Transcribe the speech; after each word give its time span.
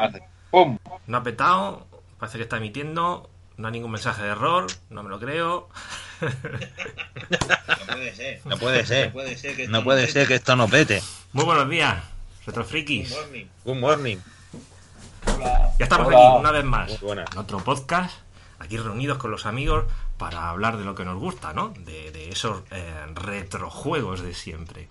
Hace 0.00 0.22
¡Pum! 0.50 0.78
No 1.06 1.18
ha 1.18 1.22
petado, 1.22 1.86
parece 2.18 2.38
que 2.38 2.44
está 2.44 2.56
emitiendo, 2.56 3.28
no 3.56 3.66
hay 3.68 3.72
ningún 3.72 3.90
mensaje 3.90 4.22
de 4.22 4.28
error, 4.30 4.66
no 4.90 5.02
me 5.02 5.08
lo 5.10 5.18
creo. 5.18 5.68
No 6.20 7.86
puede 7.86 8.14
ser. 8.14 8.40
No 8.44 8.58
puede 8.58 8.86
ser. 8.86 9.06
No 9.08 9.12
puede 9.12 9.36
ser 9.36 9.56
que 9.56 9.62
esto 9.64 9.72
No 9.72 9.84
puede 9.84 10.06
ser 10.06 10.26
que 10.28 10.34
esto 10.36 10.56
no 10.56 10.68
pete. 10.68 11.02
Muy 11.32 11.44
buenos 11.44 11.68
días, 11.68 11.96
Good 12.44 12.46
Retrofrikis. 12.46 13.10
morning. 13.10 13.44
Good 13.64 13.76
morning. 13.76 14.16
Ya 15.78 15.84
estamos 15.84 16.06
Hola. 16.08 16.16
aquí 16.28 16.38
una 16.40 16.50
vez 16.52 16.64
más 16.64 17.02
en 17.02 17.38
otro 17.38 17.58
podcast, 17.58 18.14
aquí 18.58 18.76
reunidos 18.78 19.18
con 19.18 19.30
los 19.30 19.44
amigos 19.44 19.84
para 20.16 20.48
hablar 20.48 20.78
de 20.78 20.84
lo 20.84 20.94
que 20.94 21.04
nos 21.04 21.18
gusta, 21.18 21.52
¿no? 21.52 21.68
De, 21.80 22.10
de 22.12 22.30
esos 22.30 22.62
eh, 22.70 23.04
retrojuegos 23.14 24.22
de 24.22 24.32
siempre. 24.32 24.88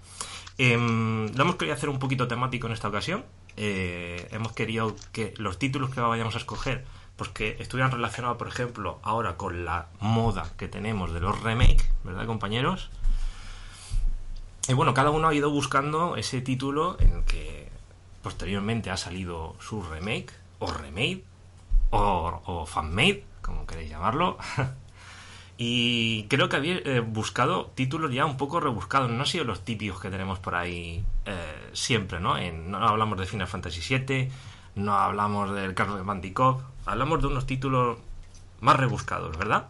Em, 0.57 1.33
lo 1.35 1.41
hemos 1.43 1.55
querido 1.55 1.75
hacer 1.75 1.89
un 1.89 1.97
poquito 1.99 2.27
temático 2.27 2.67
en 2.67 2.73
esta 2.73 2.87
ocasión. 2.89 3.25
Eh, 3.57 4.27
hemos 4.31 4.51
querido 4.51 4.95
que 5.11 5.33
los 5.37 5.57
títulos 5.57 5.89
que 5.89 6.01
vayamos 6.01 6.35
a 6.35 6.39
escoger, 6.39 6.85
pues 7.15 7.29
que 7.29 7.55
estuvieran 7.59 7.91
relacionados, 7.91 8.37
por 8.37 8.47
ejemplo, 8.47 8.99
ahora 9.03 9.37
con 9.37 9.65
la 9.65 9.87
moda 9.99 10.51
que 10.57 10.67
tenemos 10.67 11.13
de 11.13 11.21
los 11.21 11.41
remake, 11.41 11.89
¿verdad, 12.03 12.25
compañeros? 12.25 12.89
Y 14.67 14.73
bueno, 14.73 14.93
cada 14.93 15.11
uno 15.11 15.27
ha 15.27 15.33
ido 15.33 15.49
buscando 15.49 16.17
ese 16.17 16.41
título 16.41 16.97
en 16.99 17.13
el 17.13 17.23
que 17.23 17.69
posteriormente 18.23 18.89
ha 18.89 18.97
salido 18.97 19.55
su 19.59 19.83
remake, 19.83 20.33
o 20.59 20.71
remade, 20.71 21.23
o, 21.91 22.41
o 22.45 22.65
fanmade, 22.65 23.23
como 23.41 23.65
queréis 23.67 23.89
llamarlo. 23.91 24.37
y 25.57 26.23
creo 26.27 26.49
que 26.49 26.57
había 26.57 26.75
eh, 26.77 26.99
buscado 26.99 27.67
títulos 27.75 28.13
ya 28.13 28.25
un 28.25 28.37
poco 28.37 28.59
rebuscados, 28.59 29.09
no 29.09 29.21
han 29.21 29.25
sido 29.25 29.45
los 29.45 29.63
típicos 29.63 30.01
que 30.01 30.09
tenemos 30.09 30.39
por 30.39 30.55
ahí 30.55 31.03
eh, 31.25 31.69
siempre, 31.73 32.19
¿no? 32.19 32.37
En- 32.37 32.71
no 32.71 32.77
hablamos 32.85 33.17
de 33.19 33.25
Final 33.25 33.47
Fantasy 33.47 33.97
VII, 33.97 34.29
no 34.75 34.93
hablamos 34.93 35.53
del 35.55 35.73
Carlos 35.73 35.97
de 35.97 36.03
Bandicoot, 36.03 36.61
hablamos 36.85 37.21
de 37.21 37.27
unos 37.27 37.45
títulos 37.45 37.97
más 38.59 38.75
rebuscados, 38.75 39.37
¿verdad? 39.37 39.67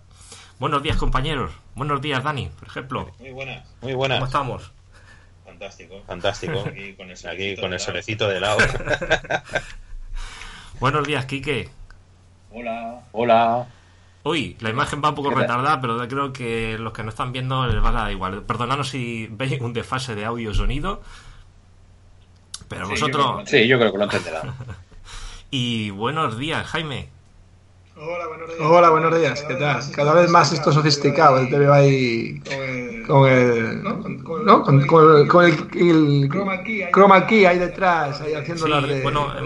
Buenos 0.60 0.82
días, 0.82 0.96
compañeros. 0.98 1.52
Buenos 1.76 2.02
días, 2.02 2.24
Dani, 2.24 2.50
por 2.58 2.68
ejemplo. 2.70 3.12
Muy 3.20 3.32
buenas. 3.32 3.66
Muy 3.82 3.92
¿Cómo 3.92 3.98
buenas. 3.98 4.24
estamos? 4.24 4.72
Fantástico. 5.44 6.02
Fantástico. 6.08 6.64
Aquí 6.66 6.94
con 6.94 7.12
el 7.12 7.28
Aquí 7.28 7.56
con 7.58 7.74
el 7.74 7.80
solecito 7.80 8.26
solecito 8.26 8.28
de 8.30 8.40
lado. 8.40 8.60
Buenos 10.80 11.06
días, 11.08 11.26
Quique. 11.26 11.70
Hola. 12.52 13.02
Hola. 13.12 13.68
Uy, 14.26 14.58
la 14.60 14.72
imagen 14.72 15.04
va 15.06 15.10
un 15.10 15.16
poco 15.16 15.30
retardada, 15.30 15.80
pero 15.80 16.00
creo 16.08 16.34
que 16.34 16.80
los 16.80 16.94
que 16.94 17.04
no 17.04 17.10
están 17.10 17.32
viendo 17.32 17.68
les 17.68 17.84
va 17.84 17.90
a 17.90 17.92
dar 17.92 18.12
igual. 18.12 18.42
Perdonadnos 18.42 18.90
si 18.90 19.28
veis 19.30 19.62
un 19.62 19.72
desfase 19.72 20.16
de 20.16 20.26
audio 20.26 20.52
sonido. 20.52 21.00
Pero 22.68 22.88
Sí, 22.88 22.92
vosotros... 22.94 23.42
yo 23.42 23.46
Sí, 23.46 23.68
yo 23.68 23.78
creo 23.78 23.92
que 23.92 23.98
lo 24.00 24.04
entenderá. 24.06 24.42
Y 25.52 25.92
buenos 25.92 26.40
días, 26.40 26.66
Jaime. 26.66 27.08
Hola, 27.96 28.28
buenos 28.28 28.48
días. 28.50 28.62
Hola, 28.62 28.90
buenos 28.90 29.16
días, 29.18 29.44
¿qué 29.44 29.54
tal? 29.54 29.92
Cada 29.92 30.14
vez 30.16 30.30
más 30.30 30.52
esto 30.52 30.72
sofisticado, 30.72 31.48
veo 31.48 31.72
ahí 31.72 32.42
con 33.08 33.30
el... 33.30 33.84
¿no? 33.84 34.02
Con- 34.02 34.24
con- 34.24 34.46
¿no? 34.46 34.64
Con, 34.64 34.86
con 34.88 35.16
el, 35.22 35.28
con 35.28 35.46
el, 35.46 35.68
key 35.70 35.90
ahí 35.92 36.92
chroma 36.92 37.26
key 37.28 37.46
ahí 37.46 37.60
detrás, 37.60 38.20
ahí 38.22 38.34
haciendo 38.34 38.66
Sí, 38.66 38.72
las 38.72 38.88
de... 38.88 39.02
bueno, 39.02 39.32
de 39.34 39.40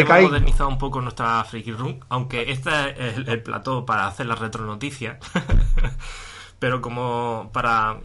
hemos, 0.00 0.22
modernizado 0.22 0.68
un 0.68 0.78
poco 0.78 1.00
nuestra 1.00 1.42
Freaky 1.44 1.72
Room, 1.72 2.00
aunque 2.08 2.50
este 2.50 2.70
es 3.08 3.16
el, 3.18 3.28
el 3.28 3.42
plató 3.42 3.84
para 3.86 4.06
hacer 4.06 4.26
las 4.26 4.38
retronoticias. 4.38 5.18
Pero 6.58 6.80
como 6.80 7.50
para... 7.52 7.98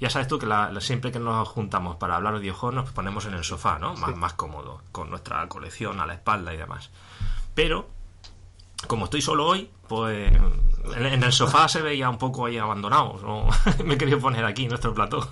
Ya 0.00 0.10
sabes 0.10 0.28
tú 0.28 0.38
que 0.38 0.46
la- 0.46 0.70
la- 0.70 0.80
siempre 0.80 1.10
que 1.10 1.18
nos 1.18 1.48
juntamos 1.48 1.96
para 1.96 2.14
hablar 2.16 2.34
de 2.34 2.40
videojuegos 2.40 2.74
nos 2.74 2.90
ponemos 2.92 3.26
en 3.26 3.34
el 3.34 3.42
sofá, 3.42 3.78
¿no? 3.80 3.94
Más, 3.94 4.14
más 4.16 4.32
cómodo, 4.34 4.80
con 4.92 5.10
nuestra 5.10 5.46
colección 5.48 6.00
a 6.00 6.06
la 6.06 6.14
espalda 6.14 6.54
y 6.54 6.56
demás. 6.56 6.90
Pero, 7.54 7.88
como 8.86 9.06
estoy 9.06 9.20
solo 9.22 9.44
hoy, 9.46 9.68
pues 9.88 10.30
en, 10.96 11.06
en 11.06 11.22
el 11.22 11.32
sofá 11.32 11.68
se 11.68 11.82
veía 11.82 12.08
un 12.08 12.18
poco 12.18 12.46
ahí 12.46 12.58
abandonado. 12.58 13.18
¿no? 13.22 13.48
Me 13.84 13.94
he 13.94 13.98
querido 13.98 14.18
poner 14.18 14.44
aquí 14.44 14.66
nuestro 14.68 14.94
plató. 14.94 15.28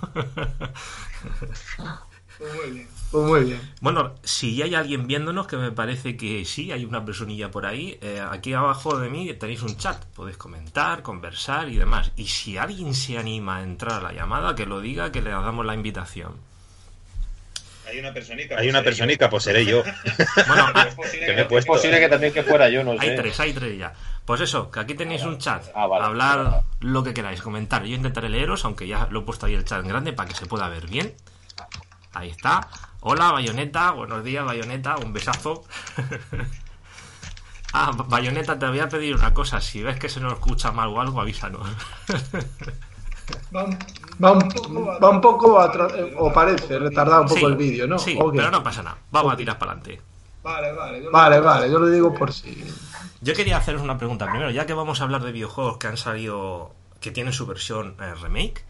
Pues 2.37 2.53
muy 2.53 2.71
bien. 2.71 2.87
Pues 3.11 3.25
muy 3.25 3.43
bien. 3.45 3.73
Bueno, 3.81 4.13
si 4.23 4.61
hay 4.61 4.75
alguien 4.75 5.07
viéndonos, 5.07 5.47
que 5.47 5.55
me 5.57 5.71
parece 5.71 6.17
que 6.17 6.43
sí, 6.45 6.71
hay 6.71 6.85
una 6.85 7.03
personilla 7.05 7.49
por 7.49 7.65
ahí, 7.65 7.97
eh, 8.01 8.21
aquí 8.29 8.53
abajo 8.53 8.99
de 8.99 9.09
mí 9.09 9.33
tenéis 9.33 9.61
un 9.63 9.77
chat, 9.77 10.03
podéis 10.07 10.37
comentar, 10.37 11.01
conversar 11.03 11.69
y 11.69 11.77
demás. 11.77 12.11
Y 12.17 12.27
si 12.27 12.57
alguien 12.57 12.93
se 12.93 13.17
anima 13.17 13.57
a 13.57 13.63
entrar 13.63 13.93
a 13.93 14.01
la 14.01 14.11
llamada, 14.13 14.55
que 14.55 14.65
lo 14.65 14.81
diga, 14.81 15.11
que 15.11 15.21
le 15.21 15.31
damos 15.31 15.65
la 15.65 15.73
invitación. 15.73 16.33
Hay 17.89 17.99
una 17.99 18.13
personita. 18.13 18.55
Hay 18.55 18.57
pues 18.57 18.69
una 18.69 18.79
seré 18.79 18.83
personita, 18.91 19.29
pues 19.29 19.43
seré 19.45 19.65
yo. 19.65 19.81
Bueno, 20.47 20.67
Es 20.87 20.93
posible 20.95 21.25
Que 21.25 21.33
me 21.33 21.39
he 21.39 21.43
no 21.43 21.47
puesto. 21.47 21.71
tenga- 21.71 21.75
posible 21.77 21.99
que 22.01 22.09
también 22.09 22.33
que 22.33 22.43
fuera 22.43 22.69
yo, 22.69 22.83
no 22.83 22.91
hay 22.91 23.15
tres, 23.15 23.39
hay 23.39 23.53
tres 23.53 23.77
ya. 23.79 23.93
Pues 24.27 24.41
eso, 24.41 24.69
que 24.69 24.81
aquí 24.81 24.93
tenéis 24.93 25.23
un 25.23 25.37
chat, 25.37 25.63
Ah, 25.73 25.87
vale. 25.87 26.03
hablar 26.03 26.61
lo 26.81 27.01
que 27.01 27.13
queráis, 27.13 27.41
comentar. 27.41 27.85
Yo 27.85 27.95
intentaré 27.95 28.27
leeros, 28.27 28.65
aunque 28.65 28.85
ya 28.85 29.07
lo 29.09 29.21
he 29.21 29.23
puesto 29.23 29.45
ahí 29.45 29.53
el 29.53 29.63
chat 29.63 29.81
en 29.81 29.87
grande 29.87 30.11
para 30.11 30.27
que 30.27 30.35
se 30.35 30.45
pueda 30.45 30.67
ver 30.67 30.85
bien. 30.87 31.15
Ahí 32.13 32.29
está. 32.29 32.67
Hola, 32.99 33.31
Bayoneta. 33.31 33.91
Buenos 33.91 34.25
días, 34.25 34.43
Bayoneta. 34.45 34.97
Un 34.97 35.13
besazo. 35.13 35.63
ah, 37.73 37.91
Bayoneta, 38.07 38.59
te 38.59 38.67
voy 38.67 38.79
a 38.79 38.89
pedir 38.89 39.15
una 39.15 39.33
cosa. 39.33 39.61
Si 39.61 39.81
ves 39.81 39.97
que 39.97 40.09
se 40.09 40.19
nos 40.19 40.33
escucha 40.33 40.73
mal 40.73 40.89
o 40.89 40.99
algo, 40.99 41.21
avísanos. 41.21 41.65
Va 43.53 43.63
un, 43.63 43.77
Va 44.23 44.31
un, 44.31 44.39
va 45.03 45.09
un 45.09 45.19
poco, 45.19 45.61
eh, 45.61 46.13
o 46.17 46.31
parece, 46.31 46.79
retardado 46.79 47.23
un 47.23 47.27
poco 47.27 47.39
Sí, 47.39 47.45
el 47.45 47.55
vídeo, 47.55 47.85
¿no? 47.87 47.99
Sí, 47.99 48.17
¿O 48.19 48.31
qué? 48.31 48.37
pero 48.37 48.51
no 48.51 48.63
pasa 48.63 48.81
nada. 48.83 48.97
Vamos 49.11 49.33
a 49.33 49.37
tirar 49.37 49.57
para 49.57 49.73
adelante. 49.73 50.01
Vale, 50.43 50.71
vale. 50.71 51.03
yo 51.03 51.11
Vale, 51.11 51.39
vale, 51.41 51.69
yo 51.69 51.77
lo 51.79 51.87
digo 51.87 52.13
por 52.13 52.31
si... 52.31 52.63
Yo 53.21 53.33
quería 53.33 53.57
haceros 53.57 53.81
una 53.81 53.97
pregunta 53.97 54.29
primero, 54.29 54.51
ya 54.51 54.65
que 54.65 54.73
vamos 54.73 55.01
a 55.01 55.03
hablar 55.03 55.23
de 55.23 55.31
videojuegos 55.31 55.77
que 55.77 55.87
han 55.87 55.97
salido, 55.97 56.75
que 56.99 57.11
tienen 57.11 57.33
su 57.33 57.45
versión 57.45 57.95
eh, 57.99 58.13
remake. 58.15 58.65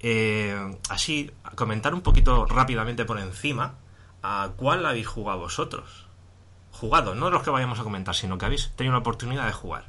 eh, 0.00 0.76
así, 0.88 1.30
comentar 1.56 1.94
un 1.94 2.02
poquito 2.02 2.46
rápidamente 2.46 3.04
por 3.04 3.18
encima 3.18 3.74
a 4.22 4.50
cuál 4.56 4.86
habéis 4.86 5.08
jugado 5.08 5.40
vosotros. 5.40 6.06
Jugado, 6.70 7.14
no 7.14 7.30
los 7.30 7.42
que 7.42 7.50
vayamos 7.50 7.80
a 7.80 7.82
comentar, 7.82 8.14
sino 8.14 8.38
que 8.38 8.46
habéis 8.46 8.70
tenido 8.76 8.92
la 8.92 9.00
oportunidad 9.00 9.46
de 9.46 9.52
jugar. 9.52 9.86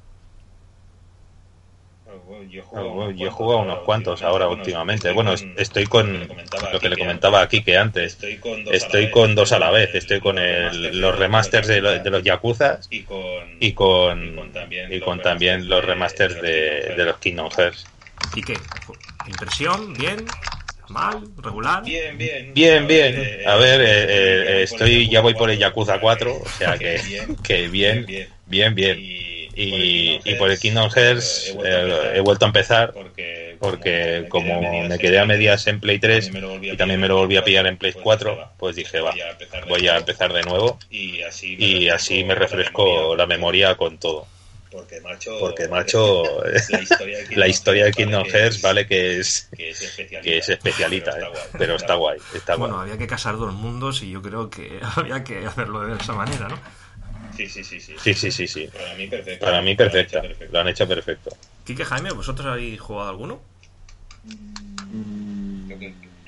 Yo 2.49 2.59
he 2.59 2.63
jugado 2.63 2.87
bueno, 2.89 3.05
unos 3.09 3.19
Yo 3.19 3.27
he 3.27 3.31
jugado 3.31 3.61
unos 3.61 3.79
cuantos 3.79 4.23
ahora 4.23 4.47
últimamente. 4.47 5.11
Bueno, 5.11 5.33
es- 5.33 5.45
estoy 5.55 5.85
con 5.87 6.27
lo 6.71 6.79
que 6.79 6.89
le 6.89 6.97
comentaba 6.97 7.41
aquí 7.41 7.61
que 7.63 7.77
antes. 7.77 8.13
Estoy 8.13 8.37
con 8.37 8.63
dos, 8.63 8.73
Estoy 8.73 9.09
con 9.09 9.35
dos 9.35 9.51
a 9.51 9.59
la 9.59 9.71
vez. 9.71 9.93
Estoy 9.95 10.19
con 10.19 10.37
el- 10.39 10.99
los 10.99 11.17
remasters 11.17 11.67
de, 11.67 11.81
lo- 11.81 11.99
de 11.99 12.09
los 12.09 12.23
Yakuza 12.23 12.79
y 12.89 13.01
con 13.03 13.19
y 13.59 13.71
con, 13.73 14.25
y 14.25 14.31
con 14.31 14.51
también 14.51 14.91
y 14.91 14.99
los 14.99 15.03
con 15.05 15.21
también 15.21 15.69
los 15.69 15.85
remasters 15.85 16.39
de, 16.41 16.93
los 17.05 17.17
Kingdom 17.17 17.49
Hearts. 17.51 17.85
¿Y 18.35 18.41
qué? 18.41 18.53
¿Impresión? 19.27 19.93
¿Bien? 19.95 20.25
¿Mal? 20.89 21.21
¿Regular? 21.37 21.83
Bien, 21.83 22.17
bien. 22.17 22.47
Bien, 22.53 22.83
A 22.83 22.87
bien. 22.87 23.29
A 23.45 23.55
ver, 23.55 23.81
eh, 23.81 23.85
eh, 23.87 24.45
eh, 24.59 24.63
estoy 24.63 25.07
ya 25.09 25.21
voy 25.21 25.33
por 25.35 25.49
el 25.49 25.57
Yakuza 25.59 25.99
4, 25.99 26.41
que- 26.41 26.49
o 26.49 26.51
sea 26.57 26.77
que, 26.79 27.01
bien, 27.03 27.37
que 27.43 27.67
bien, 27.67 28.07
bien, 28.47 28.75
bien. 28.75 29.28
Y, 29.61 30.19
y 30.23 30.35
por 30.35 30.49
el 30.51 30.57
Kingdom 30.59 30.89
Hearts 30.89 31.53
eh, 31.63 32.11
he 32.15 32.19
vuelto 32.21 32.45
a 32.45 32.47
empezar 32.47 32.93
porque, 32.93 33.57
porque 33.59 34.25
como 34.29 34.83
me 34.83 34.97
quedé 34.97 35.19
a 35.19 35.25
medias 35.25 35.67
en 35.67 35.79
Play 35.81 35.99
3 35.99 36.31
y 36.61 36.77
también 36.77 36.99
me 37.01 37.07
lo 37.07 37.17
volví 37.17 37.35
a 37.35 37.43
pillar 37.43 37.67
en 37.67 37.77
Play 37.77 37.93
4, 37.93 38.53
pues 38.57 38.75
dije, 38.77 39.01
va, 39.01 39.13
voy 39.67 39.87
a 39.87 39.97
empezar 39.97 40.31
de 40.31 40.43
nuevo 40.43 40.79
y 40.89 41.21
así 41.23 41.55
y 41.59 41.89
así 41.89 42.23
me 42.23 42.35
refresco 42.35 43.15
la 43.15 43.27
memoria 43.27 43.75
con 43.75 43.97
todo. 43.97 44.27
porque 44.71 45.01
macho 45.01 45.37
Porque, 45.39 45.67
macho, 45.67 46.41
la 46.69 46.81
historia 46.81 47.17
de 47.17 47.35
la 47.35 47.47
historia 47.47 47.85
de 47.85 47.91
Kingdom 47.91 48.25
Hearts 48.25 48.55
es- 48.57 48.61
vale 48.61 48.87
que 48.87 49.19
es, 49.19 49.49
que 49.57 49.71
es 49.71 49.81
especialita, 49.81 50.21
que 50.21 50.37
es 50.37 50.49
especialita, 50.49 51.11
pero 51.11 51.25
eh, 51.25 51.25
está 51.27 51.29
guay. 51.41 51.57
pero 51.57 51.75
está 51.75 51.95
guay, 51.95 52.19
está 52.33 52.55
guay. 52.55 52.69
Bueno, 52.69 52.81
había 52.83 52.97
que 52.97 53.07
casar 53.07 53.35
dos 53.37 53.53
mundos 53.53 54.03
y 54.03 54.11
yo 54.11 54.21
creo 54.21 54.49
que 54.49 54.79
había 54.95 55.23
que 55.23 55.45
hacerlo 55.45 55.81
de 55.85 55.95
esa 56.01 56.13
manera, 56.13 56.47
¿no? 56.47 56.59
Sí 57.47 57.63
sí 57.63 57.79
sí 57.79 57.79
sí 57.79 57.95
Sí, 57.97 58.13
sí, 58.13 58.31
sí, 58.31 58.47
sí. 58.47 58.67
para 58.67 58.93
mí 58.95 59.07
perfecto 59.07 59.45
Para 59.45 59.61
mí 59.61 59.75
perfecta, 59.75 60.21
lo 60.51 60.59
han 60.59 60.67
hecho 60.67 60.87
perfecto. 60.87 61.29
Quique 61.65 61.85
Jaime, 61.85 62.11
¿vosotros 62.11 62.47
habéis 62.47 62.79
jugado 62.81 63.09
alguno? 63.09 63.39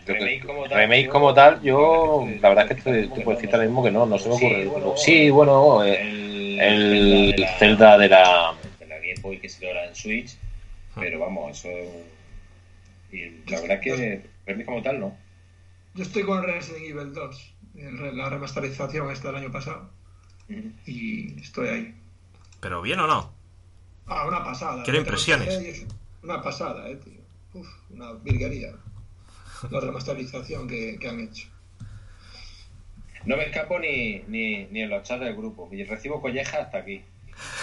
remake 0.06 0.42
como 0.46 0.68
tal 0.68 0.78
Remake 0.78 1.10
como 1.10 1.34
tal, 1.34 1.62
yo 1.62 2.28
la 2.42 2.50
verdad 2.50 2.66
es 2.72 2.76
que 2.78 2.82
te, 2.92 3.08
te 3.08 3.22
puedo 3.22 3.36
decir 3.38 3.50
ahora 3.54 3.66
mismo 3.66 3.84
que 3.84 3.92
no, 3.92 4.06
no 4.06 4.18
se 4.18 4.30
me 4.30 4.36
ocurre. 4.36 4.98
Sí, 4.98 5.30
bueno, 5.30 5.84
eh, 5.84 6.58
el 6.60 7.46
Zelda 7.60 7.98
de 7.98 8.10
la... 8.10 8.54
de 8.80 8.88
la 8.88 8.96
Game 8.96 9.16
Boy 9.22 9.38
que 9.40 9.50
se 9.50 9.68
ahora 9.68 9.86
en 9.88 9.96
Switch 9.96 10.36
pero 10.96 11.20
vamos 11.20 11.58
eso 11.60 11.70
y 13.14 13.50
la 13.50 13.62
verdad 13.62 13.80
que 13.80 14.22
remake 14.46 14.66
como 14.66 14.82
tal 14.82 15.00
no 15.00 15.18
Yo 15.96 16.04
estoy 16.04 16.24
con 16.24 16.44
Resident 16.44 16.84
Evil 16.84 17.14
2, 17.14 17.54
en 17.76 17.98
re- 17.98 18.14
la 18.14 18.30
remasterización 18.30 19.10
esta 19.12 19.30
del 19.30 19.38
año 19.38 19.52
pasado. 19.52 19.90
Y 20.86 21.40
estoy 21.42 21.68
ahí. 21.68 21.96
¿Pero 22.60 22.82
bien 22.82 23.00
o 23.00 23.08
no? 23.08 23.34
Ah, 24.08 24.28
una 24.28 24.44
pasada. 24.44 24.84
Quiero 24.84 25.00
impresiones. 25.00 25.86
Una 26.24 26.42
pasada, 26.42 26.90
eh, 26.90 26.98
tío. 26.98 27.22
Uf, 27.54 27.68
una 27.90 28.14
virguería. 28.14 28.74
La 29.70 29.80
remasterización 29.80 30.68
que, 30.68 30.98
que 31.00 31.10
han 31.10 31.20
hecho. 31.20 31.48
No 33.26 33.38
me 33.38 33.46
escapo 33.46 33.78
ni, 33.80 34.24
ni, 34.28 34.66
ni 34.66 34.82
en 34.82 34.90
los 34.90 35.04
chats 35.04 35.22
del 35.22 35.36
grupo. 35.36 35.70
Y 35.72 35.84
recibo 35.84 36.22
colleja 36.22 36.58
hasta 36.58 36.80
aquí. 36.80 37.04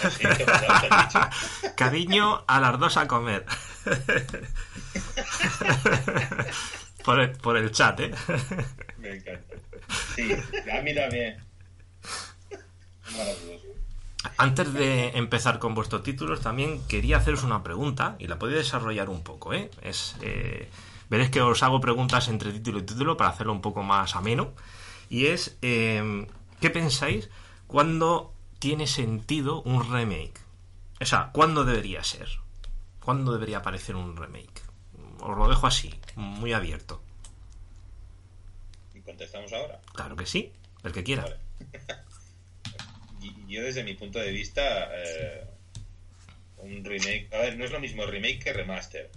Cariño 1.75 2.43
a 2.47 2.59
las 2.59 2.79
dos 2.79 2.97
a 2.97 3.07
comer. 3.07 3.45
por, 7.05 7.19
el, 7.19 7.31
por 7.31 7.57
el 7.57 7.71
chat, 7.71 7.99
¿eh? 7.99 8.11
Me 8.97 9.15
encanta. 9.15 9.55
Sí, 10.15 10.33
a 10.71 10.81
mí 10.81 10.95
también. 10.95 11.37
Maravilloso. 13.17 13.79
Antes 14.37 14.73
de 14.73 15.09
empezar 15.17 15.59
con 15.59 15.75
vuestros 15.75 16.03
títulos, 16.03 16.41
también 16.41 16.85
quería 16.87 17.17
haceros 17.17 17.43
una 17.43 17.63
pregunta 17.63 18.15
y 18.19 18.27
la 18.27 18.37
podéis 18.37 18.59
desarrollar 18.59 19.09
un 19.09 19.23
poco, 19.23 19.53
¿eh? 19.53 19.71
Es, 19.81 20.15
eh, 20.21 20.69
veréis 21.09 21.29
que 21.29 21.41
os 21.41 21.63
hago 21.63 21.79
preguntas 21.79 22.27
entre 22.27 22.51
título 22.51 22.79
y 22.79 22.83
título 22.83 23.15
para 23.15 23.29
hacerlo 23.29 23.53
un 23.53 23.61
poco 23.61 23.81
más 23.81 24.15
ameno. 24.15 24.51
Y 25.09 25.27
es, 25.27 25.57
eh, 25.61 26.27
¿qué 26.59 26.69
pensáis 26.69 27.29
cuando 27.67 28.33
tiene 28.59 28.87
sentido 28.87 29.61
un 29.61 29.89
remake? 29.89 30.41
O 30.99 31.05
sea, 31.05 31.29
¿cuándo 31.31 31.63
debería 31.63 32.03
ser? 32.03 32.27
¿Cuándo 32.99 33.31
debería 33.31 33.59
aparecer 33.59 33.95
un 33.95 34.17
remake? 34.17 34.61
Os 35.21 35.37
lo 35.37 35.47
dejo 35.47 35.65
así, 35.65 35.97
muy 36.15 36.51
abierto. 36.51 37.01
¿Y 38.93 38.99
contestamos 38.99 39.51
ahora? 39.53 39.79
Claro 39.93 40.17
que 40.17 40.25
sí, 40.25 40.51
el 40.83 40.91
que 40.91 41.03
quiera. 41.03 41.23
Vale. 41.23 41.39
Yo 43.49 43.63
desde 43.63 43.83
mi 43.83 43.95
punto 43.95 44.19
de 44.19 44.31
vista, 44.31 44.89
eh, 44.95 45.43
un 46.57 46.83
remake, 46.85 47.27
a 47.31 47.39
ver, 47.39 47.57
no 47.57 47.65
es 47.65 47.71
lo 47.71 47.79
mismo 47.79 48.05
remake 48.05 48.39
que 48.39 48.53
remaster. 48.53 49.09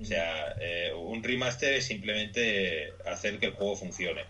O 0.00 0.04
sea, 0.04 0.54
eh, 0.60 0.92
un 0.94 1.22
remaster 1.22 1.74
es 1.74 1.84
simplemente 1.84 2.94
hacer 3.04 3.38
que 3.38 3.46
el 3.46 3.52
juego 3.52 3.76
funcione, 3.76 4.24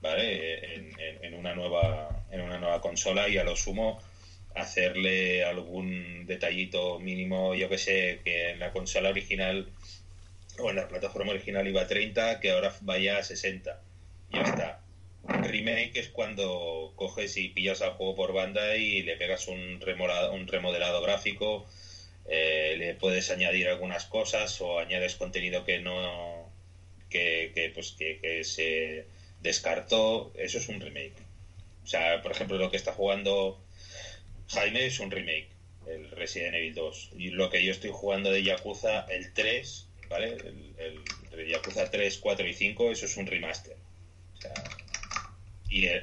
¿vale? 0.00 0.74
En, 0.74 1.00
en- 1.00 1.24
en 1.24 1.34
una 1.34 1.54
nueva 1.54 2.24
en 2.30 2.40
una 2.40 2.58
nueva 2.58 2.80
consola 2.80 3.28
y 3.28 3.36
a 3.38 3.44
lo 3.44 3.54
sumo 3.56 4.00
hacerle 4.54 5.44
algún 5.44 6.26
detallito 6.26 6.98
mínimo, 7.00 7.54
yo 7.54 7.68
que 7.68 7.78
sé, 7.78 8.20
que 8.24 8.50
en 8.50 8.58
la 8.60 8.70
consola 8.72 9.10
original 9.10 9.68
o 10.58 10.70
en 10.70 10.76
la 10.76 10.86
plataforma 10.88 11.32
original 11.32 11.66
iba 11.66 11.82
a 11.82 11.86
30, 11.86 12.38
que 12.40 12.50
ahora 12.50 12.72
vaya 12.82 13.18
a 13.18 13.22
60. 13.22 13.80
Ya 14.30 14.42
está. 14.44 14.80
Remake 15.26 15.98
es 15.98 16.08
cuando 16.08 16.92
coges 16.96 17.36
y 17.36 17.48
pillas 17.48 17.82
al 17.82 17.92
juego 17.92 18.14
por 18.14 18.32
banda 18.32 18.76
y 18.76 19.02
le 19.02 19.16
pegas 19.16 19.48
un, 19.48 19.80
un 19.82 20.46
remodelado 20.48 21.02
gráfico, 21.02 21.66
eh, 22.26 22.74
le 22.78 22.94
puedes 22.94 23.30
añadir 23.30 23.68
algunas 23.68 24.06
cosas 24.06 24.60
o 24.60 24.78
añades 24.78 25.16
contenido 25.16 25.64
que 25.64 25.80
no 25.80 26.50
que, 27.10 27.52
que, 27.54 27.70
pues 27.70 27.92
que, 27.92 28.18
que 28.20 28.44
se 28.44 29.06
descartó, 29.40 30.32
eso 30.36 30.58
es 30.58 30.68
un 30.68 30.80
remake. 30.80 31.14
O 31.84 31.86
sea, 31.86 32.22
por 32.22 32.32
ejemplo, 32.32 32.56
lo 32.56 32.70
que 32.70 32.76
está 32.76 32.92
jugando 32.92 33.60
Jaime 34.48 34.86
es 34.86 35.00
un 35.00 35.10
remake, 35.10 35.48
el 35.86 36.10
Resident 36.10 36.54
Evil 36.54 36.74
2. 36.74 37.10
Y 37.18 37.30
lo 37.30 37.50
que 37.50 37.62
yo 37.62 37.70
estoy 37.70 37.90
jugando 37.92 38.30
de 38.30 38.42
Yakuza, 38.42 39.06
el 39.10 39.32
3, 39.32 39.86
¿vale? 40.08 40.32
El, 40.32 40.74
el, 40.78 41.00
el 41.38 41.48
Yakuza 41.48 41.90
3, 41.90 42.18
4 42.18 42.46
y 42.48 42.54
5, 42.54 42.92
eso 42.92 43.06
es 43.06 43.16
un 43.16 43.26
remaster. 43.26 43.76
O 44.36 44.40
sea, 44.40 44.54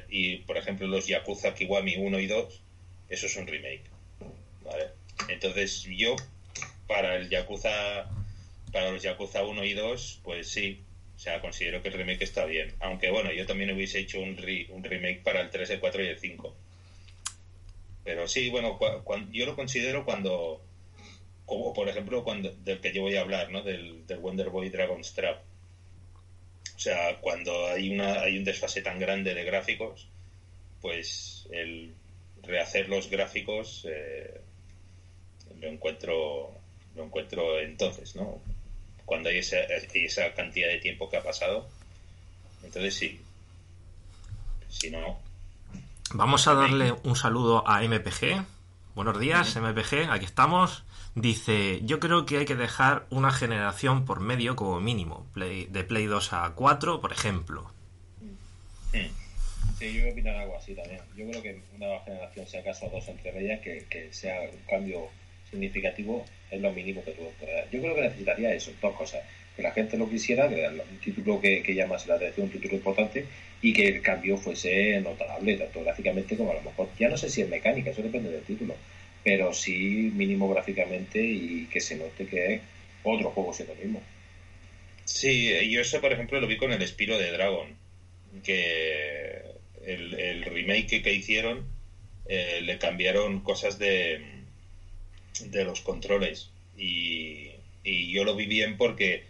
y, 0.08 0.36
por 0.38 0.56
ejemplo, 0.58 0.86
los 0.86 1.06
Yakuza 1.06 1.54
Kiwami 1.54 1.96
1 1.96 2.20
y 2.20 2.26
2, 2.26 2.60
eso 3.08 3.26
es 3.26 3.36
un 3.36 3.46
remake. 3.46 3.84
¿Vale? 4.64 4.86
Entonces, 5.28 5.82
yo, 5.84 6.16
para 6.86 7.16
el 7.16 7.28
Yakuza, 7.30 8.08
para 8.72 8.90
los 8.90 9.02
Yakuza 9.02 9.42
1 9.44 9.64
y 9.64 9.72
2, 9.74 10.20
pues 10.22 10.48
sí. 10.48 10.80
O 11.16 11.18
sea, 11.18 11.40
considero 11.40 11.82
que 11.82 11.88
el 11.88 11.94
remake 11.94 12.22
está 12.24 12.44
bien. 12.46 12.72
Aunque 12.80 13.10
bueno, 13.10 13.32
yo 13.32 13.46
también 13.46 13.70
hubiese 13.70 14.00
hecho 14.00 14.18
un, 14.20 14.36
re- 14.36 14.66
un 14.70 14.82
remake 14.82 15.22
para 15.22 15.40
el 15.40 15.50
3, 15.50 15.70
el 15.70 15.80
4 15.80 16.02
y 16.04 16.08
el 16.08 16.18
5. 16.18 16.54
Pero 18.04 18.26
sí, 18.26 18.50
bueno, 18.50 18.78
cua- 18.78 19.02
cuan- 19.04 19.30
yo 19.32 19.46
lo 19.46 19.54
considero 19.54 20.04
cuando, 20.04 20.60
como 21.46 21.72
por 21.72 21.88
ejemplo, 21.88 22.24
cuando 22.24 22.50
del 22.64 22.80
que 22.80 22.92
yo 22.92 23.02
voy 23.02 23.14
a 23.14 23.20
hablar, 23.20 23.50
¿no? 23.52 23.62
Del, 23.62 24.06
del 24.06 24.18
Wonder 24.18 24.50
Boy 24.50 24.68
Dragon's 24.70 25.12
Trap. 25.14 25.40
O 26.82 26.84
sea, 26.84 27.20
cuando 27.20 27.68
hay 27.68 27.94
una 27.94 28.22
hay 28.22 28.36
un 28.36 28.42
desfase 28.42 28.82
tan 28.82 28.98
grande 28.98 29.34
de 29.34 29.44
gráficos, 29.44 30.08
pues 30.80 31.46
el 31.52 31.94
rehacer 32.42 32.88
los 32.88 33.08
gráficos 33.08 33.86
eh, 33.88 34.40
lo 35.60 35.68
encuentro 35.68 36.50
lo 36.96 37.04
encuentro 37.04 37.60
entonces, 37.60 38.16
¿no? 38.16 38.40
Cuando 39.04 39.28
hay 39.28 39.38
esa, 39.38 39.60
esa 39.60 40.34
cantidad 40.34 40.66
de 40.66 40.78
tiempo 40.78 41.08
que 41.08 41.18
ha 41.18 41.22
pasado, 41.22 41.68
entonces 42.64 42.96
sí. 42.96 43.20
Si 44.68 44.90
no, 44.90 45.20
Vamos 46.14 46.48
a 46.48 46.54
darle 46.54 46.96
un 47.04 47.14
saludo 47.14 47.62
a 47.64 47.80
MPG. 47.82 48.44
Buenos 48.96 49.20
días, 49.20 49.54
MPG, 49.54 50.10
aquí 50.10 50.24
estamos. 50.24 50.82
Dice, 51.14 51.80
yo 51.84 52.00
creo 52.00 52.24
que 52.24 52.38
hay 52.38 52.44
que 52.46 52.54
dejar 52.56 53.06
una 53.10 53.30
generación 53.32 54.04
por 54.06 54.20
medio 54.20 54.56
como 54.56 54.80
mínimo, 54.80 55.26
Play- 55.34 55.66
de 55.66 55.84
Play 55.84 56.06
2 56.06 56.32
a 56.32 56.50
4, 56.54 57.00
por 57.02 57.12
ejemplo. 57.12 57.70
Sí, 59.78 59.92
yo 59.94 60.00
voy 60.02 60.10
a 60.10 60.12
opinar 60.12 60.36
algo 60.36 60.56
así 60.56 60.74
también. 60.74 61.00
Yo 61.16 61.28
creo 61.28 61.42
que 61.42 61.60
una 61.76 61.86
nueva 61.86 62.04
generación, 62.04 62.46
si 62.46 62.56
acaso 62.56 62.88
dos 62.88 63.06
entre 63.08 63.38
ellas, 63.44 63.60
que, 63.60 63.84
que 63.90 64.12
sea 64.12 64.40
un 64.42 64.58
cambio 64.68 65.08
significativo, 65.50 66.24
es 66.50 66.60
lo 66.60 66.72
mínimo 66.72 67.04
que 67.04 67.12
tú 67.12 67.22
puedes. 67.38 67.70
Yo 67.70 67.80
creo 67.80 67.94
que 67.94 68.00
necesitaría 68.02 68.54
eso, 68.54 68.70
dos 68.80 68.94
cosas. 68.96 69.22
Que 69.56 69.62
la 69.62 69.72
gente 69.72 69.98
lo 69.98 70.08
quisiera, 70.08 70.48
que 70.48 70.66
un 70.66 70.98
título 70.98 71.38
que, 71.40 71.62
que 71.62 71.74
llamase 71.74 72.08
la 72.08 72.14
atención, 72.14 72.46
un 72.46 72.52
título 72.52 72.74
importante, 72.76 73.26
y 73.60 73.72
que 73.74 73.88
el 73.88 74.00
cambio 74.02 74.38
fuese 74.38 74.98
notable, 75.00 75.56
tanto 75.56 75.82
gráficamente 75.84 76.36
como 76.38 76.52
a 76.52 76.54
lo 76.54 76.62
mejor, 76.62 76.88
ya 76.98 77.08
no 77.10 77.18
sé 77.18 77.28
si 77.28 77.42
es 77.42 77.48
mecánica, 77.50 77.90
eso 77.90 78.02
depende 78.02 78.30
del 78.30 78.42
título, 78.44 78.74
pero 79.24 79.52
sí 79.52 80.10
mínimo 80.14 80.48
gráficamente 80.48 81.22
y 81.22 81.66
que 81.66 81.80
se 81.80 81.96
note 81.96 82.26
que 82.26 82.54
es 82.54 82.60
otro 83.04 83.30
juego 83.30 83.52
siendo 83.52 83.74
mismo. 83.76 84.02
Sí, 85.04 85.68
yo 85.70 85.80
eso, 85.80 86.00
por 86.00 86.12
ejemplo, 86.12 86.40
lo 86.40 86.46
vi 86.46 86.56
con 86.56 86.72
el 86.72 86.82
Espiro 86.82 87.18
de 87.18 87.30
Dragon, 87.30 87.76
que 88.44 89.42
el, 89.84 90.14
el 90.14 90.44
remake 90.44 91.02
que 91.02 91.12
hicieron 91.12 91.66
eh, 92.26 92.60
le 92.62 92.78
cambiaron 92.78 93.40
cosas 93.40 93.78
de, 93.78 94.20
de 95.40 95.64
los 95.64 95.80
controles 95.80 96.50
y, 96.76 97.50
y 97.84 98.12
yo 98.12 98.24
lo 98.24 98.34
vi 98.34 98.46
bien 98.46 98.76
porque 98.76 99.24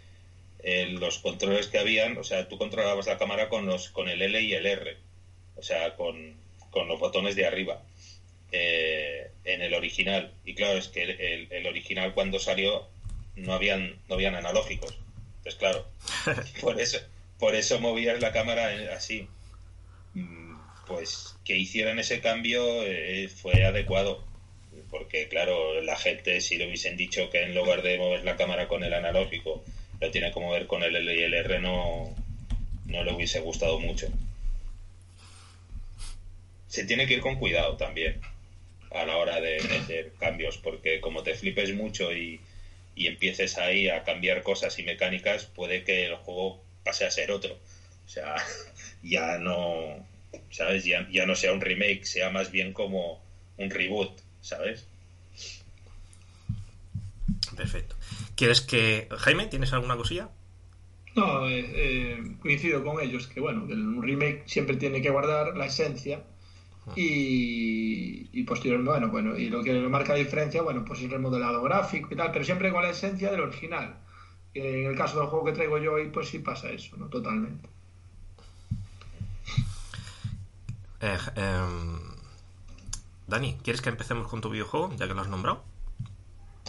eh, 0.63 0.87
los 0.87 1.19
controles 1.19 1.67
que 1.67 1.79
habían, 1.79 2.17
o 2.17 2.23
sea, 2.23 2.47
tú 2.47 2.57
controlabas 2.57 3.07
la 3.07 3.17
cámara 3.17 3.49
con 3.49 3.65
los 3.65 3.89
con 3.89 4.07
el 4.07 4.21
L 4.21 4.41
y 4.41 4.53
el 4.53 4.65
R, 4.65 4.95
o 5.55 5.61
sea, 5.63 5.95
con, 5.95 6.35
con 6.69 6.87
los 6.87 6.99
botones 6.99 7.35
de 7.35 7.45
arriba 7.45 7.81
eh, 8.53 9.31
en 9.43 9.61
el 9.61 9.73
original. 9.73 10.31
Y 10.45 10.53
claro, 10.55 10.77
es 10.77 10.87
que 10.87 11.03
el, 11.03 11.09
el- 11.19 11.47
el 11.51 11.67
original 11.67 12.13
cuando 12.13 12.39
salió 12.39 12.87
no 13.35 13.53
habían 13.53 13.95
no 14.07 14.15
habían 14.15 14.35
analógicos. 14.35 14.95
Entonces, 15.37 15.55
claro, 15.59 15.87
por 16.61 16.79
eso 16.79 16.99
por 17.39 17.55
eso 17.55 17.79
movías 17.81 18.21
la 18.21 18.31
cámara 18.31 18.69
así. 18.95 19.27
Mm, 20.13 20.55
Pues 20.87 21.35
que 21.43 21.57
hicieran 21.57 21.99
ese 21.99 22.21
cambio 22.21 22.83
eh, 22.85 23.27
fue 23.27 23.65
adecuado. 23.65 24.23
Porque, 24.89 25.27
claro, 25.27 25.81
la 25.81 25.95
gente, 25.97 26.39
si 26.41 26.57
le 26.57 26.67
hubiesen 26.67 26.97
dicho 26.97 27.29
que 27.31 27.41
en 27.43 27.55
lugar 27.55 27.81
de 27.81 27.97
mover 27.97 28.23
la 28.23 28.35
cámara 28.37 28.67
con 28.67 28.83
el 28.83 28.93
analógico, 28.93 29.63
lo 29.99 30.11
tiene 30.11 30.31
que 30.31 30.39
mover 30.39 30.67
con 30.67 30.83
el 30.83 30.95
L 30.95 31.15
y 31.15 31.23
el 31.23 31.33
R, 31.33 31.59
no, 31.59 32.15
no 32.85 33.03
le 33.03 33.11
hubiese 33.13 33.39
gustado 33.39 33.79
mucho. 33.79 34.07
Se 36.67 36.85
tiene 36.85 37.05
que 37.07 37.15
ir 37.15 37.21
con 37.21 37.35
cuidado 37.37 37.75
también 37.77 38.19
a 38.93 39.05
la 39.05 39.17
hora 39.17 39.41
de 39.41 39.57
hacer 39.57 40.13
cambios, 40.19 40.57
porque 40.57 41.01
como 41.01 41.23
te 41.23 41.35
flipes 41.35 41.73
mucho 41.73 42.13
y, 42.13 42.39
y 42.95 43.07
empieces 43.07 43.57
ahí 43.57 43.89
a 43.89 44.03
cambiar 44.03 44.43
cosas 44.43 44.77
y 44.79 44.83
mecánicas, 44.83 45.45
puede 45.45 45.83
que 45.83 46.05
el 46.05 46.15
juego 46.15 46.63
pase 46.83 47.05
a 47.05 47.11
ser 47.11 47.31
otro. 47.31 47.57
O 48.05 48.09
sea, 48.09 48.35
ya 49.03 49.37
no, 49.37 50.05
¿sabes? 50.51 50.85
Ya, 50.85 51.07
ya 51.11 51.25
no 51.25 51.35
sea 51.35 51.53
un 51.53 51.61
remake, 51.61 52.05
sea 52.05 52.29
más 52.29 52.51
bien 52.51 52.73
como 52.73 53.21
un 53.57 53.69
reboot, 53.69 54.19
¿sabes? 54.41 54.87
Perfecto. 57.55 57.95
¿Quieres 58.35 58.61
que... 58.61 59.07
Jaime, 59.11 59.47
¿tienes 59.47 59.73
alguna 59.73 59.95
cosilla? 59.95 60.29
No, 61.15 61.47
eh, 61.47 61.65
eh, 61.75 62.23
coincido 62.41 62.83
con 62.83 62.99
ellos 62.99 63.27
que 63.27 63.39
bueno, 63.39 63.67
que 63.67 63.73
un 63.73 64.01
remake 64.01 64.43
siempre 64.47 64.77
tiene 64.77 65.01
que 65.01 65.11
guardar 65.11 65.55
la 65.55 65.67
esencia 65.67 66.23
y, 66.95 68.29
y 68.31 68.43
posteriormente, 68.43 68.91
bueno, 68.91 69.09
bueno, 69.09 69.37
y 69.37 69.49
lo 69.49 69.63
que 69.63 69.73
marca 69.87 70.13
la 70.13 70.19
diferencia, 70.19 70.61
bueno, 70.61 70.83
pues 70.85 71.01
el 71.01 71.11
remodelado 71.11 71.61
gráfico 71.61 72.09
y 72.11 72.17
tal, 72.17 72.31
pero 72.31 72.45
siempre 72.45 72.71
con 72.71 72.83
la 72.83 72.89
esencia 72.89 73.31
del 73.31 73.41
original. 73.41 73.97
En 74.53 74.85
el 74.85 74.95
caso 74.95 75.19
del 75.19 75.29
juego 75.29 75.45
que 75.45 75.53
traigo 75.53 75.77
yo 75.79 75.93
hoy, 75.93 76.09
pues 76.09 76.29
sí 76.29 76.39
pasa 76.39 76.69
eso, 76.69 76.95
¿no? 76.97 77.07
Totalmente. 77.07 77.69
Eh, 81.01 81.17
em, 81.35 81.99
Dani, 83.27 83.57
¿quieres 83.63 83.81
que 83.81 83.89
empecemos 83.89 84.27
con 84.27 84.41
tu 84.41 84.49
videojuego, 84.49 84.93
ya 84.95 85.07
que 85.07 85.13
lo 85.13 85.21
has 85.21 85.27
nombrado? 85.27 85.63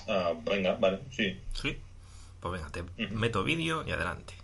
Ah, 0.08 0.32
venga, 0.44 0.76
vale, 0.76 1.00
sí. 1.10 1.38
Sí. 1.52 1.78
Pues 2.40 2.52
venga, 2.52 2.70
te 2.70 2.84
meto 3.10 3.44
vídeo 3.44 3.84
y 3.86 3.92
adelante. 3.92 4.34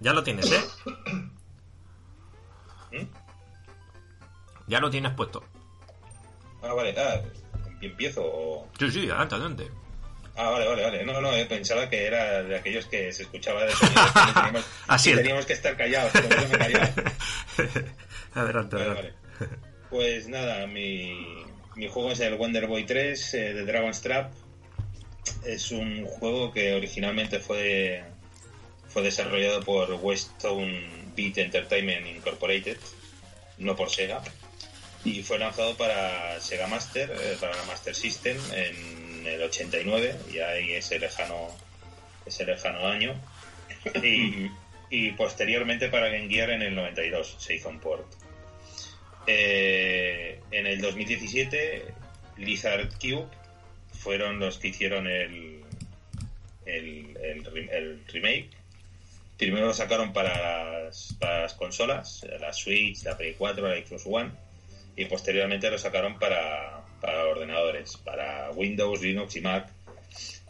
Ya 0.00 0.12
lo 0.12 0.22
tienes, 0.22 0.50
¿eh? 0.52 0.60
¿Mm? 2.92 3.04
Ya 4.68 4.80
lo 4.80 4.90
tienes 4.90 5.12
puesto. 5.12 5.44
Ah, 6.62 6.72
vale, 6.72 6.94
ah, 6.98 7.20
empiezo. 7.80 8.66
Sí, 8.78 8.90
sí, 8.90 9.00
adelante, 9.10 9.34
adelante. 9.36 9.70
Ah, 10.36 10.50
vale, 10.50 10.66
vale, 10.68 10.82
vale. 10.82 11.04
No, 11.04 11.20
no, 11.20 11.32
eh, 11.32 11.46
pensaba 11.46 11.88
que 11.88 12.06
era 12.06 12.42
de 12.42 12.56
aquellos 12.56 12.86
que 12.86 13.12
se 13.12 13.22
escuchaba 13.22 13.62
de 13.64 13.72
que 13.72 13.86
teníamos, 14.34 14.64
Así 14.86 15.10
es. 15.10 15.16
teníamos 15.16 15.46
que 15.46 15.52
estar 15.54 15.76
callados, 15.76 16.12
por 16.12 16.24
eso 16.24 16.48
me 16.50 16.58
callaba. 16.58 16.84
adelante, 16.86 17.86
Vale, 18.34 18.50
adelante. 18.54 18.76
vale. 18.76 19.14
Pues 19.88 20.28
nada, 20.28 20.66
mi, 20.66 21.44
mi 21.76 21.88
juego 21.88 22.10
es 22.12 22.20
el 22.20 22.34
Wonder 22.36 22.66
Boy 22.66 22.84
3 22.84 23.34
eh, 23.34 23.54
de 23.54 23.64
Dragon's 23.64 24.00
Trap. 24.02 24.32
Es 25.44 25.70
un 25.70 26.04
juego 26.04 26.52
que 26.52 26.74
originalmente 26.74 27.38
fue, 27.40 28.04
fue 28.96 29.02
desarrollado 29.02 29.62
por 29.62 29.92
Westone 29.92 30.88
Beat 31.14 31.36
Entertainment 31.36 32.06
Incorporated, 32.06 32.78
no 33.58 33.76
por 33.76 33.90
Sega, 33.90 34.22
y 35.04 35.22
fue 35.22 35.38
lanzado 35.38 35.76
para 35.76 36.40
Sega 36.40 36.66
Master, 36.66 37.10
eh, 37.10 37.36
para 37.38 37.54
la 37.54 37.62
Master 37.64 37.94
System 37.94 38.38
en 38.54 39.26
el 39.26 39.42
89, 39.42 40.16
y 40.32 40.38
ahí 40.38 40.72
ese 40.72 40.98
lejano, 40.98 41.54
ese 42.24 42.46
lejano 42.46 42.86
año. 42.88 43.14
Y, 44.02 44.50
y 44.88 45.12
posteriormente 45.12 45.90
para 45.90 46.08
Game 46.08 46.30
Gear 46.30 46.48
en 46.48 46.62
el 46.62 46.74
92 46.74 47.36
se 47.38 47.54
hizo 47.56 47.68
un 47.68 47.80
port. 47.80 48.06
Eh, 49.26 50.40
en 50.52 50.66
el 50.66 50.80
2017, 50.80 51.84
Lizard 52.38 52.88
Cube 52.98 53.26
fueron 53.92 54.40
los 54.40 54.56
que 54.56 54.68
hicieron 54.68 55.06
el, 55.06 55.60
el, 56.64 57.14
el 57.22 57.44
re- 57.44 57.76
el 57.78 58.02
remake. 58.08 58.55
Primero 59.36 59.66
lo 59.66 59.74
sacaron 59.74 60.12
para 60.12 60.84
las, 60.84 61.54
consolas, 61.54 62.26
la 62.40 62.52
Switch, 62.52 63.02
la 63.04 63.16
Play 63.16 63.34
4, 63.36 63.68
la 63.68 63.86
Xbox 63.86 64.06
One, 64.06 64.30
y 64.96 65.04
posteriormente 65.04 65.70
lo 65.70 65.78
sacaron 65.78 66.18
para, 66.18 66.84
para 67.00 67.26
ordenadores, 67.26 67.98
para 67.98 68.50
Windows, 68.52 69.02
Linux 69.02 69.36
y 69.36 69.40
Mac. 69.42 69.70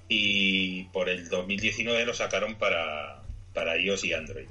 Y 0.08 0.84
por 0.84 1.08
el 1.08 1.28
2019 1.28 2.06
lo 2.06 2.14
sacaron 2.14 2.54
para, 2.56 3.22
para 3.52 3.76
iOS 3.76 4.04
y 4.04 4.12
Android. 4.12 4.46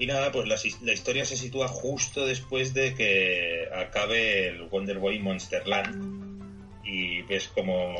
Y 0.00 0.06
nada, 0.06 0.32
pues 0.32 0.48
la, 0.48 0.92
historia 0.94 1.26
se 1.26 1.36
sitúa 1.36 1.68
justo 1.68 2.24
después 2.24 2.72
de 2.72 2.94
que 2.94 3.68
acabe 3.70 4.48
el 4.48 4.62
Wonder 4.62 4.98
Boy 4.98 5.18
Monsterland. 5.18 6.82
Y 6.84 7.20
ves 7.22 7.48
como 7.48 7.94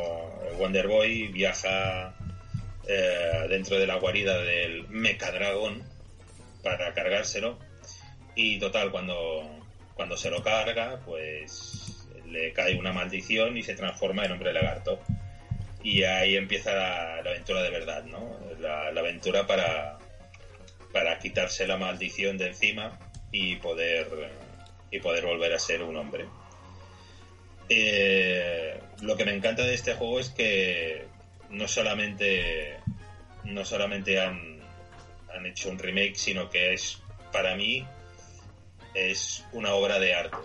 Wonder 0.59 0.89
Boy 0.89 1.29
viaja 1.29 2.15
eh, 2.92 3.47
dentro 3.49 3.78
de 3.78 3.87
la 3.87 3.97
guarida 3.97 4.38
del 4.38 4.88
Mechadragon 4.88 5.82
para 6.62 6.92
cargárselo. 6.92 7.59
Y 8.35 8.59
total, 8.59 8.90
cuando, 8.90 9.64
cuando 9.94 10.16
se 10.16 10.30
lo 10.30 10.42
carga, 10.42 11.00
pues 11.04 12.09
le 12.26 12.52
cae 12.52 12.76
una 12.76 12.92
maldición 12.92 13.56
y 13.56 13.62
se 13.62 13.75
transforma 13.75 14.25
en 14.25 14.32
hombre 14.32 14.52
lagarto. 14.52 15.00
Y 15.82 16.02
ahí 16.02 16.37
empieza 16.37 16.75
la, 16.75 17.18
aventura 17.18 17.62
de 17.62 17.70
verdad, 17.70 18.04
¿no? 18.04 18.38
La, 18.59 18.90
la 18.90 19.00
aventura 19.00 19.47
para, 19.47 19.99
para 20.92 21.18
quitarse 21.18 21.66
la 21.66 21.76
maldición 21.76 22.37
de 22.38 22.49
encima 22.49 22.99
y 23.30 23.56
poder 23.56 24.09
y 24.90 24.99
poder 24.99 25.25
volver 25.25 25.52
a 25.52 25.59
ser 25.59 25.82
un 25.82 25.97
hombre. 25.97 26.26
Eh, 27.68 28.80
lo 29.02 29.16
que 29.16 29.25
me 29.25 29.32
encanta 29.32 29.62
de 29.62 29.75
este 29.75 29.94
juego 29.94 30.18
es 30.18 30.30
que 30.30 31.04
no 31.50 31.68
solamente 31.68 32.80
no 33.54 33.64
solamente 33.64 34.21
han, 34.21 34.61
han 35.35 35.47
hecho 35.47 35.71
un 35.71 35.78
remake, 35.78 36.16
sino 36.16 36.50
que 36.50 36.75
es 36.75 37.02
para 37.33 37.54
mí 37.57 37.87
es 38.95 39.45
una 39.52 39.75
obra 39.75 39.99
de 39.99 40.14
arte, 40.14 40.37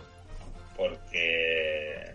porque 0.77 2.13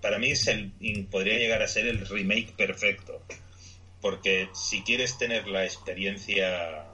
para 0.00 0.18
mí 0.18 0.30
es 0.30 0.46
el 0.46 0.72
podría 1.10 1.38
llegar 1.38 1.62
a 1.62 1.68
ser 1.68 1.86
el 1.86 2.06
remake 2.06 2.52
perfecto, 2.56 3.22
porque 4.00 4.48
si 4.54 4.82
quieres 4.82 5.18
tener 5.18 5.46
la 5.48 5.64
experiencia 5.64 6.86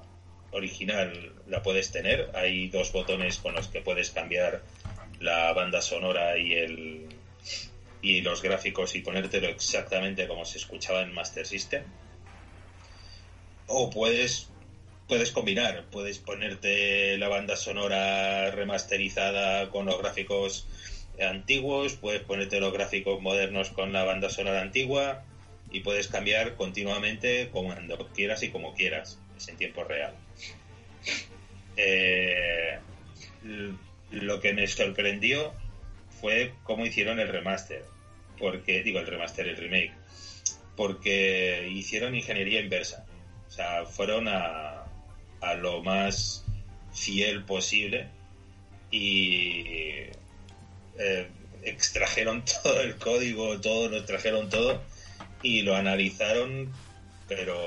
original 0.50 1.33
la 1.47 1.62
puedes 1.62 1.93
tener. 1.93 2.31
Hay 2.35 2.69
dos 2.69 2.93
botones 2.93 3.38
con 3.38 3.55
los 3.55 3.69
que 3.69 3.81
puedes 3.81 4.11
cambiar 4.11 4.62
la 5.21 5.52
banda 5.52 5.81
sonora 5.81 6.38
y 6.38 6.52
el 6.55 7.09
y 8.02 8.21
los 8.21 8.43
gráficos 8.43 8.95
y 8.95 9.00
ponértelo 9.00 9.49
exactamente 9.49 10.28
como 10.28 10.45
se 10.45 10.59
escuchaba 10.59 11.02
en 11.02 11.12
Master 11.12 11.47
System. 11.47 11.83
O 13.67 13.91
puedes 13.91 14.49
puedes 15.09 15.31
combinar, 15.31 15.85
puedes 15.91 16.19
ponerte 16.19 17.17
la 17.19 17.29
banda 17.29 17.57
sonora 17.57 18.51
remasterizada 18.51 19.71
con 19.71 19.87
los 19.87 19.99
gráficos 19.99 20.67
antiguos, 21.21 21.95
puedes 21.95 22.23
ponerte 22.23 22.61
los 22.61 22.73
gráficos 22.73 23.21
modernos 23.23 23.71
con 23.71 23.93
la 23.93 24.05
banda 24.05 24.29
sonora 24.29 24.63
antigua 24.63 25.25
y 25.71 25.81
puedes 25.81 26.09
cambiar 26.09 26.57
continuamente 26.57 27.49
cuando 27.51 28.09
quieras 28.09 28.43
y 28.43 28.51
como 28.51 28.75
quieras, 28.75 29.19
es 29.37 29.49
en 29.49 29.57
tiempo 29.57 29.85
real. 29.85 30.15
Eh, 31.77 32.79
lo 34.11 34.41
que 34.41 34.53
me 34.53 34.67
sorprendió 34.67 35.53
fue 36.21 36.53
cómo 36.65 36.85
hicieron 36.85 37.21
el 37.21 37.29
remaster, 37.29 37.85
porque 38.39 38.83
digo 38.83 38.99
el 38.99 39.07
remaster, 39.07 39.47
el 39.47 39.57
remake, 39.57 39.93
porque 40.77 41.69
hicieron 41.73 42.15
ingeniería 42.15 42.61
inversa, 42.61 43.06
o 43.49 43.50
sea, 43.50 43.87
fueron 43.87 44.29
a, 44.29 44.85
a 45.41 45.55
lo 45.55 45.83
más 45.83 46.45
fiel 46.93 47.45
posible 47.45 48.09
y 48.91 50.07
eh, 50.99 51.29
extrajeron 51.62 52.45
todo 52.62 52.81
el 52.81 52.97
código, 52.97 53.61
todo 53.61 53.88
lo 53.88 53.99
extrajeron 53.99 54.49
todo 54.49 54.83
y 55.43 55.62
lo 55.62 55.76
analizaron, 55.76 56.73
pero, 57.29 57.59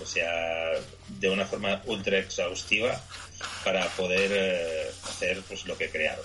o 0.00 0.06
sea, 0.06 0.72
de 1.08 1.30
una 1.30 1.46
forma 1.46 1.82
ultra 1.86 2.18
exhaustiva 2.18 3.00
para 3.64 3.86
poder 3.90 4.30
eh, 4.32 4.90
hacer 5.04 5.40
pues 5.48 5.66
lo 5.66 5.76
que 5.76 5.88
crearon. 5.88 6.24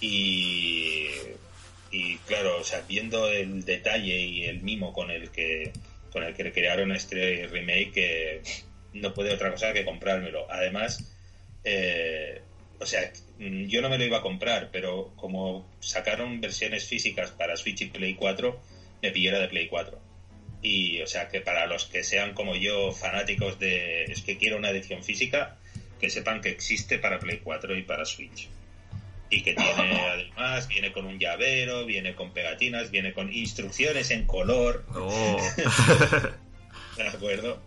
Y, 0.00 1.08
y 1.90 2.16
claro, 2.26 2.60
o 2.60 2.64
sea, 2.64 2.82
viendo 2.88 3.28
el 3.28 3.64
detalle 3.64 4.18
y 4.18 4.44
el 4.44 4.62
mimo 4.62 4.92
con 4.92 5.10
el 5.10 5.30
que 5.30 5.72
con 6.12 6.22
el 6.22 6.34
que 6.34 6.52
crearon 6.52 6.92
este 6.92 7.46
remake, 7.48 7.92
que 7.92 8.42
no 8.92 9.14
puede 9.14 9.32
otra 9.32 9.50
cosa 9.50 9.72
que 9.72 9.84
comprármelo. 9.84 10.50
Además, 10.50 11.04
eh, 11.64 12.40
o 12.78 12.86
sea, 12.86 13.12
yo 13.38 13.82
no 13.82 13.88
me 13.88 13.98
lo 13.98 14.04
iba 14.04 14.18
a 14.18 14.22
comprar, 14.22 14.70
pero 14.72 15.12
como 15.16 15.68
sacaron 15.80 16.40
versiones 16.40 16.86
físicas 16.86 17.30
para 17.30 17.56
Switch 17.56 17.82
y 17.82 17.86
Play 17.86 18.14
4, 18.14 18.60
me 19.02 19.10
pillera 19.10 19.38
de 19.38 19.48
Play 19.48 19.68
4. 19.68 19.98
Y, 20.62 21.00
o 21.00 21.06
sea, 21.06 21.28
que 21.28 21.40
para 21.40 21.66
los 21.66 21.86
que 21.86 22.02
sean 22.04 22.34
como 22.34 22.54
yo 22.56 22.92
fanáticos 22.92 23.58
de 23.58 24.04
es 24.04 24.22
que 24.22 24.36
quiero 24.36 24.56
una 24.56 24.70
edición 24.70 25.02
física, 25.02 25.56
que 26.00 26.10
sepan 26.10 26.40
que 26.40 26.50
existe 26.50 26.98
para 26.98 27.18
Play 27.18 27.40
4 27.42 27.76
y 27.76 27.82
para 27.82 28.04
Switch. 28.04 28.48
Y 29.30 29.42
que 29.42 29.54
tiene, 29.54 30.00
además, 30.08 30.66
viene 30.66 30.92
con 30.92 31.06
un 31.06 31.18
llavero, 31.18 31.86
viene 31.86 32.14
con 32.16 32.32
pegatinas, 32.32 32.90
viene 32.90 33.12
con 33.12 33.32
instrucciones 33.32 34.10
en 34.10 34.26
color. 34.26 34.84
Oh. 34.94 35.40
¿De 36.96 37.06
acuerdo? 37.06 37.60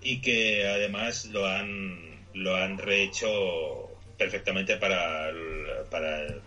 Y 0.00 0.20
que 0.20 0.66
además 0.66 1.24
lo 1.26 1.46
han, 1.46 2.24
lo 2.34 2.54
han 2.56 2.78
rehecho 2.78 3.90
perfectamente 4.16 4.76
para, 4.76 5.28
el- 5.28 5.66
para, 5.90 6.22
el- 6.22 6.40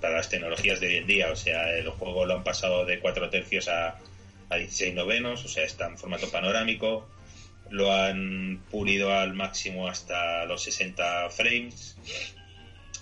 para 0.00 0.16
las 0.16 0.28
tecnologías 0.28 0.80
de 0.80 0.88
hoy 0.88 0.96
en 0.96 1.06
día. 1.06 1.30
O 1.30 1.36
sea, 1.36 1.70
el 1.76 1.88
juego 1.90 2.26
lo 2.26 2.34
han 2.34 2.44
pasado 2.44 2.84
de 2.84 2.98
4 2.98 3.30
tercios 3.30 3.68
a, 3.68 3.98
a 4.50 4.56
16 4.56 4.94
novenos, 4.94 5.44
o 5.44 5.48
sea, 5.48 5.64
está 5.64 5.86
en 5.86 5.96
formato 5.98 6.28
panorámico. 6.30 7.08
Lo 7.70 7.92
han 7.92 8.60
pulido 8.70 9.12
al 9.16 9.34
máximo 9.34 9.88
hasta 9.88 10.44
los 10.46 10.62
60 10.64 11.30
frames. 11.30 11.96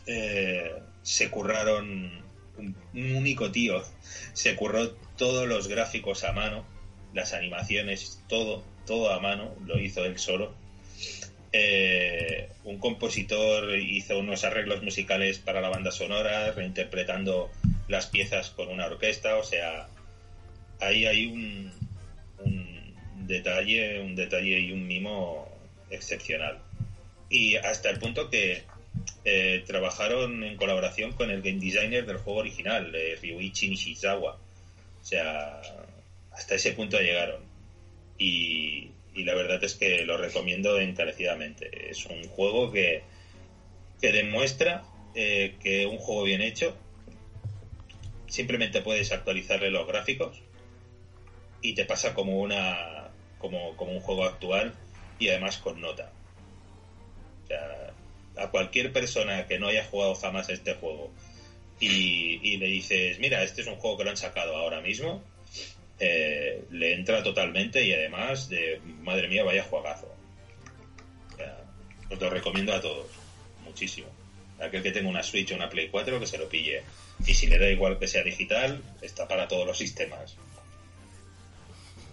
Eh, 0.06 0.73
se 1.02 1.30
curraron 1.30 2.23
un, 2.59 2.76
único 2.94 3.50
tío, 3.50 3.82
se 4.32 4.56
curró 4.56 4.90
todos 5.16 5.49
los 5.49 5.68
gráficos 5.68 6.25
a 6.25 6.32
mano, 6.32 6.64
las 7.14 7.32
animaciones, 7.32 8.23
todo, 8.28 8.64
todo 8.87 9.12
a 9.12 9.21
mano, 9.21 9.54
lo 9.66 9.78
hizo 9.78 10.04
él 10.04 10.18
solo. 10.18 10.54
Eh, 11.52 12.49
un 12.64 12.78
compositor 12.78 13.76
hizo 13.76 14.18
unos 14.18 14.44
arreglos 14.44 14.82
musicales 14.82 15.38
para 15.38 15.61
la 15.61 15.68
banda 15.68 15.90
sonora, 15.90 16.52
reinterpretando 16.52 17.50
las 17.88 18.06
piezas 18.06 18.50
con 18.50 18.68
una 18.68 18.87
orquesta, 18.87 19.37
o 19.37 19.44
sea, 19.44 19.88
ahí 20.80 21.04
hay 21.06 21.26
un 21.26 21.73
detalle, 23.26 24.00
un 24.00 24.14
detalle 24.14 24.61
y 24.61 24.73
un 24.73 24.87
mimo 24.87 25.49
excepcional. 25.90 26.59
Y 27.28 27.56
hasta 27.56 27.90
el 27.90 27.99
punto 27.99 28.28
que 28.30 28.62
eh, 29.25 29.62
trabajaron 29.66 30.42
en 30.44 30.56
colaboración 30.56 31.12
con 31.12 31.30
el 31.30 31.42
game 31.42 31.61
designer 31.61 32.06
del 32.06 32.18
juego 32.18 32.40
original, 32.40 32.94
eh, 32.94 33.16
Ryuichi 33.21 33.68
Nishizawa. 33.68 34.35
O 34.35 35.04
sea, 35.04 35.61
hasta 36.32 36.54
ese 36.54 36.73
punto 36.73 36.99
llegaron. 36.99 37.42
Y, 38.18 38.90
la 39.14 39.35
verdad 39.35 39.62
es 39.62 39.75
que 39.75 40.04
lo 40.04 40.16
recomiendo 40.16 40.78
encarecidamente. 40.78 41.90
Es 41.90 42.06
un 42.06 42.25
juego 42.25 42.73
que, 42.73 43.02
que 44.00 44.12
demuestra 44.12 44.85
eh, 45.14 45.56
que 45.62 45.87
un 45.87 45.99
juego 45.99 46.25
bien 46.25 46.40
hecho 46.40 46.75
simplemente 48.26 48.80
puedes 48.80 49.12
actualizarle 49.12 49.71
los 49.71 49.87
gráficos 49.87 50.40
y 51.61 51.75
te 51.75 51.85
pasa 51.85 52.14
como 52.14 52.40
una 52.40 53.11
como, 53.38 53.76
como 53.76 53.92
un 53.92 54.00
juego 54.00 54.25
actual 54.25 54.73
y 55.18 55.28
además 55.28 55.59
con 55.59 55.80
nota. 55.82 56.11
O 57.44 57.47
sea, 57.47 57.91
a 58.36 58.50
cualquier 58.50 58.92
persona 58.92 59.46
que 59.46 59.58
no 59.58 59.68
haya 59.68 59.84
jugado 59.84 60.14
jamás 60.14 60.48
este 60.48 60.74
juego 60.74 61.12
y, 61.80 62.40
y 62.42 62.56
le 62.58 62.66
dices, 62.66 63.18
mira, 63.18 63.42
este 63.42 63.62
es 63.62 63.66
un 63.66 63.76
juego 63.76 63.98
que 63.98 64.04
lo 64.04 64.10
han 64.10 64.16
sacado 64.16 64.56
ahora 64.56 64.80
mismo, 64.80 65.22
eh, 65.98 66.64
le 66.70 66.94
entra 66.94 67.22
totalmente 67.22 67.84
y 67.84 67.92
además 67.92 68.48
de, 68.48 68.80
madre 69.02 69.28
mía, 69.28 69.44
vaya 69.44 69.62
juegazo. 69.62 70.12
O 71.32 71.36
sea, 71.36 71.58
os 72.10 72.20
lo 72.20 72.30
recomiendo 72.30 72.72
a 72.72 72.80
todos, 72.80 73.06
muchísimo. 73.64 74.08
Aquel 74.60 74.82
que 74.82 74.92
tenga 74.92 75.08
una 75.08 75.22
Switch 75.22 75.52
o 75.52 75.56
una 75.56 75.68
Play 75.68 75.88
4 75.88 76.20
que 76.20 76.26
se 76.26 76.38
lo 76.38 76.48
pille. 76.48 76.82
Y 77.26 77.34
si 77.34 77.46
le 77.46 77.58
da 77.58 77.68
igual 77.68 77.98
que 77.98 78.08
sea 78.08 78.22
digital, 78.22 78.82
está 79.00 79.26
para 79.28 79.48
todos 79.48 79.66
los 79.66 79.78
sistemas. 79.78 80.36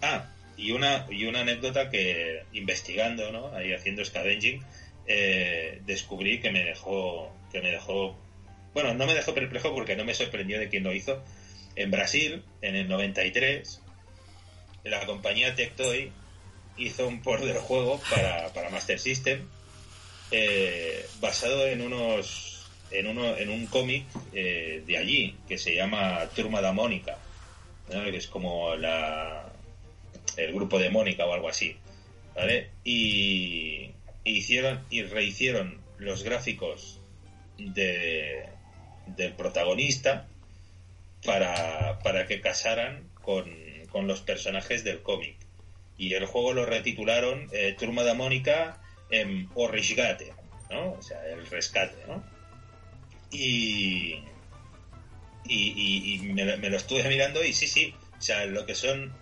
Ah, 0.01 0.29
y 0.57 0.71
una, 0.71 1.07
y 1.09 1.25
una 1.25 1.41
anécdota 1.41 1.89
que 1.89 2.43
investigando, 2.53 3.31
¿no? 3.31 3.55
Ahí 3.55 3.73
haciendo 3.73 4.03
scavenging, 4.03 4.63
eh, 5.11 5.81
descubrí 5.85 6.39
que 6.39 6.51
me 6.51 6.63
dejó, 6.63 7.31
que 7.51 7.61
me 7.61 7.71
dejó, 7.71 8.15
bueno, 8.75 8.93
no 8.93 9.07
me 9.07 9.15
dejó 9.15 9.33
perplejo 9.33 9.73
porque 9.73 9.95
no 9.95 10.05
me 10.05 10.13
sorprendió 10.13 10.59
de 10.59 10.69
quién 10.69 10.83
lo 10.83 10.93
hizo. 10.93 11.23
En 11.75 11.89
Brasil, 11.89 12.43
en 12.61 12.75
el 12.75 12.87
93, 12.87 13.81
la 14.83 15.05
compañía 15.07 15.55
Tectoy 15.55 16.11
hizo 16.77 17.07
un 17.07 17.21
port 17.21 17.43
del 17.43 17.57
juego 17.57 17.99
para, 18.09 18.53
para 18.53 18.69
Master 18.69 18.99
System 18.99 19.47
eh, 20.31 21.07
basado 21.19 21.65
en 21.65 21.81
unos 21.81 22.69
en 22.91 23.07
uno 23.07 23.35
en 23.37 23.49
un 23.49 23.65
cómic 23.65 24.05
eh, 24.33 24.83
de 24.85 24.97
allí 24.97 25.35
que 25.47 25.57
se 25.57 25.75
llama 25.75 26.27
Turma 26.35 26.61
da 26.61 26.71
Mónica 26.71 27.17
que 27.89 28.15
es 28.15 28.27
como 28.27 28.75
la 28.75 29.51
el 30.37 30.53
grupo 30.53 30.79
de 30.79 30.89
Mónica 30.89 31.25
o 31.25 31.33
algo 31.33 31.49
así 31.49 31.75
¿vale? 32.35 32.69
y 32.83 33.91
hicieron 34.31 34.83
y 34.89 35.03
rehicieron 35.03 35.81
los 35.97 36.23
gráficos 36.23 37.01
de, 37.57 38.45
del 39.07 39.33
protagonista 39.33 40.27
para, 41.25 41.99
para 41.99 42.25
que 42.25 42.41
casaran 42.41 43.09
con, 43.21 43.51
con 43.91 44.07
los 44.07 44.21
personajes 44.21 44.83
del 44.83 45.01
cómic 45.01 45.35
y 45.99 46.13
el 46.13 46.25
juego 46.25 46.53
lo 46.53 46.65
retitularon 46.65 47.49
eh, 47.51 47.75
Turma 47.77 48.03
da 48.03 48.15
Mónica 48.15 48.81
O 49.53 49.67
Resgate, 49.67 50.33
¿no? 50.71 50.93
O 50.93 51.01
sea, 51.01 51.23
el 51.27 51.45
rescate, 51.47 51.97
¿no? 52.07 52.23
Y, 53.31 54.23
y, 55.45 56.15
y, 56.15 56.19
me, 56.33 56.69
lo 56.69 56.77
estuve 56.77 57.03
mirando 57.09 57.43
y 57.43 57.53
sí, 57.53 57.67
sí, 57.67 57.93
o 58.17 58.21
sea, 58.21 58.45
lo 58.45 58.65
que 58.65 58.75
son 58.75 59.13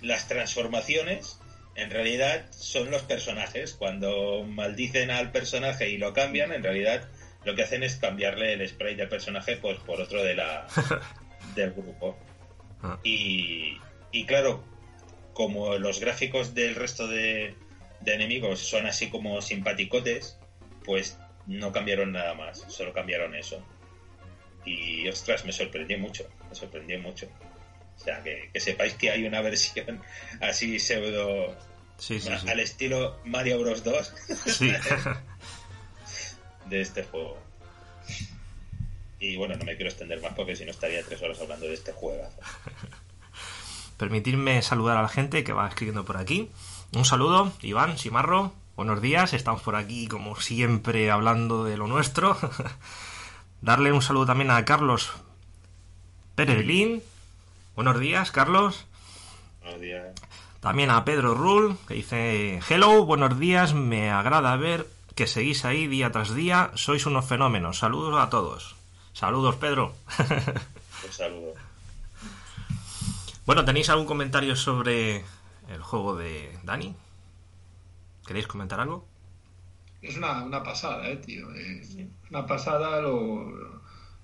las 0.00 0.26
transformaciones 0.28 1.38
en 1.78 1.90
realidad 1.90 2.46
son 2.50 2.90
los 2.90 3.02
personajes. 3.02 3.74
Cuando 3.74 4.44
maldicen 4.44 5.10
al 5.10 5.30
personaje 5.30 5.88
y 5.88 5.96
lo 5.96 6.12
cambian, 6.12 6.52
en 6.52 6.62
realidad 6.62 7.08
lo 7.44 7.54
que 7.54 7.62
hacen 7.62 7.84
es 7.84 7.96
cambiarle 7.96 8.52
el 8.52 8.68
spray 8.68 8.96
del 8.96 9.08
personaje 9.08 9.56
pues 9.56 9.78
por 9.78 10.00
otro 10.00 10.24
de 10.24 10.34
la 10.34 10.66
del 11.54 11.72
grupo. 11.72 12.18
Ah. 12.82 12.98
Y, 13.04 13.78
y 14.10 14.26
claro, 14.26 14.64
como 15.32 15.76
los 15.78 16.00
gráficos 16.00 16.52
del 16.52 16.74
resto 16.74 17.06
de, 17.06 17.54
de 18.00 18.14
enemigos 18.14 18.58
son 18.58 18.86
así 18.86 19.08
como 19.08 19.40
simpaticotes, 19.40 20.36
pues 20.84 21.16
no 21.46 21.72
cambiaron 21.72 22.10
nada 22.10 22.34
más, 22.34 22.64
solo 22.66 22.92
cambiaron 22.92 23.36
eso. 23.36 23.64
Y 24.64 25.08
ostras, 25.08 25.44
me 25.44 25.52
sorprendió 25.52 25.96
mucho, 25.98 26.28
me 26.48 26.56
sorprendió 26.56 26.98
mucho. 26.98 27.28
O 28.00 28.04
sea, 28.04 28.22
que, 28.22 28.50
que 28.52 28.60
sepáis 28.60 28.94
que 28.94 29.10
hay 29.10 29.26
una 29.26 29.40
versión 29.40 30.00
así 30.40 30.78
pseudo 30.78 31.56
Sí, 31.98 32.20
sí, 32.20 32.30
sí. 32.40 32.48
al 32.48 32.60
estilo 32.60 33.18
Mario 33.24 33.58
Bros 33.60 33.82
2 33.82 34.14
Sí. 34.46 34.72
de 36.66 36.80
este 36.80 37.02
juego. 37.04 37.38
Y 39.20 39.36
bueno, 39.36 39.56
no 39.56 39.64
me 39.64 39.74
quiero 39.74 39.90
extender 39.90 40.20
más 40.22 40.32
porque 40.34 40.54
si 40.54 40.64
no 40.64 40.70
estaría 40.70 41.02
tres 41.02 41.20
horas 41.22 41.40
hablando 41.40 41.66
de 41.66 41.74
este 41.74 41.92
juego. 41.92 42.22
Permitidme 43.96 44.62
saludar 44.62 44.96
a 44.96 45.02
la 45.02 45.08
gente 45.08 45.42
que 45.42 45.52
va 45.52 45.68
escribiendo 45.68 46.04
por 46.04 46.18
aquí. 46.18 46.50
Un 46.92 47.04
saludo, 47.04 47.52
Iván 47.62 47.98
Simarro. 47.98 48.52
Buenos 48.76 49.02
días, 49.02 49.32
estamos 49.34 49.60
por 49.62 49.74
aquí 49.74 50.06
como 50.06 50.40
siempre 50.40 51.10
hablando 51.10 51.64
de 51.64 51.76
lo 51.76 51.88
nuestro. 51.88 52.38
Darle 53.60 53.90
un 53.90 54.02
saludo 54.02 54.26
también 54.26 54.52
a 54.52 54.64
Carlos 54.64 55.10
Pereglín. 56.36 57.02
Buenos 57.78 58.00
días, 58.00 58.32
Carlos. 58.32 58.86
Buenos 59.62 59.80
días. 59.80 60.12
También 60.58 60.90
a 60.90 61.04
Pedro 61.04 61.34
Rull, 61.34 61.76
que 61.86 61.94
dice, 61.94 62.58
hello, 62.68 63.04
buenos 63.04 63.38
días, 63.38 63.72
me 63.72 64.10
agrada 64.10 64.56
ver 64.56 64.84
que 65.14 65.28
seguís 65.28 65.64
ahí 65.64 65.86
día 65.86 66.10
tras 66.10 66.34
día, 66.34 66.72
sois 66.74 67.06
unos 67.06 67.26
fenómenos. 67.26 67.78
Saludos 67.78 68.20
a 68.20 68.30
todos. 68.30 68.74
Saludos, 69.12 69.54
Pedro. 69.54 69.94
Un 70.18 71.12
saludo. 71.12 71.52
bueno, 73.46 73.64
¿tenéis 73.64 73.90
algún 73.90 74.06
comentario 74.06 74.56
sobre 74.56 75.24
el 75.68 75.80
juego 75.80 76.16
de 76.16 76.58
Dani? 76.64 76.96
¿Queréis 78.26 78.48
comentar 78.48 78.80
algo? 78.80 79.06
Es 80.02 80.16
una, 80.16 80.42
una 80.42 80.64
pasada, 80.64 81.08
eh, 81.10 81.18
tío. 81.18 81.46
Eh, 81.54 82.08
una 82.30 82.44
pasada 82.44 83.00
lo, 83.00 83.48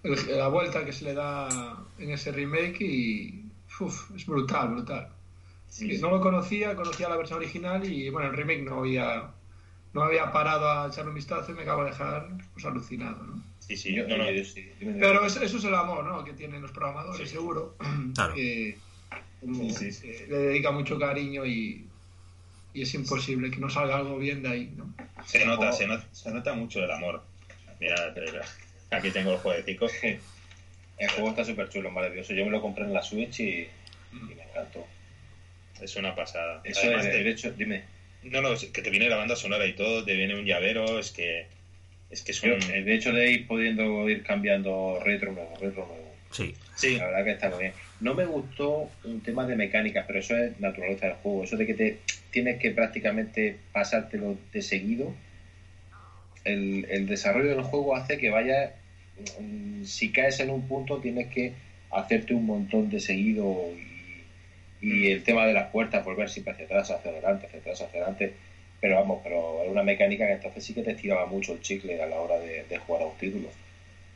el- 0.03 0.39
la 0.39 0.49
vuelta 0.49 0.85
que 0.85 0.93
se 0.93 1.05
le 1.05 1.15
da 1.15 1.77
en 2.01 2.11
ese 2.11 2.33
remake 2.33 2.81
y 2.81 3.44
uf, 3.81 4.11
es 4.17 4.27
brutal, 4.27 4.69
brutal. 4.71 5.09
No 6.01 6.11
lo 6.11 6.21
conocía, 6.21 6.77
conocía 6.77 7.09
la 7.09 7.17
versión 7.17 7.39
original 7.39 7.85
y 7.85 8.09
bueno, 8.11 8.31
el 8.31 8.37
remake 8.37 8.63
no 8.63 8.79
había 8.81 9.31
no 9.93 10.03
había 10.03 10.33
parado 10.33 10.69
a 10.69 10.89
echarle 10.89 11.11
un 11.11 11.15
vistazo 11.15 11.53
y 11.53 11.55
me 11.55 11.63
acabo 11.63 11.85
de 11.85 11.91
dejar 11.91 12.29
pues, 12.53 12.65
alucinado, 12.65 13.23
¿no? 13.23 13.43
Sí, 13.61 13.77
sí, 13.77 13.95
Yo- 13.95 14.07
no, 14.09 14.17
no. 14.19 14.31
yo 14.31 14.45
sí, 14.45 14.69
yo 14.81 14.89
me- 14.89 14.95
Pero 14.99 15.25
eso, 15.25 15.41
eso 15.41 15.57
es 15.59 15.65
el 15.65 15.75
amor, 15.75 16.05
¿no? 16.05 16.25
Que 16.25 16.33
tienen 16.33 16.63
los 16.63 16.73
programadores, 16.73 17.29
Sí. 17.29 17.35
seguro. 17.37 17.77
Claro. 18.15 18.35
Que 18.35 18.77
como, 19.41 19.71
Sí, 19.71 19.93
sí. 19.93 20.09
eh, 20.09 20.27
le 20.29 20.37
dedica 20.39 20.73
mucho 20.73 20.99
cariño 20.99 21.47
y, 21.47 21.87
y 22.73 22.83
es 22.83 22.93
imposible 22.95 23.51
que 23.53 23.59
no 23.59 23.71
salga 23.71 23.97
algo 23.97 24.19
bien 24.19 24.43
de 24.43 24.49
ahí, 24.49 24.75
¿no? 24.77 24.93
Se 25.27 25.45
nota, 25.47 25.71
se 25.73 25.87
nota, 25.87 26.07
se 26.13 26.33
nota 26.33 26.55
mucho 26.55 26.83
el 26.83 26.91
amor. 26.91 27.23
Mira, 27.81 28.15
aquí 28.91 29.11
tengo 29.11 29.33
el 29.33 29.39
jueguecito. 29.39 29.87
El 30.99 31.11
juego 31.11 31.31
está 31.31 31.45
súper 31.45 31.69
chulo, 31.69 31.91
maravilloso. 31.91 32.35
Yo 32.35 32.45
me 32.45 32.51
lo 32.51 32.63
compré 32.63 32.85
en 32.85 32.93
la 32.95 33.03
Switch 33.03 33.41
y, 33.41 33.69
y 34.13 34.35
me 34.35 34.43
encantó. 34.43 34.87
Es 35.81 35.97
una 35.97 36.15
pasada. 36.15 36.61
Eso 36.65 36.81
Además 36.85 37.05
de 37.05 37.29
hecho, 37.29 37.53
dime. 37.53 37.83
No, 38.23 38.41
no, 38.41 38.53
es 38.53 38.65
que 38.67 38.81
te 38.81 38.91
viene 38.91 39.09
la 39.09 39.17
banda 39.17 39.37
sonora 39.37 39.67
y 39.67 39.75
todo, 39.75 40.05
te 40.05 40.15
viene 40.15 40.35
un 40.35 40.47
llavero, 40.47 40.99
es 40.99 41.11
que 41.11 41.47
es 42.11 42.23
que 42.23 42.33
es 42.33 42.43
un... 42.43 42.53
eh, 42.53 42.83
de 42.83 42.95
hecho, 42.95 43.13
de 43.13 43.31
ir 43.31 43.47
pudiendo 43.47 44.09
ir 44.09 44.23
cambiando 44.23 45.01
retro 45.05 45.33
nuevo, 45.33 45.53
retro 45.61 45.87
nuevo. 45.87 46.15
Sí. 46.31 46.55
Sí, 46.75 46.97
La 46.97 47.07
verdad 47.07 47.25
que 47.25 47.31
está 47.33 47.51
muy 47.51 47.59
bien. 47.61 47.73
No 48.01 48.15
me 48.15 48.25
gustó 48.25 48.91
un 49.05 49.21
tema 49.21 49.47
de 49.47 49.57
mecánicas, 49.57 50.05
pero 50.07 50.19
eso 50.21 50.37
es 50.37 50.59
naturaleza 50.59 51.07
del 51.07 51.17
juego. 51.17 51.45
Eso 51.45 51.57
de 51.57 51.67
que 51.67 51.75
te 51.75 51.99
tienes 52.31 52.59
que 52.61 52.71
prácticamente 52.71 53.59
pasártelo 53.73 54.37
de 54.53 54.63
seguido. 54.63 55.15
El, 56.45 56.87
el 56.91 57.07
desarrollo 57.07 57.51
del 57.51 57.63
juego 57.63 57.95
hace 57.97 58.19
que 58.19 58.31
vaya. 58.31 58.75
Mm, 59.39 59.85
Si 59.85 60.13
caes 60.13 60.41
en 60.41 60.51
un 60.51 60.67
punto, 60.69 61.01
tienes 61.01 61.29
que 61.29 61.55
hacerte 61.91 62.35
un 62.35 62.47
montón 62.47 62.91
de 62.91 63.01
seguido. 63.01 63.73
Y, 63.77 64.27
y 64.81 65.11
el 65.11 65.23
tema 65.25 65.47
de 65.47 65.53
las 65.55 65.71
puertas, 65.71 66.05
volver 66.05 66.29
siempre 66.31 66.53
hacia 66.53 66.67
atrás, 66.67 66.91
hacia 66.91 67.11
adelante, 67.11 67.47
hacia 67.47 67.61
atrás, 67.61 67.81
hacia 67.83 68.01
adelante. 68.01 68.37
Pero 68.81 68.97
vamos, 68.97 69.21
pero 69.25 69.63
era 69.63 69.71
una 69.71 69.83
mecánica 69.83 70.27
que 70.27 70.35
entonces 70.35 70.65
sí 70.65 70.75
que 70.75 70.83
te 70.83 70.93
estiraba 70.93 71.27
mucho 71.27 71.53
el 71.55 71.61
chicle 71.61 72.01
a 72.03 72.07
la 72.07 72.21
hora 72.21 72.39
de, 72.39 72.65
de 72.65 72.79
jugar 72.79 73.03
a 73.03 73.07
un 73.07 73.17
título. 73.19 73.55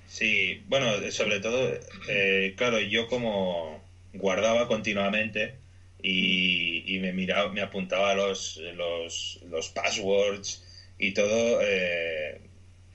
sí, 0.07 0.63
bueno, 0.69 1.11
sobre 1.11 1.41
todo, 1.41 1.79
eh, 2.09 2.55
claro, 2.57 2.81
yo 2.81 3.07
como 3.09 3.87
guardaba 4.13 4.67
continuamente 4.69 5.61
y, 6.03 6.95
y 6.95 6.99
me 7.01 7.13
miraba, 7.13 7.53
me 7.53 7.61
apuntaba 7.61 8.15
los, 8.15 8.57
los, 8.75 9.41
los 9.49 9.69
passwords 9.71 10.65
y 10.99 11.13
todo, 11.13 11.61
eh, 11.63 12.41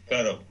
claro, 0.06 0.48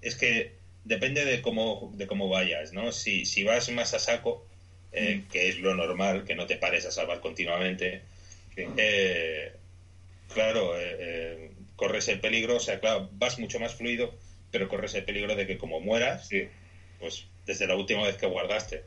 es 0.00 0.16
que 0.16 0.61
depende 0.84 1.24
de 1.24 1.40
cómo, 1.40 1.90
de 1.94 2.06
cómo 2.06 2.28
vayas, 2.28 2.72
¿no? 2.72 2.92
Si, 2.92 3.24
si 3.24 3.44
vas 3.44 3.68
más 3.70 3.94
a 3.94 3.98
saco, 3.98 4.44
eh, 4.92 5.22
que 5.30 5.48
es 5.48 5.58
lo 5.58 5.74
normal, 5.74 6.24
que 6.24 6.34
no 6.34 6.46
te 6.46 6.56
pares 6.56 6.84
a 6.84 6.90
salvar 6.90 7.20
continuamente, 7.20 8.00
eh, 8.56 9.52
claro, 10.32 10.78
eh, 10.78 10.96
eh, 10.98 11.50
corres 11.76 12.08
el 12.08 12.20
peligro, 12.20 12.56
o 12.56 12.60
sea, 12.60 12.78
claro, 12.78 13.08
vas 13.12 13.38
mucho 13.38 13.58
más 13.58 13.74
fluido, 13.74 14.12
pero 14.50 14.68
corres 14.68 14.94
el 14.94 15.04
peligro 15.04 15.34
de 15.34 15.46
que 15.46 15.56
como 15.56 15.80
mueras, 15.80 16.26
Sí. 16.28 16.44
pues 16.98 17.24
desde 17.46 17.66
la 17.66 17.74
última 17.74 18.02
vez 18.04 18.16
que 18.16 18.26
guardaste. 18.26 18.82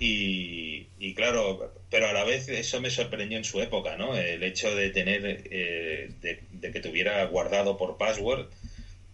Y, 0.00 0.88
y, 0.98 1.14
claro, 1.14 1.72
pero 1.88 2.08
a 2.08 2.12
la 2.12 2.24
vez 2.24 2.48
eso 2.48 2.80
me 2.80 2.90
sorprendió 2.90 3.38
en 3.38 3.44
su 3.44 3.60
época, 3.60 3.94
¿no? 3.94 4.16
El 4.16 4.42
hecho 4.42 4.74
de 4.74 4.90
tener, 4.90 5.42
eh, 5.50 6.08
de, 6.20 6.72
que 6.72 6.80
tuviera 6.80 7.22
guardado 7.26 7.76
por 7.76 7.96
password 7.96 8.48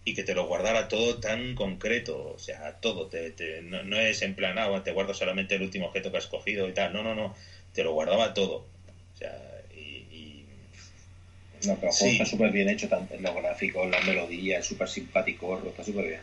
y 0.05 0.13
que 0.13 0.23
te 0.23 0.35
lo 0.35 0.45
guardara 0.45 0.87
todo 0.87 1.19
tan 1.19 1.55
concreto, 1.55 2.33
o 2.35 2.39
sea, 2.39 2.73
todo, 2.79 3.07
te, 3.07 3.33
no, 3.63 3.99
es 3.99 4.21
en 4.21 4.35
plan, 4.35 4.57
ah, 4.59 4.83
te 4.83 4.91
guardo 4.91 5.15
solamente 5.15 5.55
el 5.55 5.63
último 5.63 5.87
objeto 5.87 6.11
que 6.11 6.17
has 6.19 6.27
cogido 6.27 6.69
y 6.69 6.73
tal, 6.73 6.93
no, 6.93 7.01
no, 7.03 7.15
no, 7.15 7.35
te 7.73 7.83
lo 7.83 7.91
guardaba 7.93 8.33
todo, 8.35 8.67
o 9.13 9.17
sea, 9.17 9.35
y... 9.75 10.45
No, 11.65 11.75
pero 11.77 11.91
está 11.91 12.25
súper 12.25 12.51
bien 12.51 12.69
hecho, 12.69 12.87
tanto 12.87 13.15
en 13.15 13.23
los 13.23 13.33
gráficos, 13.33 13.89
la 13.89 13.99
melodía, 14.01 14.59
es 14.59 14.65
súper 14.67 14.87
simpático, 14.87 15.59
está 15.67 15.83
súper 15.83 16.07
bien. 16.07 16.21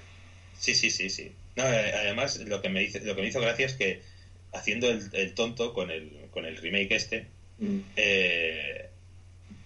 Sí, 0.56 0.76
sí, 0.76 0.90
sí, 0.90 1.10
sí. 1.10 1.32
No, 1.56 1.64
eh, 1.64 1.92
además, 1.92 2.36
lo 2.36 2.62
que 2.62 2.68
me, 2.68 2.78
dice, 2.78 3.00
lo 3.00 3.16
que 3.16 3.22
me 3.22 3.28
hizo 3.28 3.40
gracia 3.40 3.66
es 3.66 3.74
que 3.74 4.00
haciendo 4.52 4.88
el, 4.88 5.34
tonto 5.34 5.72
con 5.72 5.90
el, 5.90 6.28
con 6.30 6.44
el 6.44 6.56
remake 6.56 6.92
este, 6.92 7.26
mm. 7.58 7.78
eh, 7.96 8.90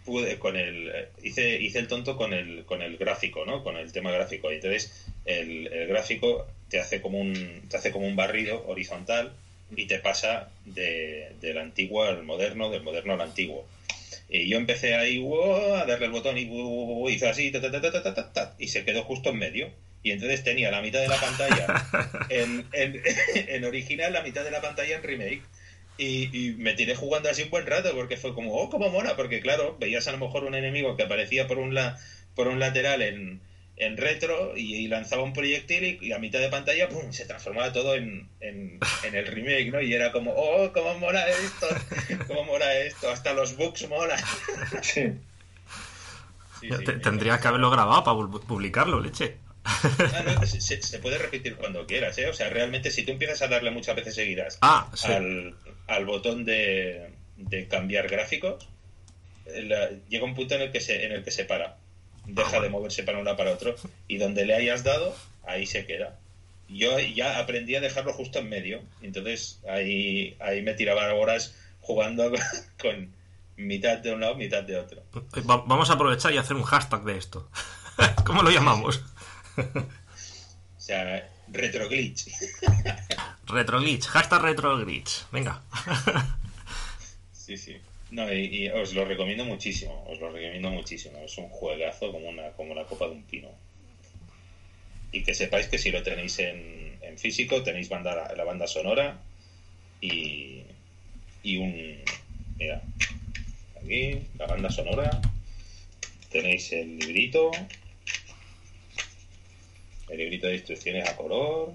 pude 0.07 0.39
con 0.39 0.57
el 0.57 1.09
hice 1.23 1.61
hice 1.61 1.81
el 1.81 1.89
tonto 1.89 2.17
con 2.17 2.33
el 2.33 2.65
con 2.65 2.81
el 2.81 2.97
gráfico 2.97 3.45
no 3.45 3.63
con 3.63 3.77
el 3.77 3.93
tema 3.93 4.11
gráfico. 4.13 4.51
Y 4.51 4.57
entonces 4.57 5.07
el, 5.27 5.69
gráfico 5.89 6.47
te 6.71 6.81
hace 6.81 7.03
como 7.03 7.19
un 7.19 7.63
te 7.69 7.77
hace 7.77 7.91
como 7.91 8.07
un 8.07 8.17
barrido 8.17 8.65
horizontal 8.67 9.33
y 9.77 9.87
te 9.87 9.99
pasa 9.99 10.49
de, 10.65 11.33
del 11.41 11.59
antiguo 11.59 12.05
al 12.05 12.23
moderno 12.23 12.71
del 12.71 12.83
moderno 12.83 13.15
al 13.15 13.21
antiguo. 13.21 13.67
Y 14.29 14.49
yo 14.49 14.57
empecé 14.57 14.95
ahí 14.95 15.23
a 15.75 15.85
darle 15.85 16.07
el 16.07 16.13
botón 16.13 16.39
y 16.39 16.49
hizo 17.13 17.29
así 17.29 17.53
y 18.59 18.69
se 18.69 18.85
quedó 18.85 19.03
justo 19.05 19.31
en 19.31 19.39
medio. 19.39 19.71
Y 20.03 20.13
entonces 20.13 20.45
tenía 20.45 20.71
la 20.71 20.83
mitad 20.83 21.01
de 21.01 21.09
la 21.09 21.21
pantalla 21.21 22.27
en, 22.29 22.65
en, 22.73 23.65
original, 23.65 24.13
la 24.13 24.23
mitad 24.23 24.45
de 24.45 24.53
la 24.53 24.61
pantalla 24.61 24.97
en 24.97 25.03
remake. 25.03 25.43
Y, 25.99 26.55
me 26.59 26.75
tiré 26.75 26.95
jugando 26.95 27.31
así 27.31 27.45
un 27.45 27.51
buen 27.51 27.67
rato 27.67 27.93
porque 27.95 28.17
fue 28.17 28.35
como, 28.35 28.55
oh, 28.55 28.69
cómo 28.69 28.91
mola, 28.91 29.17
porque 29.17 29.41
claro, 29.41 29.77
veías 29.79 30.07
a 30.09 30.13
lo 30.13 30.19
mejor 30.19 30.45
un 30.45 30.55
enemigo 30.55 30.97
que 30.97 31.05
aparecía 31.05 31.47
por 31.47 31.59
un, 31.59 31.75
la, 31.75 31.99
por 32.35 32.49
un 32.49 32.61
lateral 32.61 33.01
en, 33.03 33.41
en 33.77 33.97
retro 33.97 34.57
y, 34.57 34.89
lanzaba 34.89 35.23
un 35.23 35.33
proyectil 35.33 35.99
y, 36.01 36.13
a 36.13 36.19
mitad 36.19 36.41
de 36.41 36.49
pantalla 36.49 36.89
¡pum! 36.89 37.13
se 37.13 37.25
transformaba 37.25 37.73
todo 37.73 37.95
en, 37.95 38.29
en, 38.41 38.81
el 39.13 39.27
remake, 39.27 39.71
¿no? 39.73 39.81
Y 39.81 39.95
era 39.95 40.13
como, 40.13 40.33
oh, 40.33 40.73
cómo 40.73 40.99
mola 40.99 41.27
esto, 41.29 41.67
cómo 42.27 42.45
mola 42.45 42.75
esto, 42.79 43.11
hasta 43.11 43.33
los 43.33 43.57
bugs 43.57 43.89
mola. 43.89 44.17
Sí. 44.83 45.13
Tendrías 47.03 47.39
que 47.39 47.49
haberlo 47.49 47.71
grabado 47.71 48.03
para 48.03 48.47
publicarlo, 48.47 48.99
leche. 48.99 49.37
Ah, 49.67 50.47
se, 50.47 50.99
puede 51.01 51.19
repetir 51.19 51.57
cuando 51.57 51.87
quieras, 51.87 52.17
¿eh? 52.19 52.29
O 52.29 52.33
sea, 52.33 52.49
realmente 52.49 52.91
si 52.91 53.05
tú 53.05 53.13
empiezas 53.13 53.43
a 53.43 53.49
darle 53.49 53.71
muchas 53.71 53.97
veces 53.97 54.15
seguidas 54.15 54.59
ah, 54.63 54.91
al, 55.05 55.55
botón 56.05 56.45
de, 56.45 57.11
cambiar 57.71 58.09
gráficos, 58.09 58.69
llega 60.09 60.25
un 60.25 60.35
punto 60.35 60.55
en 60.55 60.63
el 60.63 60.73
que 60.73 60.81
se, 60.81 61.05
en 61.05 61.13
el 61.13 61.25
que 61.25 61.31
se 61.31 61.45
para. 61.45 61.77
Deja 62.27 62.57
ah, 62.57 62.61
de 62.61 62.69
moverse 62.69 63.05
para 63.05 63.19
un 63.19 63.25
lado 63.25 63.37
para 63.37 63.53
otro. 63.53 63.77
Y 64.09 64.19
donde 64.19 64.47
le 64.47 64.55
hayas 64.55 64.83
dado, 64.83 65.15
ahí 65.45 65.67
se 65.67 65.87
queda. 65.87 66.19
Yo 66.69 66.99
ya 66.99 67.39
aprendí 67.39 67.77
a 67.77 67.81
dejarlo 67.81 68.13
justo 68.13 68.41
en 68.41 68.49
medio. 68.49 68.83
Entonces 69.01 69.61
ahí, 69.69 70.37
ahí 70.41 70.63
me 70.63 70.75
tiraba 70.75 71.15
horas 71.15 71.55
jugando 71.81 72.33
con 72.83 73.15
mitad 73.57 73.99
de 73.99 74.13
un 74.13 74.21
lado, 74.21 74.35
mitad 74.35 74.63
de 74.63 74.77
otro. 74.77 75.03
Vamos 75.45 75.91
a 75.91 75.95
aprovechar 75.95 76.33
y 76.33 76.39
hacer 76.39 76.57
un 76.57 76.65
hashtag 76.65 77.05
de 77.05 77.17
esto. 77.17 77.49
¿Cómo 78.25 78.43
lo 78.43 78.51
llamamos? 78.51 79.03
o 79.57 80.81
sea, 80.81 81.29
retroglitch. 81.49 82.29
retroglitch, 83.47 84.07
hashtag 84.07 84.43
retroglitch. 84.43 85.27
Venga. 85.33 85.63
sí, 87.33 87.57
sí. 87.57 87.77
No, 88.11 88.33
y, 88.33 88.69
os 88.69 88.95
lo 88.95 89.05
recomiendo 89.05 89.45
muchísimo, 89.45 90.05
os 90.09 90.21
lo 90.21 90.31
recomiendo 90.31 90.71
muchísimo. 90.71 91.19
Es 91.19 91.37
un 91.39 91.49
juegazo 91.49 92.13
como 92.13 92.29
una, 92.29 92.51
como 92.51 92.75
la 92.75 92.85
copa 92.85 93.07
de 93.07 93.13
un 93.13 93.23
pino. 93.25 93.51
Y 95.13 95.23
que 95.23 95.35
sepáis 95.35 95.67
que 95.67 95.79
si 95.79 95.91
lo 95.91 96.03
tenéis 96.03 96.39
en, 96.39 96.99
en 97.03 97.19
físico, 97.19 97.63
tenéis 97.63 97.89
banda, 97.89 98.33
la 98.35 98.45
banda 98.45 98.67
sonora 98.67 99.19
y, 100.01 100.63
y 101.43 101.57
un... 101.57 102.03
Mira, 102.59 102.83
aquí, 103.83 104.23
la 104.39 104.47
banda 104.47 104.71
sonora. 104.71 105.21
Tenéis 106.31 106.73
el 106.73 106.99
librito, 106.99 107.51
el 110.09 110.19
librito 110.19 110.47
de 110.47 110.55
instrucciones 110.55 111.09
a 111.09 111.17
color. 111.17 111.73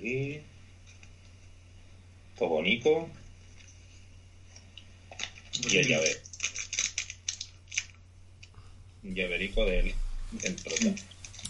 Aquí. 0.00 0.42
Todo 2.38 2.48
bonito. 2.48 3.06
Y 5.52 5.76
el 5.76 5.88
llave. 5.88 6.22
Llaverico 9.02 9.66
del, 9.66 9.94
del 10.30 10.56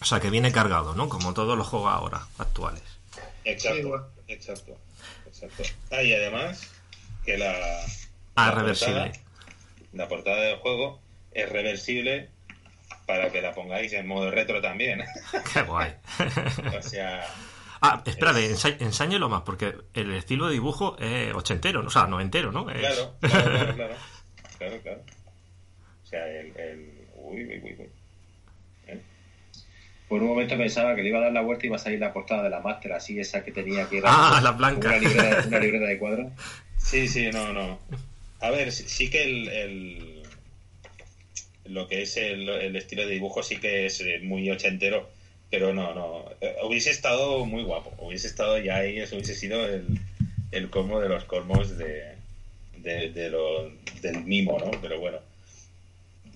O 0.01 0.05
sea, 0.05 0.19
que 0.19 0.31
viene 0.31 0.51
cargado, 0.51 0.97
¿no? 0.97 1.09
Como 1.09 1.33
todos 1.33 1.57
los 1.57 1.69
juegos 1.69 1.93
ahora, 1.93 2.27
actuales. 2.39 2.83
Exacto, 3.45 4.11
exacto, 4.27 4.77
exacto. 5.27 5.63
Ah, 5.93 6.03
y 6.03 6.13
además, 6.13 6.67
que 7.25 7.39
la... 7.39 7.55
Ah, 8.35 8.51
reversible. 8.51 9.13
la 9.93 10.09
portada 10.09 10.41
del 10.41 10.57
juego 10.57 11.01
es 11.31 11.49
reversible 11.49 12.31
para 13.07 13.31
que 13.31 13.43
la 13.43 13.55
pongáis 13.55 13.93
en 13.93 14.09
modo 14.09 14.33
retro 14.33 14.61
también. 14.61 15.05
Qué 15.55 15.63
guay. 15.63 15.95
o 16.77 16.83
sea. 16.83 17.29
Ah, 17.81 18.03
espérate, 18.05 18.55
ensáñelo 18.81 19.29
más, 19.29 19.43
porque 19.43 19.75
el 19.95 20.13
estilo 20.13 20.47
de 20.47 20.53
dibujo 20.53 20.97
es 20.99 21.35
ochentero, 21.35 21.81
o 21.85 21.91
sea, 21.91 22.07
noventero, 22.07 22.53
¿no? 22.53 22.67
Claro, 22.73 23.15
claro, 23.21 23.75
claro, 23.75 23.95
claro, 24.59 24.81
claro, 24.83 25.03
O 26.03 26.07
sea, 26.07 26.27
el... 26.29 26.57
el... 26.57 27.01
Uy, 27.17 27.45
uy, 27.45 27.77
uy, 27.79 27.89
¿Eh? 28.87 29.01
Por 30.09 30.23
un 30.23 30.29
momento 30.29 30.57
pensaba 30.57 30.95
que 30.95 31.03
le 31.03 31.09
iba 31.11 31.19
a 31.19 31.23
dar 31.23 31.33
la 31.33 31.43
vuelta 31.43 31.65
y 31.65 31.69
iba 31.69 31.77
a 31.77 31.81
salir 31.81 32.01
la 32.01 32.13
portada 32.13 32.43
de 32.43 32.51
la 32.51 32.61
Master, 32.61 32.93
así 32.93 33.19
esa 33.19 33.45
que 33.45 33.53
tenía 33.53 33.89
que 33.89 33.99
era... 33.99 34.09
Ah, 34.11 34.41
la 34.43 34.53
blanca. 34.53 34.89
Una 34.89 34.99
libreta, 34.99 35.45
una 35.47 35.59
libreta 35.61 35.87
de 35.87 35.99
cuadros. 35.99 36.33
Sí, 36.77 37.09
sí, 37.09 37.31
no, 37.31 37.53
no. 37.53 37.79
A 38.41 38.51
ver, 38.51 38.73
sí 38.73 39.11
que 39.11 39.23
el 39.23 40.21
lo 41.71 41.87
que 41.87 42.03
es 42.03 42.17
el, 42.17 42.77
estilo 42.77 43.07
de 43.07 43.13
dibujo 43.13 43.43
sí 43.43 43.57
que 43.57 43.87
es 43.87 44.01
eh, 44.01 44.21
muy 44.23 44.51
ochentero, 44.51 45.09
pero 45.51 45.75
no, 45.75 45.95
no. 45.95 46.31
Eh, 46.41 46.57
hubiese 46.63 46.91
estado 46.91 47.45
muy 47.45 47.63
guapo, 47.65 47.93
hubiese 47.99 48.29
estado 48.29 48.59
ya 48.59 48.77
ahí, 48.77 48.99
eso 48.99 49.17
hubiese 49.17 49.35
sido 49.35 49.67
el, 49.67 49.99
el 50.53 50.71
colmo 50.71 51.01
de 51.01 51.09
los 51.09 51.25
colmos 51.25 51.77
de, 51.77 52.15
de, 52.79 53.31
lo, 53.31 53.71
del 54.01 54.25
mimo, 54.25 54.59
¿no? 54.59 54.71
Pero 54.81 55.01
bueno, 55.01 55.19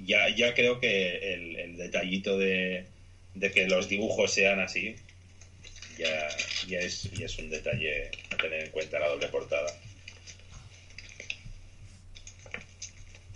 ya, 0.04 0.28
ya 0.34 0.54
creo 0.54 0.80
que 0.80 1.34
el, 1.34 1.76
detallito 1.76 2.38
de, 2.38 2.86
de, 3.34 3.50
que 3.50 3.66
los 3.66 3.88
dibujos 3.88 4.32
sean 4.32 4.60
así 4.60 4.96
ya, 5.98 6.28
ya, 6.66 6.80
es, 6.80 7.10
ya 7.12 7.26
es 7.26 7.38
un 7.38 7.50
detalle 7.50 8.10
a 8.30 8.36
tener 8.36 8.64
en 8.64 8.70
cuenta 8.70 8.98
la 8.98 9.08
doble 9.08 9.28
portada. 9.28 9.72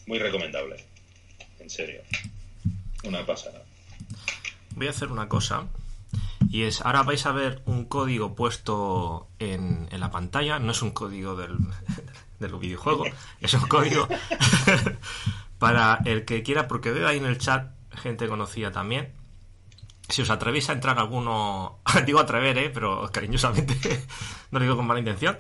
Muy 0.07 0.19
recomendable 0.19 0.77
en 1.61 1.71
serio. 1.71 2.03
Una 3.05 3.25
pasada. 3.27 3.63
Voy 4.79 4.87
a 4.87 4.91
hacer 4.91 5.13
una 5.13 5.29
cosa. 5.29 5.67
Y 6.49 6.63
es, 6.63 6.81
ahora 6.81 7.03
vais 7.03 7.27
a 7.27 7.33
ver 7.33 7.63
un 7.67 7.85
código 7.85 8.35
puesto 8.35 9.29
en, 9.39 9.89
en 9.91 10.01
la 10.01 10.11
pantalla. 10.11 10.59
No 10.59 10.73
es 10.73 10.81
un 10.83 10.93
código 10.93 11.37
del, 11.37 11.59
del 12.39 12.55
videojuego, 12.57 13.05
es 13.41 13.55
un 13.55 13.63
código 13.63 14.09
para 15.59 16.01
el 16.05 16.25
que 16.25 16.43
quiera, 16.43 16.69
porque 16.69 16.93
veo 16.93 17.09
ahí 17.09 17.19
en 17.19 17.27
el 17.27 17.39
chat 17.39 17.73
gente 17.91 18.29
conocida 18.29 18.71
también. 18.71 19.13
Si 20.09 20.23
os 20.23 20.31
atrevéis 20.31 20.71
a 20.71 20.73
entrar 20.73 20.99
alguno, 20.99 21.81
digo 22.07 22.21
atrever, 22.21 22.57
¿eh? 22.57 22.71
pero 22.73 23.11
cariñosamente 23.13 24.07
no 24.51 24.59
lo 24.59 24.65
digo 24.65 24.77
con 24.77 24.87
mala 24.87 25.01
intención, 25.01 25.37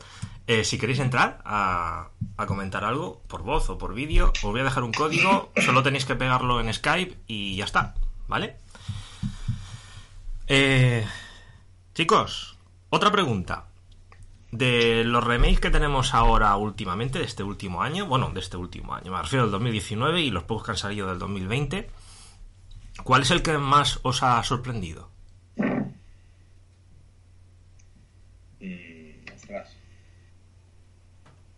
eh, 0.46 0.64
si 0.64 0.78
queréis 0.78 0.98
entrar 0.98 1.40
a, 1.44 2.10
comentar 2.46 2.84
algo 2.84 3.22
por 3.28 3.42
voz 3.42 3.70
o 3.70 3.78
por 3.78 3.94
vídeo, 3.94 4.32
os 4.42 4.42
voy 4.42 4.60
a 4.60 4.64
dejar 4.64 4.82
un 4.82 4.92
código, 4.92 5.52
solo 5.56 5.82
tenéis 5.82 6.04
que 6.04 6.16
pegarlo 6.16 6.60
en 6.60 6.72
Skype 6.72 7.16
y 7.26 7.56
ya 7.56 7.64
está, 7.64 7.94
¿vale? 8.28 8.56
Eh, 10.48 11.04
chicos, 11.94 12.56
otra 12.88 13.12
pregunta. 13.12 13.66
De 14.50 15.04
los 15.04 15.22
remakes 15.22 15.60
que 15.60 15.70
tenemos 15.70 16.14
ahora 16.14 16.56
últimamente, 16.56 17.18
de 17.18 17.26
este 17.26 17.42
último 17.42 17.82
año, 17.82 18.06
bueno, 18.06 18.30
de 18.30 18.40
este 18.40 18.56
último 18.56 18.94
año, 18.94 19.12
me 19.12 19.20
refiero 19.20 19.44
al 19.44 19.50
2019 19.50 20.22
y 20.22 20.30
los 20.30 20.44
pocos 20.44 20.64
que 20.64 20.70
han 20.70 20.78
salido 20.78 21.06
del 21.08 21.18
2020, 21.18 21.90
¿cuál 23.04 23.22
es 23.22 23.30
el 23.30 23.42
que 23.42 23.58
más 23.58 24.00
os 24.04 24.22
ha 24.22 24.42
sorprendido? 24.42 25.10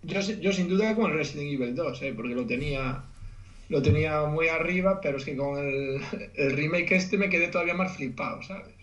Yo, 0.03 0.21
yo 0.21 0.53
sin 0.53 0.69
duda 0.69 0.97
con 0.97 1.13
el 1.13 1.19
Resident 1.19 1.53
Evil 1.53 1.77
2, 1.77 2.03
¿eh? 2.03 2.13
porque 2.17 2.35
lo 2.35 2.45
tenía 2.45 3.05
lo 3.71 3.81
tenía 3.81 4.25
muy 4.25 4.49
arriba, 4.49 5.01
pero 5.01 5.19
es 5.19 5.25
que 5.25 5.37
con 5.37 5.57
el, 5.57 6.01
remake 6.35 6.97
este 6.97 7.17
me 7.17 7.29
quedé 7.29 7.49
todavía 7.49 7.75
más 7.75 7.97
flipado, 7.97 8.43
¿sabes? 8.43 8.80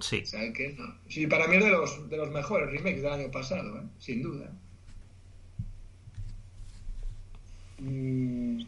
Sí. 0.00 0.20
O 0.22 0.26
sea, 0.26 0.52
que 0.52 0.74
no. 0.78 0.94
Sí, 1.08 1.26
para 1.26 1.46
mí 1.48 1.56
es 1.56 1.64
de 1.64 1.70
los, 1.70 2.08
de 2.10 2.16
los 2.16 2.30
mejores 2.30 2.70
remakes 2.70 3.02
del 3.02 3.12
año 3.12 3.30
pasado, 3.30 3.78
¿eh? 3.78 3.82
sin 3.98 4.22
duda. 4.22 4.50
Mm, 7.78 8.62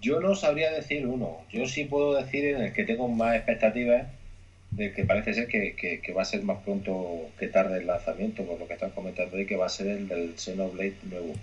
yo 0.00 0.20
no 0.20 0.34
sabría 0.34 0.70
decir 0.72 1.06
uno. 1.06 1.38
Yo 1.52 1.66
sí 1.66 1.84
puedo 1.84 2.14
decir 2.14 2.44
en 2.44 2.62
el 2.62 2.72
que 2.72 2.84
tengo 2.84 3.08
más 3.08 3.36
expectativas 3.36 4.06
de 4.70 4.92
que 4.92 5.04
parece 5.04 5.34
ser 5.34 5.48
que, 5.48 5.74
que- 5.74 6.00
que 6.00 6.12
va 6.12 6.22
a 6.22 6.24
ser 6.24 6.42
más 6.44 6.58
pronto 6.64 7.28
que 7.38 7.48
tarde 7.48 7.78
el 7.80 7.86
lanzamiento, 7.86 8.42
por 8.44 8.58
lo 8.58 8.66
que 8.66 8.74
están 8.74 8.90
comentando 8.90 9.36
ahí, 9.36 9.44
que 9.46 9.56
va 9.56 9.66
a 9.66 9.68
ser 9.68 9.88
el 9.88 10.08
del 10.08 10.38
Xenoblade 10.38 10.94
nuevo. 11.10 11.34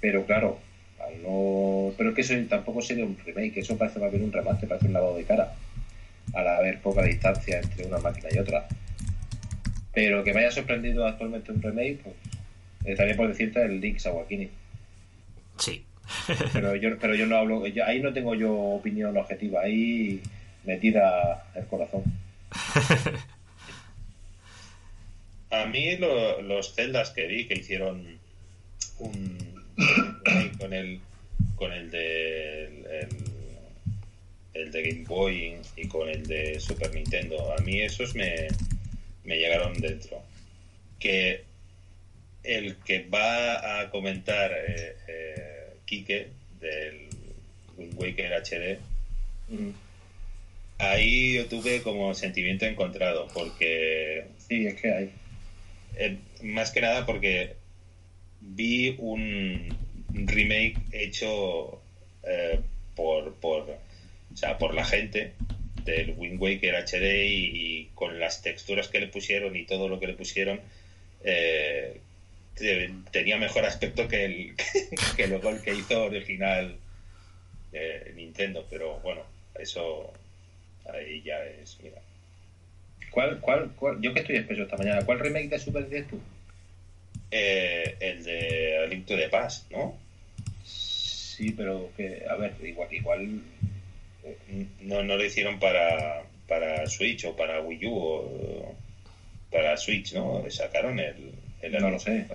Pero 0.00 0.24
claro, 0.26 0.58
al 1.00 1.20
no... 1.22 1.92
Pero 1.96 2.10
es 2.10 2.14
que 2.14 2.20
eso 2.20 2.34
tampoco 2.48 2.80
sería 2.82 3.04
un 3.04 3.18
remake, 3.24 3.58
eso 3.58 3.76
parece 3.76 3.98
más 3.98 4.12
bien 4.12 4.24
un 4.24 4.32
remaster, 4.32 4.68
parece 4.68 4.86
un 4.86 4.92
lavado 4.92 5.16
de 5.16 5.24
cara, 5.24 5.54
al 6.34 6.48
haber 6.48 6.80
poca 6.80 7.02
distancia 7.02 7.60
entre 7.60 7.86
una 7.86 7.98
máquina 7.98 8.28
y 8.34 8.38
otra. 8.38 8.66
Pero 9.92 10.22
que 10.24 10.32
me 10.32 10.40
haya 10.40 10.50
sorprendido 10.50 11.06
actualmente 11.06 11.50
un 11.52 11.60
remake, 11.62 11.98
pues 12.02 12.14
eh, 12.84 12.94
también 12.94 13.16
por 13.16 13.28
decirte 13.28 13.62
el 13.62 13.80
Link's 13.80 14.06
Awakening. 14.06 14.50
Sí. 15.58 15.84
Pero 16.52 16.74
yo, 16.76 16.98
pero 16.98 17.14
yo 17.14 17.26
no 17.26 17.36
hablo, 17.36 17.66
yo- 17.66 17.84
ahí 17.84 18.00
no 18.00 18.12
tengo 18.12 18.34
yo 18.34 18.52
opinión 18.54 19.16
objetiva, 19.16 19.62
ahí 19.62 20.22
me 20.64 20.76
tira 20.78 21.44
el 21.54 21.66
corazón. 21.66 22.02
A 25.50 25.64
mí 25.66 25.96
lo- 25.96 26.42
los 26.42 26.74
celdas 26.74 27.10
que 27.10 27.26
vi 27.26 27.46
que 27.46 27.54
hicieron 27.54 28.18
un, 28.98 29.64
un- 29.76 30.54
con 30.58 30.72
el 30.74 31.00
con 31.56 31.72
el 31.72 31.90
de 31.90 32.64
el, 32.66 32.86
el 32.86 33.08
de 34.66 34.82
Game 34.82 35.04
Boy 35.04 35.56
y 35.76 35.86
con 35.88 36.08
el 36.08 36.26
de 36.26 36.58
Super 36.60 36.94
Nintendo, 36.94 37.54
a 37.56 37.60
mí 37.62 37.80
esos 37.80 38.14
me, 38.14 38.48
me 39.24 39.36
llegaron 39.38 39.74
dentro. 39.80 40.22
Que 40.98 41.44
el 42.42 42.76
que 42.76 43.04
va 43.08 43.80
a 43.80 43.90
comentar 43.90 44.52
eh, 44.52 44.96
eh, 45.06 45.72
Quique 45.84 46.28
del 46.60 47.08
Wind 47.76 47.94
Waker 47.96 48.32
HD, 48.32 48.78
ahí 50.78 51.34
yo 51.34 51.46
tuve 51.46 51.82
como 51.82 52.14
sentimiento 52.14 52.64
encontrado 52.66 53.28
porque 53.34 54.24
Sí, 54.48 54.66
es 54.66 54.80
que 54.80 54.92
hay. 54.92 55.10
eh, 55.96 56.18
más 56.42 56.70
que 56.70 56.80
nada 56.80 57.04
porque 57.06 57.54
vi 58.40 58.94
un 58.98 59.68
remake 60.10 60.76
hecho 60.92 61.80
eh, 62.24 62.60
por, 62.94 63.34
por, 63.34 63.78
sea, 64.38 64.56
por 64.58 64.74
la 64.74 64.84
gente 64.84 65.32
del 65.84 66.14
Wind 66.16 66.40
Waker 66.40 66.74
HD 66.76 67.24
y, 67.26 67.44
y 67.80 67.84
con 67.94 68.18
las 68.20 68.42
texturas 68.42 68.88
que 68.88 69.00
le 69.00 69.08
pusieron 69.08 69.56
y 69.56 69.64
todo 69.64 69.88
lo 69.88 69.98
que 69.98 70.06
le 70.06 70.14
pusieron 70.14 70.60
eh, 71.24 71.98
te- 72.54 72.90
tenía 73.10 73.36
mejor 73.38 73.64
aspecto 73.64 74.06
que 74.06 74.24
el 74.24 74.54
que 75.16 75.26
luego 75.26 75.50
el 75.50 75.60
que 75.62 75.74
hizo 75.74 76.04
original 76.04 76.76
eh, 77.72 78.12
Nintendo 78.16 78.66
pero 78.70 78.98
bueno 79.00 79.22
eso 79.58 80.12
ahí 80.92 81.22
ya 81.22 81.42
es 81.44 81.78
mira 81.82 82.00
¿Cuál, 83.10 83.40
cuál, 83.40 83.70
cuál? 83.74 84.00
Yo 84.02 84.12
que 84.12 84.20
estoy 84.20 84.36
espeso 84.36 84.62
esta 84.64 84.76
mañana, 84.76 85.04
¿cuál 85.04 85.18
remake 85.18 85.48
de 85.48 85.58
Super 85.58 85.88
dices 85.88 86.06
tú? 86.08 86.20
Eh, 87.30 87.96
el 88.00 88.22
de 88.22 88.86
Link 88.90 89.06
to 89.06 89.16
the 89.16 89.28
Past, 89.30 89.70
¿no? 89.72 89.98
Sí, 90.64 91.52
pero 91.56 91.90
que, 91.96 92.24
a 92.28 92.34
ver, 92.36 92.52
igual, 92.62 92.92
igual 92.92 93.40
No, 94.80 95.02
no 95.02 95.16
lo 95.16 95.24
hicieron 95.24 95.58
para, 95.58 96.22
para 96.46 96.86
Switch 96.86 97.24
o 97.24 97.36
para 97.36 97.60
Wii 97.60 97.86
U 97.86 97.94
o 97.94 98.74
para 99.50 99.76
Switch, 99.76 100.14
¿no? 100.14 100.42
Le 100.42 100.50
sacaron 100.50 100.98
el... 100.98 101.32
el 101.62 101.72
no 101.72 101.90
lo 101.90 101.98
sé. 101.98 102.26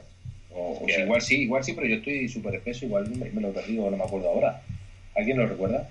O, 0.51 0.79
o 0.81 0.87
igual 0.87 1.21
sí, 1.21 1.41
igual 1.41 1.63
sí, 1.63 1.73
pero 1.73 1.87
yo 1.87 1.95
estoy 1.95 2.29
súper 2.29 2.55
espeso, 2.55 2.85
igual 2.85 3.09
me, 3.09 3.29
me 3.29 3.41
lo 3.41 3.49
he 3.49 3.53
perdido, 3.53 3.89
no 3.89 3.97
me 3.97 4.03
acuerdo 4.03 4.29
ahora. 4.29 4.61
¿Alguien 5.15 5.37
lo 5.37 5.47
recuerda? 5.47 5.89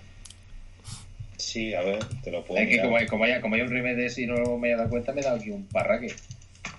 Sí, 1.37 1.75
a 1.75 1.83
ver, 1.83 1.99
te 2.23 2.31
lo 2.31 2.45
puedo 2.45 2.61
Es 2.61 2.69
que 2.69 2.81
como 2.81 2.97
hay, 2.97 3.07
como, 3.07 3.25
hay, 3.25 3.41
como 3.41 3.55
hay 3.57 3.61
un 3.63 3.71
remake 3.71 3.97
de 3.97 4.07
ese 4.07 4.23
y 4.23 4.27
no 4.27 4.57
me 4.59 4.71
he 4.71 4.77
dado 4.77 4.89
cuenta, 4.89 5.13
me 5.13 5.21
he 5.21 5.25
dado 5.25 5.37
aquí 5.37 5.51
un 5.51 5.67
parraque. 5.67 6.15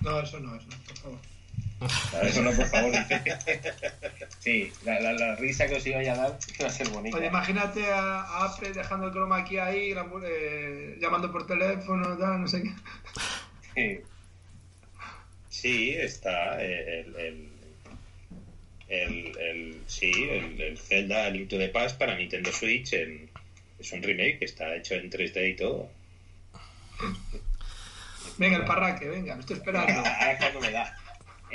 No, 0.00 0.20
eso 0.20 0.40
no, 0.40 0.56
eso 0.56 0.66
no, 0.68 0.76
por 0.86 0.96
favor. 0.96 1.18
Eso 2.22 2.42
no, 2.42 2.52
por 2.52 2.66
favor. 2.66 2.92
sí, 4.38 4.72
la, 4.84 5.00
la, 5.00 5.12
la 5.12 5.36
risa 5.36 5.66
que 5.66 5.74
os 5.74 5.86
iba 5.86 5.98
a 6.00 6.02
dar 6.16 6.38
iba 6.58 6.68
a 6.68 6.70
ser 6.70 6.88
bonita. 6.88 7.16
Oye, 7.18 7.26
imagínate 7.26 7.84
a, 7.92 8.20
a 8.22 8.44
Apple 8.46 8.72
dejando 8.72 9.06
el 9.08 9.12
chroma 9.12 9.38
aquí 9.38 9.58
ahí, 9.58 9.92
la 9.92 10.04
mu- 10.04 10.20
eh, 10.24 10.96
llamando 11.00 11.30
por 11.30 11.46
teléfono, 11.46 12.16
tal, 12.16 12.40
no 12.40 12.48
sé 12.48 12.62
qué. 12.62 12.70
Sí. 13.74 14.00
Sí, 15.50 15.94
está 15.98 16.62
el... 16.62 17.14
el, 17.16 17.48
el, 18.88 19.36
el- 19.38 19.82
sí, 19.86 20.10
el, 20.30 20.60
el 20.60 20.78
Zelda 20.78 21.28
Link 21.30 21.48
to 21.48 21.58
the 21.58 21.68
Past 21.68 21.98
para 21.98 22.14
Nintendo 22.16 22.52
Switch 22.52 22.92
en- 22.92 23.28
es 23.78 23.92
un 23.92 24.02
remake 24.02 24.38
que 24.38 24.44
está 24.46 24.74
hecho 24.76 24.94
en 24.94 25.10
3D 25.10 25.50
y 25.50 25.56
todo. 25.56 25.90
Venga, 28.38 28.58
el 28.58 28.64
parraque, 28.64 29.08
venga, 29.08 29.34
me 29.34 29.40
estoy 29.40 29.56
esperando. 29.56 29.92
Ahora 30.08 30.32
es 30.32 30.38
cuando 30.38 30.60
me 30.60 30.70
da. 30.70 30.96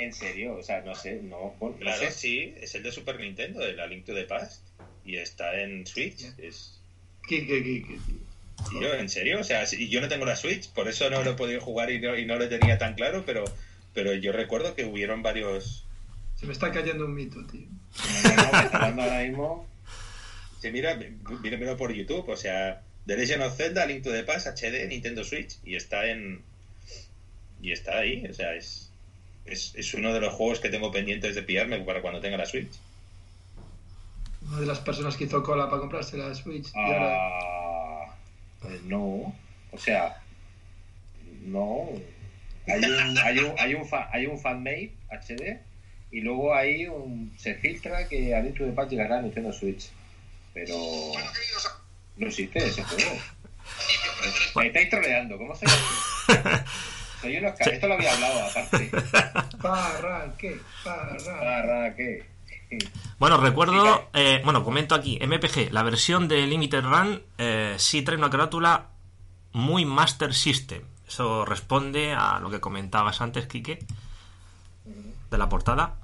En 0.02 0.12
serio, 0.12 0.54
o 0.56 0.62
sea, 0.62 0.80
no 0.82 0.94
sé, 0.94 1.20
no, 1.22 1.54
bueno, 1.60 1.76
no 1.76 1.80
Claro, 1.82 2.02
sé. 2.02 2.10
sí, 2.12 2.54
es 2.60 2.74
el 2.74 2.82
de 2.82 2.92
Super 2.92 3.18
Nintendo, 3.20 3.62
el 3.64 3.78
A 3.80 3.86
Link 3.86 4.04
to 4.06 4.14
the 4.14 4.24
Past 4.24 4.62
y 5.04 5.16
está 5.16 5.60
en 5.60 5.86
Switch. 5.86 6.24
Es, 6.38 6.80
Kike, 7.28 7.62
Kike, 7.62 7.98
tío. 8.06 8.78
Tío, 8.80 8.94
¿en 8.94 9.08
serio? 9.08 9.40
O 9.40 9.44
sea, 9.44 9.66
si- 9.66 9.88
yo 9.88 10.00
no 10.00 10.08
tengo 10.08 10.24
la 10.24 10.36
Switch, 10.36 10.68
por 10.70 10.88
eso 10.88 11.08
no 11.10 11.22
lo 11.22 11.30
he 11.32 11.34
podido 11.34 11.60
jugar 11.60 11.90
y 11.90 11.98
no, 12.00 12.16
y 12.16 12.26
no 12.26 12.36
lo 12.36 12.48
tenía 12.48 12.76
tan 12.78 12.94
claro, 12.94 13.24
pero, 13.26 13.44
pero 13.94 14.14
yo 14.14 14.32
recuerdo 14.32 14.74
que 14.74 14.84
hubieron 14.84 15.22
varios... 15.22 15.86
Se 16.36 16.46
me 16.46 16.52
está 16.52 16.70
cayendo 16.72 17.04
un 17.06 17.14
mito, 17.14 17.44
tío. 17.46 17.66
Dando 18.72 19.02
ahora 19.02 19.22
mismo. 19.22 19.66
Sí, 20.60 20.70
mira, 20.70 20.94
mira, 21.42 21.56
mira 21.58 21.76
por 21.76 21.92
YouTube, 21.92 22.28
o 22.28 22.36
sea, 22.36 22.82
The 23.06 23.16
Legend 23.16 23.42
of 23.42 23.56
Zelda, 23.56 23.86
Link 23.86 24.02
to 24.04 24.12
the 24.12 24.24
Past, 24.24 24.46
HD, 24.46 24.86
Nintendo 24.88 25.24
Switch, 25.24 25.56
y 25.64 25.76
está 25.76 26.06
en... 26.10 26.42
Y 27.62 27.72
está 27.72 27.98
ahí, 27.98 28.26
o 28.26 28.32
sea, 28.34 28.54
es, 28.54 28.89
es, 29.44 29.72
es 29.74 29.94
uno 29.94 30.12
de 30.12 30.20
los 30.20 30.34
juegos 30.34 30.60
que 30.60 30.68
tengo 30.68 30.90
pendientes 30.92 31.34
de 31.34 31.42
pillarme 31.42 31.78
para 31.80 32.02
cuando 32.02 32.20
tenga 32.20 32.36
la 32.36 32.46
Switch. 32.46 32.70
Una 34.48 34.60
de 34.60 34.66
las 34.66 34.78
personas 34.80 35.16
que 35.16 35.24
hizo 35.24 35.42
cola 35.42 35.68
para 35.68 35.80
comprarse 35.80 36.16
la 36.16 36.34
Switch. 36.34 36.68
y 36.74 36.78
ahora- 36.78 37.38
Ah, 37.38 38.14
eh, 38.64 38.80
no, 38.84 39.34
o 39.72 39.78
sea, 39.78 40.20
no. 41.42 41.88
Hay 42.66 42.84
un, 42.84 43.18
hay 43.24 43.38
un, 43.38 43.54
hay 43.58 43.74
un, 43.74 43.88
fa- 43.88 44.08
hay 44.12 44.26
un 44.26 44.38
fanmade 44.38 44.90
HD 45.10 45.58
y 46.12 46.20
luego 46.20 46.54
hay 46.54 46.86
un. 46.86 47.32
Se 47.38 47.54
filtra 47.54 48.06
que 48.08 48.34
a 48.34 48.42
dentro 48.42 48.66
de 48.66 48.72
paz 48.72 48.88
llegará 48.90 49.18
a 49.18 49.22
Nintendo 49.22 49.52
Switch. 49.52 49.88
Pero. 50.54 50.74
No 52.16 52.26
existe 52.26 52.58
ese 52.58 52.82
juego. 52.82 53.10
Me 54.56 54.66
estáis 54.66 54.90
troleando, 54.90 55.38
¿cómo 55.38 55.54
se 55.54 55.64
Soy 57.20 57.36
unos 57.36 57.52
ca- 57.56 57.64
Esto 57.70 57.86
lo 57.88 57.94
había 57.94 58.12
hablado 58.14 58.44
aparte. 58.46 58.90
Parraque, 59.62 60.60
parraque. 60.84 62.26
Bueno, 63.18 63.36
recuerdo, 63.38 64.08
eh, 64.14 64.40
bueno, 64.44 64.62
comento 64.64 64.94
aquí, 64.94 65.18
MPG, 65.20 65.72
la 65.72 65.82
versión 65.82 66.28
de 66.28 66.46
Limited 66.46 66.82
Run 66.84 67.22
eh, 67.38 67.74
sí 67.78 68.02
trae 68.02 68.16
una 68.16 68.30
carátula 68.30 68.86
muy 69.52 69.84
Master 69.84 70.32
System. 70.34 70.82
Eso 71.08 71.44
responde 71.44 72.14
a 72.14 72.38
lo 72.38 72.48
que 72.50 72.60
comentabas 72.60 73.20
antes, 73.20 73.46
Quique, 73.48 73.80
de 75.30 75.38
la 75.38 75.48
portada. 75.48 75.96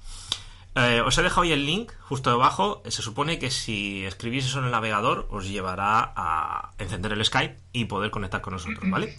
Eh, 0.75 1.01
os 1.01 1.17
he 1.17 1.23
dejado 1.23 1.43
ahí 1.43 1.53
el 1.53 1.65
link 1.65 1.93
justo 2.01 2.31
debajo. 2.31 2.83
Se 2.87 3.01
supone 3.03 3.39
que 3.39 3.51
si 3.53 4.05
escribís 4.05 4.45
eso 4.47 4.59
en 4.59 4.67
el 4.67 4.73
navegador 4.73 5.29
os 5.31 5.49
llevará 5.49 6.13
a 6.17 6.73
encender 6.79 7.13
el 7.13 7.25
Skype 7.25 7.57
y 7.73 7.85
poder 7.87 8.11
conectar 8.11 8.41
con 8.41 8.53
nosotros, 8.55 8.91
¿vale? 8.91 9.15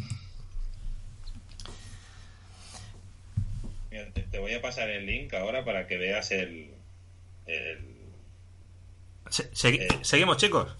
Te, 4.13 4.21
te 4.23 4.39
voy 4.39 4.53
a 4.53 4.61
pasar 4.61 4.89
el 4.89 5.05
link 5.05 5.33
ahora 5.33 5.63
para 5.65 5.87
que 5.87 5.97
veas 5.97 6.31
el... 6.31 6.71
el 7.45 7.79
Se- 9.29 9.51
segui- 9.51 9.81
Eh. 9.81 9.87
Seguimos, 10.01 10.37
chicos. 10.37 10.75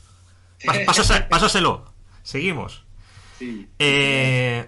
Pas- 0.64 1.28
pásaselo. 1.30 1.94
Seguimos. 2.24 2.84
Sí. 3.40 3.68
Eh, 3.80 4.68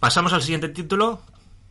pasamos 0.00 0.32
al 0.32 0.42
siguiente 0.42 0.68
título. 0.68 1.20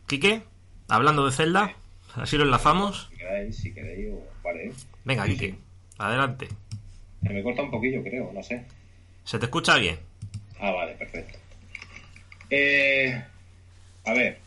Quique, 0.06 0.42
hablando 0.88 1.26
de 1.26 1.32
Zelda. 1.32 1.74
Así 2.14 2.36
lo 2.36 2.44
enlazamos. 2.44 3.08
Si 3.10 3.16
queréis, 3.18 3.56
si 3.56 3.74
queréis, 3.74 4.14
vale. 4.42 4.72
Venga, 5.04 5.24
Sí, 5.26 5.32
Quique, 5.32 5.50
sí. 5.52 5.58
adelante. 5.98 6.48
Se 7.22 7.28
me 7.30 7.42
corta 7.42 7.62
un 7.62 7.70
poquillo, 7.70 8.02
creo, 8.02 8.30
no 8.32 8.42
sé. 8.42 8.64
¿Se 9.24 9.38
te 9.38 9.46
escucha 9.46 9.76
bien? 9.76 9.98
Ah, 10.60 10.70
vale, 10.70 10.94
perfecto. 10.94 11.38
Eh, 12.50 13.22
a 14.06 14.12
ver. 14.14 14.38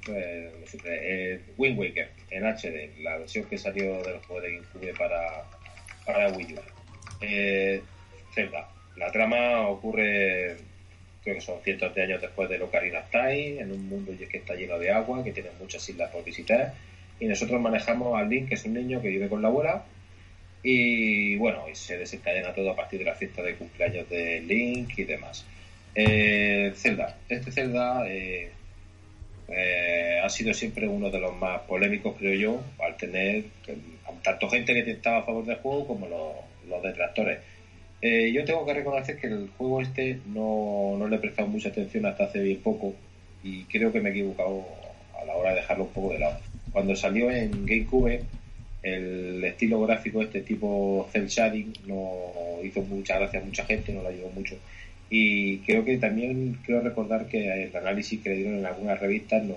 Esto 0.00 0.16
es 0.16 0.60
lo 0.60 0.66
simple. 0.66 0.98
Eh, 1.02 1.40
Wind 1.58 1.78
Waker 1.78 2.08
en 2.30 2.44
HD, 2.44 3.02
la 3.02 3.18
versión 3.18 3.44
que 3.44 3.58
salió 3.58 4.02
del 4.02 4.18
juego 4.20 4.40
de 4.40 4.54
GameCube 4.54 4.94
para, 4.96 5.44
para 6.06 6.32
Wii 6.32 6.54
U. 6.54 6.60
Eh, 7.20 7.82
Zelda. 8.34 8.66
La 8.96 9.12
trama 9.12 9.68
ocurre 9.68 10.56
creo 11.22 11.34
que 11.34 11.40
son 11.42 11.60
cientos 11.62 11.94
de 11.94 12.02
años 12.02 12.22
después 12.22 12.48
de 12.48 12.62
Ocarina 12.62 13.00
of 13.00 13.10
Time, 13.10 13.60
en 13.60 13.72
un 13.72 13.88
mundo 13.90 14.12
que 14.16 14.38
está 14.38 14.54
lleno 14.54 14.78
de 14.78 14.90
agua, 14.90 15.22
que 15.22 15.32
tiene 15.32 15.50
muchas 15.58 15.86
islas 15.86 16.10
por 16.10 16.24
visitar, 16.24 16.72
y 17.18 17.26
nosotros 17.26 17.60
manejamos 17.60 18.18
al 18.18 18.30
Link, 18.30 18.48
que 18.48 18.54
es 18.54 18.64
un 18.64 18.72
niño 18.72 19.02
que 19.02 19.08
vive 19.08 19.28
con 19.28 19.42
la 19.42 19.48
abuela, 19.48 19.84
y 20.62 21.36
bueno, 21.36 21.66
y 21.70 21.74
se 21.74 21.98
desencadena 21.98 22.54
todo 22.54 22.70
a 22.70 22.76
partir 22.76 23.00
de 23.00 23.04
la 23.04 23.14
fiesta 23.14 23.42
de 23.42 23.54
cumpleaños 23.54 24.08
de 24.08 24.40
Link 24.40 24.98
y 24.98 25.04
demás. 25.04 25.44
Eh, 25.94 26.72
Zelda. 26.74 27.18
Este 27.28 27.52
Zelda 27.52 28.08
eh, 28.08 28.50
eh, 29.50 30.20
ha 30.22 30.28
sido 30.28 30.54
siempre 30.54 30.88
uno 30.88 31.10
de 31.10 31.18
los 31.18 31.36
más 31.36 31.60
polémicos, 31.62 32.16
creo 32.18 32.34
yo, 32.34 32.62
al 32.84 32.96
tener 32.96 33.44
tanto 34.22 34.48
gente 34.48 34.72
que 34.74 34.90
estaba 34.90 35.18
a 35.18 35.22
favor 35.22 35.44
del 35.44 35.56
juego 35.56 35.86
como 35.86 36.06
los, 36.06 36.82
detractores. 36.82 37.40
yo 38.00 38.44
tengo 38.44 38.64
que 38.64 38.74
reconocer 38.74 39.18
que 39.18 39.26
el 39.26 39.50
juego 39.58 39.82
este 39.82 40.20
no, 40.26 40.96
no 40.96 41.08
le 41.08 41.16
he 41.16 41.18
prestado 41.18 41.48
mucha 41.48 41.68
atención 41.68 42.06
hasta 42.06 42.24
hace 42.24 42.40
bien 42.40 42.60
poco 42.60 42.94
y 43.42 43.64
creo 43.64 43.92
que 43.92 44.00
me 44.00 44.10
he 44.10 44.12
equivocado 44.12 44.64
a 45.20 45.24
la 45.24 45.34
hora 45.34 45.50
de 45.50 45.56
dejarlo 45.56 45.84
un 45.84 45.90
poco 45.90 46.12
de 46.12 46.20
lado. 46.20 46.38
Cuando 46.72 46.94
salió 46.94 47.30
en 47.30 47.66
GameCube 47.66 48.22
el 48.82 49.44
estilo 49.44 49.80
gráfico 49.82 50.22
este 50.22 50.40
tipo 50.40 51.08
cel 51.12 51.26
shading 51.26 51.72
no 51.86 52.32
hizo 52.62 52.80
mucha 52.82 53.18
gracia 53.18 53.40
a 53.40 53.44
mucha 53.44 53.64
gente, 53.64 53.92
no 53.92 54.02
lo 54.02 54.08
ayudó 54.08 54.30
mucho. 54.30 54.56
Y 55.10 55.58
creo 55.58 55.84
que 55.84 55.98
también 55.98 56.58
quiero 56.64 56.80
recordar 56.82 57.26
que 57.26 57.64
el 57.64 57.76
análisis 57.76 58.20
que 58.22 58.30
le 58.30 58.36
dieron 58.36 58.58
en 58.58 58.66
algunas 58.66 59.00
revistas 59.00 59.42
no 59.42 59.56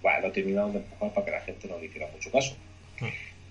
bueno, 0.00 0.20
lo 0.20 0.32
terminaron 0.32 0.72
de 0.72 0.78
empujar 0.78 1.12
para 1.12 1.24
que 1.24 1.32
la 1.32 1.40
gente 1.40 1.68
no 1.68 1.78
le 1.78 1.86
hiciera 1.86 2.08
mucho 2.12 2.30
caso. 2.30 2.56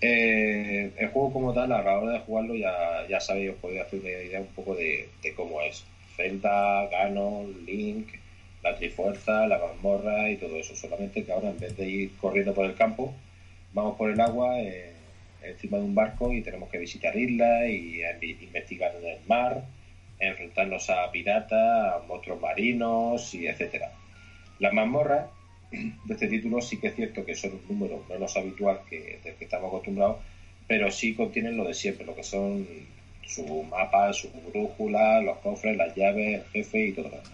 Eh, 0.00 0.90
el 0.96 1.08
juego 1.08 1.32
como 1.32 1.52
tal, 1.52 1.72
a 1.72 1.82
la 1.82 1.98
hora 1.98 2.12
de 2.12 2.18
jugarlo 2.20 2.54
ya, 2.54 3.06
ya 3.08 3.20
sabéis, 3.20 3.50
os 3.50 3.56
podéis 3.56 3.82
hacer 3.82 4.00
una 4.00 4.10
idea 4.10 4.40
un 4.40 4.48
poco 4.48 4.74
de, 4.74 5.08
de 5.22 5.34
cómo 5.34 5.60
es. 5.62 5.84
Zelda, 6.16 6.88
Ganon, 6.88 7.64
Link, 7.64 8.08
la 8.62 8.76
Trifuerza, 8.76 9.46
la 9.46 9.58
mazmorra 9.58 10.30
y 10.30 10.36
todo 10.36 10.56
eso. 10.56 10.74
Solamente 10.74 11.24
que 11.24 11.32
ahora 11.32 11.50
en 11.50 11.58
vez 11.58 11.76
de 11.76 11.88
ir 11.88 12.16
corriendo 12.16 12.52
por 12.52 12.66
el 12.66 12.74
campo, 12.74 13.14
vamos 13.72 13.96
por 13.96 14.10
el 14.10 14.20
agua. 14.20 14.60
Eh, 14.60 14.92
encima 15.42 15.78
de 15.78 15.84
un 15.84 15.94
barco 15.94 16.32
y 16.32 16.42
tenemos 16.42 16.68
que 16.70 16.78
visitar 16.78 17.16
islas 17.16 17.68
y 17.68 18.00
investigar 18.42 18.94
en 19.00 19.08
el 19.08 19.18
mar, 19.26 19.64
enfrentarnos 20.22 20.88
a 20.90 21.10
piratas, 21.10 21.94
a 21.94 22.02
monstruos 22.06 22.40
marinos 22.40 23.34
y 23.34 23.46
etcétera. 23.46 23.92
Las 24.58 24.72
mazmorras 24.72 25.26
de 25.70 26.14
este 26.14 26.28
título 26.28 26.60
sí 26.60 26.78
que 26.78 26.88
es 26.88 26.94
cierto 26.94 27.24
que 27.24 27.34
son 27.34 27.52
un 27.52 27.62
número 27.68 28.04
menos 28.08 28.36
habitual 28.36 28.80
que 28.88 29.18
del 29.24 29.34
que 29.34 29.44
estamos 29.44 29.68
acostumbrados, 29.68 30.18
pero 30.68 30.90
sí 30.90 31.14
contienen 31.14 31.56
lo 31.56 31.64
de 31.64 31.74
siempre, 31.74 32.06
lo 32.06 32.14
que 32.14 32.22
son 32.22 32.66
su 33.26 33.62
mapa, 33.64 34.12
su 34.12 34.30
brújula, 34.30 35.20
los 35.20 35.38
cofres, 35.38 35.76
las 35.76 35.94
llaves, 35.96 36.40
el 36.40 36.44
jefe 36.52 36.86
y 36.86 36.92
todo 36.92 37.08
lo 37.08 37.16
demás. 37.16 37.32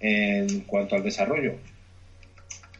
En 0.00 0.60
cuanto 0.60 0.96
al 0.96 1.02
desarrollo, 1.02 1.56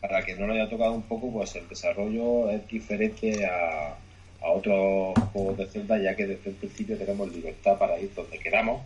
para 0.01 0.23
que 0.25 0.35
no 0.35 0.47
lo 0.47 0.55
haya 0.55 0.69
tocado 0.69 0.93
un 0.93 1.03
poco, 1.03 1.31
pues 1.31 1.55
el 1.57 1.69
desarrollo 1.69 2.51
es 2.51 2.67
diferente 2.67 3.45
a, 3.45 3.97
a 4.41 4.51
otros 4.51 5.19
juegos 5.33 5.59
de 5.59 5.67
Zelda, 5.67 5.99
ya 5.99 6.17
que 6.17 6.27
desde 6.27 6.51
el 6.51 6.57
principio 6.57 6.97
tenemos 6.97 7.31
libertad 7.31 7.77
para 7.77 8.01
ir 8.01 8.15
donde 8.15 8.39
queramos 8.39 8.81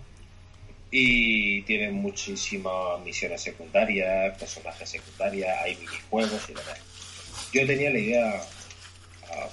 y 0.90 1.62
tienen 1.62 1.94
muchísimas 1.94 3.00
misiones 3.04 3.42
secundarias, 3.42 4.38
personajes 4.38 4.88
secundarios, 4.88 5.48
hay 5.62 5.76
minijuegos 5.76 6.48
y 6.48 6.52
demás. 6.52 6.80
Yo 7.52 7.66
tenía 7.66 7.90
la 7.90 7.98
idea, 7.98 8.42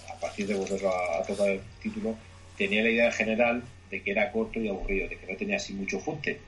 a, 0.09 0.19
partir 0.19 0.47
de 0.47 0.55
volver 0.55 0.81
a, 0.85 1.23
tocar 1.23 1.49
el 1.49 1.61
título, 1.81 2.15
tenía 2.57 2.83
la 2.83 2.89
idea 2.89 3.11
general 3.11 3.63
de 3.89 4.01
que 4.01 4.11
era 4.11 4.31
corto 4.31 4.59
y 4.59 4.67
aburrido, 4.67 5.09
de 5.09 5.17
que 5.17 5.31
no 5.31 5.37
tenía 5.37 5.57
así 5.57 5.73
mucho 5.73 5.99
fuste, 5.99 6.39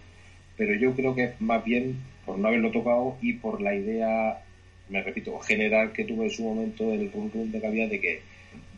pero 0.58 0.76
yo 0.76 0.96
creo 0.96 1.15
que 1.15 1.34
más 1.39 1.63
bien 1.63 2.04
por 2.26 2.38
no 2.38 2.48
haberlo 2.48 2.72
tocado 2.72 3.17
y 3.22 3.34
por 3.34 3.62
la 3.62 3.76
idea, 3.76 4.43
me 4.89 5.02
repito, 5.02 5.38
general 5.39 5.91
que 5.91 6.06
tuve 6.06 6.26
en 6.26 6.32
su 6.32 6.43
momento 6.43 6.89
del 6.89 7.12
run 7.12 7.52
de 7.52 7.60
que 7.60 7.67
había 7.67 7.88
de 7.88 8.00
que 8.00 8.22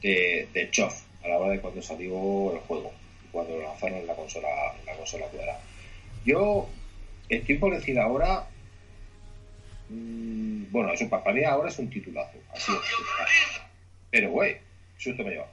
de, 0.01 0.47
de 0.53 0.69
Chof 0.71 1.03
a 1.23 1.27
la 1.27 1.37
hora 1.37 1.51
de 1.51 1.59
cuando 1.59 1.81
salió 1.81 2.53
el 2.53 2.59
juego, 2.59 2.91
cuando 3.31 3.57
lo 3.57 3.63
lanzaron 3.63 3.99
en 3.99 4.07
la 4.07 4.15
consola, 4.15 4.47
en 4.79 4.85
la 4.85 4.93
consola 4.95 5.25
cuadrada. 5.27 5.59
Yo 6.25 6.67
estoy 7.29 7.57
por 7.57 7.73
decir 7.73 7.99
ahora, 7.99 8.47
mmm, 9.89 10.63
bueno, 10.71 10.91
eso 10.91 11.09
para 11.09 11.33
mí 11.33 11.43
ahora 11.43 11.69
es 11.69 11.79
un 11.79 11.89
titulazo, 11.89 12.37
así 12.53 12.71
es. 12.71 13.61
Pero, 14.09 14.31
güey, 14.31 14.57
susto 14.97 15.23
me 15.23 15.31
lleva. 15.31 15.47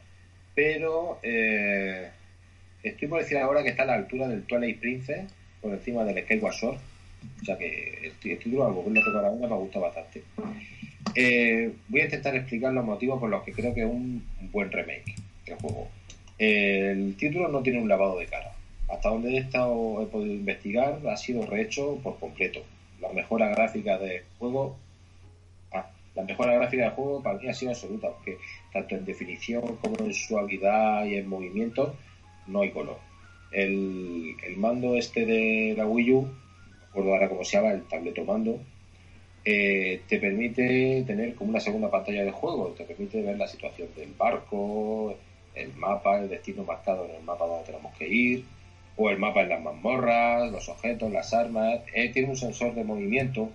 Pero 0.55 1.19
eh, 1.23 2.11
estoy 2.83 3.09
por 3.09 3.21
decir 3.21 3.39
ahora 3.39 3.63
que 3.63 3.71
está 3.71 3.83
a 3.83 3.87
la 3.87 3.95
altura 3.95 4.29
del 4.29 4.45
Twilight 4.45 4.81
Princess, 4.81 5.33
por 5.61 5.73
encima 5.73 6.05
del 6.05 6.25
Skyward 6.25 6.55
Sword. 6.55 6.79
O 7.41 7.45
sea 7.45 7.57
que 7.57 7.99
el, 8.05 8.13
título, 8.15 8.67
al 8.67 8.73
volverlo 8.73 9.01
a 9.01 9.05
tocar 9.05 9.25
ahora, 9.25 9.49
me 9.49 9.57
gusta 9.57 9.79
bastante. 9.79 10.23
Eh, 11.15 11.73
voy 11.89 12.01
a 12.01 12.05
intentar 12.05 12.35
explicar 12.35 12.73
los 12.73 12.85
motivos 12.85 13.21
por 13.21 13.29
los 13.31 13.43
que 13.45 13.53
creo 13.53 13.75
que 13.75 13.81
es 13.81 13.87
un 13.87 14.25
buen 14.51 14.73
remake 14.73 15.15
del 15.47 15.57
juego. 15.57 15.89
El 16.39 17.15
título 17.17 17.49
no 17.49 17.63
tiene 17.63 17.81
un 17.81 17.89
lavado 17.89 18.19
de 18.19 18.27
cara. 18.27 18.53
Hasta 18.93 19.09
donde 19.09 19.31
he 19.31 19.39
estado 19.39 20.03
he 20.03 20.07
podido 20.07 20.35
investigar 20.35 21.01
ha 21.09 21.17
sido 21.17 21.47
rehecho 21.47 21.99
por 22.03 22.19
completo. 22.19 22.61
La 23.01 23.11
mejora 23.11 23.49
gráfica 23.49 23.97
del 23.97 24.23
juego, 24.39 24.77
ah, 25.73 25.91
la 26.15 26.23
mejora 26.25 26.55
gráfica 26.55 26.85
del 26.85 26.93
juego 26.93 27.23
para 27.23 27.39
mí 27.39 27.49
ha 27.49 27.55
sido 27.55 27.71
absoluta, 27.71 28.11
porque 28.11 28.37
tanto 28.71 28.95
en 28.95 29.07
definición 29.07 29.77
como 29.77 29.97
en 30.05 30.13
suavidad 30.13 31.07
y 31.07 31.15
en 31.15 31.27
movimiento 31.27 31.97
no 32.47 32.61
hay 32.61 32.71
color. 32.71 32.99
El, 33.51 34.37
mando 34.57 34.97
este 34.97 35.25
de 35.25 35.75
la 35.75 35.87
Wii 35.87 36.13
U, 36.13 36.23
no 36.23 36.87
recuerdo 36.87 37.15
ahora 37.15 37.29
cómo 37.31 37.45
se 37.45 37.57
llama, 37.57 37.73
el 37.73 37.85
tableto 37.85 38.25
mando, 38.27 38.61
eh, 39.43 40.03
te 40.07 40.19
permite 40.19 41.03
tener 41.07 41.35
como 41.35 41.51
una 41.51 41.61
segunda 41.61 41.91
pantalla 41.91 42.25
de 42.25 42.31
juego, 42.31 42.75
te 42.77 42.85
permite 42.85 43.23
ver 43.23 43.39
la 43.39 43.49
situación 43.49 43.89
del 43.97 44.13
barco, 44.19 45.17
el 45.55 45.73
mapa, 45.77 46.21
el 46.21 46.29
destino 46.29 46.63
marcado 46.63 47.07
en 47.07 47.17
el 47.17 47.23
mapa 47.23 47.47
donde 47.47 47.65
tenemos 47.65 47.95
que 47.97 48.07
ir, 48.07 48.45
o 48.97 49.11
el 49.11 49.19
mapa 49.19 49.43
en 49.43 49.49
las 49.49 49.63
mazmorras, 49.63 50.51
los 50.51 50.69
objetos, 50.69 51.11
las 51.11 51.33
armas. 51.33 51.81
Eh, 51.95 52.11
tiene 52.11 52.29
un 52.29 52.37
sensor 52.37 52.75
de 52.75 52.85
movimiento 52.85 53.51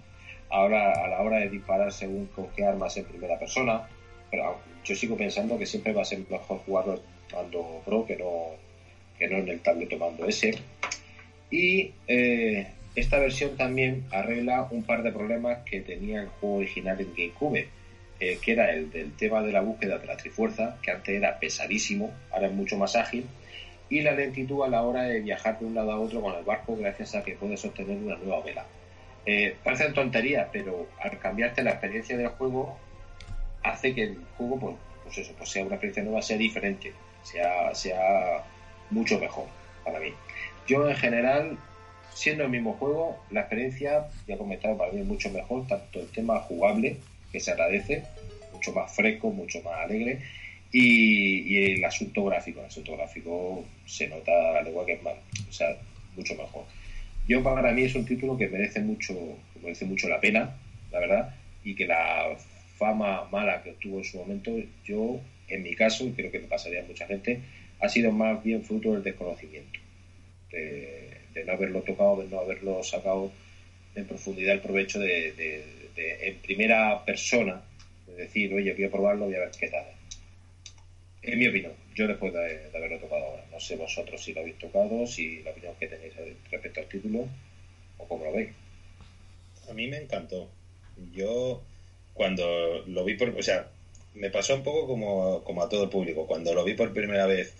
ahora 0.50 0.94
a 1.04 1.08
la 1.08 1.22
hora 1.22 1.38
de 1.38 1.50
disparar 1.50 1.92
según 1.92 2.28
con 2.28 2.48
qué 2.56 2.66
armas 2.66 2.96
en 2.98 3.06
primera 3.06 3.38
persona, 3.38 3.88
pero 4.32 4.58
yo 4.84 4.96
sigo 4.96 5.18
pensando 5.18 5.58
que 5.58 5.66
siempre 5.66 5.94
va 5.94 6.02
a 6.02 6.06
ser 6.06 6.20
mejor 6.30 6.60
jugarlo 6.66 7.02
mando 7.34 7.82
Pro 7.86 8.06
que 8.06 8.16
no, 8.16 8.52
que 9.18 9.28
no 9.28 9.38
en 9.38 9.50
el 9.50 9.60
tablet 9.60 9.98
mando 9.98 10.26
ese. 10.26 10.58
Y 11.50 11.92
eh, 12.08 12.68
esta 12.96 13.20
versión 13.20 13.56
también 13.58 14.06
arregla 14.12 14.68
un 14.72 14.84
par 14.84 15.04
de 15.04 15.12
problemas 15.12 15.60
que 15.70 15.82
tenía 15.82 16.22
el 16.22 16.28
juego 16.28 16.58
original 16.58 17.00
en 17.00 17.14
GameCube, 17.16 17.68
eh, 18.20 18.40
que 18.42 18.52
era 18.52 18.72
el 18.72 18.92
del 18.92 19.14
tema 19.14 19.42
de 19.44 19.52
la 19.52 19.62
búsqueda 19.62 19.98
de 19.98 20.08
la 20.08 20.18
Trifuerza, 20.18 20.78
que 20.82 20.92
antes 20.92 21.16
era 21.16 21.40
pesadísimo, 21.40 22.12
ahora 22.32 22.48
es 22.48 22.54
mucho 22.54 22.78
más 22.78 22.96
ágil, 22.96 23.26
y 23.90 24.02
la 24.02 24.12
lentitud 24.12 24.64
a 24.64 24.68
la 24.68 24.82
hora 24.84 25.04
de 25.04 25.22
viajar 25.22 25.60
de 25.60 25.66
un 25.66 25.76
lado 25.76 25.92
a 25.92 26.00
otro 26.00 26.22
con 26.22 26.36
el 26.36 26.44
barco 26.44 26.76
gracias 26.76 27.16
a 27.16 27.24
que 27.24 27.34
puedes 27.34 27.64
obtener 27.64 27.98
una 27.98 28.16
nueva 28.16 28.44
vela. 28.44 28.66
Eh, 29.26 29.56
parecen 29.64 29.94
tonterías, 29.94 30.48
pero 30.52 30.88
al 31.00 31.18
cambiarte 31.20 31.64
la 31.64 31.72
experiencia 31.72 32.18
del 32.18 32.30
juego, 32.30 32.78
hace 33.64 33.94
que 33.94 34.04
el 34.04 34.18
juego 34.38 34.60
pues, 34.60 34.76
pues 35.04 35.18
eso, 35.20 35.34
pues 35.38 35.50
sea 35.50 35.64
una 35.64 35.76
experiencia 35.76 36.04
nueva, 36.04 36.22
sea 36.22 36.38
diferente, 36.38 36.94
sea, 37.24 37.74
sea 37.76 38.44
mucho 38.90 39.20
mejor 39.20 39.46
para 39.84 40.00
mí. 40.00 40.14
Yo 40.66 40.88
en 40.90 40.96
general 40.96 41.58
siendo 42.18 42.46
el 42.46 42.50
mismo 42.50 42.74
juego, 42.74 43.16
la 43.30 43.42
experiencia, 43.42 44.08
ya 44.28 44.34
he 44.34 44.38
comentado, 44.40 44.76
para 44.76 44.92
mí 44.92 45.02
es 45.02 45.06
mucho 45.06 45.30
mejor, 45.30 45.68
tanto 45.68 46.00
el 46.00 46.08
tema 46.08 46.40
jugable, 46.40 46.98
que 47.32 47.40
se 47.40 47.52
agradece, 47.52 48.06
mucho 48.52 48.72
más 48.72 48.92
fresco, 48.96 49.30
mucho 49.30 49.62
más 49.62 49.82
alegre, 49.82 50.24
y, 50.72 51.74
el 51.74 51.86
asunto 51.86 52.26
gráfico. 52.26 52.60
El 52.60 52.68
asunto 52.68 52.96
gráfico 52.96 53.66
se 53.86 54.08
nota 54.08 54.60
al 54.60 54.68
igual 54.68 54.86
que 54.86 54.94
es 54.94 55.04
más, 55.04 55.16
o 55.50 55.52
sea, 55.52 55.78
mucho 56.16 56.36
mejor. 56.36 56.66
Yo 57.28 57.44
para 57.44 57.72
mí 57.72 57.84
es 57.84 57.96
un 57.96 58.06
título 58.06 58.38
que 58.38 58.48
merece 58.48 58.80
mucho, 58.80 59.14
merece 59.62 59.86
mucho 59.86 60.08
la 60.08 60.20
pena, 60.20 60.56
la 60.92 61.00
verdad, 61.00 61.36
y 61.64 61.76
que 61.76 61.86
la 61.86 62.38
fama 62.78 63.28
mala 63.32 63.62
que 63.64 63.72
obtuvo 63.72 63.98
en 64.00 64.06
su 64.06 64.18
momento, 64.18 64.52
yo, 64.86 65.20
en 65.50 65.64
mi 65.64 65.76
caso, 65.76 66.06
y 66.06 66.12
creo 66.12 66.32
que 66.32 66.40
le 66.40 66.48
pasaría 66.48 66.82
a 66.82 66.86
mucha 66.86 67.06
gente, 67.08 67.42
ha 67.80 67.90
sido 67.90 68.12
más 68.12 68.44
bien 68.44 68.64
fruto 68.64 68.94
del 68.94 69.04
desconocimiento 69.04 69.80
de 70.52 71.44
no 71.46 71.54
haberlo 71.54 71.82
tocado, 71.82 72.22
de 72.22 72.30
no 72.30 72.40
haberlo 72.40 72.84
sacado 72.84 73.32
en 73.98 74.06
profundidad 74.06 74.54
el 74.54 74.62
provecho 74.62 75.00
de, 75.00 75.64
en 75.96 76.36
primera 76.38 77.04
persona, 77.04 77.62
de 78.06 78.14
decir, 78.14 78.54
oye, 78.54 78.74
voy 78.74 78.84
a 78.84 78.92
probarlo, 78.92 79.26
voy 79.26 79.36
a 79.36 79.40
ver 79.40 79.52
qué 79.60 79.68
tal. 79.70 79.86
En 81.28 81.40
mi 81.40 81.48
opinión, 81.48 81.74
yo 81.94 82.08
después 82.08 82.32
de, 82.32 82.70
haberlo 82.74 83.00
tocado 83.00 83.26
ahora, 83.26 83.44
no 83.52 83.60
sé 83.60 83.76
vosotros 83.76 84.24
si 84.24 84.34
lo 84.34 84.40
habéis 84.40 84.58
tocado, 84.58 85.06
si 85.06 85.44
la 85.44 85.52
opinión 85.52 85.76
que 85.78 85.88
tenéis 85.88 86.14
respecto 86.50 86.80
al 86.80 86.88
título 86.88 87.28
o 87.98 88.08
cómo 88.08 88.24
lo 88.24 88.32
veis. 88.32 88.50
A 89.70 89.74
mí 89.74 89.88
me 89.88 89.98
encantó. 89.98 90.50
Yo 91.14 91.62
cuando 92.14 92.82
lo 92.88 93.04
vi 93.04 93.16
por, 93.16 93.30
o 93.30 93.44
sea, 93.44 93.68
me 94.14 94.30
pasó 94.30 94.56
un 94.56 94.64
poco 94.64 94.88
como, 94.88 95.44
como 95.44 95.62
a 95.62 95.68
todo 95.68 95.84
el 95.84 95.90
público. 95.90 96.26
Cuando 96.26 96.54
lo 96.54 96.64
vi 96.64 96.76
por 96.76 96.94
primera 96.94 97.26
vez 97.26 97.54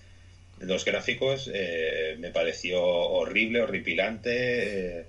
los 0.60 0.86
gráficos 0.86 1.52
eh, 1.54 2.16
me 2.20 2.32
pareció 2.32 2.82
horrible, 2.84 3.60
horripilante. 3.60 5.00
Eh, 5.00 5.06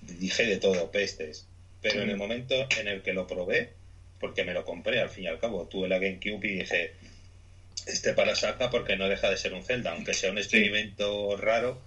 dije 0.00 0.46
de 0.46 0.56
todo, 0.56 0.90
pestes. 0.90 1.46
Pero 1.82 2.02
en 2.02 2.10
el 2.10 2.16
momento 2.16 2.66
en 2.78 2.88
el 2.88 3.02
que 3.02 3.12
lo 3.12 3.26
probé, 3.26 3.70
porque 4.18 4.42
me 4.42 4.54
lo 4.54 4.64
compré 4.64 5.00
al 5.00 5.10
fin 5.10 5.24
y 5.24 5.26
al 5.28 5.38
cabo, 5.38 5.66
tuve 5.66 5.88
la 5.88 5.98
GameCube 5.98 6.46
y 6.46 6.58
dije, 6.60 6.92
este 7.86 8.12
para 8.14 8.34
saca 8.34 8.70
porque 8.70 8.96
no 8.96 9.08
deja 9.08 9.30
de 9.30 9.36
ser 9.36 9.54
un 9.54 9.64
Zelda, 9.64 9.92
aunque 9.92 10.14
sea 10.14 10.30
un 10.30 10.38
experimento 10.38 11.36
raro 11.36 11.80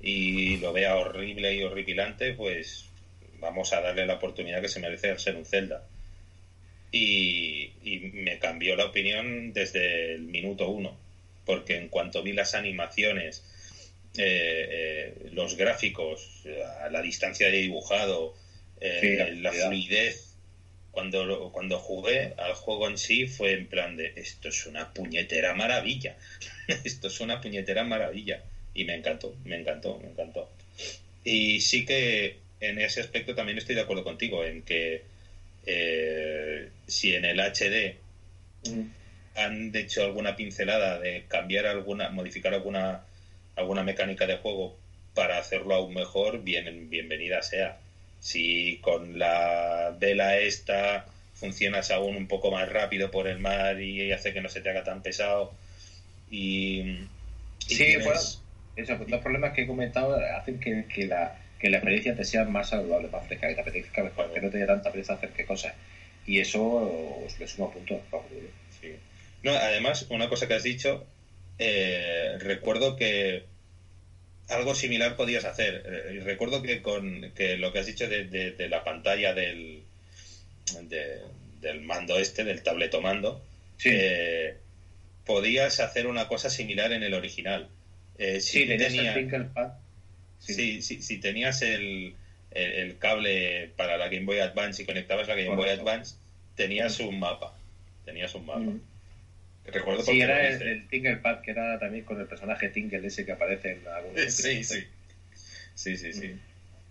y 0.00 0.56
lo 0.58 0.72
vea 0.72 0.96
horrible 0.96 1.54
y 1.54 1.62
horripilante, 1.62 2.32
pues 2.32 2.86
vamos 3.38 3.72
a 3.72 3.80
darle 3.80 4.06
la 4.06 4.14
oportunidad 4.14 4.60
que 4.60 4.68
se 4.68 4.80
merece 4.80 5.18
ser 5.18 5.36
un 5.36 5.44
Zelda. 5.44 5.84
Y, 6.92 7.72
y 7.82 8.10
me 8.14 8.38
cambió 8.38 8.74
la 8.74 8.86
opinión 8.86 9.52
desde 9.52 10.14
el 10.14 10.22
minuto 10.22 10.68
uno, 10.68 10.96
porque 11.44 11.76
en 11.76 11.88
cuanto 11.88 12.22
vi 12.22 12.32
las 12.32 12.54
animaciones, 12.54 13.42
eh, 14.16 14.66
eh, 14.70 15.30
los 15.32 15.56
gráficos, 15.56 16.42
a 16.80 16.88
la 16.88 17.00
distancia 17.00 17.48
de 17.48 17.58
dibujado, 17.58 18.34
eh, 18.80 19.36
la 19.36 19.52
fluidez, 19.52 20.29
cuando, 20.90 21.50
cuando 21.52 21.78
jugué 21.78 22.34
al 22.36 22.54
juego 22.54 22.88
en 22.88 22.98
sí 22.98 23.26
fue 23.26 23.52
en 23.52 23.66
plan 23.66 23.96
de 23.96 24.12
esto 24.16 24.48
es 24.48 24.66
una 24.66 24.92
puñetera 24.92 25.54
maravilla, 25.54 26.16
esto 26.84 27.08
es 27.08 27.20
una 27.20 27.40
puñetera 27.40 27.84
maravilla 27.84 28.42
y 28.74 28.84
me 28.84 28.94
encantó, 28.94 29.36
me 29.44 29.56
encantó, 29.56 29.98
me 29.98 30.08
encantó. 30.08 30.50
Y 31.24 31.60
sí 31.60 31.84
que 31.84 32.38
en 32.60 32.78
ese 32.78 33.00
aspecto 33.00 33.34
también 33.34 33.58
estoy 33.58 33.74
de 33.74 33.82
acuerdo 33.82 34.04
contigo, 34.04 34.44
en 34.44 34.62
que 34.62 35.02
si 36.86 37.14
en 37.14 37.24
el 37.24 37.38
HD 37.38 37.96
han 39.36 39.74
hecho 39.76 40.04
alguna 40.04 40.34
pincelada 40.34 40.98
de 40.98 41.24
cambiar 41.28 41.66
alguna, 41.66 42.08
modificar 42.08 42.54
alguna 42.54 43.04
alguna 43.60 43.82
mecánica 43.82 44.26
de 44.26 44.36
juego 44.36 44.76
para 45.14 45.38
hacerlo 45.38 45.74
aún 45.74 45.94
mejor, 45.94 46.42
bien, 46.42 46.88
bienvenida 46.88 47.42
sea. 47.42 47.78
Si 48.20 48.78
con 48.82 49.18
la 49.18 49.96
vela 49.98 50.38
esta 50.38 51.06
funcionas 51.34 51.90
aún 51.90 52.16
un 52.16 52.28
poco 52.28 52.50
más 52.50 52.68
rápido 52.68 53.10
por 53.10 53.26
el 53.26 53.38
mar 53.38 53.80
y 53.80 54.12
hace 54.12 54.32
que 54.32 54.42
no 54.42 54.48
se 54.48 54.60
te 54.60 54.68
haga 54.68 54.84
tan 54.84 55.02
pesado 55.02 55.54
y... 56.30 56.98
sí, 57.66 57.96
pues, 58.04 58.42
esos 58.76 58.98
problemas 59.22 59.54
que 59.54 59.62
he 59.62 59.66
comentado 59.66 60.16
hacen 60.36 60.60
que, 60.60 60.84
que, 60.86 61.06
la, 61.06 61.38
que 61.58 61.70
la 61.70 61.78
experiencia 61.78 62.14
te 62.14 62.24
sea 62.24 62.44
más 62.44 62.68
saludable, 62.68 63.08
más 63.08 63.26
fresca, 63.26 63.48
que 63.48 63.54
te 63.54 63.60
apetezca 63.62 64.02
mejor, 64.02 64.32
que 64.32 64.40
no 64.40 64.50
te 64.50 64.58
dé 64.58 64.66
tanta 64.66 64.92
prisa 64.92 65.14
hacer 65.14 65.30
qué 65.30 65.44
cosas. 65.44 65.74
Y 66.26 66.38
eso 66.40 66.62
os 67.24 67.38
le 67.38 67.48
suma 67.48 67.70
puntos. 67.70 68.00
Sí. 68.80 68.94
No, 69.42 69.52
además, 69.52 70.06
una 70.10 70.28
cosa 70.28 70.46
que 70.46 70.54
has 70.54 70.62
dicho 70.62 71.06
eh, 71.62 72.38
recuerdo 72.38 72.96
que 72.96 73.44
algo 74.50 74.74
similar 74.74 75.16
podías 75.16 75.44
hacer. 75.44 75.82
Eh, 75.86 76.20
recuerdo 76.24 76.62
que 76.62 76.82
con 76.82 77.32
que 77.34 77.56
lo 77.56 77.72
que 77.72 77.78
has 77.80 77.86
dicho 77.86 78.08
de, 78.08 78.68
la 78.68 78.84
pantalla 78.84 79.32
del, 79.34 79.82
del 81.60 81.80
mando 81.82 82.18
este, 82.18 82.44
del 82.44 82.62
tabletomando, 82.62 83.42
eh, 83.84 84.56
podías 85.24 85.80
hacer 85.80 86.06
una 86.06 86.28
cosa 86.28 86.50
similar 86.50 86.92
en 86.92 87.02
el 87.02 87.14
original. 87.14 87.68
si 88.18 88.40
sí, 88.40 88.66
tenías 88.66 88.94
el 88.94 89.30
Sí. 90.38 90.80
Si, 90.80 91.18
tenías 91.18 91.60
el, 91.60 92.14
el, 92.50 92.96
cable 92.96 93.72
para 93.76 93.98
la 93.98 94.08
Game 94.08 94.24
Boy 94.24 94.38
Advance 94.38 94.82
y 94.82 94.86
conectabas 94.86 95.28
la 95.28 95.34
Game 95.34 95.54
Boy 95.54 95.68
Advance, 95.68 96.16
tenías 96.56 96.98
un 97.00 97.20
mapa. 97.20 97.54
Tenías 98.06 98.34
un 98.34 98.46
mapa. 98.46 98.60
Mm. 98.60 98.80
Recuerdo 99.66 100.02
sí, 100.02 100.20
era 100.20 100.48
el, 100.48 100.62
el 100.62 100.88
Tinkerpad, 100.88 101.42
que 101.42 101.52
era 101.52 101.78
también 101.78 102.04
con 102.04 102.20
el 102.20 102.26
personaje 102.26 102.68
Tinker 102.70 103.04
ese 103.04 103.24
que 103.24 103.32
aparece 103.32 103.72
en 103.72 103.86
algunos. 103.86 104.32
Sí, 104.32 104.64
sí. 104.64 104.84
Sí, 105.74 105.96
sí, 105.96 106.12
sí. 106.12 106.36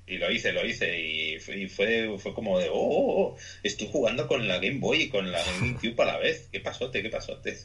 Y 0.07 0.17
lo 0.17 0.31
hice, 0.31 0.51
lo 0.53 0.65
hice. 0.65 0.99
Y 0.99 1.37
fue, 1.67 2.17
fue 2.17 2.33
como 2.33 2.57
de, 2.57 2.69
oh, 2.69 2.73
oh, 2.73 3.21
oh, 3.21 3.37
estoy 3.63 3.87
jugando 3.91 4.27
con 4.27 4.47
la 4.47 4.55
Game 4.55 4.79
Boy 4.79 5.03
y 5.03 5.09
con 5.09 5.31
la 5.31 5.43
GameCube 5.43 6.01
a 6.01 6.05
la 6.05 6.17
vez. 6.17 6.47
¿Qué 6.51 6.59
pasote, 6.59 7.01
qué 7.01 7.09
pasote? 7.09 7.57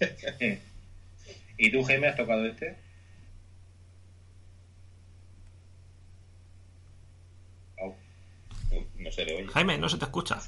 ¿Y 1.57 1.71
tú, 1.71 1.83
Jaime, 1.85 2.09
has 2.09 2.17
tocado 2.17 2.45
este? 2.47 2.77
no 8.99 9.13
se 9.13 9.25
le 9.25 9.35
oye. 9.37 9.47
Jaime, 9.49 9.79
no 9.79 9.89
se 9.89 9.99
te 9.99 10.05
escucha. 10.05 10.41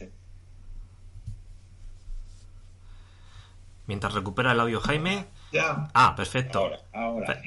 Mientras 3.87 4.14
recupera 4.14 4.53
el 4.53 4.61
audio 4.61 4.80
Jaime. 4.80 5.26
Ya. 5.53 5.89
Ah, 5.95 6.14
perfecto. 6.16 6.59
Ahora, 6.59 6.80
ahora. 6.93 7.43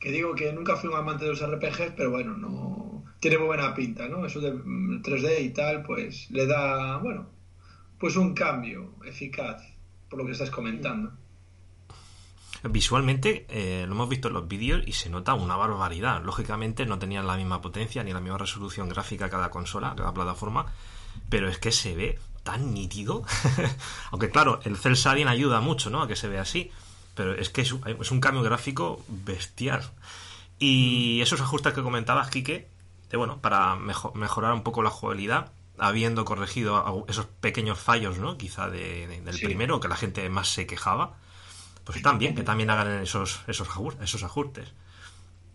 Que 0.00 0.10
digo 0.10 0.34
que 0.34 0.52
nunca 0.52 0.76
fui 0.76 0.90
un 0.90 0.96
amante 0.96 1.24
de 1.24 1.30
los 1.30 1.46
RPGs, 1.46 1.92
pero 1.96 2.10
bueno, 2.10 2.36
no. 2.36 3.04
Tiene 3.20 3.38
muy 3.38 3.46
buena 3.46 3.72
pinta, 3.74 4.08
¿no? 4.08 4.26
Eso 4.26 4.40
de 4.40 4.52
3D 4.52 5.42
y 5.44 5.50
tal, 5.50 5.84
pues 5.84 6.28
le 6.30 6.46
da, 6.46 6.96
bueno, 6.96 7.28
pues 8.00 8.16
un 8.16 8.34
cambio 8.34 8.96
eficaz, 9.04 9.62
por 10.10 10.18
lo 10.18 10.26
que 10.26 10.32
estás 10.32 10.50
comentando. 10.50 11.12
Visualmente 12.64 13.46
eh, 13.48 13.84
lo 13.86 13.94
hemos 13.94 14.08
visto 14.08 14.28
en 14.28 14.34
los 14.34 14.46
vídeos 14.46 14.82
y 14.86 14.92
se 14.92 15.10
nota 15.10 15.34
una 15.34 15.56
barbaridad. 15.56 16.22
Lógicamente 16.22 16.86
no 16.86 16.98
tenían 16.98 17.26
la 17.26 17.36
misma 17.36 17.60
potencia 17.60 18.04
ni 18.04 18.12
la 18.12 18.20
misma 18.20 18.38
resolución 18.38 18.88
gráfica 18.88 19.30
cada 19.30 19.50
consola, 19.50 19.94
cada 19.96 20.14
plataforma, 20.14 20.66
pero 21.28 21.48
es 21.48 21.58
que 21.58 21.72
se 21.72 21.94
ve 21.96 22.18
tan 22.42 22.74
nítido. 22.74 23.24
Aunque 24.10 24.30
claro, 24.30 24.60
el 24.64 24.76
Shading 24.76 25.28
ayuda 25.28 25.60
mucho, 25.60 25.90
¿no? 25.90 26.02
A 26.02 26.08
que 26.08 26.16
se 26.16 26.28
vea 26.28 26.42
así. 26.42 26.70
Pero 27.14 27.34
es 27.34 27.50
que 27.50 27.60
es 27.60 27.72
un, 27.72 28.20
cambio 28.20 28.42
gráfico 28.42 29.04
bestial. 29.08 29.82
Y 30.58 31.20
esos 31.20 31.40
ajustes 31.40 31.74
que 31.74 31.82
comentabas, 31.82 32.30
Kike, 32.30 32.68
de 33.10 33.16
bueno, 33.16 33.40
para 33.42 33.76
mejorar 33.76 34.54
un 34.54 34.62
poco 34.62 34.82
la 34.82 34.90
jugabilidad, 34.90 35.52
habiendo 35.78 36.24
corregido 36.24 37.04
esos 37.08 37.26
pequeños 37.26 37.78
fallos, 37.78 38.18
¿no? 38.18 38.38
Quizá 38.38 38.70
del 38.70 39.40
primero, 39.42 39.80
que 39.80 39.88
la 39.88 39.96
gente 39.96 40.26
más 40.30 40.48
se 40.48 40.66
quejaba, 40.66 41.16
pues 41.84 42.00
también, 42.00 42.34
que 42.34 42.44
también 42.44 42.70
hagan 42.70 43.02
esos, 43.02 43.42
esos, 43.46 43.68
esos 44.00 44.22
ajustes. 44.22 44.72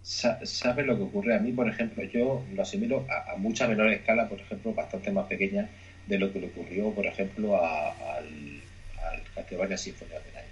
¿Sabes 0.04 0.86
lo 0.86 0.96
que 0.96 1.04
ocurre? 1.04 1.36
A 1.36 1.40
mí, 1.40 1.52
por 1.52 1.68
ejemplo, 1.68 2.04
yo 2.04 2.44
lo 2.54 2.62
asimilo 2.62 3.06
a, 3.10 3.34
a 3.34 3.38
mucha 3.38 3.68
menor 3.68 3.88
escala, 3.88 4.30
por 4.30 4.40
ejemplo, 4.40 4.74
bastante 4.74 5.12
más 5.12 5.26
pequeña, 5.26 5.70
de 6.08 6.18
lo 6.18 6.32
que 6.32 6.40
le 6.40 6.48
ocurrió, 6.48 6.92
por 6.92 7.06
ejemplo, 7.06 7.64
al, 7.64 8.62
al 9.04 9.22
Castlevania 9.36 9.78
Symphony 9.78 10.14
of 10.14 10.24
the 10.24 10.32
Night. 10.34 10.48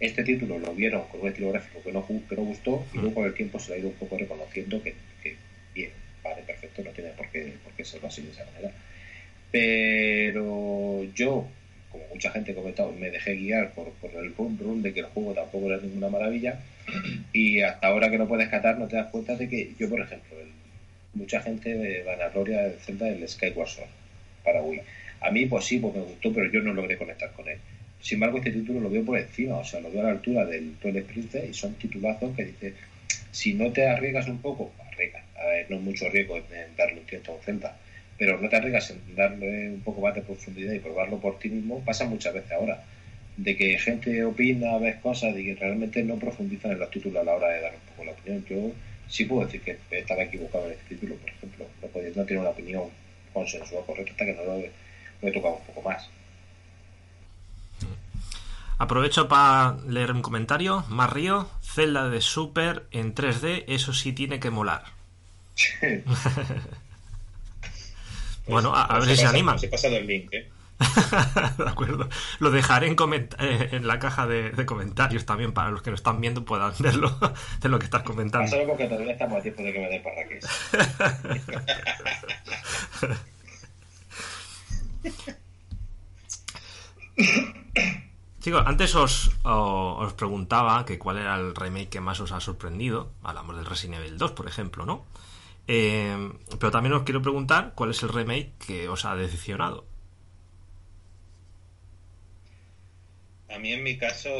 Este 0.00 0.24
título 0.24 0.58
lo 0.58 0.74
vieron 0.74 1.04
con 1.08 1.20
un 1.20 1.28
estilo 1.28 1.52
gráfico 1.52 1.82
que 1.82 1.92
no, 1.92 2.06
que 2.06 2.36
no 2.36 2.42
gustó 2.42 2.84
y 2.92 2.98
luego 2.98 3.14
con 3.14 3.26
el 3.26 3.34
tiempo 3.34 3.58
se 3.58 3.70
le 3.70 3.76
ha 3.76 3.78
ido 3.78 3.88
un 3.88 3.94
poco 3.94 4.18
reconociendo 4.18 4.82
que, 4.82 4.94
que 5.22 5.36
bien, 5.74 5.90
vale, 6.22 6.42
perfecto, 6.42 6.82
no 6.82 6.90
tiene 6.90 7.10
por 7.10 7.28
qué, 7.30 7.54
por 7.62 7.72
qué 7.72 7.84
serlo 7.84 8.08
así 8.08 8.22
de 8.22 8.30
esa 8.30 8.44
manera. 8.46 8.72
Pero 9.50 11.04
yo, 11.14 11.46
como 11.90 12.04
mucha 12.08 12.30
gente 12.30 12.52
ha 12.52 12.54
comentado, 12.54 12.92
me 12.92 13.10
dejé 13.10 13.36
guiar 13.36 13.72
por, 13.72 13.90
por 13.92 14.10
el 14.10 14.34
run 14.34 14.58
run 14.58 14.82
de 14.82 14.92
que 14.92 15.00
el 15.00 15.06
juego 15.06 15.32
tampoco 15.32 15.66
era 15.66 15.80
ninguna 15.80 16.08
maravilla 16.08 16.60
y 17.32 17.62
hasta 17.62 17.86
ahora 17.88 18.10
que 18.10 18.18
no 18.18 18.28
puedes 18.28 18.48
catar 18.48 18.78
no 18.78 18.86
te 18.86 18.96
das 18.96 19.10
cuenta 19.10 19.34
de 19.34 19.48
que 19.48 19.72
yo, 19.78 19.88
por 19.88 20.00
ejemplo, 20.00 20.36
mucha 21.14 21.40
gente 21.40 22.02
van 22.04 22.20
a 22.20 22.28
gloria 22.28 22.62
del 22.62 22.78
Zelda 22.80 23.06
del 23.06 23.26
Skyward 23.26 23.68
Sword 23.68 24.05
para 24.46 24.62
Wii. 24.62 24.80
A 25.20 25.30
mí, 25.30 25.44
pues 25.46 25.64
sí, 25.64 25.78
pues 25.78 25.94
me 25.94 26.02
gustó, 26.02 26.32
pero 26.32 26.50
yo 26.50 26.60
no 26.60 26.72
logré 26.72 26.96
conectar 26.96 27.32
con 27.32 27.48
él. 27.48 27.58
Sin 28.00 28.16
embargo, 28.16 28.38
este 28.38 28.52
título 28.52 28.80
lo 28.80 28.90
veo 28.90 29.04
por 29.04 29.18
encima, 29.18 29.56
o 29.56 29.64
sea, 29.64 29.80
lo 29.80 29.90
veo 29.90 30.00
a 30.00 30.04
la 30.04 30.10
altura 30.10 30.44
del 30.44 30.76
Twilight 30.76 31.06
Princess 31.06 31.50
y 31.50 31.52
son 31.52 31.74
titulazos 31.74 32.34
que 32.36 32.44
dice, 32.44 32.74
si 33.32 33.54
no 33.54 33.72
te 33.72 33.86
arriesgas 33.86 34.28
un 34.28 34.38
poco, 34.38 34.72
arriesgas, 34.92 35.24
a 35.36 35.46
ver, 35.46 35.70
no 35.70 35.76
es 35.76 35.82
mucho 35.82 36.08
riesgo 36.08 36.36
en 36.36 36.76
darle 36.76 37.00
un 37.00 37.06
tiempo 37.06 37.32
a 37.32 37.34
un 37.34 37.42
Zelda, 37.42 37.76
pero 38.16 38.38
no 38.40 38.48
te 38.48 38.56
arriesgas 38.56 38.90
en 38.90 39.14
darle 39.16 39.70
un 39.70 39.80
poco 39.80 40.00
más 40.02 40.14
de 40.14 40.22
profundidad 40.22 40.72
y 40.72 40.78
probarlo 40.78 41.18
por 41.18 41.38
ti 41.38 41.48
mismo, 41.48 41.80
pasa 41.84 42.04
muchas 42.04 42.34
veces 42.34 42.52
ahora, 42.52 42.84
de 43.36 43.56
que 43.56 43.78
gente 43.78 44.24
opina, 44.24 44.78
ves 44.78 44.96
cosas 44.96 45.36
y 45.36 45.44
que 45.44 45.54
realmente 45.54 46.02
no 46.02 46.16
profundizan 46.16 46.72
en 46.72 46.78
los 46.78 46.90
títulos 46.90 47.20
a 47.22 47.24
la 47.24 47.34
hora 47.34 47.48
de 47.48 47.60
dar 47.60 47.74
un 47.74 47.80
poco 47.90 48.04
la 48.04 48.12
opinión. 48.12 48.44
Yo 48.48 48.72
sí 49.08 49.24
puedo 49.24 49.44
decir 49.44 49.60
que 49.60 49.76
estaba 49.90 50.22
equivocado 50.22 50.66
en 50.66 50.72
este 50.72 50.94
título, 50.94 51.16
por 51.16 51.30
ejemplo, 51.30 51.66
no, 51.82 51.88
no 52.14 52.24
tiene 52.24 52.40
una 52.40 52.50
opinión 52.50 52.84
consensual 53.36 53.84
correcto 53.84 54.12
hasta 54.12 54.24
que 54.24 54.34
no 54.34 54.44
lo, 54.44 54.56
he 54.56 55.32
tocado 55.32 55.56
un 55.56 55.66
poco 55.66 55.82
más. 55.82 56.08
Aprovecho 58.78 59.28
para 59.28 59.76
leer 59.86 60.12
un 60.12 60.22
comentario. 60.22 60.84
Mario, 60.88 61.48
celda 61.62 62.08
de 62.08 62.20
Super 62.20 62.86
en 62.90 63.14
3D, 63.14 63.64
eso 63.68 63.92
sí 63.92 64.12
tiene 64.12 64.40
que 64.40 64.50
molar. 64.50 64.84
bueno, 68.46 68.74
a, 68.74 68.98
ver 68.98 69.08
si 69.08 69.16
se 69.16 69.26
anima. 69.26 69.56
he 69.62 69.68
pasado 69.68 69.96
el 69.96 70.06
link, 70.06 70.32
¿eh? 70.32 70.48
de 71.58 71.68
acuerdo. 71.68 72.08
Lo 72.38 72.50
dejaré 72.50 72.88
en, 72.88 72.96
eh, 73.38 73.68
en 73.72 73.86
la 73.86 73.98
caja 73.98 74.26
de, 74.26 74.66
comentarios 74.66 75.24
también 75.24 75.52
para 75.52 75.70
los 75.70 75.82
que 75.82 75.90
lo 75.90 75.96
están 75.96 76.20
viendo 76.20 76.44
puedan 76.44 76.72
verlo 76.80 77.16
de 77.60 77.68
lo 77.68 77.78
que 77.78 77.86
estás 77.86 78.02
comentando. 78.02 78.50
Solo 78.50 78.66
porque 78.68 78.86
todavía 78.86 79.12
estamos 79.12 79.38
a 79.38 79.42
tiempo 79.42 79.62
de 79.62 79.72
que 79.72 79.78
me 79.78 79.88
den 79.88 80.02
parraques. 80.02 80.46
Chicos, 88.40 88.62
antes 88.64 88.94
os, 88.94 89.32
os, 89.42 90.12
preguntaba 90.12 90.84
que 90.84 90.98
cuál 90.98 91.18
era 91.18 91.34
el 91.34 91.54
remake 91.54 91.88
que 91.88 92.00
más 92.00 92.20
os 92.20 92.30
ha 92.30 92.40
sorprendido. 92.40 93.10
Hablamos 93.24 93.56
del 93.56 93.66
Resident 93.66 94.00
Evil 94.00 94.18
2, 94.18 94.32
por 94.32 94.46
ejemplo, 94.46 94.86
¿no? 94.86 95.04
Eh, 95.66 96.30
pero 96.60 96.70
también 96.70 96.92
os 96.92 97.02
quiero 97.02 97.22
preguntar 97.22 97.72
cuál 97.74 97.90
es 97.90 98.02
el 98.04 98.10
remake 98.10 98.52
que 98.58 98.88
os 98.88 99.04
ha 99.04 99.16
decepcionado. 99.16 99.84
A 103.48 103.58
mí 103.58 103.72
en 103.72 103.82
mi 103.82 103.96
caso, 103.96 104.30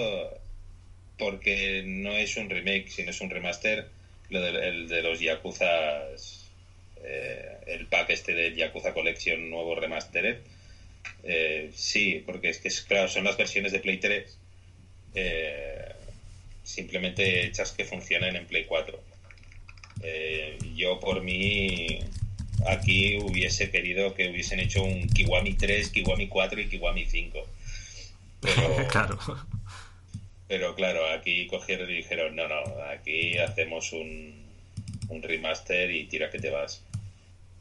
porque 1.19 1.83
no 1.87 2.13
es 2.13 2.37
un 2.37 2.51
remake, 2.51 2.89
sino 2.89 3.11
es 3.11 3.21
un 3.21 3.31
remaster, 3.31 3.89
lo 4.31 4.41
de, 4.41 4.69
el 4.69 4.89
de 4.89 5.03
los 5.03 5.21
Yakuza, 5.21 6.03
eh, 7.05 7.57
el 7.67 7.87
pack 7.87 8.11
este 8.11 8.35
de 8.35 8.55
Yakuza 8.55 8.93
Collection 8.93 9.49
nuevo 9.49 9.75
remastered, 9.75 10.39
eh, 11.23 11.71
sí, 11.75 12.23
porque 12.27 12.49
es 12.49 12.59
que 12.59 12.69
es 12.69 12.83
claro, 12.83 13.09
son 13.09 13.25
las 13.25 13.37
versiones 13.37 13.73
de 13.73 13.81
Play 13.81 13.99
3 13.99 14.39
eh, 15.17 15.93
simplemente 16.63 17.47
hechas 17.47 17.73
que 17.73 17.85
funcionen 17.85 18.37
en 18.37 18.47
Play 18.47 18.65
4. 18.65 19.01
Eh, 20.03 20.59
yo 20.77 21.01
por 21.01 21.23
mí 21.23 22.01
aquí 22.67 23.17
hubiese 23.17 23.71
querido 23.71 24.15
que 24.15 24.29
hubiesen 24.29 24.61
hecho 24.61 24.83
un 24.83 25.09
Kiwami 25.09 25.55
3, 25.55 25.89
Kiwami 25.89 26.29
4 26.29 26.61
y 26.61 26.69
Kiwami 26.69 27.07
5. 27.07 27.47
Pero, 28.55 28.89
claro. 28.89 29.19
Pero 30.49 30.75
claro, 30.75 31.07
aquí 31.11 31.47
cogieron 31.49 31.91
y 31.91 31.97
dijeron, 31.97 32.37
no, 32.37 32.47
no, 32.49 32.63
aquí 32.91 33.37
hacemos 33.39 33.93
un, 33.93 34.47
un 35.09 35.23
remaster 35.23 35.91
y 35.91 36.07
tira 36.07 36.31
que 36.31 36.39
te 36.39 36.51
vas. 36.51 36.83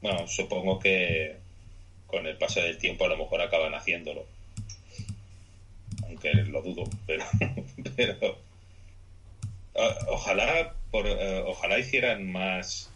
Bueno, 0.02 0.28
supongo 0.28 0.80
que 0.80 1.38
con 2.08 2.28
el 2.28 2.38
paso 2.38 2.62
del 2.62 2.78
tiempo 2.78 3.06
a 3.06 3.10
lo 3.10 3.18
mejor 3.18 3.42
acaban 3.42 3.74
haciéndolo. 3.74 4.26
Aunque 6.04 6.34
lo 6.34 6.62
dudo, 6.62 6.84
pero, 7.08 7.26
pero 7.96 8.38
ojalá 10.08 10.74
por, 10.92 11.06
uh, 11.06 11.48
ojalá 11.48 11.80
hicieran 11.80 12.32
más 12.32 12.90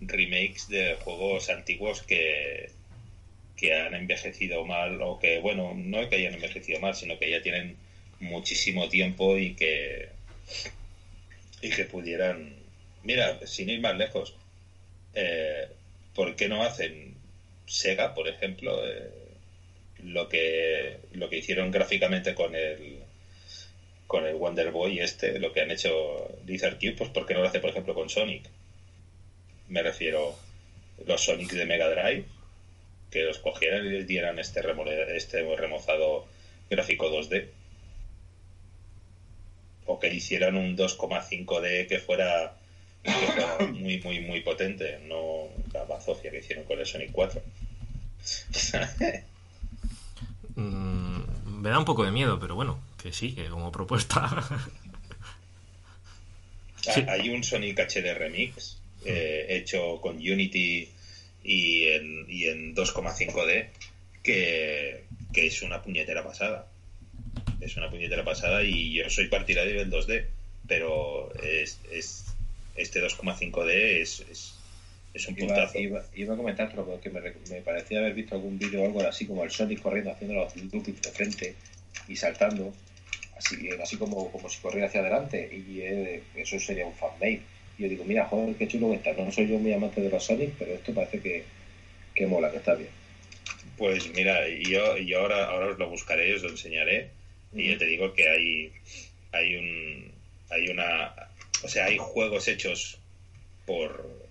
remakes 0.00 0.68
de 0.68 0.96
juegos 1.04 1.48
antiguos 1.50 2.02
que 2.02 2.70
que 3.56 3.74
han 3.74 3.94
envejecido 3.94 4.64
mal 4.64 5.00
o 5.02 5.18
que 5.18 5.40
bueno 5.40 5.74
no 5.74 6.08
que 6.08 6.16
hayan 6.16 6.34
envejecido 6.34 6.80
mal 6.80 6.94
sino 6.94 7.18
que 7.18 7.30
ya 7.30 7.42
tienen 7.42 7.76
muchísimo 8.20 8.88
tiempo 8.88 9.36
y 9.38 9.54
que 9.54 10.08
y 11.62 11.70
que 11.70 11.84
pudieran 11.84 12.54
mira 13.02 13.46
sin 13.46 13.70
ir 13.70 13.80
más 13.80 13.96
lejos 13.96 14.34
eh, 15.14 15.68
¿por 16.14 16.36
qué 16.36 16.48
no 16.48 16.62
hacen 16.62 17.14
Sega 17.66 18.14
por 18.14 18.28
ejemplo 18.28 18.86
eh, 18.86 19.10
lo 20.02 20.28
que 20.28 20.98
lo 21.12 21.28
que 21.28 21.38
hicieron 21.38 21.70
gráficamente 21.70 22.34
con 22.34 22.54
el 22.54 23.00
con 24.06 24.26
el 24.26 24.34
Wonder 24.34 24.70
Boy 24.70 25.00
este, 25.00 25.38
lo 25.38 25.52
que 25.52 25.60
han 25.60 25.70
hecho 25.70 26.28
Lizard 26.46 26.78
Cube, 26.78 26.92
pues 26.96 27.10
¿por 27.10 27.26
qué 27.26 27.34
no 27.34 27.40
lo 27.40 27.48
hace, 27.48 27.60
por 27.60 27.70
ejemplo, 27.70 27.94
con 27.94 28.08
Sonic? 28.08 28.48
Me 29.68 29.82
refiero 29.82 30.36
los 31.06 31.22
Sonic 31.24 31.52
de 31.52 31.66
Mega 31.66 31.88
Drive, 31.88 32.24
que 33.10 33.22
los 33.22 33.38
cogieran 33.38 33.86
y 33.86 33.90
les 33.90 34.06
dieran 34.06 34.38
este, 34.38 34.62
remole, 34.62 35.16
este 35.16 35.42
remozado 35.56 36.26
gráfico 36.68 37.10
2D. 37.10 37.48
O 39.86 40.00
que 40.00 40.12
hicieran 40.12 40.56
un 40.56 40.76
2,5D 40.76 41.86
que 41.86 41.98
fuera, 41.98 42.56
que 43.02 43.12
fuera 43.12 43.58
muy, 43.72 44.00
muy, 44.00 44.20
muy 44.20 44.40
potente, 44.40 44.98
no 45.06 45.48
la 45.72 45.84
bazofia 45.84 46.30
que 46.30 46.38
hicieron 46.38 46.64
con 46.64 46.78
el 46.78 46.86
Sonic 46.86 47.12
4. 47.12 47.40
mm, 50.56 51.20
me 51.60 51.70
da 51.70 51.78
un 51.78 51.84
poco 51.84 52.04
de 52.04 52.10
miedo, 52.10 52.40
pero 52.40 52.56
bueno, 52.56 52.80
que 53.00 53.12
sí, 53.12 53.34
que 53.34 53.46
como 53.48 53.70
propuesta. 53.70 54.44
sí. 56.80 57.04
Hay 57.08 57.28
un 57.30 57.44
Sonic 57.44 57.78
HD 57.78 58.14
Remix 58.14 58.78
eh, 59.04 59.46
hecho 59.50 60.00
con 60.00 60.16
Unity 60.16 60.88
y 61.46 61.84
en, 61.84 62.26
y 62.28 62.46
en 62.46 62.74
2,5D 62.74 63.68
que, 64.22 65.04
que, 65.32 65.46
es 65.46 65.62
una 65.62 65.80
puñetera 65.80 66.24
pasada. 66.24 66.66
Es 67.60 67.76
una 67.76 67.88
puñetera 67.88 68.24
pasada 68.24 68.62
y 68.64 68.94
yo 68.94 69.08
soy 69.08 69.28
partidario 69.28 69.78
del 69.78 69.90
2D, 69.90 70.26
pero 70.66 71.32
es, 71.42 71.78
es 71.92 72.26
este 72.74 73.00
2,5D 73.00 73.70
es, 73.70 74.20
es, 74.28 74.54
es, 75.14 75.28
un 75.28 75.36
puntazo. 75.36 75.78
Iba, 75.78 76.00
iba, 76.00 76.06
iba 76.16 76.34
a 76.34 76.36
comentar 76.36 76.74
porque 76.74 77.10
me, 77.10 77.20
me, 77.20 77.62
parecía 77.62 78.00
haber 78.00 78.14
visto 78.14 78.34
algún 78.34 78.58
vídeo 78.58 78.82
o 78.82 78.86
algo 78.86 79.00
así 79.02 79.26
como 79.26 79.44
el 79.44 79.50
Sonic 79.50 79.80
corriendo 79.80 80.10
haciendo 80.10 80.34
los 80.34 80.56
loopings 80.56 81.00
de 81.00 81.10
frente 81.12 81.54
y 82.08 82.16
saltando 82.16 82.74
así, 83.38 83.70
así 83.80 83.96
como, 83.96 84.30
como 84.32 84.48
si 84.48 84.60
corriera 84.60 84.88
hacia 84.88 85.00
adelante 85.00 85.48
y 85.52 85.80
eh, 85.80 86.22
eso 86.34 86.58
sería 86.58 86.86
un 86.86 86.94
fanmade 86.94 87.42
yo 87.78 87.88
digo 87.88 88.04
mira 88.04 88.26
joder 88.26 88.54
qué 88.56 88.68
chulo 88.68 88.90
que 88.90 88.96
está 88.96 89.12
no 89.12 89.32
soy 89.32 89.48
yo 89.48 89.58
muy 89.58 89.72
amante 89.72 90.00
de 90.00 90.10
los 90.10 90.24
Sonic 90.24 90.54
pero 90.58 90.74
esto 90.74 90.94
parece 90.94 91.20
que, 91.20 91.44
que 92.14 92.26
mola 92.26 92.50
que 92.50 92.58
está 92.58 92.74
bien 92.74 92.90
pues 93.76 94.12
mira 94.14 94.48
yo, 94.48 94.96
yo 94.98 95.20
ahora 95.20 95.46
ahora 95.46 95.66
os 95.68 95.78
lo 95.78 95.88
buscaré 95.88 96.34
os 96.34 96.42
lo 96.42 96.50
enseñaré 96.50 97.10
y 97.54 97.70
yo 97.70 97.78
te 97.78 97.86
digo 97.86 98.12
que 98.14 98.28
hay 98.28 98.72
hay 99.32 99.56
un 99.56 100.12
hay 100.50 100.68
una 100.68 101.14
o 101.62 101.68
sea 101.68 101.86
hay 101.86 101.98
juegos 101.98 102.48
hechos 102.48 102.98
por 103.66 104.26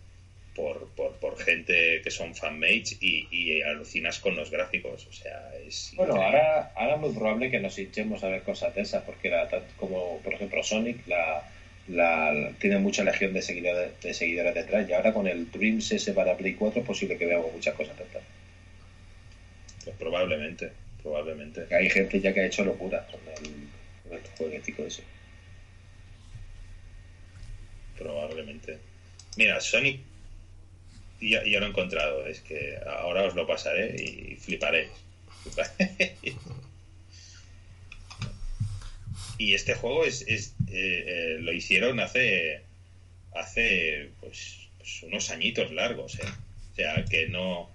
por, 0.56 0.88
por, 0.96 1.12
por, 1.18 1.38
gente 1.38 2.02
que 2.02 2.10
son 2.10 2.34
fanmates 2.34 2.98
y, 3.02 3.28
y, 3.30 3.62
alucinas 3.62 4.20
con 4.20 4.38
los 4.38 4.50
gráficos. 4.50 5.06
O 5.06 5.12
sea, 5.12 5.52
es. 5.68 5.92
Bueno, 5.98 6.16
ahora, 6.16 6.72
ahora 6.76 6.96
es 6.96 7.02
muy 7.02 7.14
probable 7.14 7.52
que 7.52 7.60
nos 7.60 7.78
hinchemos 7.78 8.24
a 8.24 8.30
ver 8.30 8.42
cosas 8.44 8.74
de 8.74 8.84
esas, 8.84 9.04
porque 9.04 9.30
la, 9.30 9.50
como 9.76 10.22
por 10.24 10.34
ejemplo 10.34 10.64
Sonic 10.64 11.06
la, 11.08 11.44
la, 11.88 12.52
tiene 12.60 12.80
mucha 12.80 13.04
legión 13.04 13.34
de 13.34 13.42
seguidores, 13.42 14.00
de 14.02 14.14
seguidores 14.14 14.56
detrás, 14.56 14.90
y 14.90 14.94
ahora 14.94 15.14
con 15.14 15.28
el 15.28 15.52
Dreams 15.52 15.92
ese 15.92 16.14
para 16.14 16.36
Play 16.38 16.56
4 16.56 16.82
es 16.82 16.88
posible 16.88 17.18
que 17.18 17.26
veamos 17.26 17.54
muchas 17.54 17.76
cosas 17.76 17.98
detrás. 17.98 18.24
Pues 19.84 19.96
probablemente, 19.98 20.72
probablemente. 21.02 21.68
Hay 21.74 21.90
gente 21.90 22.20
ya 22.20 22.34
que 22.34 22.42
ha 22.42 22.46
hecho 22.46 22.66
locura 22.66 23.06
con 23.08 23.20
el, 23.34 23.52
con 24.04 24.18
el 24.18 24.24
jueguecito 24.38 24.86
ese. 24.86 25.04
Probablemente. 27.98 28.80
Mira, 29.38 29.62
Sonic 29.62 30.00
ya, 31.22 31.44
ya, 31.46 31.60
lo 31.60 31.68
he 31.68 31.70
encontrado. 31.70 32.26
Es 32.26 32.42
que 32.42 32.78
ahora 32.86 33.24
os 33.24 33.36
lo 33.36 33.46
pasaré 33.46 33.96
y 33.96 34.36
fliparéis. 34.36 34.90
y 39.38 39.54
este 39.54 39.76
juego 39.76 40.06
es, 40.06 40.22
es 40.28 40.56
eh, 40.68 41.04
eh, 41.08 41.38
lo 41.40 41.54
hicieron 41.54 42.00
hace 42.00 42.62
hace 43.36 44.10
pues, 44.22 44.68
pues, 44.78 45.04
unos 45.04 45.30
añitos 45.30 45.72
largos, 45.72 46.16
¿eh? 46.20 46.28
O 46.72 46.76
sea, 46.76 47.06
que 47.06 47.28
no 47.28 47.70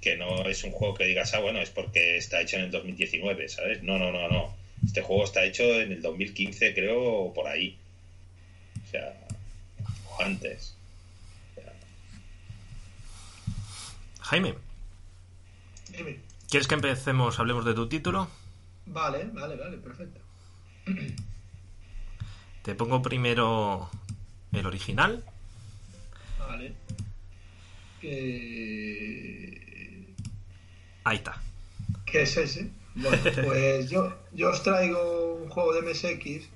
que 0.00 0.16
no 0.16 0.46
es 0.46 0.64
un 0.64 0.72
juego 0.72 0.94
que 0.94 1.04
digas, 1.04 1.34
ah, 1.34 1.40
bueno, 1.40 1.60
es 1.60 1.70
porque 1.70 2.16
está 2.16 2.40
hecho 2.40 2.56
en 2.56 2.64
el 2.64 2.70
2019, 2.70 3.48
¿sabes? 3.48 3.82
No, 3.82 3.98
no, 3.98 4.10
no, 4.10 4.28
no. 4.28 4.54
Este 4.84 5.02
juego 5.02 5.24
está 5.24 5.44
hecho 5.44 5.62
en 5.62 5.92
el 5.92 6.00
2015, 6.00 6.74
creo, 6.74 7.02
o 7.02 7.34
por 7.34 7.46
ahí. 7.46 7.76
O 8.86 8.90
sea, 8.90 9.14
o 10.08 10.22
antes. 10.22 10.74
Jaime. 14.20 14.54
Dime. 15.90 16.16
¿Quieres 16.48 16.66
que 16.66 16.74
empecemos, 16.74 17.38
hablemos 17.38 17.64
de 17.64 17.74
tu 17.74 17.88
título? 17.88 18.28
Vale, 18.86 19.24
vale, 19.32 19.56
vale, 19.56 19.76
perfecto. 19.76 20.19
Te 22.62 22.74
pongo 22.74 23.02
primero 23.02 23.90
el 24.52 24.66
original. 24.66 25.24
Vale. 26.38 26.74
Ahí 31.04 31.16
está. 31.16 31.40
¿Qué 32.04 32.22
es 32.22 32.36
ese? 32.36 32.70
Bueno, 32.94 33.18
pues 33.44 33.90
yo, 33.90 34.16
yo 34.32 34.50
os 34.50 34.62
traigo 34.62 35.40
un 35.42 35.48
juego 35.48 35.72
de 35.74 35.82
MSX 35.82 36.48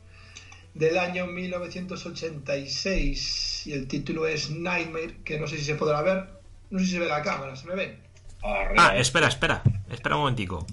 del 0.74 0.99
año 0.99 1.26
1986 1.26 3.66
y 3.66 3.72
el 3.72 3.89
título 3.89 4.26
es 4.26 4.51
Nightmare, 4.51 5.16
que 5.24 5.39
no 5.39 5.47
sé 5.47 5.57
si 5.59 5.64
se 5.64 5.76
podrá 5.76 6.03
ver. 6.03 6.28
No 6.70 6.80
sé 6.80 6.87
si 6.87 6.93
se 6.93 6.99
ve 6.99 7.07
la 7.07 7.22
cámara, 7.22 7.55
¿se 7.57 7.66
me 7.66 7.74
ve? 7.74 7.99
Arriba. 8.43 8.89
Ah, 8.89 8.97
espera, 8.97 9.28
espera. 9.28 9.62
Espera 9.89 10.16
un 10.16 10.22
momentico. 10.22 10.66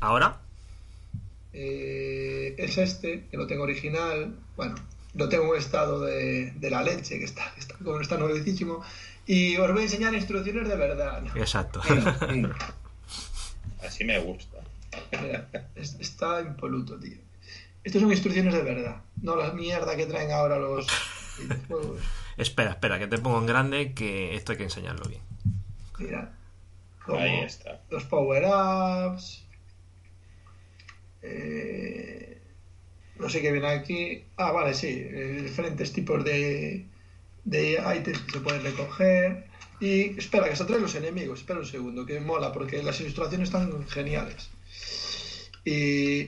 ¿Ahora? 0.00 0.38
Eh, 1.52 2.54
es 2.58 2.78
este, 2.78 3.26
que 3.30 3.36
lo 3.36 3.46
tengo 3.46 3.64
original. 3.64 4.34
Bueno, 4.56 4.74
lo 5.14 5.28
tengo 5.28 5.54
en 5.54 5.60
estado 5.60 6.00
de, 6.00 6.52
de 6.52 6.70
la 6.70 6.82
leche, 6.82 7.18
que 7.18 7.24
está, 7.24 7.52
está, 7.58 7.74
como 7.76 8.00
está 8.00 8.16
nuevecísimo. 8.16 8.82
Y 9.26 9.56
os 9.56 9.70
voy 9.70 9.80
a 9.80 9.84
enseñar 9.84 10.14
instrucciones 10.14 10.68
de 10.68 10.76
verdad. 10.76 11.22
¿no? 11.22 11.36
Exacto. 11.36 11.80
Mira, 12.30 12.56
Así 13.82 14.04
me 14.04 14.18
gusta. 14.18 14.58
Mira, 15.20 15.48
está 15.76 16.40
impoluto, 16.40 16.98
tío. 16.98 17.16
Estas 17.84 18.02
son 18.02 18.10
instrucciones 18.10 18.52
de 18.52 18.62
verdad, 18.62 19.02
no 19.22 19.36
la 19.36 19.52
mierda 19.52 19.96
que 19.96 20.06
traen 20.06 20.30
ahora 20.30 20.58
los 20.58 20.86
videojuegos. 21.38 22.00
Espera, 22.36 22.70
espera, 22.70 22.98
que 22.98 23.06
te 23.06 23.18
pongo 23.18 23.38
en 23.38 23.46
grande 23.46 23.92
que 23.94 24.34
esto 24.34 24.52
hay 24.52 24.58
que 24.58 24.64
enseñarlo 24.64 25.08
bien. 25.08 25.22
Mira. 25.98 26.32
Ahí 27.06 27.40
está. 27.40 27.80
Los 27.90 28.04
power-ups. 28.04 29.44
Eh, 31.22 32.40
no 33.18 33.28
sé 33.28 33.42
qué 33.42 33.52
viene 33.52 33.68
aquí. 33.68 34.24
Ah, 34.36 34.52
vale, 34.52 34.74
sí, 34.74 34.88
eh, 34.88 35.40
diferentes 35.42 35.92
tipos 35.92 36.24
de, 36.24 36.86
de 37.44 37.72
ítems 37.96 38.20
que 38.20 38.32
se 38.32 38.40
pueden 38.40 38.62
recoger. 38.62 39.48
Y 39.80 40.18
espera, 40.18 40.48
que 40.48 40.56
se 40.56 40.64
traen 40.64 40.82
los 40.82 40.94
enemigos. 40.94 41.40
Espera 41.40 41.60
un 41.60 41.66
segundo, 41.66 42.06
que 42.06 42.20
mola, 42.20 42.52
porque 42.52 42.82
las 42.82 43.00
ilustraciones 43.00 43.48
están 43.48 43.86
geniales. 43.88 44.50
Y, 45.64 46.24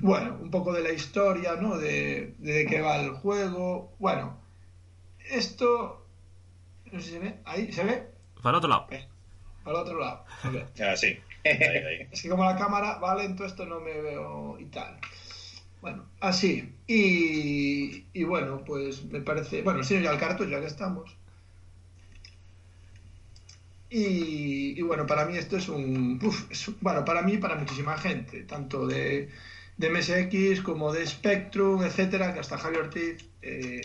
bueno, 0.00 0.38
un 0.40 0.50
poco 0.50 0.72
de 0.72 0.82
la 0.82 0.92
historia, 0.92 1.56
¿no? 1.56 1.76
De, 1.76 2.34
de 2.38 2.66
qué 2.66 2.80
va 2.80 3.00
el 3.00 3.10
juego. 3.10 3.94
Bueno, 3.98 4.40
esto. 5.30 6.06
No 6.90 7.00
sé 7.00 7.06
si 7.06 7.12
se 7.12 7.18
ve. 7.18 7.34
Ahí, 7.44 7.70
¿se 7.70 7.84
ve? 7.84 8.06
Para 8.42 8.50
el 8.50 8.56
otro 8.56 8.70
lado. 8.70 8.86
Eh, 8.90 9.06
para 9.62 9.76
el 9.76 9.82
otro 9.82 10.00
lado. 10.00 10.24
Ah, 10.80 10.96
sí. 10.96 11.18
Ahí, 11.52 11.84
ahí. 11.84 12.08
Es 12.10 12.22
que 12.22 12.28
como 12.28 12.44
la 12.44 12.56
cámara 12.56 12.98
va 12.98 13.16
lento, 13.16 13.44
esto 13.44 13.66
no 13.66 13.80
me 13.80 14.00
veo 14.00 14.58
y 14.58 14.66
tal. 14.66 14.98
Bueno, 15.80 16.06
así. 16.20 16.74
Y, 16.86 18.24
bueno, 18.24 18.64
pues 18.64 19.04
me 19.04 19.20
parece. 19.20 19.62
Bueno, 19.62 19.82
sí, 19.84 20.00
ya 20.00 20.12
el 20.12 20.18
cartucho, 20.18 20.50
ya 20.50 20.60
que 20.60 20.66
estamos. 20.66 21.16
Y, 23.90 24.80
bueno, 24.82 25.06
para 25.06 25.24
mí 25.24 25.36
esto 25.38 25.56
es 25.56 25.68
un. 25.68 26.18
Uf, 26.22 26.68
bueno, 26.80 27.04
para 27.04 27.22
mí 27.22 27.38
para 27.38 27.54
muchísima 27.54 27.96
gente, 27.96 28.42
tanto 28.42 28.86
de, 28.86 29.30
de 29.76 29.90
MSX 29.90 30.62
como 30.62 30.92
de 30.92 31.06
Spectrum, 31.06 31.82
etcétera, 31.82 32.34
que 32.34 32.40
hasta 32.40 32.58
Javier 32.58 32.82
Ortiz 32.82 33.24
eh, 33.42 33.80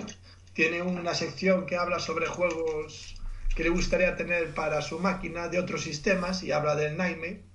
tiene 0.54 0.82
una 0.82 1.14
sección 1.14 1.66
que 1.66 1.78
habla 1.78 2.00
sobre 2.00 2.28
juegos 2.28 3.16
que 3.56 3.64
le 3.64 3.70
gustaría 3.70 4.16
tener 4.16 4.54
para 4.54 4.82
su 4.82 5.00
máquina 5.00 5.48
de 5.48 5.60
otros 5.60 5.84
sistemas 5.84 6.44
y 6.44 6.52
habla 6.52 6.76
del 6.76 6.98
Nightmare. 6.98 7.53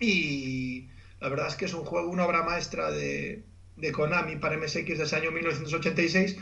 Y 0.00 0.88
la 1.20 1.28
verdad 1.28 1.48
es 1.48 1.56
que 1.56 1.64
es 1.64 1.74
un 1.74 1.84
juego, 1.84 2.10
una 2.10 2.26
obra 2.26 2.42
maestra 2.42 2.90
de, 2.90 3.42
de 3.76 3.92
Konami 3.92 4.36
para 4.36 4.56
MSX 4.56 4.98
desde 4.98 5.16
el 5.16 5.22
año 5.22 5.32
1986, 5.32 6.36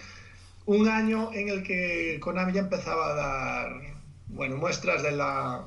un 0.66 0.88
año 0.88 1.32
en 1.32 1.48
el 1.48 1.62
que 1.62 2.18
Konami 2.20 2.52
ya 2.52 2.60
empezaba 2.60 3.12
a 3.12 3.14
dar 3.14 3.92
bueno, 4.28 4.56
muestras 4.56 5.02
de, 5.02 5.12
la, 5.12 5.64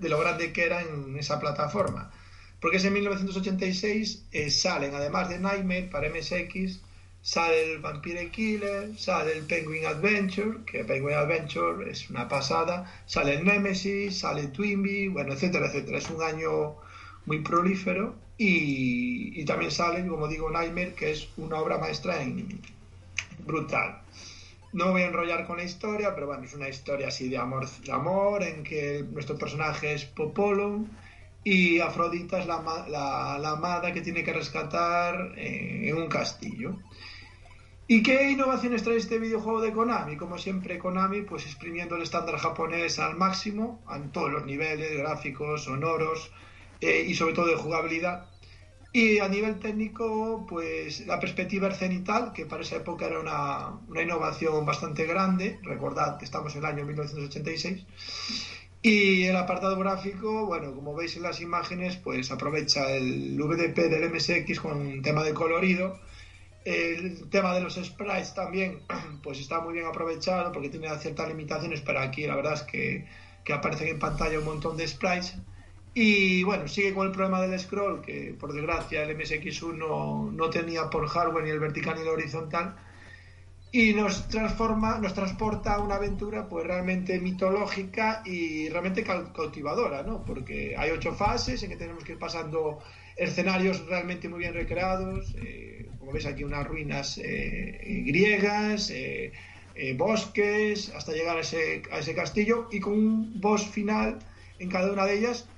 de, 0.00 0.08
lo 0.08 0.18
grande 0.18 0.52
que 0.52 0.64
era 0.64 0.82
en 0.82 1.16
esa 1.18 1.38
plataforma. 1.40 2.10
Porque 2.60 2.78
es 2.78 2.84
en 2.84 2.94
1986 2.94 4.26
eh, 4.32 4.50
salen, 4.50 4.94
además 4.94 5.28
de 5.28 5.38
Nightmare 5.38 5.88
para 5.90 6.08
MSX, 6.08 6.80
sale 7.22 7.72
el 7.72 7.78
Vampire 7.78 8.30
Killer, 8.30 8.98
sale 8.98 9.32
el 9.32 9.44
Penguin 9.44 9.86
Adventure, 9.86 10.64
que 10.66 10.84
Penguin 10.84 11.14
Adventure 11.14 11.90
es 11.90 12.10
una 12.10 12.28
pasada, 12.28 12.90
sale 13.06 13.34
el 13.34 13.44
Nemesis, 13.44 14.18
sale 14.18 14.48
Twinbee, 14.48 15.08
bueno, 15.08 15.34
etcétera, 15.34 15.66
etcétera. 15.66 15.98
Es 15.98 16.10
un 16.10 16.22
año 16.22 16.76
muy 17.28 17.40
prolífero 17.42 18.16
y, 18.38 19.40
y 19.40 19.44
también 19.44 19.70
sale, 19.70 20.04
como 20.06 20.26
digo, 20.26 20.50
Nightmare, 20.50 20.94
que 20.94 21.10
es 21.12 21.28
una 21.36 21.58
obra 21.58 21.78
maestra 21.78 22.22
en 22.22 22.60
brutal. 23.46 24.02
No 24.72 24.90
voy 24.90 25.02
a 25.02 25.06
enrollar 25.06 25.46
con 25.46 25.58
la 25.58 25.64
historia, 25.64 26.14
pero 26.14 26.26
bueno, 26.26 26.44
es 26.44 26.54
una 26.54 26.68
historia 26.68 27.08
así 27.08 27.28
de 27.28 27.38
amor, 27.38 27.68
de 27.68 27.92
amor 27.92 28.42
en 28.42 28.62
que 28.62 29.04
nuestro 29.10 29.36
personaje 29.36 29.94
es 29.94 30.04
Popolo 30.04 30.84
y 31.44 31.80
Afrodita 31.80 32.38
es 32.40 32.46
la, 32.46 32.62
la, 32.88 33.50
amada 33.50 33.92
que 33.92 34.02
tiene 34.02 34.24
que 34.24 34.32
rescatar 34.32 35.32
eh, 35.36 35.88
en 35.88 35.96
un 35.96 36.08
castillo. 36.08 36.76
¿Y 37.86 38.02
qué 38.02 38.30
innovaciones 38.30 38.82
trae 38.82 38.98
este 38.98 39.18
videojuego 39.18 39.62
de 39.62 39.72
Konami? 39.72 40.18
Como 40.18 40.36
siempre, 40.36 40.78
Konami, 40.78 41.22
pues 41.22 41.46
exprimiendo 41.46 41.96
el 41.96 42.02
estándar 42.02 42.36
japonés 42.36 42.98
al 42.98 43.16
máximo, 43.16 43.82
en 43.94 44.12
todos 44.12 44.30
los 44.30 44.44
niveles, 44.44 44.98
gráficos, 44.98 45.64
sonoros 45.64 46.30
eh, 46.80 47.04
y 47.06 47.14
sobre 47.14 47.34
todo 47.34 47.46
de 47.46 47.56
jugabilidad. 47.56 48.26
Y 48.92 49.18
a 49.18 49.28
nivel 49.28 49.58
técnico, 49.58 50.46
pues 50.48 51.06
la 51.06 51.20
perspectiva 51.20 51.70
cenital, 51.72 52.32
que 52.32 52.46
para 52.46 52.62
esa 52.62 52.76
época 52.76 53.06
era 53.06 53.20
una, 53.20 53.80
una, 53.86 54.02
innovación 54.02 54.64
bastante 54.64 55.04
grande, 55.04 55.58
recordad 55.62 56.18
que 56.18 56.24
estamos 56.24 56.54
en 56.54 56.60
el 56.60 56.66
año 56.66 56.84
1986. 56.86 57.84
Y 58.80 59.24
el 59.24 59.36
apartado 59.36 59.76
gráfico, 59.76 60.46
bueno, 60.46 60.72
como 60.74 60.94
veis 60.94 61.16
en 61.16 61.24
las 61.24 61.40
imágenes, 61.40 61.96
pues 61.96 62.30
aprovecha 62.30 62.90
el 62.92 63.36
VDP 63.36 63.76
del 63.90 64.10
MSX 64.10 64.60
con 64.60 64.80
un 64.80 65.02
tema 65.02 65.24
de 65.24 65.34
colorido. 65.34 65.98
El 66.64 67.28
tema 67.28 67.54
de 67.54 67.60
los 67.60 67.74
sprites 67.74 68.34
también, 68.34 68.80
pues 69.22 69.40
está 69.40 69.60
muy 69.60 69.74
bien 69.74 69.86
aprovechado 69.86 70.52
porque 70.52 70.68
tiene 70.68 70.88
ciertas 70.98 71.28
limitaciones, 71.28 71.80
pero 71.80 72.00
aquí 72.00 72.26
la 72.26 72.36
verdad 72.36 72.54
es 72.54 72.62
que, 72.62 73.06
que 73.44 73.52
aparecen 73.52 73.88
en 73.88 73.98
pantalla 73.98 74.38
un 74.38 74.44
montón 74.44 74.76
de 74.76 74.86
sprites. 74.86 75.34
Y 76.00 76.44
bueno, 76.44 76.68
sigue 76.68 76.94
con 76.94 77.08
el 77.08 77.12
problema 77.12 77.40
del 77.40 77.58
scroll, 77.58 78.02
que 78.02 78.32
por 78.38 78.52
desgracia 78.52 79.02
el 79.02 79.18
MSX1 79.18 80.30
no 80.30 80.48
tenía 80.48 80.88
por 80.88 81.08
hardware 81.08 81.42
ni 81.42 81.50
el 81.50 81.58
vertical 81.58 81.96
ni 81.96 82.02
el 82.02 82.08
horizontal. 82.08 82.76
Y 83.72 83.94
nos 83.94 84.28
transforma, 84.28 84.98
nos 85.00 85.12
transporta 85.12 85.74
a 85.74 85.80
una 85.80 85.96
aventura 85.96 86.48
pues 86.48 86.64
realmente 86.64 87.18
mitológica 87.18 88.22
y 88.24 88.68
realmente 88.68 89.02
cautivadora, 89.02 90.04
¿no? 90.04 90.24
Porque 90.24 90.76
hay 90.78 90.92
ocho 90.92 91.14
fases 91.14 91.64
en 91.64 91.70
que 91.70 91.76
tenemos 91.76 92.04
que 92.04 92.12
ir 92.12 92.18
pasando 92.20 92.78
escenarios 93.16 93.84
realmente 93.86 94.28
muy 94.28 94.38
bien 94.38 94.54
recreados, 94.54 95.34
eh, 95.42 95.88
como 95.98 96.12
veis 96.12 96.26
aquí 96.26 96.44
unas 96.44 96.64
ruinas 96.64 97.18
eh, 97.18 98.04
griegas, 98.06 98.90
eh, 98.90 99.32
bosques, 99.96 100.92
hasta 100.94 101.10
llegar 101.10 101.38
a 101.38 101.40
ese, 101.40 101.82
a 101.90 101.98
ese 101.98 102.14
castillo 102.14 102.68
y 102.70 102.78
con 102.78 102.92
un 102.92 103.40
boss 103.40 103.66
final 103.66 104.20
en 104.60 104.70
cada 104.70 104.92
una 104.92 105.04
de 105.04 105.18
ellas 105.18 105.48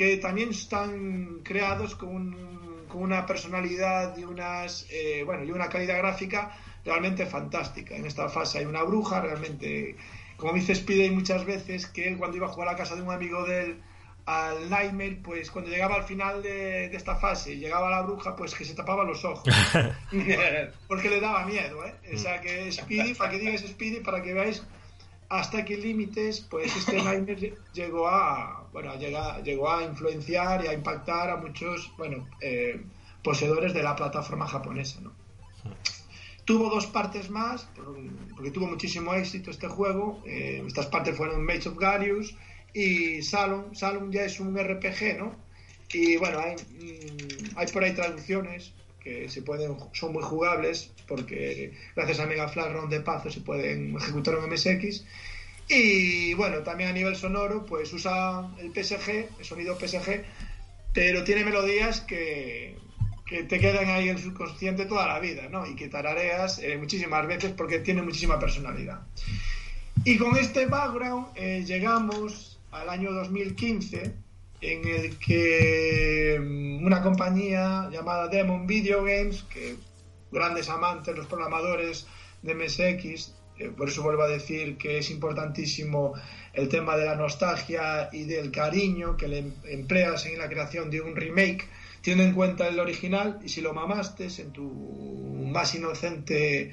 que 0.00 0.16
también 0.16 0.48
están 0.48 1.40
creados 1.42 1.94
con, 1.94 2.08
un, 2.08 2.86
con 2.88 3.02
una 3.02 3.26
personalidad 3.26 4.16
y 4.16 4.24
unas 4.24 4.86
eh, 4.88 5.22
bueno 5.26 5.44
y 5.44 5.50
una 5.50 5.68
calidad 5.68 5.98
gráfica 5.98 6.56
realmente 6.86 7.26
fantástica. 7.26 7.96
En 7.96 8.06
esta 8.06 8.30
fase 8.30 8.60
hay 8.60 8.64
una 8.64 8.82
bruja 8.82 9.20
realmente, 9.20 9.96
como 10.38 10.54
dice 10.54 10.74
Speedy 10.74 11.10
muchas 11.10 11.44
veces, 11.44 11.86
que 11.86 12.08
él 12.08 12.16
cuando 12.16 12.38
iba 12.38 12.46
a 12.46 12.48
jugar 12.48 12.68
a 12.68 12.72
la 12.72 12.78
casa 12.78 12.96
de 12.96 13.02
un 13.02 13.10
amigo 13.10 13.44
de 13.44 13.62
él 13.62 13.82
al 14.24 14.70
Nightmare, 14.70 15.20
pues 15.22 15.50
cuando 15.50 15.70
llegaba 15.70 15.96
al 15.96 16.04
final 16.04 16.42
de, 16.42 16.88
de 16.88 16.96
esta 16.96 17.16
fase, 17.16 17.58
llegaba 17.58 17.90
la 17.90 18.00
bruja, 18.00 18.34
pues 18.34 18.54
que 18.54 18.64
se 18.64 18.74
tapaba 18.74 19.04
los 19.04 19.22
ojos. 19.26 19.54
Porque 20.88 21.10
le 21.10 21.20
daba 21.20 21.44
miedo, 21.44 21.84
¿eh? 21.84 21.92
O 22.14 22.16
sea 22.16 22.40
que 22.40 22.72
Speedy, 22.72 23.12
para 23.12 23.32
que 23.32 23.38
digas 23.38 23.60
Speedy, 23.60 24.00
para 24.00 24.22
que 24.22 24.32
veáis 24.32 24.62
hasta 25.30 25.64
qué 25.64 25.76
límites 25.76 26.40
pues 26.40 26.76
este 26.76 27.02
Nightmare 27.02 27.54
llegó 27.72 28.08
a 28.08 28.66
bueno 28.72 28.94
llega, 28.96 29.40
llegó 29.42 29.72
a 29.72 29.84
influenciar 29.84 30.64
y 30.64 30.68
a 30.68 30.74
impactar 30.74 31.30
a 31.30 31.36
muchos 31.36 31.90
bueno 31.96 32.28
eh, 32.40 32.82
poseedores 33.22 33.72
de 33.72 33.82
la 33.82 33.96
plataforma 33.96 34.46
japonesa 34.46 35.00
¿no? 35.00 35.12
tuvo 36.44 36.68
dos 36.68 36.86
partes 36.86 37.30
más 37.30 37.68
porque 38.34 38.50
tuvo 38.50 38.66
muchísimo 38.66 39.14
éxito 39.14 39.52
este 39.52 39.68
juego 39.68 40.20
eh, 40.26 40.62
estas 40.66 40.86
partes 40.86 41.16
fueron 41.16 41.44
Mage 41.44 41.68
of 41.68 41.78
Garius 41.78 42.34
y 42.72 43.22
Salon. 43.22 43.74
Salon 43.74 44.12
ya 44.12 44.24
es 44.24 44.40
un 44.40 44.56
RPG 44.58 45.16
no 45.18 45.36
y 45.92 46.16
bueno 46.16 46.40
hay, 46.40 46.56
hay 47.54 47.66
por 47.68 47.84
ahí 47.84 47.94
traducciones 47.94 48.72
que 49.00 49.28
se 49.28 49.42
pueden 49.42 49.76
son 49.92 50.12
muy 50.12 50.22
jugables 50.22 50.90
porque 51.08 51.72
gracias 51.96 52.20
a 52.20 52.26
Mega 52.26 52.48
Flash 52.48 52.72
Round 52.72 52.92
de 52.92 53.00
Pazo 53.00 53.30
se 53.30 53.40
pueden 53.40 53.96
ejecutar 53.96 54.34
en 54.34 54.50
MSX 54.50 55.04
y 55.68 56.34
bueno 56.34 56.58
también 56.58 56.90
a 56.90 56.92
nivel 56.92 57.16
sonoro 57.16 57.64
pues 57.64 57.92
usa 57.92 58.50
el 58.58 58.70
PSG 58.72 59.38
el 59.38 59.44
sonido 59.44 59.78
PSG 59.78 60.24
pero 60.92 61.24
tiene 61.24 61.44
melodías 61.44 62.00
que, 62.00 62.76
que 63.26 63.44
te 63.44 63.58
quedan 63.58 63.88
ahí 63.88 64.08
en 64.08 64.16
el 64.16 64.22
subconsciente 64.22 64.86
toda 64.86 65.06
la 65.06 65.20
vida 65.20 65.48
¿no? 65.48 65.66
y 65.66 65.74
que 65.74 65.88
tarareas 65.88 66.58
eh, 66.58 66.76
muchísimas 66.76 67.26
veces 67.26 67.52
porque 67.56 67.78
tiene 67.78 68.02
muchísima 68.02 68.38
personalidad 68.38 69.00
y 70.04 70.16
con 70.16 70.36
este 70.36 70.66
background 70.66 71.28
eh, 71.34 71.64
llegamos 71.66 72.58
al 72.70 72.88
año 72.88 73.12
2015 73.12 74.29
en 74.60 74.86
el 74.86 75.18
que 75.18 76.38
una 76.82 77.02
compañía 77.02 77.88
llamada 77.90 78.28
Demon 78.28 78.66
Video 78.66 79.04
Games, 79.04 79.44
que 79.44 79.76
grandes 80.30 80.68
amantes, 80.68 81.16
los 81.16 81.26
programadores 81.26 82.06
de 82.42 82.54
MSX, 82.54 83.34
eh, 83.58 83.70
por 83.76 83.88
eso 83.88 84.02
vuelvo 84.02 84.22
a 84.22 84.28
decir 84.28 84.76
que 84.76 84.98
es 84.98 85.10
importantísimo 85.10 86.14
el 86.52 86.68
tema 86.68 86.96
de 86.96 87.04
la 87.04 87.14
nostalgia 87.14 88.08
y 88.12 88.24
del 88.24 88.50
cariño 88.50 89.16
que 89.16 89.28
le 89.28 89.52
empleas 89.64 90.26
en 90.26 90.38
la 90.38 90.48
creación 90.48 90.90
de 90.90 91.00
un 91.00 91.14
remake, 91.14 91.68
teniendo 92.02 92.24
en 92.24 92.34
cuenta 92.34 92.68
el 92.68 92.80
original, 92.80 93.38
y 93.44 93.48
si 93.48 93.60
lo 93.60 93.72
mamaste 93.74 94.28
en 94.38 94.52
tu 94.52 94.64
más 95.46 95.74
inocente 95.74 96.72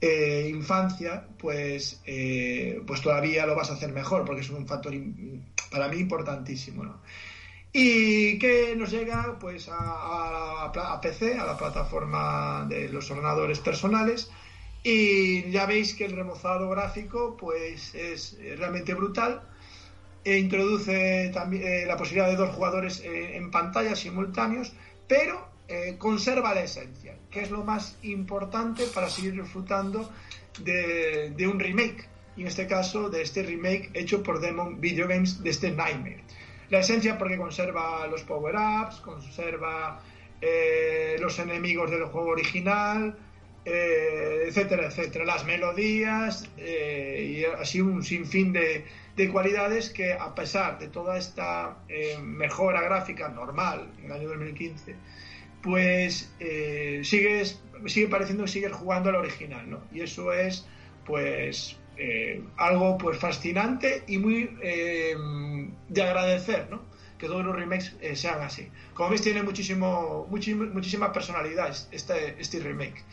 eh, 0.00 0.48
infancia, 0.48 1.26
pues, 1.38 2.00
eh, 2.06 2.80
pues 2.86 3.00
todavía 3.00 3.46
lo 3.46 3.56
vas 3.56 3.70
a 3.70 3.74
hacer 3.74 3.92
mejor, 3.92 4.24
porque 4.24 4.42
es 4.42 4.50
un 4.50 4.66
factor 4.66 4.94
para 5.70 5.88
mí 5.88 5.98
importantísimo. 5.98 6.84
¿no? 6.84 7.00
Y 7.72 8.38
que 8.38 8.74
nos 8.76 8.90
llega 8.90 9.38
pues 9.38 9.68
a, 9.68 9.76
a, 9.76 10.64
a, 10.66 11.00
PC, 11.00 11.38
a 11.38 11.44
la 11.44 11.56
plataforma 11.56 12.66
de 12.68 12.88
los 12.88 13.10
ordenadores 13.10 13.60
personales. 13.60 14.30
Y 14.82 15.50
ya 15.50 15.66
veis 15.66 15.94
que 15.94 16.04
el 16.04 16.12
remozado 16.12 16.70
gráfico 16.70 17.36
pues 17.36 17.94
es 17.94 18.38
realmente 18.56 18.94
brutal. 18.94 19.42
E 20.24 20.38
introduce 20.38 21.30
también 21.32 21.62
eh, 21.66 21.86
la 21.86 21.96
posibilidad 21.96 22.28
de 22.28 22.36
dos 22.36 22.50
jugadores 22.54 23.00
eh, 23.00 23.36
en 23.36 23.50
pantalla 23.50 23.94
simultáneos 23.96 24.74
pero 25.08 25.48
eh, 25.66 25.96
conserva 25.98 26.54
la 26.54 26.62
esencia, 26.62 27.16
que 27.30 27.40
es 27.40 27.50
lo 27.50 27.64
más 27.64 27.96
importante 28.02 28.84
para 28.86 29.08
seguir 29.08 29.40
disfrutando 29.40 30.10
de, 30.60 31.30
de, 31.36 31.48
un 31.48 31.58
remake, 31.58 32.06
y 32.36 32.42
en 32.42 32.46
este 32.46 32.66
caso 32.66 33.08
de 33.08 33.22
este 33.22 33.42
remake 33.42 33.90
hecho 33.94 34.22
por 34.22 34.40
Demon 34.40 34.80
Video 34.80 35.08
Games 35.08 35.42
de 35.42 35.50
este 35.50 35.70
Nightmare. 35.70 36.22
La 36.70 36.80
esencia 36.80 37.16
porque 37.16 37.36
conserva 37.36 38.06
los 38.06 38.22
power-ups, 38.22 38.96
conserva 38.96 40.00
eh, 40.40 41.16
los 41.18 41.38
enemigos 41.38 41.90
del 41.90 42.04
juego 42.04 42.28
original, 42.28 43.18
eh, 43.64 44.44
etcétera, 44.46 44.86
etcétera, 44.86 45.24
las 45.24 45.44
melodías 45.44 46.48
eh, 46.58 47.38
y 47.38 47.44
así 47.60 47.80
un 47.80 48.04
sinfín 48.04 48.52
de, 48.52 48.84
de, 49.16 49.28
cualidades 49.30 49.90
que 49.90 50.12
a 50.12 50.34
pesar 50.34 50.78
de 50.78 50.88
toda 50.88 51.18
esta 51.18 51.78
mejora 52.22 52.82
gráfica 52.82 53.28
normal 53.28 53.90
en 53.98 54.06
el 54.06 54.12
año 54.12 54.28
2015, 54.28 54.94
pues 55.62 56.32
sigue 57.02 57.44
sigue 57.86 58.08
pareciendo 58.08 58.44
que 58.44 58.50
sigues 58.50 58.72
jugando 58.72 59.10
al 59.10 59.16
original, 59.16 59.68
¿no? 59.68 59.80
Y 59.92 60.00
eso 60.00 60.32
es, 60.32 60.66
pues, 61.04 61.77
algo 62.56 62.96
pues 62.96 63.18
fascinante 63.18 64.04
y 64.06 64.18
muy 64.18 64.44
de 65.88 66.02
agradecer, 66.02 66.68
¿no? 66.70 66.88
que 67.18 67.26
todos 67.26 67.44
los 67.44 67.54
remakes 67.54 67.96
eh, 68.00 68.16
sean 68.16 68.40
así. 68.40 68.68
Como 68.94 69.10
veis, 69.10 69.22
tiene 69.22 69.42
muchísimo, 69.42 70.26
muchísima 70.30 71.12
personalidad 71.12 71.76
este, 71.90 72.40
este 72.40 72.60
remake. 72.60 73.04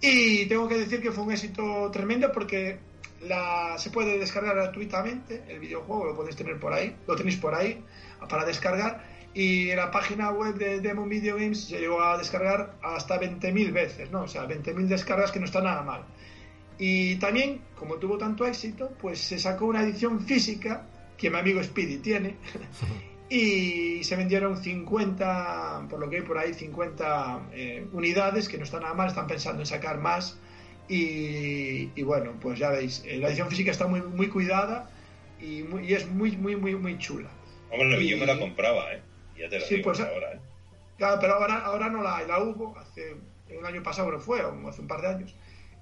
Y 0.00 0.46
tengo 0.46 0.68
que 0.68 0.76
decir 0.76 1.00
que 1.00 1.10
fue 1.10 1.24
un 1.24 1.32
éxito 1.32 1.90
tremendo 1.90 2.30
porque 2.30 2.78
la, 3.22 3.76
se 3.78 3.90
puede 3.90 4.18
descargar 4.18 4.54
gratuitamente 4.54 5.42
el 5.48 5.58
videojuego, 5.58 6.04
lo 6.04 6.14
podéis 6.14 6.36
tener 6.36 6.60
por 6.60 6.72
ahí, 6.72 6.94
lo 7.06 7.16
tenéis 7.16 7.36
por 7.38 7.54
ahí 7.54 7.82
para 8.28 8.44
descargar. 8.44 9.18
Y 9.34 9.70
en 9.70 9.76
la 9.76 9.90
página 9.90 10.30
web 10.30 10.54
de 10.54 10.80
Demon 10.80 11.08
Video 11.08 11.36
Games 11.36 11.64
se 11.64 11.78
llegó 11.78 12.02
a 12.02 12.16
descargar 12.18 12.74
hasta 12.82 13.20
20.000 13.20 13.72
veces, 13.72 14.10
¿no? 14.10 14.22
O 14.22 14.28
sea, 14.28 14.46
20.000 14.46 14.86
descargas 14.86 15.32
que 15.32 15.38
no 15.38 15.46
está 15.46 15.60
nada 15.60 15.82
mal. 15.82 16.04
Y 16.78 17.16
también, 17.16 17.60
como 17.76 17.96
tuvo 17.96 18.18
tanto 18.18 18.46
éxito, 18.46 18.92
pues 19.00 19.18
se 19.18 19.38
sacó 19.38 19.66
una 19.66 19.82
edición 19.82 20.20
física 20.20 20.86
que 21.16 21.30
mi 21.30 21.36
amigo 21.36 21.62
Speedy 21.62 21.98
tiene 21.98 22.36
y 23.28 24.02
se 24.04 24.16
vendieron 24.16 24.56
50, 24.56 25.86
por 25.90 25.98
lo 25.98 26.08
que 26.08 26.16
hay 26.16 26.22
por 26.22 26.38
ahí, 26.38 26.54
50 26.54 27.48
eh, 27.52 27.86
unidades, 27.92 28.48
que 28.48 28.58
no 28.58 28.64
están 28.64 28.82
nada 28.82 28.94
mal, 28.94 29.08
están 29.08 29.26
pensando 29.26 29.60
en 29.62 29.66
sacar 29.66 29.98
más. 29.98 30.38
Y, 30.88 31.90
y 31.94 32.02
bueno, 32.02 32.32
pues 32.40 32.58
ya 32.58 32.70
veis, 32.70 33.02
eh, 33.06 33.18
la 33.18 33.28
edición 33.28 33.50
física 33.50 33.70
está 33.70 33.86
muy, 33.86 34.00
muy 34.00 34.28
cuidada 34.28 34.88
y, 35.40 35.62
muy, 35.62 35.84
y 35.84 35.94
es 35.94 36.08
muy, 36.08 36.36
muy, 36.36 36.56
muy, 36.56 36.76
muy 36.76 36.96
chula. 36.98 37.28
Hombre, 37.70 38.00
y, 38.00 38.08
yo 38.08 38.16
me 38.16 38.24
la 38.24 38.38
compraba, 38.38 38.94
¿eh? 38.94 39.02
Ya 39.36 39.48
te 39.48 39.58
lo 39.58 39.66
sí, 39.66 39.76
digo 39.76 39.86
pues, 39.86 40.00
ahora, 40.00 40.32
¿eh? 40.32 40.40
Claro, 40.96 41.18
pero 41.20 41.34
ahora, 41.34 41.58
ahora 41.58 41.88
no 41.90 42.02
la 42.02 42.16
hay, 42.16 42.26
la 42.26 42.42
hubo, 42.42 42.76
hace 42.78 43.14
un 43.56 43.66
año 43.66 43.82
pasado 43.82 44.10
no 44.10 44.18
fue, 44.18 44.40
hace 44.40 44.80
un 44.80 44.88
par 44.88 45.02
de 45.02 45.08
años. 45.08 45.34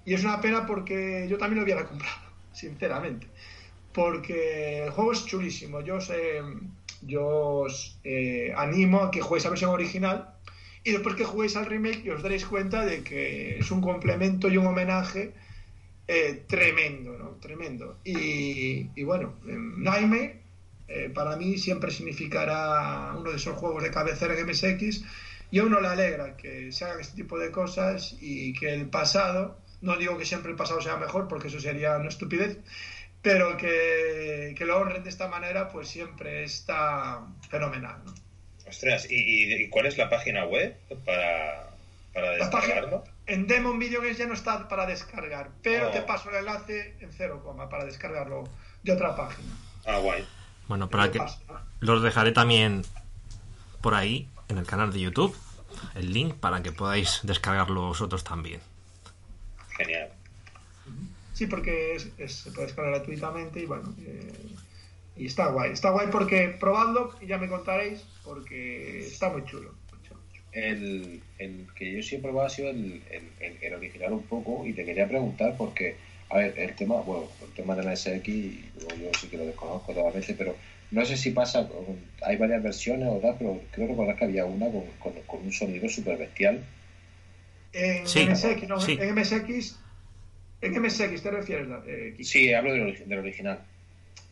Y 0.06 0.14
es 0.14 0.24
una 0.24 0.40
pena 0.40 0.64
porque 0.64 1.26
yo 1.28 1.36
también 1.36 1.58
lo 1.58 1.64
hubiera 1.64 1.84
comprado, 1.84 2.16
sinceramente. 2.52 3.26
Porque 3.92 4.84
el 4.84 4.90
juego 4.90 5.12
es 5.12 5.26
chulísimo. 5.26 5.82
Yo 5.82 6.00
sé 6.00 6.40
yo 7.02 7.26
os 7.26 7.98
eh, 8.04 8.52
animo 8.56 9.02
a 9.02 9.10
que 9.10 9.20
juguéis 9.20 9.46
a 9.46 9.50
versión 9.50 9.70
original 9.70 10.34
y 10.82 10.92
después 10.92 11.14
que 11.14 11.24
juguéis 11.24 11.56
al 11.56 11.66
remake 11.66 12.10
os 12.10 12.22
daréis 12.22 12.46
cuenta 12.46 12.84
de 12.84 13.02
que 13.02 13.58
es 13.58 13.70
un 13.70 13.80
complemento 13.80 14.48
y 14.48 14.56
un 14.56 14.66
homenaje 14.66 15.34
eh, 16.08 16.44
tremendo, 16.46 17.18
¿no? 17.18 17.30
Tremendo. 17.40 17.98
Y, 18.04 18.88
y 18.94 19.02
bueno, 19.02 19.34
Nightmare 19.44 20.40
eh, 20.88 21.10
para 21.12 21.36
mí 21.36 21.58
siempre 21.58 21.90
significará 21.90 23.14
uno 23.18 23.30
de 23.30 23.36
esos 23.36 23.56
juegos 23.56 23.82
de 23.82 23.90
cabecera 23.90 24.38
en 24.38 24.46
MSX 24.46 25.04
y 25.50 25.58
a 25.58 25.64
uno 25.64 25.80
le 25.80 25.88
alegra 25.88 26.36
que 26.36 26.70
se 26.70 26.84
hagan 26.84 27.00
este 27.00 27.16
tipo 27.16 27.38
de 27.38 27.50
cosas 27.50 28.16
y 28.20 28.52
que 28.52 28.72
el 28.72 28.88
pasado, 28.88 29.58
no 29.80 29.96
digo 29.96 30.18
que 30.18 30.24
siempre 30.24 30.50
el 30.50 30.56
pasado 30.56 30.80
sea 30.80 30.96
mejor 30.96 31.28
porque 31.28 31.48
eso 31.48 31.60
sería 31.60 31.96
una 31.96 32.08
estupidez, 32.08 32.58
pero 33.22 33.56
que, 33.56 34.54
que, 34.56 34.64
lo 34.64 34.78
honren 34.78 35.02
de 35.02 35.10
esta 35.10 35.28
manera, 35.28 35.68
pues 35.68 35.88
siempre 35.88 36.44
está 36.44 37.22
fenomenal. 37.48 37.96
¿no? 38.04 38.14
Ostras, 38.68 39.10
¿y, 39.10 39.54
¿y, 39.54 39.68
cuál 39.68 39.86
es 39.86 39.98
la 39.98 40.08
página 40.08 40.44
web 40.44 40.76
para, 41.04 41.70
para 42.12 42.30
descargarlo? 42.32 43.04
en 43.26 43.46
Demon 43.46 43.78
Video 43.78 44.00
Games 44.00 44.18
ya 44.18 44.26
no 44.26 44.34
está 44.34 44.68
para 44.68 44.86
descargar, 44.86 45.50
pero 45.62 45.88
oh. 45.88 45.90
te 45.90 46.02
paso 46.02 46.30
el 46.30 46.36
enlace 46.36 46.96
en 47.00 47.12
cero 47.12 47.42
coma 47.44 47.68
para 47.68 47.84
descargarlo 47.84 48.44
de 48.82 48.92
otra 48.92 49.16
página. 49.16 49.52
Ah, 49.84 49.98
guay. 49.98 50.24
Bueno, 50.68 50.88
para 50.88 51.10
que 51.10 51.20
los 51.80 52.02
dejaré 52.02 52.32
también 52.32 52.82
por 53.80 53.94
ahí 53.94 54.28
en 54.48 54.58
el 54.58 54.66
canal 54.66 54.92
de 54.92 55.00
YouTube 55.00 55.36
el 55.94 56.12
link 56.12 56.34
para 56.34 56.62
que 56.62 56.72
podáis 56.72 57.20
descargarlo 57.22 57.82
vosotros 57.82 58.24
también. 58.24 58.60
Genial. 59.76 60.08
Sí, 61.32 61.46
porque 61.46 61.96
es, 61.96 62.32
se 62.32 62.50
puede 62.50 62.66
descargar 62.66 62.94
gratuitamente 62.94 63.60
y 63.60 63.66
bueno, 63.66 63.94
eh, 64.06 64.32
y 65.16 65.26
está 65.26 65.48
guay. 65.48 65.72
Está 65.72 65.90
guay 65.90 66.08
porque 66.10 66.56
probadlo 66.60 67.14
y 67.20 67.26
ya 67.26 67.38
me 67.38 67.48
contaréis 67.48 68.04
porque 68.24 69.00
está 69.00 69.30
muy 69.30 69.44
chulo. 69.44 69.74
El, 70.52 71.20
el 71.38 71.66
que 71.74 71.92
yo 71.92 72.02
sí 72.02 72.16
he 72.16 72.18
probado 72.18 72.46
ha 72.46 72.50
sido 72.50 72.70
el, 72.70 73.02
el, 73.60 73.74
original 73.74 74.14
un 74.14 74.22
poco 74.22 74.64
y 74.66 74.72
te 74.72 74.86
quería 74.86 75.06
preguntar 75.06 75.54
porque, 75.58 75.96
a 76.30 76.38
ver, 76.38 76.58
el 76.58 76.74
tema, 76.74 76.94
bueno, 77.02 77.28
el 77.42 77.52
tema 77.52 77.76
de 77.76 77.82
la 77.82 77.94
SX, 77.94 78.26
yo 78.26 79.10
sí 79.20 79.28
que 79.28 79.36
lo 79.36 79.44
desconozco 79.44 79.92
totalmente, 79.92 80.32
pero 80.32 80.56
no 80.90 81.04
sé 81.04 81.18
si 81.18 81.32
pasa, 81.32 81.68
hay 82.22 82.36
varias 82.36 82.62
versiones 82.62 83.08
o 83.08 83.18
tal, 83.18 83.34
pero 83.36 83.60
creo 83.70 83.88
recordar 83.88 84.16
que 84.16 84.24
había 84.24 84.46
una 84.46 84.66
con, 84.70 85.12
con, 85.26 85.40
un 85.44 85.52
sonido 85.52 85.88
súper 85.88 86.16
bestial. 86.16 86.64
En, 87.78 88.04
MSX, 88.04 88.68
no, 88.68 88.78
en 88.86 89.14
MSX 89.14 89.78
¿En 90.62 90.82
MSX 90.82 91.22
te 91.22 91.30
refieres? 91.30 91.68
Eh, 91.86 92.16
sí, 92.22 92.52
hablo 92.52 92.72
del, 92.72 93.06
del 93.06 93.18
original. 93.18 93.62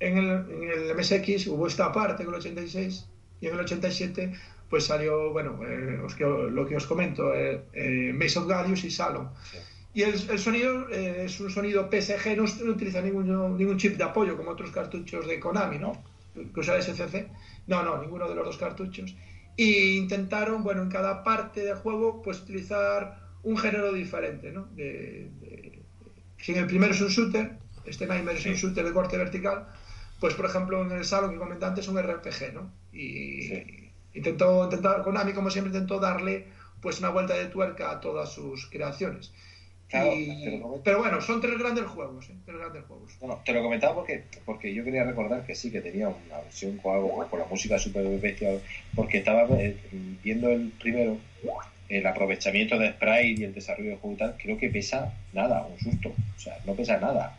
En 0.01 0.17
el, 0.17 0.31
en 0.51 0.71
el, 0.71 0.97
MSX 0.97 1.47
hubo 1.49 1.67
esta 1.67 1.93
parte 1.93 2.23
en 2.23 2.31
el 2.31 2.35
86 2.37 3.07
y 3.41 3.47
en 3.47 3.55
el 3.55 3.61
87 3.61 4.33
pues 4.71 4.85
salió, 4.85 5.31
bueno, 5.31 5.61
eh, 5.69 6.01
os, 6.03 6.19
lo 6.19 6.67
que 6.67 6.77
os 6.77 6.87
comento, 6.87 7.35
eh, 7.35 7.63
eh, 7.75 8.13
Maze 8.15 8.39
of 8.39 8.49
Galius 8.49 8.85
y 8.85 8.91
Salon. 8.91 9.29
Sí. 9.51 9.59
Y 9.95 10.03
el, 10.03 10.15
el 10.29 10.39
sonido 10.41 10.89
eh, 10.91 11.27
es 11.27 11.39
un 11.39 11.51
sonido 11.51 11.89
PSG, 11.89 12.37
no, 12.37 12.45
no, 12.65 12.73
utiliza 12.73 13.01
ningún, 13.01 13.57
ningún 13.57 13.79
chip 13.79 13.97
de 13.97 14.03
apoyo 14.03 14.37
como 14.37 14.51
otros 14.51 14.73
cartuchos 14.73 15.27
de 15.29 15.39
Konami, 15.39 15.79
¿no? 15.79 16.03
Que 16.35 16.61
usa 16.61 16.83
SCC. 16.83 17.29
No, 17.69 17.85
no, 17.85 18.03
ninguno 18.03 18.29
de 18.29 18.35
los 18.35 18.45
dos 18.45 18.59
cartuchos. 18.59 19.15
Y 19.57 19.97
intentaron, 19.97 20.65
bueno, 20.65 20.83
en 20.83 20.89
cada 20.89 21.23
parte 21.23 21.65
del 21.65 21.77
juego, 21.77 22.23
pues 22.23 22.41
utilizar 22.41 23.24
un 23.45 23.57
género 23.57 23.93
diferente, 23.93 24.51
¿no? 24.51 24.67
De, 24.75 25.29
de, 25.41 25.79
si 26.39 26.53
en 26.53 26.59
el 26.59 26.67
primero 26.67 26.93
es 26.93 27.01
un 27.01 27.09
shooter, 27.09 27.53
este 27.87 28.07
Nightmare 28.07 28.39
es 28.39 28.47
un 28.47 28.55
shooter 28.55 28.85
de 28.85 28.93
corte 28.93 29.17
vertical, 29.17 29.67
pues 30.21 30.35
por 30.35 30.47
ejemplo 30.47 30.83
en 30.83 30.93
el 30.93 31.05
Salon 31.05 31.33
que 31.33 31.39
comenté 31.39 31.65
antes 31.65 31.85
es 31.85 31.91
un 31.91 32.03
RPG, 32.03 32.55
¿no? 32.55 32.71
Y 32.93 33.43
sí. 33.43 33.91
intentó, 34.15 34.65
intentar, 34.65 35.03
Konami 35.03 35.33
como 35.33 35.51
siempre 35.51 35.73
intentó 35.73 36.01
darle 36.01 36.47
pues 36.81 36.99
una 36.99 37.11
vuelta 37.11 37.35
de 37.35 37.47
tuerca 37.47 37.91
a 37.91 38.01
todas 38.01 38.33
sus 38.33 38.67
creaciones. 38.67 39.33
Claro, 39.89 40.13
y... 40.15 40.61
pero 40.83 40.99
bueno, 40.99 41.21
son 41.21 41.41
tres 41.41 41.59
grandes 41.59 41.85
juegos, 41.85 42.29
¿eh? 42.31 42.35
tres 42.45 42.59
grandes 42.59 42.85
juegos. 42.85 43.13
No, 43.23 43.41
te 43.45 43.53
lo 43.53 43.63
comentaba 43.63 43.95
porque, 43.95 44.25
porque 44.45 44.75
yo 44.75 44.83
quería 44.83 45.05
recordar 45.05 45.47
que 45.47 45.55
sí, 45.55 45.71
que 45.71 45.81
tenía 45.81 46.09
una 46.09 46.41
versión 46.43 46.79
con 46.79 46.95
algo, 46.95 47.27
con 47.29 47.39
la 47.39 47.47
música 47.47 47.79
super 47.79 48.05
bestia, 48.19 48.59
porque 48.95 49.19
estaba 49.19 49.47
eh, 49.61 49.77
viendo 50.23 50.49
el 50.51 50.73
primero 50.81 51.19
el 51.89 52.07
aprovechamiento 52.07 52.79
de 52.79 52.93
sprite 52.93 53.41
y 53.41 53.45
el 53.45 53.55
desarrollo 53.55 53.91
del 53.91 53.99
juego 53.99 54.17
y 54.17 54.19
tal, 54.19 54.37
creo 54.41 54.59
que 54.59 54.69
pesa 54.69 55.15
nada, 55.33 55.67
un 55.67 55.79
susto. 55.79 56.11
O 56.11 56.41
sea, 56.41 56.59
no 56.67 56.75
pesa 56.75 56.99
nada. 56.99 57.37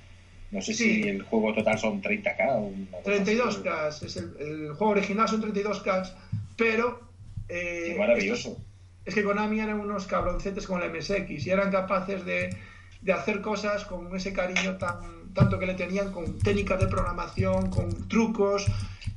No 0.51 0.61
sé 0.61 0.73
sí. 0.73 1.03
si 1.03 1.09
el 1.09 1.23
juego 1.23 1.53
total 1.53 1.77
son 1.79 2.01
30k 2.01 2.49
o 2.49 2.71
32k. 3.03 4.05
Es 4.05 4.15
el, 4.17 4.35
el, 4.39 4.73
juego 4.73 4.93
original 4.93 5.27
son 5.27 5.41
32k, 5.41 6.11
pero. 6.55 7.01
Eh, 7.49 7.95
maravilloso. 7.97 8.57
Es, 9.03 9.09
es, 9.09 9.15
que 9.15 9.23
Konami 9.23 9.59
eran 9.59 9.79
unos 9.79 10.07
cabroncetes 10.07 10.65
con 10.67 10.81
el 10.81 10.91
MSX 10.91 11.45
y 11.45 11.49
eran 11.49 11.71
capaces 11.71 12.25
de, 12.25 12.55
de 13.01 13.13
hacer 13.13 13.41
cosas 13.41 13.85
con 13.85 14.15
ese 14.15 14.33
cariño 14.33 14.77
tan 14.77 15.25
tanto 15.35 15.59
que 15.59 15.67
le 15.67 15.75
tenían, 15.75 16.11
con 16.11 16.39
técnicas 16.39 16.79
de 16.79 16.87
programación, 16.87 17.69
con 17.69 18.07
trucos. 18.07 18.65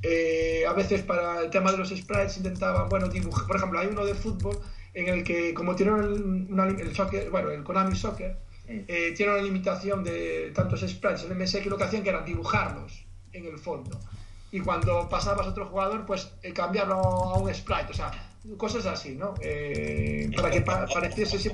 Eh, 0.03 0.63
a 0.67 0.73
veces 0.73 1.01
para 1.01 1.41
el 1.41 1.49
tema 1.49 1.71
de 1.71 1.77
los 1.77 1.89
sprites 1.89 2.37
intentaban, 2.37 2.87
bueno, 2.89 3.07
dibujar. 3.07 3.47
Por 3.47 3.55
ejemplo, 3.55 3.79
hay 3.79 3.87
uno 3.87 4.05
de 4.05 4.13
fútbol 4.13 4.59
en 4.93 5.07
el 5.07 5.23
que, 5.23 5.53
como 5.53 5.75
tiene 5.75 5.91
una, 5.93 6.65
el, 6.65 6.95
soccer, 6.95 7.29
bueno, 7.29 7.51
el 7.51 7.63
Konami 7.63 7.95
Soccer, 7.95 8.37
eh, 8.67 9.13
tiene 9.15 9.33
una 9.33 9.41
limitación 9.41 10.03
de 10.03 10.51
tantos 10.53 10.81
sprites 10.81 11.23
en 11.23 11.37
MSX, 11.37 11.65
lo 11.65 11.77
que 11.77 11.85
hacían 11.85 12.03
que 12.03 12.09
era 12.09 12.21
dibujarlos 12.21 13.05
en 13.33 13.45
el 13.45 13.57
fondo. 13.57 13.99
Y 14.51 14.59
cuando 14.59 15.07
pasabas 15.09 15.47
a 15.47 15.49
otro 15.51 15.67
jugador, 15.67 16.05
pues 16.05 16.31
eh, 16.41 16.53
cambiarlo 16.53 16.95
a 16.95 17.37
un 17.37 17.53
sprite, 17.53 17.91
o 17.91 17.93
sea, 17.93 18.11
cosas 18.57 18.85
así, 18.85 19.15
¿no? 19.15 19.35
Eh, 19.41 20.29
para 20.35 20.49
que 20.49 20.61
pa 20.61 20.85
pareciese. 20.93 21.51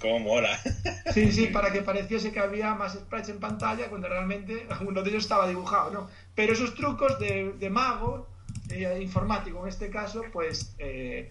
Cómo 0.00 0.18
mola. 0.20 0.58
Sí, 1.12 1.32
sí, 1.32 1.46
para 1.48 1.72
que 1.72 1.82
pareciese 1.82 2.30
que 2.30 2.38
había 2.38 2.74
más 2.74 2.94
sprites 2.94 3.30
en 3.30 3.40
pantalla 3.40 3.88
cuando 3.88 4.08
realmente 4.08 4.66
uno 4.86 5.02
de 5.02 5.10
ellos 5.10 5.24
estaba 5.24 5.48
dibujado, 5.48 5.90
¿no? 5.90 6.08
Pero 6.34 6.52
esos 6.52 6.74
trucos 6.74 7.18
de, 7.18 7.52
de 7.58 7.70
mago, 7.70 8.28
eh, 8.70 8.98
informático 9.02 9.60
en 9.62 9.68
este 9.68 9.90
caso, 9.90 10.22
pues 10.32 10.74
eh, 10.78 11.30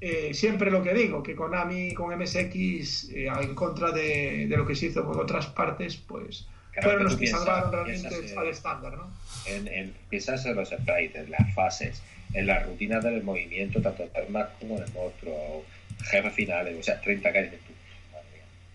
eh, 0.00 0.32
siempre 0.32 0.70
lo 0.70 0.82
que 0.82 0.94
digo, 0.94 1.22
que 1.22 1.34
Konami 1.34 1.92
con 1.92 2.16
MSX, 2.16 3.10
eh, 3.10 3.28
en 3.40 3.54
contra 3.54 3.90
de, 3.90 4.46
de, 4.48 4.56
lo 4.56 4.66
que 4.66 4.74
se 4.76 4.86
hizo 4.86 5.04
con 5.04 5.18
otras 5.18 5.46
partes, 5.46 5.96
pues 5.96 6.46
claro, 6.72 6.88
fueron 6.88 7.04
los 7.04 7.14
que 7.14 7.20
piensas, 7.20 7.44
salvaron 7.44 7.72
realmente 7.72 8.34
al 8.36 8.48
estándar, 8.48 8.96
¿no? 8.96 9.10
En, 9.46 9.66
en, 9.66 9.94
piensas 10.08 10.46
en 10.46 10.54
los 10.54 10.68
sprites, 10.68 11.28
las 11.28 11.52
fases, 11.54 12.00
en 12.32 12.46
las 12.46 12.66
rutinas 12.66 13.02
del 13.02 13.22
movimiento, 13.24 13.80
tanto 13.80 14.04
de 14.04 14.10
Termac 14.10 14.58
como 14.60 14.78
de 14.78 14.86
monstruo, 14.92 15.64
jefes 16.04 16.32
finales, 16.32 16.76
o 16.78 16.82
sea, 16.82 17.00
30 17.00 17.32
k 17.32 17.40
de 17.40 17.58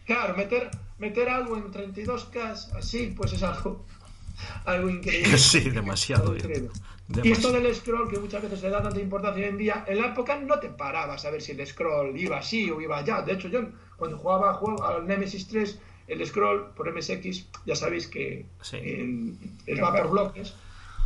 Claro, 0.05 0.35
meter, 0.35 0.69
meter 0.99 1.29
algo 1.29 1.55
en 1.55 1.71
32K 1.71 2.75
así, 2.77 3.13
pues 3.15 3.33
es 3.33 3.43
algo, 3.43 3.85
algo 4.65 4.89
increíble. 4.89 5.37
Sí, 5.37 5.69
demasiado. 5.69 6.35
Increíble. 6.35 6.69
Y 7.23 7.31
esto 7.31 7.51
del 7.51 7.73
scroll, 7.75 8.09
que 8.09 8.17
muchas 8.17 8.41
veces 8.41 8.59
se 8.61 8.69
da 8.69 8.81
tanta 8.81 8.99
importancia 8.99 9.43
hoy 9.43 9.49
en 9.49 9.57
día, 9.57 9.83
en 9.87 9.99
la 9.99 10.07
época 10.07 10.37
no 10.39 10.59
te 10.59 10.69
parabas 10.69 11.25
a 11.25 11.31
ver 11.31 11.41
si 11.41 11.51
el 11.51 11.65
scroll 11.67 12.17
iba 12.17 12.37
así 12.37 12.71
o 12.71 12.79
iba 12.81 12.97
allá. 12.97 13.21
De 13.21 13.33
hecho, 13.33 13.49
yo 13.49 13.61
cuando 13.97 14.17
jugaba 14.17 14.53
juego, 14.53 14.83
al 14.83 15.05
Nemesis 15.05 15.47
3, 15.47 15.79
el 16.07 16.25
scroll 16.25 16.71
por 16.75 16.91
MSX, 16.93 17.45
ya 17.65 17.75
sabéis 17.75 18.07
que 18.07 18.45
Sí. 18.61 18.77
el 19.67 19.83
va 19.83 19.93
por 19.95 20.09
bloques, 20.11 20.53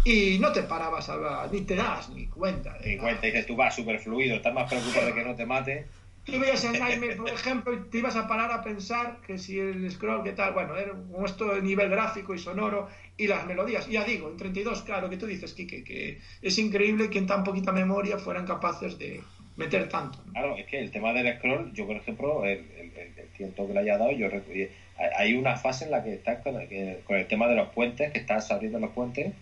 y 0.05 0.37
no 0.39 0.51
te 0.53 0.63
parabas 0.63 1.09
a 1.09 1.17
ver, 1.17 1.51
ni 1.51 1.61
te 1.61 1.75
das 1.75 2.09
ni 2.09 2.27
cuenta. 2.27 2.73
nada. 2.73 2.97
cuenta, 3.01 3.21
dices 3.25 3.45
tú 3.47 3.55
vas 3.55 3.75
súper 3.75 3.99
fluido, 3.99 4.35
estás 4.35 4.53
más 4.53 4.69
preocupado 4.69 5.07
de 5.07 5.13
que 5.13 5.23
no 5.25 5.35
te 5.35 5.45
mate. 5.45 5.87
Tú 6.27 6.39
veías 6.39 6.63
en 6.65 6.73
Nightmare, 6.73 7.15
por 7.15 7.29
ejemplo, 7.29 7.73
y 7.73 7.89
te 7.89 7.99
ibas 7.99 8.15
a 8.17 8.27
parar 8.27 8.51
a 8.51 8.61
pensar 8.61 9.21
que 9.25 9.37
si 9.37 9.59
el 9.59 9.89
scroll, 9.89 10.23
qué 10.23 10.33
tal, 10.33 10.53
bueno, 10.53 10.75
era 10.75 10.93
de 10.93 11.61
nivel 11.61 11.89
gráfico 11.89 12.35
y 12.35 12.37
sonoro 12.37 12.89
y 13.15 13.27
las 13.27 13.45
melodías. 13.45 13.87
Ya 13.87 14.03
digo, 14.03 14.29
en 14.29 14.35
32, 14.37 14.83
claro, 14.83 15.09
que 15.09 15.15
tú 15.17 15.25
dices, 15.25 15.53
Kike, 15.53 15.83
que 15.85 16.19
es 16.41 16.57
increíble 16.59 17.09
que 17.09 17.17
en 17.19 17.27
tan 17.27 17.43
poquita 17.43 17.71
memoria 17.71 18.17
fueran 18.17 18.45
capaces 18.45 18.97
de 18.99 19.21
meter 19.55 19.87
tanto. 19.87 20.19
Claro, 20.33 20.55
es 20.57 20.65
que 20.65 20.79
el 20.79 20.91
tema 20.91 21.13
del 21.13 21.33
scroll, 21.37 21.71
yo 21.73 21.87
por 21.87 21.95
ejemplo, 21.95 22.43
el, 22.45 22.59
el, 22.77 22.91
el- 22.97 23.17
el 23.17 23.27
tiempo 23.37 23.65
que 23.67 23.73
le 23.73 23.79
haya 23.79 23.97
dado, 23.97 24.11
yo 24.11 24.27
recu- 24.29 24.69
hay- 25.15 25.33
una 25.33 25.55
fase 25.55 25.85
en 25.85 25.91
la 25.91 26.03
que 26.03 26.13
estás 26.13 26.39
con 26.41 26.59
el, 26.59 26.99
con 27.05 27.15
el 27.15 27.25
tema 27.27 27.47
de 27.47 27.55
los 27.55 27.69
puentes, 27.69 28.11
que 28.11 28.19
estás 28.19 28.51
abriendo 28.51 28.79
los 28.79 28.91
puentes, 28.91 29.33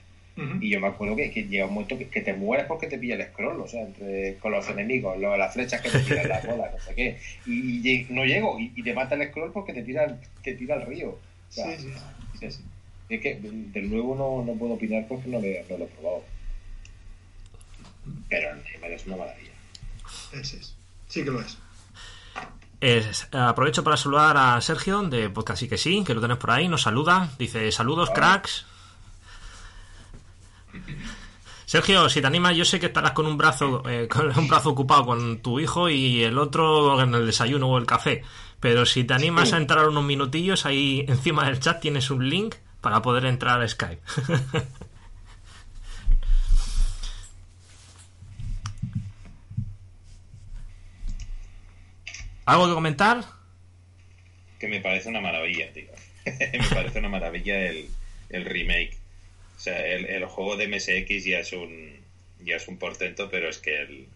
Y 0.59 0.69
yo 0.69 0.81
me 0.81 0.87
acuerdo 0.87 1.15
que, 1.15 1.31
que 1.31 1.43
llega 1.43 1.65
un 1.65 1.73
momento 1.75 1.97
que, 1.97 2.09
que 2.09 2.19
te 2.21 2.33
mueres 2.33 2.65
porque 2.67 2.87
te 2.87 2.97
pilla 2.97 3.15
el 3.15 3.23
scroll, 3.27 3.61
o 3.61 3.67
sea, 3.69 3.83
entre 3.83 4.35
con 4.37 4.51
los 4.51 4.67
enemigos, 4.69 5.17
lo- 5.17 5.37
las 5.37 5.53
flechas 5.53 5.79
que 5.81 5.89
te 5.89 5.99
tiran, 5.99 6.27
las 6.27 6.45
bolas, 6.47 6.73
no 6.73 6.79
sé 6.79 6.93
qué, 6.93 7.19
y, 7.45 8.05
no 8.09 8.25
llego, 8.25 8.59
y, 8.59 8.73
y 8.75 8.83
te 8.83 8.93
mata 8.93 9.15
el 9.15 9.29
scroll 9.29 9.53
porque 9.53 9.71
te 9.73 9.81
tira, 9.83 10.19
te 10.43 10.53
tira 10.55 10.75
al 10.75 10.85
río. 10.85 11.09
O 11.11 11.19
sea, 11.51 11.77
Sí, 11.77 11.89
sí. 12.49 12.61
es 13.09 13.21
que 13.21 13.35
del 13.41 13.89
nuevo 13.89 14.13
no, 14.15 14.43
no 14.51 14.59
puedo 14.59 14.73
opinar 14.73 15.05
porque 15.07 15.29
no, 15.29 15.39
le- 15.39 15.63
no 15.69 15.77
lo 15.77 15.85
he 15.85 15.87
probado. 15.87 16.23
Pero 18.29 18.49
es 18.93 19.05
una 19.07 19.17
maravilla. 19.17 19.51
Ese 20.33 20.57
es. 20.57 20.75
Sí 21.07 21.23
que 21.23 21.31
lo 21.31 21.39
es. 21.41 21.57
Es- 22.81 23.27
aprovecho 23.31 23.83
para 23.83 23.97
saludar 23.97 24.35
a 24.37 24.59
Sergio 24.61 25.01
de 25.03 25.29
Podcast 25.29 25.63
y 25.63 25.69
que 25.69 25.77
sí, 25.77 26.03
que 26.05 26.13
lo 26.13 26.21
tenés 26.21 26.37
por 26.37 26.51
ahí, 26.51 26.67
nos 26.67 26.81
saluda, 26.83 27.31
dice 27.39 27.71
saludos 27.71 28.11
cracks. 28.11 28.65
Sergio, 31.65 32.07
si 32.09 32.21
te 32.21 32.27
animas, 32.27 32.55
yo 32.55 32.63
sé 32.63 32.79
que 32.79 32.85
estarás 32.85 33.11
con 33.11 33.25
un 33.25 33.37
brazo, 33.37 33.83
eh, 33.89 34.07
con 34.07 34.37
un 34.37 34.47
brazo 34.47 34.69
ocupado 34.69 35.05
con 35.05 35.39
tu 35.39 35.59
hijo 35.59 35.89
y 35.89 36.23
el 36.23 36.37
otro 36.37 37.01
en 37.01 37.13
el 37.13 37.25
desayuno 37.25 37.67
o 37.67 37.77
el 37.77 37.85
café. 37.85 38.21
Pero 38.59 38.85
si 38.85 39.03
te 39.03 39.13
animas 39.13 39.51
a 39.51 39.57
entrar 39.57 39.87
unos 39.89 40.03
minutillos, 40.03 40.65
ahí 40.65 41.03
encima 41.07 41.45
del 41.45 41.59
chat 41.59 41.81
tienes 41.81 42.09
un 42.11 42.29
link 42.29 42.55
para 42.81 43.01
poder 43.01 43.25
entrar 43.25 43.61
a 43.61 43.67
Skype. 43.67 44.01
¿Algo 52.45 52.67
que 52.67 52.73
comentar? 52.73 53.25
Que 54.59 54.67
me 54.67 54.79
parece 54.81 55.09
una 55.09 55.19
maravilla, 55.19 55.73
tío. 55.73 55.89
me 56.25 56.67
parece 56.73 56.99
una 56.99 57.09
maravilla 57.09 57.57
el, 57.57 57.89
el 58.29 58.45
remake. 58.45 59.04
O 59.55 59.59
sea, 59.59 59.85
el, 59.87 60.05
el 60.05 60.25
juego 60.25 60.57
de 60.57 60.67
MSX 60.67 61.23
ya 61.25 61.39
es 61.39 61.53
un 61.53 61.95
ya 62.43 62.57
es 62.57 62.67
un 62.67 62.77
portento, 62.77 63.29
pero 63.29 63.49
es 63.49 63.57
que 63.57 63.81
el, 63.81 64.07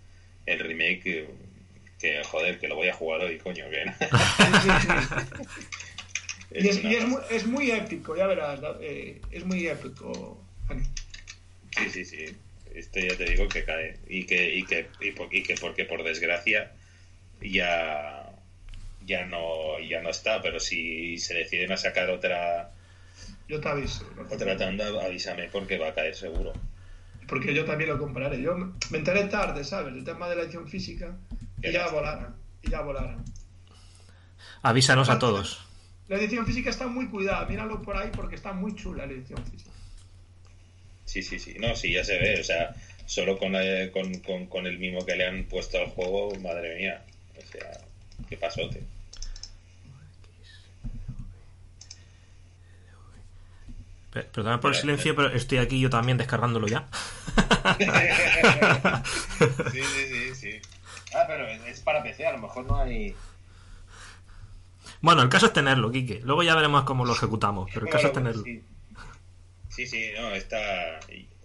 el 0.46 0.60
remake 0.60 1.28
que 2.00 2.24
joder, 2.24 2.60
que 2.60 2.68
lo 2.68 2.76
voy 2.76 2.88
a 2.90 2.94
jugar 2.94 3.22
hoy, 3.22 3.38
coño, 3.38 3.66
que 3.70 3.86
no. 3.86 3.94
Y, 6.52 6.68
es, 6.68 6.78
una 6.80 6.90
y 6.92 6.96
es, 6.96 7.06
muy, 7.06 7.22
es 7.30 7.46
muy 7.46 7.72
épico, 7.72 8.16
ya 8.18 8.26
verás. 8.26 8.60
eh, 8.82 9.22
es 9.32 9.46
muy 9.46 9.68
épico. 9.68 10.44
Ani. 10.68 10.84
Sí, 11.78 11.90
sí, 11.92 12.06
sí. 12.06 12.26
Este 12.74 13.08
ya 13.08 13.16
te 13.16 13.26
digo 13.26 13.48
que 13.48 13.64
cae. 13.64 13.98
Y 14.08 14.24
que, 14.26 14.56
y 14.56 14.64
que, 14.66 14.88
y 15.00 15.12
por- 15.12 15.34
y 15.34 15.44
que 15.44 15.56
porque 15.56 15.86
por 15.86 16.04
desgracia 16.04 16.72
ya, 17.42 18.32
ya 19.06 19.26
no, 19.28 19.80
ya 19.80 20.02
no 20.02 20.10
está. 20.10 20.42
Pero 20.42 20.60
si 20.60 21.20
se 21.20 21.36
deciden 21.36 21.72
a 21.72 21.78
sacar 21.78 22.10
otra, 22.10 22.72
Yo 23.50 23.60
te 23.60 23.68
aviso. 23.68 24.06
otra 24.30 24.56
tanda, 24.56 24.88
avísame 25.04 25.50
porque 25.52 25.80
va 25.80 25.88
a 25.89 25.93
caer 25.95 26.16
seguro. 26.16 26.54
Porque 27.28 27.54
yo 27.54 27.66
también 27.66 27.89
lo 27.89 27.97
compraré. 27.97 28.39
Yo 28.39 28.56
me 28.56 28.97
enteré 28.97 29.24
tarde, 29.26 29.64
¿sabes? 29.64 29.93
El 29.95 30.04
tema 30.04 30.30
de 30.30 30.36
la 30.36 30.43
edición 30.43 30.68
física. 30.68 31.18
Y 31.62 31.72
ya 31.72 31.88
volaron. 31.88 32.36
Y 32.62 32.70
ya 32.70 32.82
volaron. 32.82 33.26
Avísanos 34.62 35.10
a 35.10 35.18
todos. 35.18 35.66
La 36.08 36.18
edición 36.18 36.45
física 36.45 36.70
está 36.70 36.88
muy 36.88 37.08
cuidada. 37.08 37.45
Míralo 37.47 37.82
por 37.82 37.97
ahí 37.97 38.12
porque 38.16 38.36
está 38.36 38.54
muy 38.54 38.76
chula 38.76 39.08
la 39.08 39.14
edición 39.14 39.43
física. 39.45 39.72
Sí, 41.06 41.24
sí, 41.24 41.39
sí. 41.39 41.56
No, 41.60 41.76
sí, 41.76 41.91
ya 41.91 42.04
se 42.04 42.20
ve. 42.20 42.39
O 42.39 42.43
sea, 42.43 42.76
solo 43.08 43.39
con, 43.39 43.56
eh, 43.56 43.89
con, 43.91 44.14
con, 44.20 44.45
con 44.45 44.68
el 44.68 44.78
mismo 44.78 45.04
que 45.06 45.16
le 45.16 45.26
han 45.26 45.45
puesto 45.45 45.80
al 45.80 45.88
juego, 45.88 46.36
madre 46.36 46.78
mía. 46.78 47.04
O 47.36 47.52
sea, 47.52 47.82
qué 48.28 48.38
pasote. 48.38 48.84
Perdona 54.12 54.60
por 54.60 54.72
el 54.72 54.78
silencio, 54.78 55.16
pero 55.16 55.30
estoy 55.32 55.60
aquí 55.60 55.80
yo 55.80 55.89
también 55.89 56.18
descargándolo 56.18 56.68
ya. 56.68 56.88
sí, 59.72 59.82
sí, 59.82 60.07
sí, 60.07 60.36
sí. 60.36 60.62
Ah, 61.14 61.26
pero 61.28 61.47
es 61.47 61.80
para 61.82 62.01
PC, 62.01 62.26
a 62.26 62.32
lo 62.32 62.39
mejor 62.39 62.66
no 62.66 62.78
hay. 62.78 63.16
Bueno, 65.01 65.22
el 65.22 65.30
caso 65.30 65.45
es 65.45 65.53
tenerlo, 65.53 65.91
Quique. 65.91 66.22
Luego 66.24 66.43
ya 66.43 66.55
veremos 66.55 66.84
cómo 66.84 67.05
lo 67.05 67.14
ejecutamos, 67.14 67.70
pero 67.74 67.86
el 67.86 67.91
caso 67.91 68.07
es 68.07 68.14
tenerlo. 68.14 68.43
Sí. 68.43 68.64
Sí, 69.70 69.88
sí, 69.88 70.12
no, 70.20 70.32
está. 70.32 70.99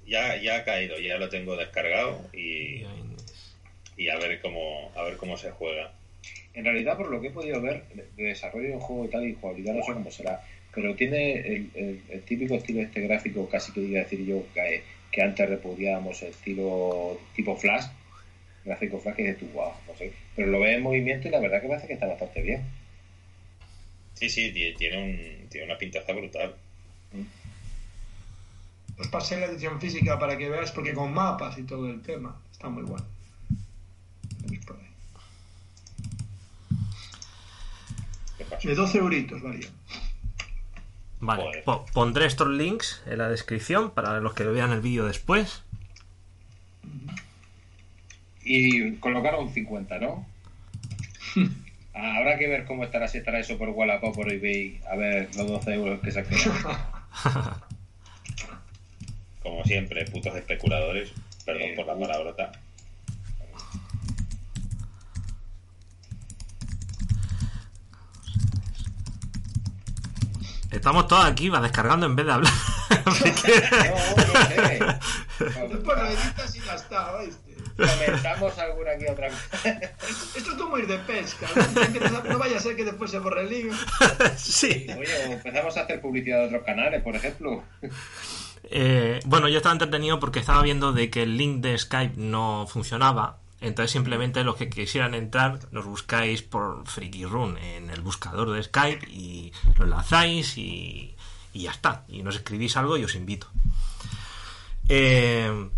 Ya, 0.07 0.37
ya 0.37 0.57
ha 0.57 0.65
caído, 0.65 0.99
ya 0.99 1.19
lo 1.19 1.29
tengo 1.29 1.57
descargado 1.57 2.21
y, 2.33 2.85
y 3.97 4.09
a 4.09 4.17
ver 4.19 4.41
cómo 4.41 4.91
a 4.97 5.03
ver 5.03 5.17
cómo 5.17 5.37
se 5.37 5.51
juega. 5.51 5.93
En 6.53 6.65
realidad, 6.65 6.97
por 6.97 7.11
lo 7.11 7.21
que 7.21 7.29
he 7.29 7.31
podido 7.31 7.61
ver, 7.61 7.85
de 7.95 8.23
desarrollo 8.23 8.69
de 8.69 8.75
un 8.75 8.81
juego 8.81 9.05
y 9.05 9.09
tal 9.09 9.25
y 9.27 9.35
jugabilidad, 9.35 9.75
no 9.75 9.83
sé 9.83 9.93
cómo 9.93 10.11
será, 10.11 10.41
pero 10.75 10.95
tiene 10.95 11.33
el, 11.41 11.71
el- 11.75 12.03
el 12.09 12.23
típico 12.23 12.55
estilo 12.55 12.81
este 12.83 13.01
gráfico, 13.03 13.49
casi 13.49 13.73
que 13.73 13.81
diga 13.81 14.01
decir 14.01 14.25
yo, 14.25 14.45
que, 14.55 14.83
que 15.13 15.23
antes 15.23 15.49
repudiábamos, 15.49 16.23
el 16.23 16.31
estilo 16.31 17.21
tipo 17.35 17.57
Flash, 17.57 17.87
gráfico 18.65 18.99
Flash, 19.01 19.15
que 19.17 19.23
dices 19.23 19.39
tú, 19.39 19.47
wow, 19.53 19.73
no 19.89 19.97
sé. 19.97 20.13
Pero 20.35 20.49
lo 20.49 20.61
ves 20.61 20.77
en 20.77 20.83
movimiento 20.83 21.29
y 21.29 21.31
la 21.31 21.41
verdad 21.41 21.61
que 21.63 21.69
parece 21.69 21.87
que 21.87 21.93
está 21.95 22.07
bastante 22.07 22.43
bien. 22.43 22.63
Sí, 24.15 24.29
sí, 24.29 24.53
ti- 24.53 24.75
tiene, 24.77 24.97
un, 25.43 25.49
tiene 25.49 25.67
una 25.67 25.79
pintaza 25.79 26.13
brutal. 26.13 26.55
Os 28.99 29.09
pasé 29.09 29.37
la 29.39 29.47
edición 29.47 29.81
física 29.81 30.19
para 30.19 30.39
que 30.39 30.49
veáis, 30.49 30.71
porque 30.71 30.93
con 30.95 31.13
mapas 31.13 31.59
y 31.59 31.63
todo 31.65 31.91
el 31.91 32.01
tema. 32.03 32.41
Está 32.53 32.69
muy 32.69 32.85
bueno. 32.85 33.05
De 38.63 38.75
12 38.75 38.99
euritos 38.99 39.43
valía. 39.43 39.69
Vale, 41.27 41.63
po- 41.65 41.87
pondré 41.93 42.27
estos 42.27 42.49
links 42.49 43.03
en 43.07 43.19
la 43.19 43.29
descripción 43.29 43.91
para 43.91 44.21
los 44.21 44.35
que 44.35 44.45
vean 44.45 44.73
el 44.73 44.81
vídeo 44.81 45.07
después. 45.07 45.63
Y 48.45 48.97
colocaron 48.97 49.51
50, 49.53 49.99
¿no? 50.01 50.27
Ah, 51.95 52.17
habrá 52.19 52.39
que 52.39 52.47
ver 52.49 52.65
cómo 52.67 52.85
estará, 52.85 53.09
si 53.09 53.19
estará 53.19 53.39
eso 53.41 53.57
por 53.57 53.71
Wallapop, 53.71 54.15
por 54.15 54.31
eBay, 54.31 54.81
a 54.91 54.97
ver 54.97 55.35
los 55.37 55.49
12 55.49 55.75
euros 55.75 56.01
que 56.01 56.11
se 56.13 56.21
han 56.21 56.27
quedado. 56.27 56.79
Como 59.43 59.65
siempre, 59.65 60.05
putos 60.07 60.35
especuladores. 60.37 61.13
Perdón 61.45 61.63
Eh, 61.71 61.73
por 61.77 61.87
la 61.87 61.95
palabrota. 61.99 62.53
Estamos 70.75 71.07
todos 71.07 71.25
aquí, 71.25 71.49
va 71.49 71.61
descargando 71.61 72.07
en 72.07 72.17
vez 72.17 72.27
de 72.27 72.33
hablar. 72.33 72.53
No, 73.05 73.11
no 73.11 73.15
sé. 73.15 73.33
Lo 75.39 76.07
editas 76.07 76.55
y 76.55 76.61
ya 76.61 76.75
está, 76.75 77.17
¿oíste? 77.17 77.57
Comentamos 77.77 78.59
alguna 78.59 78.93
aquí 78.93 79.07
otra 79.11 79.29
cosa. 79.29 79.69
Esto 80.37 80.53
es 80.53 80.57
como 80.57 80.79
ir 80.79 80.87
de 80.87 80.99
pesca. 80.99 81.47
¿no? 81.55 82.23
No 82.31 82.39
vaya 82.39 82.57
a 82.57 82.61
ser 82.61 82.77
que 82.77 82.85
después 82.85 83.11
se 83.11 83.19
borre 83.19 83.43
el 83.43 83.51
lío. 83.51 83.73
sí. 84.37 84.87
Oye, 84.97 85.27
o 85.29 85.33
empezamos 85.33 85.77
a 85.77 85.83
hacer 85.83 86.01
publicidad 86.01 86.41
de 86.41 86.47
otros 86.47 86.63
canales, 86.65 87.03
por 87.03 87.17
ejemplo. 87.17 87.65
Eh, 88.65 89.21
bueno, 89.27 89.49
yo 89.49 89.57
estaba 89.57 89.73
entretenido 89.73 90.21
porque 90.21 90.39
estaba 90.39 90.63
viendo 90.63 90.93
de 90.93 91.11
que 91.11 91.23
el 91.23 91.37
link 91.37 91.63
de 91.63 91.77
Skype 91.77 92.15
no 92.17 92.67
funcionaba. 92.69 93.39
Entonces 93.65 93.93
simplemente 93.93 94.45
los 94.45 94.57
que 94.57 94.69
quisieran 94.69 95.15
entrar 95.15 95.59
los 95.73 95.87
buscáis 95.87 96.43
por 96.43 96.87
Freaky 96.87 97.25
Run 97.25 97.57
en 97.57 97.89
el 97.89 98.03
buscador 98.03 98.51
de 98.51 98.63
Skype 98.63 99.09
y 99.09 99.53
lo 99.79 99.85
enlazáis 99.85 100.59
y, 100.59 101.17
y 101.55 101.63
ya 101.63 101.71
está. 101.71 102.05
Y 102.09 102.23
nos 102.23 102.37
escribís 102.37 102.77
algo 102.77 102.99
y 102.99 103.05
os 103.05 103.15
invito. 103.15 103.47
Eh, 104.91 105.71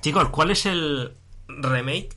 chicos, 0.00 0.28
¿cuál 0.28 0.52
es 0.52 0.66
el 0.66 1.16
remake 1.48 2.16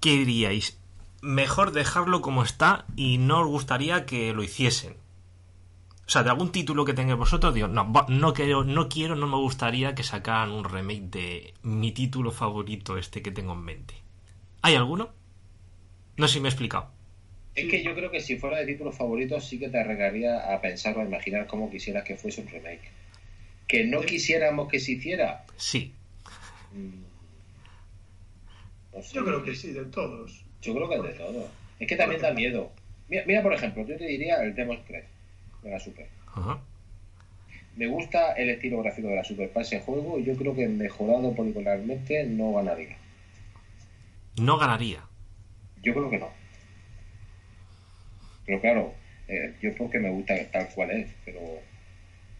que 0.00 0.18
diríais? 0.18 0.78
Mejor 1.20 1.72
dejarlo 1.72 2.20
como 2.20 2.44
está 2.44 2.84
y 2.94 3.18
no 3.18 3.40
os 3.40 3.48
gustaría 3.48 4.06
que 4.06 4.32
lo 4.32 4.44
hiciesen. 4.44 4.96
O 6.06 6.10
sea, 6.10 6.22
de 6.22 6.30
algún 6.30 6.52
título 6.52 6.84
que 6.84 6.92
tengáis 6.92 7.18
vosotros, 7.18 7.54
digo, 7.54 7.66
no, 7.66 7.90
no 8.08 8.34
quiero, 8.34 8.62
no 8.62 8.88
quiero, 8.88 9.16
no 9.16 9.26
me 9.26 9.36
gustaría 9.36 9.94
que 9.94 10.02
sacaran 10.02 10.50
un 10.50 10.64
remake 10.64 11.08
de 11.10 11.54
mi 11.62 11.92
título 11.92 12.30
favorito 12.30 12.98
este 12.98 13.22
que 13.22 13.30
tengo 13.30 13.54
en 13.54 13.64
mente. 13.64 13.94
¿Hay 14.60 14.74
alguno? 14.74 15.10
No 16.16 16.28
sé 16.28 16.34
si 16.34 16.40
me 16.40 16.48
he 16.48 16.50
explicado. 16.50 16.90
Es 17.54 17.70
que 17.70 17.82
yo 17.82 17.94
creo 17.94 18.10
que 18.10 18.20
si 18.20 18.36
fuera 18.36 18.58
de 18.58 18.66
título 18.66 18.92
favorito 18.92 19.40
sí 19.40 19.58
que 19.58 19.70
te 19.70 19.78
arreglaría 19.78 20.52
a 20.52 20.60
pensar 20.60 20.98
o 20.98 21.00
a 21.00 21.04
imaginar 21.04 21.46
cómo 21.46 21.70
quisieras 21.70 22.04
que 22.04 22.16
fuese 22.16 22.42
un 22.42 22.48
remake. 22.48 22.90
¿Que 23.66 23.84
no 23.84 24.02
quisiéramos 24.02 24.68
que 24.68 24.80
se 24.80 24.92
hiciera? 24.92 25.46
Sí. 25.56 25.92
Mm, 26.72 27.02
no 28.94 29.02
sé. 29.02 29.14
Yo 29.14 29.24
creo 29.24 29.42
que 29.42 29.54
sí, 29.54 29.72
de 29.72 29.86
todos. 29.86 30.44
Yo 30.60 30.74
creo 30.74 30.88
que 30.88 30.96
es 30.96 31.02
de 31.02 31.24
todo. 31.24 31.48
Es 31.80 31.88
que 31.88 31.96
también 31.96 32.20
da 32.20 32.32
miedo. 32.32 32.72
Mira, 33.08 33.24
mira, 33.26 33.42
por 33.42 33.54
ejemplo, 33.54 33.86
yo 33.86 33.96
te 33.96 34.06
diría 34.06 34.42
el 34.42 34.54
Demon's 34.54 34.84
Crest 34.86 35.13
de 35.64 35.70
la 35.70 35.80
Super. 35.80 36.06
Ajá. 36.26 36.60
Me 37.76 37.88
gusta 37.88 38.32
el 38.34 38.50
estilo 38.50 38.82
gráfico 38.82 39.08
de 39.08 39.16
la 39.16 39.24
Super 39.24 39.50
para 39.50 39.64
ese 39.64 39.80
juego 39.80 40.18
y 40.18 40.24
yo 40.24 40.36
creo 40.36 40.54
que 40.54 40.68
mejorado 40.68 41.34
poligonalmente 41.34 42.24
no 42.24 42.52
ganaría. 42.52 42.96
No 44.36 44.58
ganaría. 44.58 45.02
Yo 45.82 45.92
creo 45.92 46.10
que 46.10 46.18
no. 46.18 46.28
Pero 48.46 48.60
claro, 48.60 48.94
eh, 49.26 49.54
yo 49.60 49.74
porque 49.76 49.98
me 49.98 50.10
gusta 50.10 50.34
tal 50.52 50.68
cual 50.74 50.90
es, 50.92 51.10
pero 51.24 51.40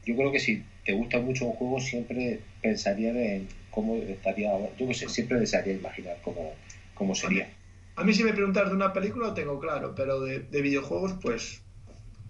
yo 0.04 0.14
creo 0.14 0.30
que 0.30 0.38
si 0.38 0.62
te 0.84 0.92
gusta 0.92 1.18
mucho 1.18 1.46
un 1.46 1.52
juego 1.52 1.80
siempre 1.80 2.40
pensaría 2.60 3.10
en 3.10 3.48
cómo 3.70 3.96
estaría, 3.96 4.50
yo 4.78 4.86
que 4.86 4.94
sé, 4.94 5.08
siempre 5.08 5.40
desearía 5.40 5.72
imaginar 5.72 6.18
cómo, 6.22 6.52
cómo 6.94 7.14
sería. 7.14 7.48
A 7.96 8.04
mí 8.04 8.12
si 8.12 8.22
me 8.22 8.32
preguntas 8.32 8.68
de 8.68 8.76
una 8.76 8.92
película 8.92 9.28
lo 9.28 9.34
tengo 9.34 9.58
claro, 9.58 9.94
pero 9.96 10.20
de, 10.20 10.40
de 10.40 10.62
videojuegos 10.62 11.14
pues 11.22 11.63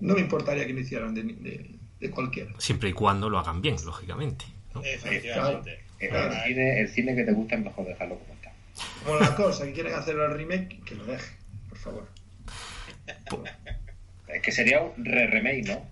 no 0.01 0.15
me 0.15 0.21
importaría 0.21 0.67
que 0.67 0.75
me 0.75 0.81
hicieran 0.83 1.15
de, 1.15 1.23
de, 1.23 1.71
de 2.01 2.11
cualquiera. 2.11 2.53
Siempre 2.59 2.91
y 2.91 2.93
cuando 2.93 3.29
lo 3.31 3.39
hagan 3.39 3.61
bien, 3.63 3.77
lógicamente. 3.85 4.45
¿no? 4.75 4.83
Efectivamente. 4.83 5.81
El, 5.99 6.09
Claro. 6.11 6.35
cine, 6.47 6.81
el 6.81 6.89
cine 6.89 7.15
que 7.17 7.25
te 7.25 7.33
gusta 7.33 7.55
es 7.55 7.63
mejor 7.65 7.87
dejarlo 7.87 8.19
como 8.19 8.35
está. 8.35 8.53
Como 9.05 9.19
la 9.21 9.35
cosa, 9.37 9.65
que 9.65 9.73
quieren 9.73 9.95
hacer 9.95 10.17
el 10.17 10.31
remake, 10.35 10.83
que 10.85 10.95
lo 10.97 11.05
deje, 11.07 11.37
por 11.69 11.79
favor. 11.79 12.09
Es 14.29 14.43
que 14.43 14.53
sería 14.53 14.83
un 14.83 15.05
re-remake, 15.05 15.65
¿no? 15.67 15.87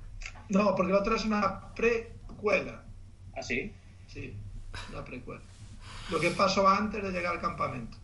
No, 0.49 0.75
porque 0.75 0.93
la 0.93 0.99
otra 0.99 1.17
es 1.17 1.25
una 1.25 1.73
precuela. 1.75 2.83
¿Ah, 3.35 3.43
sí? 3.43 3.73
Sí, 4.09 4.35
una 4.91 5.05
precuela. 5.05 5.41
Lo 6.11 6.21
que 6.21 6.31
pasó 6.31 6.69
antes 6.69 7.03
de 7.03 7.11
llegar 7.11 7.35
al 7.37 7.41
campamento. 7.41 7.97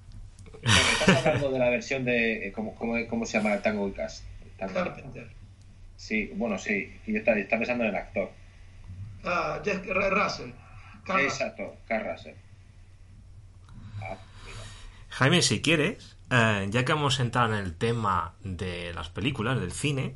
Bueno, 0.52 0.78
estás 1.00 1.26
hablando 1.26 1.50
de 1.50 1.58
la 1.58 1.68
versión 1.70 2.04
de... 2.04 2.48
eh, 2.48 2.52
¿Cómo, 2.52 2.74
cómo, 2.76 2.94
cómo 3.08 3.26
se 3.26 3.36
llama 3.38 3.52
el 3.54 3.60
Tango 3.62 3.86
y 3.88 3.92
Cast? 3.92 4.24
Tango- 4.58 4.72
Carpenter. 4.74 5.28
Sí, 5.98 6.30
bueno, 6.36 6.56
sí. 6.58 6.98
Y 7.06 7.12
yo 7.12 7.18
estaba, 7.18 7.38
estaba 7.38 7.58
pensando 7.58 7.84
en 7.84 7.90
el 7.90 7.96
actor. 7.96 8.30
Ah, 9.24 9.60
Jeff 9.62 9.84
R- 9.84 10.10
Russell. 10.10 10.50
Carl 11.04 11.20
Exacto, 11.24 11.76
Carl 11.86 12.06
Russell. 12.10 12.34
Ah. 14.00 14.16
Jaime, 15.10 15.42
si 15.42 15.60
quieres, 15.60 16.16
eh, 16.30 16.66
ya 16.70 16.84
que 16.84 16.92
hemos 16.92 17.18
entrado 17.20 17.52
en 17.52 17.64
el 17.64 17.74
tema 17.74 18.34
de 18.44 18.92
las 18.94 19.08
películas, 19.08 19.58
del 19.58 19.72
cine, 19.72 20.14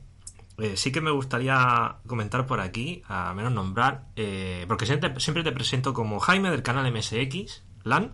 eh, 0.59 0.77
sí 0.77 0.93
que 0.93 1.01
me 1.01 1.11
gustaría 1.11 1.97
comentar 2.07 2.47
por 2.47 2.61
aquí, 2.61 3.03
a 3.09 3.35
menos 3.35 3.53
nombrar, 3.53 4.05
eh, 4.17 4.65
porque 4.69 4.87
siempre, 4.87 5.19
siempre 5.19 5.43
te 5.43 5.51
presento 5.53 5.93
como 5.95 6.21
Jaime 6.21 6.51
del 6.51 6.63
canal 6.63 6.87
MSX, 6.93 7.63
LAN, 7.85 8.13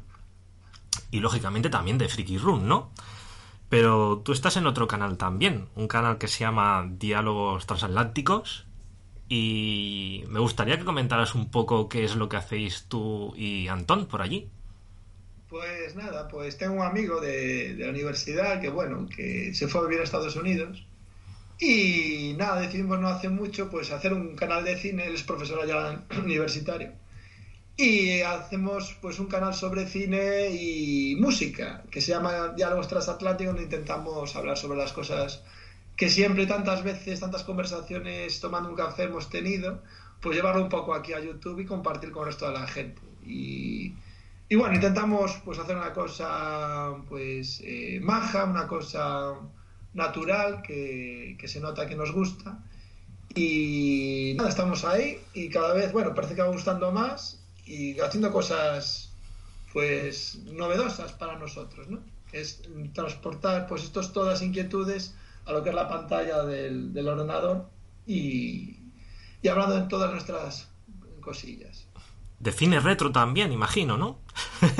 y 1.10 1.20
lógicamente 1.20 1.68
también 1.68 1.98
de 1.98 2.08
Freaky 2.08 2.38
Room, 2.38 2.66
¿no? 2.66 2.92
Pero 3.68 4.22
tú 4.24 4.32
estás 4.32 4.56
en 4.56 4.66
otro 4.66 4.86
canal 4.88 5.18
también, 5.18 5.68
un 5.76 5.88
canal 5.88 6.18
que 6.18 6.28
se 6.28 6.40
llama 6.40 6.88
Diálogos 6.90 7.66
Transatlánticos, 7.66 8.66
y 9.28 10.24
me 10.28 10.40
gustaría 10.40 10.78
que 10.78 10.84
comentaras 10.84 11.34
un 11.34 11.50
poco 11.50 11.88
qué 11.88 12.04
es 12.04 12.16
lo 12.16 12.28
que 12.28 12.38
hacéis 12.38 12.86
tú 12.88 13.34
y 13.36 13.68
Antón 13.68 14.06
por 14.06 14.22
allí. 14.22 14.48
Pues 15.50 15.94
nada, 15.96 16.28
pues 16.28 16.56
tengo 16.56 16.74
un 16.74 16.82
amigo 16.82 17.20
de, 17.20 17.74
de 17.74 17.84
la 17.84 17.90
universidad 17.90 18.60
que, 18.60 18.70
bueno, 18.70 19.06
que 19.14 19.52
se 19.54 19.68
fue 19.68 19.80
a 19.80 19.84
vivir 19.84 20.00
a 20.00 20.04
Estados 20.04 20.36
Unidos. 20.36 20.86
Y 21.60 22.34
nada, 22.38 22.60
decidimos 22.60 23.00
no 23.00 23.08
hace 23.08 23.28
mucho, 23.28 23.68
pues 23.68 23.90
hacer 23.90 24.12
un 24.12 24.36
canal 24.36 24.64
de 24.64 24.76
cine, 24.78 25.06
él 25.06 25.14
es 25.14 25.24
profesor 25.24 25.60
allá 25.60 26.04
universitario. 26.24 26.92
Y 27.80 28.22
hacemos 28.22 28.98
pues 29.00 29.20
un 29.20 29.26
canal 29.26 29.54
sobre 29.54 29.86
cine 29.86 30.50
y 30.50 31.14
música, 31.14 31.84
que 31.88 32.00
se 32.00 32.10
llama 32.10 32.48
Diálogos 32.48 32.88
Transatlánticos, 32.88 33.54
donde 33.54 33.62
intentamos 33.62 34.34
hablar 34.34 34.58
sobre 34.58 34.76
las 34.76 34.92
cosas 34.92 35.44
que 35.96 36.10
siempre 36.10 36.44
tantas 36.46 36.82
veces, 36.82 37.20
tantas 37.20 37.44
conversaciones 37.44 38.40
tomando 38.40 38.68
un 38.68 38.74
café 38.74 39.04
hemos 39.04 39.30
tenido, 39.30 39.80
pues 40.20 40.34
llevarlo 40.34 40.64
un 40.64 40.68
poco 40.68 40.92
aquí 40.92 41.12
a 41.12 41.20
YouTube 41.20 41.60
y 41.60 41.66
compartir 41.66 42.10
con 42.10 42.22
el 42.22 42.32
resto 42.32 42.48
de 42.48 42.58
la 42.58 42.66
gente. 42.66 43.00
Y, 43.24 43.94
y 44.48 44.56
bueno, 44.56 44.74
intentamos 44.74 45.40
pues 45.44 45.60
hacer 45.60 45.76
una 45.76 45.92
cosa 45.92 46.96
pues 47.08 47.62
eh, 47.64 48.00
maja, 48.02 48.42
una 48.42 48.66
cosa 48.66 49.34
natural 49.94 50.62
que, 50.62 51.36
que 51.38 51.46
se 51.46 51.60
nota 51.60 51.86
que 51.86 51.94
nos 51.94 52.10
gusta. 52.10 52.58
Y 53.36 54.34
nada, 54.36 54.48
estamos 54.48 54.84
ahí 54.84 55.20
y 55.32 55.48
cada 55.48 55.74
vez, 55.74 55.92
bueno, 55.92 56.12
parece 56.12 56.34
que 56.34 56.42
va 56.42 56.48
gustando 56.48 56.90
más 56.90 57.37
y 57.68 58.00
haciendo 58.00 58.32
cosas 58.32 59.12
pues 59.72 60.38
novedosas 60.46 61.12
para 61.12 61.38
nosotros, 61.38 61.88
¿no? 61.88 62.00
Es 62.32 62.62
transportar 62.94 63.66
pues 63.66 63.84
estos 63.84 64.12
todas 64.12 64.42
inquietudes 64.42 65.14
a 65.44 65.52
lo 65.52 65.62
que 65.62 65.70
es 65.70 65.74
la 65.74 65.88
pantalla 65.88 66.42
del, 66.44 66.92
del 66.92 67.08
ordenador 67.08 67.68
y, 68.06 68.78
y 69.42 69.48
hablando 69.48 69.76
de 69.76 69.88
todas 69.88 70.10
nuestras 70.10 70.68
cosillas. 71.20 71.86
De 72.40 72.52
cine 72.52 72.78
retro 72.80 73.10
también, 73.10 73.50
imagino, 73.50 73.98
¿no? 73.98 74.20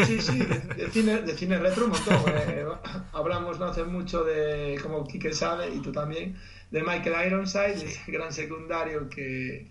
Sí, 0.06 0.20
sí, 0.20 0.38
de, 0.38 0.58
de 0.76 0.90
cine, 0.90 1.22
de 1.22 1.34
cine 1.36 1.58
retro 1.58 1.86
un 1.86 1.90
montón. 1.90 2.22
eh, 2.28 2.64
hablamos 3.12 3.58
no 3.58 3.66
hace 3.66 3.84
mucho 3.84 4.22
de, 4.24 4.78
como 4.82 5.04
Quique 5.06 5.32
sabe, 5.32 5.74
y 5.74 5.80
tú 5.80 5.90
también, 5.90 6.36
de 6.70 6.82
Michael 6.82 7.26
Ironside, 7.26 7.84
ese 7.84 8.12
gran 8.12 8.32
secundario 8.32 9.08
que, 9.08 9.68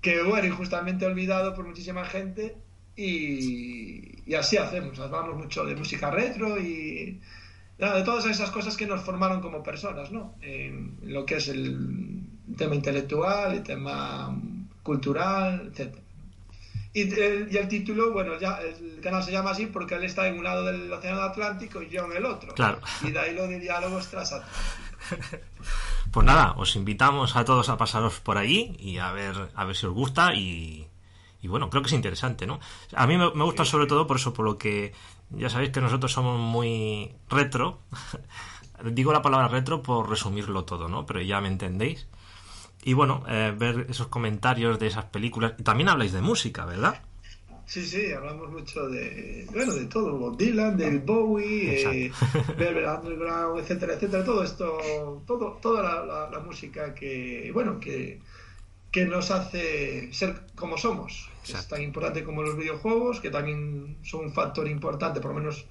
que, 0.00 0.22
bueno, 0.22 0.46
injustamente 0.46 1.06
olvidado 1.06 1.54
por 1.54 1.66
muchísima 1.66 2.04
gente. 2.04 2.56
Y, 2.96 4.22
y 4.26 4.34
así 4.34 4.56
hacemos, 4.56 4.98
hablamos 4.98 5.36
mucho 5.36 5.64
de 5.64 5.76
música 5.76 6.10
retro 6.10 6.58
y 6.58 7.20
nada, 7.78 7.96
de 7.96 8.02
todas 8.02 8.26
esas 8.26 8.50
cosas 8.50 8.76
que 8.76 8.86
nos 8.86 9.02
formaron 9.02 9.40
como 9.40 9.62
personas, 9.62 10.10
¿no? 10.10 10.34
En 10.42 10.98
lo 11.02 11.24
que 11.24 11.36
es 11.36 11.48
el 11.48 12.24
tema 12.56 12.74
intelectual, 12.74 13.54
el 13.54 13.62
tema 13.62 14.36
cultural, 14.82 15.68
etcétera. 15.70 16.02
Y 16.92 17.02
el, 17.02 17.48
y 17.52 17.56
el 17.56 17.68
título, 17.68 18.12
bueno, 18.12 18.38
ya 18.40 18.58
el 18.60 19.00
canal 19.00 19.22
se 19.22 19.30
llama 19.30 19.50
así 19.50 19.66
porque 19.66 19.94
él 19.94 20.04
está 20.04 20.26
en 20.26 20.38
un 20.38 20.44
lado 20.44 20.64
del 20.64 20.92
Océano 20.92 21.20
Atlántico 21.20 21.82
y 21.82 21.88
yo 21.88 22.06
en 22.06 22.16
el 22.16 22.24
otro. 22.24 22.54
Claro. 22.54 22.80
Y 23.02 23.10
de 23.10 23.18
ahí 23.18 23.34
lo 23.34 23.46
de 23.46 23.60
diálogos 23.60 24.08
transatlánticos. 24.08 24.58
Pues 26.10 26.24
nada, 26.26 26.54
os 26.56 26.74
invitamos 26.76 27.36
a 27.36 27.44
todos 27.44 27.68
a 27.68 27.76
pasaros 27.76 28.20
por 28.20 28.38
allí 28.38 28.74
y 28.78 28.98
a 28.98 29.12
ver, 29.12 29.50
a 29.54 29.64
ver 29.64 29.76
si 29.76 29.86
os 29.86 29.92
gusta 29.92 30.34
y, 30.34 30.88
y 31.42 31.48
bueno, 31.48 31.70
creo 31.70 31.82
que 31.82 31.88
es 31.88 31.92
interesante, 31.92 32.46
¿no? 32.46 32.60
A 32.94 33.06
mí 33.06 33.18
me, 33.18 33.30
me 33.32 33.44
gusta 33.44 33.64
sobre 33.64 33.86
todo 33.86 34.06
por 34.06 34.16
eso, 34.16 34.32
por 34.32 34.44
lo 34.44 34.56
que 34.56 34.92
ya 35.30 35.50
sabéis 35.50 35.70
que 35.70 35.80
nosotros 35.80 36.12
somos 36.12 36.38
muy 36.40 37.12
retro. 37.28 37.80
Digo 38.84 39.12
la 39.12 39.22
palabra 39.22 39.48
retro 39.48 39.82
por 39.82 40.08
resumirlo 40.08 40.64
todo, 40.64 40.88
¿no? 40.88 41.04
Pero 41.04 41.20
ya 41.20 41.40
me 41.40 41.48
entendéis. 41.48 42.06
Y 42.82 42.94
bueno, 42.94 43.24
eh, 43.28 43.52
ver 43.56 43.86
esos 43.88 44.06
comentarios 44.06 44.78
de 44.78 44.86
esas 44.86 45.06
películas. 45.06 45.54
Y 45.58 45.62
también 45.62 45.88
habláis 45.88 46.12
de 46.12 46.22
música, 46.22 46.64
¿verdad? 46.64 47.02
Sí, 47.68 47.84
sí, 47.84 48.12
hablamos 48.12 48.50
mucho 48.50 48.88
de, 48.88 49.46
bueno, 49.52 49.74
de 49.74 49.84
todo, 49.84 50.16
Bob 50.16 50.38
Dylan, 50.38 50.78
del 50.78 51.00
Bowie, 51.00 52.06
eh, 52.06 52.12
Velvet 52.56 52.86
Underground, 52.86 53.60
etcétera, 53.60 53.92
etcétera, 53.92 54.24
todo 54.24 54.42
esto, 54.42 55.22
todo, 55.26 55.58
toda 55.60 55.82
la, 55.82 56.02
la, 56.02 56.30
la 56.30 56.38
música 56.38 56.94
que, 56.94 57.50
bueno, 57.52 57.78
que, 57.78 58.22
que 58.90 59.04
nos 59.04 59.30
hace 59.30 60.10
ser 60.14 60.46
como 60.54 60.78
somos. 60.78 61.28
Exacto. 61.40 61.58
Es 61.58 61.68
tan 61.68 61.82
importante 61.82 62.24
como 62.24 62.42
los 62.42 62.56
videojuegos, 62.56 63.20
que 63.20 63.28
también 63.28 63.98
son 64.02 64.24
un 64.24 64.32
factor 64.32 64.66
importante, 64.66 65.20
por 65.20 65.32
lo 65.32 65.40
menos 65.40 65.66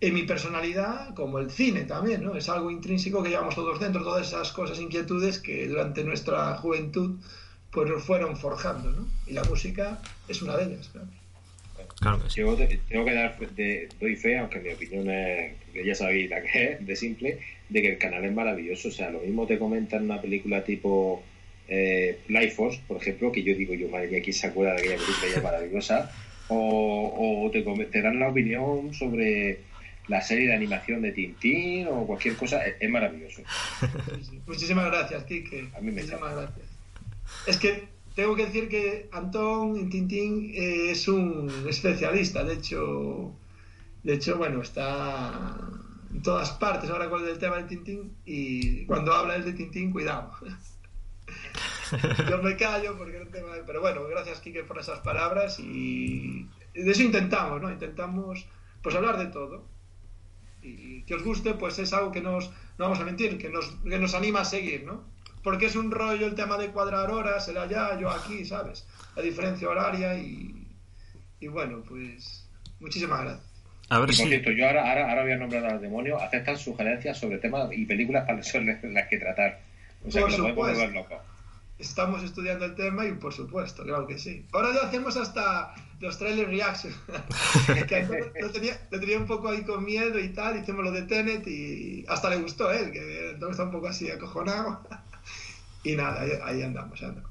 en 0.00 0.12
mi 0.12 0.24
personalidad, 0.24 1.14
como 1.14 1.38
el 1.38 1.50
cine 1.50 1.84
también, 1.84 2.22
¿no? 2.22 2.34
Es 2.34 2.50
algo 2.50 2.70
intrínseco 2.70 3.22
que 3.22 3.30
llevamos 3.30 3.54
todos 3.54 3.80
dentro, 3.80 4.02
todas 4.02 4.28
esas 4.28 4.52
cosas, 4.52 4.78
inquietudes 4.78 5.38
que 5.38 5.68
durante 5.68 6.04
nuestra 6.04 6.54
juventud 6.56 7.18
pues 7.74 7.88
nos 7.90 8.04
fueron 8.04 8.36
forjando, 8.36 8.90
¿no? 8.90 9.06
Y 9.26 9.32
la 9.32 9.42
música 9.44 10.00
es 10.28 10.40
una 10.42 10.56
de 10.56 10.64
ellas, 10.72 10.88
claro. 10.90 11.08
Claro 12.00 12.22
que 12.22 12.30
sí. 12.30 12.40
Yo 12.40 12.54
te- 12.54 12.80
tengo 12.88 13.04
que 13.04 13.14
dar, 13.14 13.36
de, 13.38 13.88
doy 14.00 14.14
fe, 14.16 14.38
aunque 14.38 14.60
mi 14.60 14.70
opinión 14.70 15.10
es, 15.10 15.54
que 15.72 15.84
ya 15.84 15.94
sabéis 15.94 16.30
la 16.30 16.40
que 16.42 16.64
es, 16.72 16.86
de 16.86 16.96
simple, 16.96 17.38
de 17.68 17.82
que 17.82 17.88
el 17.92 17.98
canal 17.98 18.24
es 18.24 18.32
maravilloso. 18.32 18.88
O 18.88 18.90
sea, 18.92 19.10
lo 19.10 19.20
mismo 19.20 19.46
te 19.46 19.58
comentan 19.58 20.04
una 20.04 20.20
película 20.20 20.62
tipo 20.64 21.22
eh, 21.68 22.20
Life 22.28 22.52
Force, 22.52 22.80
por 22.86 22.98
ejemplo, 22.98 23.32
que 23.32 23.42
yo 23.42 23.54
digo, 23.56 23.74
yo 23.74 23.88
madre 23.88 24.08
mía, 24.08 24.22
¿quién 24.22 24.34
se 24.34 24.46
acuerda 24.46 24.74
de 24.74 24.80
aquella 24.80 24.96
película 24.96 25.26
ya 25.34 25.40
maravillosa? 25.42 26.12
O, 26.48 27.42
o 27.46 27.50
te, 27.50 27.62
te 27.86 28.02
dan 28.02 28.20
la 28.20 28.28
opinión 28.28 28.92
sobre 28.94 29.60
la 30.08 30.20
serie 30.20 30.48
de 30.48 30.54
animación 30.54 31.00
de 31.00 31.12
Tintín 31.12 31.86
o 31.88 32.06
cualquier 32.06 32.36
cosa, 32.36 32.64
es, 32.66 32.74
es 32.78 32.90
maravilloso. 32.90 33.42
Muchísimas 34.46 34.86
gracias, 34.86 35.24
Kike. 35.24 35.70
A 35.74 35.80
mí 35.80 35.86
me 35.90 36.02
Muchísimas 36.02 36.34
gracias. 36.36 36.63
Es 37.46 37.56
que 37.58 37.88
tengo 38.14 38.36
que 38.36 38.46
decir 38.46 38.68
que 38.68 39.08
Antón 39.12 39.90
Tintín 39.90 40.52
eh, 40.54 40.90
es 40.90 41.08
un 41.08 41.50
especialista. 41.68 42.44
De 42.44 42.54
hecho, 42.54 43.32
de 44.02 44.14
hecho, 44.14 44.36
bueno, 44.36 44.62
está 44.62 45.58
en 46.12 46.22
todas 46.22 46.50
partes 46.52 46.90
ahora 46.90 47.10
con 47.10 47.26
el 47.26 47.38
tema 47.38 47.56
de 47.56 47.64
Tintín 47.64 48.16
y 48.24 48.86
cuando 48.86 49.12
habla 49.12 49.36
él 49.36 49.44
de 49.44 49.52
Tintín, 49.52 49.90
cuidado. 49.90 50.32
Yo 52.28 52.42
me 52.42 52.56
callo 52.56 52.96
porque 52.96 53.18
no 53.18 53.26
tengo... 53.26 53.48
Pero 53.66 53.80
bueno, 53.80 54.04
gracias, 54.08 54.40
Kike, 54.40 54.64
por 54.64 54.78
esas 54.78 55.00
palabras 55.00 55.58
y 55.60 56.48
de 56.72 56.90
eso 56.90 57.02
intentamos, 57.02 57.60
¿no? 57.60 57.70
Intentamos 57.70 58.46
pues 58.82 58.94
hablar 58.94 59.18
de 59.18 59.26
todo 59.26 59.64
y 60.62 61.02
que 61.02 61.14
os 61.14 61.22
guste, 61.22 61.54
pues 61.54 61.78
es 61.78 61.92
algo 61.92 62.10
que 62.10 62.20
nos, 62.20 62.48
no 62.78 62.84
vamos 62.86 63.00
a 63.00 63.04
mentir, 63.04 63.38
que 63.38 63.50
nos, 63.50 63.76
que 63.82 63.98
nos 63.98 64.14
anima 64.14 64.40
a 64.40 64.44
seguir, 64.44 64.84
¿no? 64.84 65.04
Porque 65.44 65.66
es 65.66 65.76
un 65.76 65.90
rollo 65.92 66.26
el 66.26 66.34
tema 66.34 66.56
de 66.58 66.70
cuadrar 66.70 67.10
horas, 67.10 67.46
él 67.48 67.58
allá, 67.58 67.96
yo 68.00 68.10
aquí, 68.10 68.44
¿sabes? 68.44 68.86
La 69.14 69.22
diferencia 69.22 69.68
horaria 69.68 70.16
y, 70.16 70.66
y 71.38 71.48
bueno, 71.48 71.84
pues 71.88 72.48
muchísimas 72.80 73.20
gracias. 73.20 73.46
A 73.90 73.98
ver 74.00 74.10
Y 74.10 74.16
por 74.16 74.16
si. 74.16 74.28
cierto, 74.28 74.50
yo 74.50 74.66
ahora, 74.66 74.88
ahora, 74.88 75.10
ahora 75.10 75.22
voy 75.22 75.32
a 75.32 75.36
nombrar 75.36 75.64
al 75.66 75.80
demonio, 75.80 76.18
aceptan 76.18 76.56
sugerencias 76.56 77.18
sobre 77.18 77.38
temas 77.38 77.70
y 77.72 77.84
películas 77.84 78.24
para 78.24 78.38
las 78.38 79.08
que 79.08 79.18
tratar. 79.18 79.60
O 80.06 80.10
sea, 80.10 80.22
Por 80.22 80.30
que 80.30 80.38
lo 80.38 80.54
podemos 80.54 80.54
supuesto. 80.54 80.80
volver 80.80 80.94
loco. 80.94 81.22
Estamos 81.78 82.22
estudiando 82.22 82.64
el 82.64 82.74
tema 82.74 83.04
y 83.04 83.12
por 83.12 83.34
supuesto, 83.34 83.82
claro 83.82 84.06
que 84.06 84.18
sí. 84.18 84.46
Ahora 84.52 84.72
ya 84.74 84.86
hacemos 84.88 85.16
hasta 85.16 85.74
los 86.00 86.18
trailer 86.18 86.48
reaction. 86.48 86.94
que 87.88 88.08
lo 88.40 88.50
tenía, 88.50 88.80
lo 88.90 89.00
tenía 89.00 89.18
un 89.18 89.26
poco 89.26 89.48
ahí 89.48 89.62
con 89.62 89.84
miedo 89.84 90.18
y 90.18 90.28
tal, 90.30 90.56
hicimos 90.56 90.84
lo 90.84 90.92
de 90.92 91.02
Tenet 91.02 91.46
y 91.46 92.04
hasta 92.08 92.30
le 92.30 92.36
gustó 92.36 92.70
él, 92.70 92.92
que 92.92 93.30
Antón 93.34 93.50
está 93.50 93.64
un 93.64 93.72
poco 93.72 93.88
así 93.88 94.10
acojonado. 94.10 94.80
Y 95.84 95.94
nada, 95.96 96.20
ahí, 96.22 96.30
ahí 96.42 96.62
andamos, 96.62 97.00
ahí 97.02 97.08
andamos. 97.08 97.30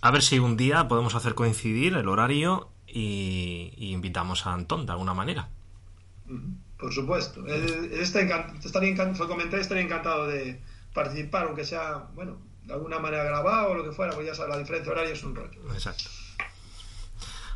A 0.00 0.10
ver 0.10 0.22
si 0.22 0.38
un 0.38 0.56
día 0.56 0.86
podemos 0.86 1.14
hacer 1.14 1.34
coincidir 1.34 1.94
el 1.94 2.08
horario 2.08 2.68
y, 2.86 3.72
y 3.76 3.92
invitamos 3.92 4.46
a 4.46 4.52
Antón 4.52 4.86
de 4.86 4.92
alguna 4.92 5.14
manera. 5.14 5.48
Por 6.78 6.92
supuesto. 6.92 7.46
Él, 7.46 7.90
él 7.92 8.00
está 8.00 8.20
encan- 8.20 8.62
estaría 8.64 8.90
encantado, 8.90 9.28
comenté, 9.28 9.58
estaría 9.60 9.82
encantado 9.82 10.26
de 10.26 10.60
participar, 10.92 11.46
aunque 11.46 11.64
sea, 11.64 12.04
bueno, 12.14 12.36
de 12.64 12.74
alguna 12.74 12.98
manera 12.98 13.24
grabado 13.24 13.70
o 13.70 13.74
lo 13.74 13.84
que 13.84 13.92
fuera, 13.92 14.12
pues 14.12 14.26
ya 14.26 14.34
sabes, 14.34 14.54
la 14.54 14.58
diferencia 14.58 14.92
horaria 14.92 15.12
es 15.12 15.24
un 15.24 15.34
rollo. 15.34 15.60
Exacto. 15.72 16.04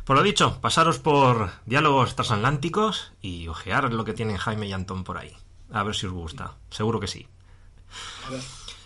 Por 0.05 0.17
lo 0.17 0.23
dicho, 0.23 0.59
pasaros 0.59 0.97
por 0.97 1.51
diálogos 1.67 2.15
transatlánticos 2.15 3.13
y 3.21 3.47
ojear 3.47 3.93
lo 3.93 4.03
que 4.05 4.13
tienen 4.13 4.37
Jaime 4.37 4.67
y 4.67 4.73
Antón 4.73 5.03
por 5.03 5.19
ahí. 5.19 5.35
A 5.71 5.83
ver 5.83 5.95
si 5.95 6.07
os 6.07 6.13
gusta. 6.13 6.55
Seguro 6.71 6.99
que 6.99 7.07
sí. 7.07 7.27
A 8.27 8.31
ver. 8.31 8.41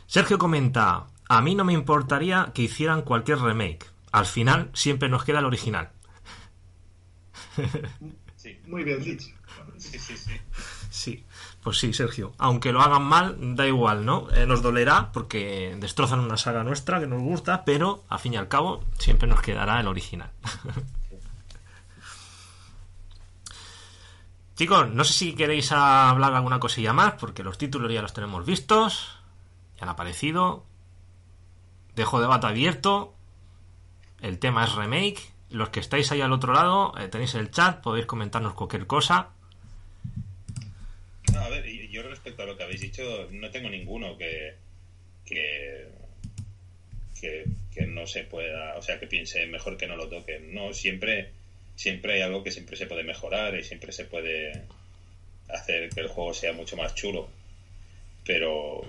Sergio 0.05 0.37
comenta, 0.37 1.05
a 1.37 1.41
mí 1.41 1.55
no 1.55 1.63
me 1.63 1.73
importaría 1.73 2.51
que 2.53 2.61
hicieran 2.63 3.01
cualquier 3.01 3.39
remake. 3.39 3.85
Al 4.11 4.25
final 4.25 4.69
siempre 4.73 5.09
nos 5.09 5.23
queda 5.23 5.39
el 5.39 5.45
original. 5.45 5.89
Sí, 8.35 8.59
Muy 8.67 8.83
bien 8.83 9.03
dicho. 9.03 9.27
sí, 9.77 9.97
sí. 9.99 10.17
sí. 10.17 10.31
Sí, 10.89 11.25
pues 11.63 11.79
sí, 11.79 11.91
Sergio. 11.91 12.33
Aunque 12.37 12.71
lo 12.71 12.81
hagan 12.81 13.01
mal, 13.03 13.55
da 13.55 13.65
igual, 13.65 14.05
¿no? 14.05 14.27
Eh, 14.31 14.45
nos 14.45 14.61
dolerá 14.61 15.11
porque 15.11 15.75
destrozan 15.79 16.19
una 16.19 16.37
saga 16.37 16.63
nuestra 16.63 16.99
que 16.99 17.07
nos 17.07 17.21
gusta, 17.21 17.65
pero 17.65 18.03
al 18.09 18.19
fin 18.19 18.33
y 18.33 18.37
al 18.37 18.47
cabo 18.47 18.83
siempre 18.99 19.27
nos 19.27 19.41
quedará 19.41 19.79
el 19.79 19.87
original. 19.87 20.29
Chicos, 24.55 24.87
no 24.91 25.03
sé 25.03 25.13
si 25.13 25.33
queréis 25.33 25.71
hablar 25.71 26.35
alguna 26.35 26.59
cosilla 26.59 26.93
más, 26.93 27.13
porque 27.13 27.43
los 27.43 27.57
títulos 27.57 27.91
ya 27.91 28.03
los 28.03 28.13
tenemos 28.13 28.45
vistos, 28.45 29.17
ya 29.77 29.83
han 29.83 29.89
aparecido. 29.89 30.65
Dejo 31.95 32.21
debate 32.21 32.47
abierto. 32.47 33.13
El 34.21 34.39
tema 34.39 34.65
es 34.65 34.73
remake. 34.73 35.21
Los 35.49 35.69
que 35.69 35.79
estáis 35.79 36.11
ahí 36.11 36.21
al 36.21 36.31
otro 36.31 36.53
lado, 36.53 36.93
eh, 36.97 37.07
tenéis 37.09 37.35
el 37.35 37.51
chat, 37.51 37.81
podéis 37.81 38.07
comentarnos 38.07 38.55
cualquier 38.55 38.87
cosa. 38.87 39.29
No, 41.31 41.39
a 41.39 41.49
ver, 41.49 41.65
yo 41.89 42.01
respecto 42.03 42.41
a 42.41 42.45
lo 42.45 42.57
que 42.57 42.63
habéis 42.63 42.81
dicho, 42.81 43.03
no 43.31 43.51
tengo 43.51 43.69
ninguno 43.69 44.17
que, 44.17 44.55
que, 45.25 45.87
que, 47.19 47.45
que 47.71 47.85
no 47.85 48.07
se 48.07 48.23
pueda, 48.23 48.75
o 48.77 48.81
sea, 48.81 48.99
que 48.99 49.07
piense 49.07 49.45
mejor 49.45 49.77
que 49.77 49.87
no 49.87 49.95
lo 49.95 50.09
toquen. 50.09 50.53
No, 50.55 50.73
siempre, 50.73 51.31
siempre 51.75 52.15
hay 52.15 52.21
algo 52.21 52.43
que 52.43 52.51
siempre 52.51 52.75
se 52.75 52.87
puede 52.87 53.03
mejorar 53.03 53.55
y 53.55 53.63
siempre 53.63 53.91
se 53.91 54.05
puede 54.05 54.63
hacer 55.49 55.89
que 55.89 56.01
el 56.01 56.07
juego 56.07 56.33
sea 56.33 56.53
mucho 56.53 56.75
más 56.75 56.95
chulo. 56.95 57.29
Pero, 58.25 58.81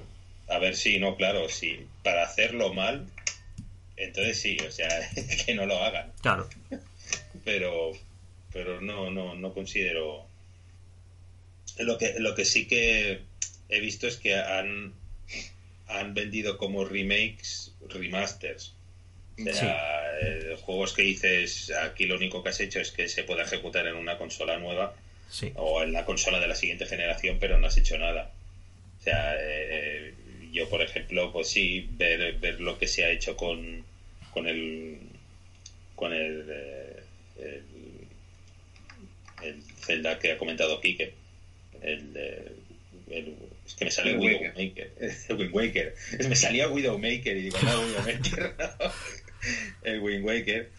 a 0.49 0.59
ver 0.59 0.77
si, 0.77 0.99
no, 0.99 1.17
claro, 1.17 1.49
si 1.49 1.87
para 2.03 2.25
hacerlo 2.25 2.73
mal, 2.75 3.07
entonces 3.97 4.39
sí, 4.41 4.57
o 4.67 4.71
sea, 4.71 4.89
que 5.47 5.55
no 5.55 5.67
lo 5.67 5.83
hagan 5.83 6.13
Claro. 6.23 6.49
pero 7.45 7.93
pero 8.53 8.81
no 8.81 9.11
no 9.11 9.35
no 9.35 9.53
considero 9.53 10.27
lo 11.79 11.99
que 11.99 12.15
lo 12.19 12.35
que 12.35 12.45
sí 12.45 12.67
que 12.67 13.21
he 13.69 13.81
visto 13.81 14.07
es 14.07 14.17
que 14.17 14.35
han 14.37 14.93
han 15.89 16.15
vendido 16.15 16.57
como 16.57 16.85
remakes 16.85 17.73
remasters 17.89 18.75
o 19.37 19.53
sea, 19.53 20.03
eh, 20.23 20.57
juegos 20.63 20.93
que 20.93 21.03
dices 21.03 21.73
aquí 21.83 22.07
lo 22.07 22.15
único 22.15 22.43
que 22.45 22.51
has 22.51 22.61
hecho 22.61 22.79
es 22.79 22.93
que 22.93 23.09
se 23.09 23.25
pueda 23.25 23.43
ejecutar 23.43 23.85
en 23.89 23.97
una 23.97 24.17
consola 24.19 24.59
nueva 24.59 24.95
Sí. 25.29 25.53
o 25.57 25.83
en 25.83 25.93
la 25.93 26.05
consola 26.05 26.39
de 26.39 26.47
la 26.47 26.55
siguiente 26.55 26.87
generación, 26.87 27.39
pero 27.41 27.59
no 27.59 27.67
has 27.67 27.77
hecho 27.77 27.99
nada. 27.99 28.31
O 29.01 29.03
sea, 29.03 29.35
eh, 29.37 30.15
yo, 30.55 30.69
por 30.71 30.81
ejemplo, 30.83 31.31
pues 31.33 31.49
sí, 31.49 31.87
ver, 31.93 32.39
ver 32.39 32.61
lo 32.61 32.79
que 32.79 32.87
se 32.87 33.05
ha 33.05 33.11
hecho 33.11 33.37
con, 33.37 33.85
con 34.33 34.47
el 34.49 34.99
con 35.97 36.13
el, 36.13 36.47
eh, 36.51 37.03
el, 37.39 37.63
el 39.43 39.63
Zelda 39.85 40.19
que 40.19 40.33
ha 40.33 40.39
comentado 40.39 40.81
Kike. 40.81 41.13
El, 41.83 42.17
el- 42.17 43.37
es 43.67 43.75
que 43.75 43.85
me 43.85 43.91
sale 43.91 44.17
Widowmaker. 44.17 44.93
Wind 45.31 45.55
Waker. 45.55 45.95
Me 46.29 46.37
salía 46.37 46.69
Widowmaker 46.69 47.37
y 47.37 47.43
digo, 47.43 47.59
no, 47.63 47.81
Widowmaker, 47.83 48.55
no. 48.59 48.93
El 49.83 50.01
Wind 50.01 50.25
Waker. 50.25 50.71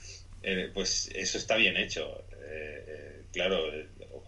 eh, 0.44 0.70
pues 0.74 1.10
eso 1.14 1.38
está 1.38 1.56
bien 1.56 1.78
hecho. 1.78 2.26
Eh, 2.48 2.84
eh, 2.88 3.22
claro, 3.34 3.72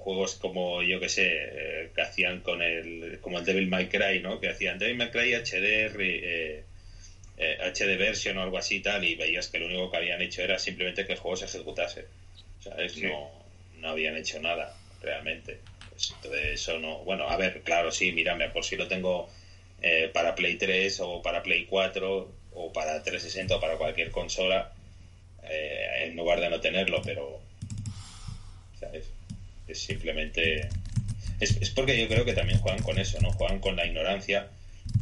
juegos 0.08 0.36
como 0.36 0.82
yo 0.84 1.02
que 1.02 1.10
sé, 1.10 1.28
eh, 1.28 1.90
que 1.94 2.02
hacían 2.02 2.40
con 2.40 2.62
el, 2.62 3.20
como 3.20 3.40
el 3.40 3.44
Devil 3.44 3.68
May 3.68 3.90
Cry, 3.90 4.22
¿no? 4.22 4.40
Que 4.40 4.48
hacían 4.48 4.80
Devil 4.80 4.96
May 4.96 5.10
Cry 5.10 5.34
HD, 5.34 5.92
eh, 6.00 6.64
eh, 7.36 7.58
HD 7.60 7.98
version 7.98 8.38
o 8.38 8.42
algo 8.42 8.58
así 8.58 8.76
y 8.76 8.80
tal, 8.80 9.04
y 9.04 9.16
veías 9.16 9.50
que 9.50 9.60
lo 9.60 9.66
único 9.66 9.92
que 9.92 9.98
habían 9.98 10.22
hecho 10.22 10.42
era 10.42 10.60
simplemente 10.60 11.06
que 11.06 11.12
el 11.12 11.20
juego 11.20 11.36
se 11.36 11.44
ejecutase. 11.44 12.06
¿Sabes? 12.62 12.94
Sí. 12.94 13.02
No, 13.02 13.30
no 13.82 13.90
habían 13.90 14.16
hecho 14.16 14.40
nada, 14.40 14.74
realmente. 15.02 15.60
Pues, 15.90 16.14
entonces, 16.16 16.54
eso 16.54 16.80
no. 16.80 17.00
Bueno, 17.00 17.28
a 17.28 17.36
ver, 17.36 17.60
claro, 17.64 17.92
sí, 17.92 18.14
mírame, 18.14 18.48
por 18.48 18.64
si 18.64 18.78
lo 18.78 18.88
tengo 18.88 19.28
eh, 19.82 20.10
para 20.14 20.36
Play 20.36 20.56
3 20.56 21.02
o 21.02 21.22
para 21.22 21.44
Play 21.44 21.66
4 21.66 22.32
o 22.54 22.72
para 22.72 23.04
360 23.04 23.58
o 23.58 23.60
para 23.60 23.76
cualquier 23.76 24.10
consola, 24.10 24.72
eh, 25.44 26.06
en 26.06 26.16
lugar 26.16 26.40
de 26.40 26.50
no 26.50 26.62
tenerlo, 26.62 27.02
pero. 27.04 27.42
¿Sabes? 28.80 29.17
Es 29.68 29.80
simplemente. 29.80 30.70
Es, 31.40 31.58
es 31.62 31.70
porque 31.70 32.00
yo 32.00 32.08
creo 32.08 32.26
que 32.26 32.34
también 32.34 32.60
juegan 32.60 32.82
con 32.82 32.98
eso, 32.98 33.20
¿no? 33.22 33.32
Juegan 33.32 33.60
con 33.60 33.76
la 33.76 33.86
ignorancia 33.86 34.50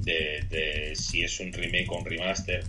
de, 0.02 0.44
de 0.50 0.96
si 0.96 1.24
es 1.24 1.40
un 1.40 1.54
remake 1.54 1.90
o 1.90 1.98
un 1.98 2.06
remaster 2.06 2.64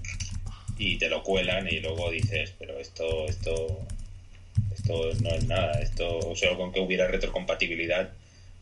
y 0.79 0.99
te 0.99 1.09
lo 1.09 1.23
cuelan 1.23 1.69
y 1.69 1.81
luego 1.81 2.11
dices, 2.11 2.53
pero 2.59 2.79
esto, 2.79 3.27
esto, 3.27 3.81
esto 4.75 5.13
no 5.23 5.31
es 5.31 5.45
nada, 5.45 5.81
esto, 5.81 6.19
o 6.19 6.37
sea, 6.37 6.55
con 6.57 6.73
que 6.73 6.81
hubiera 6.81 7.09
retrocompatibilidad, 7.09 8.13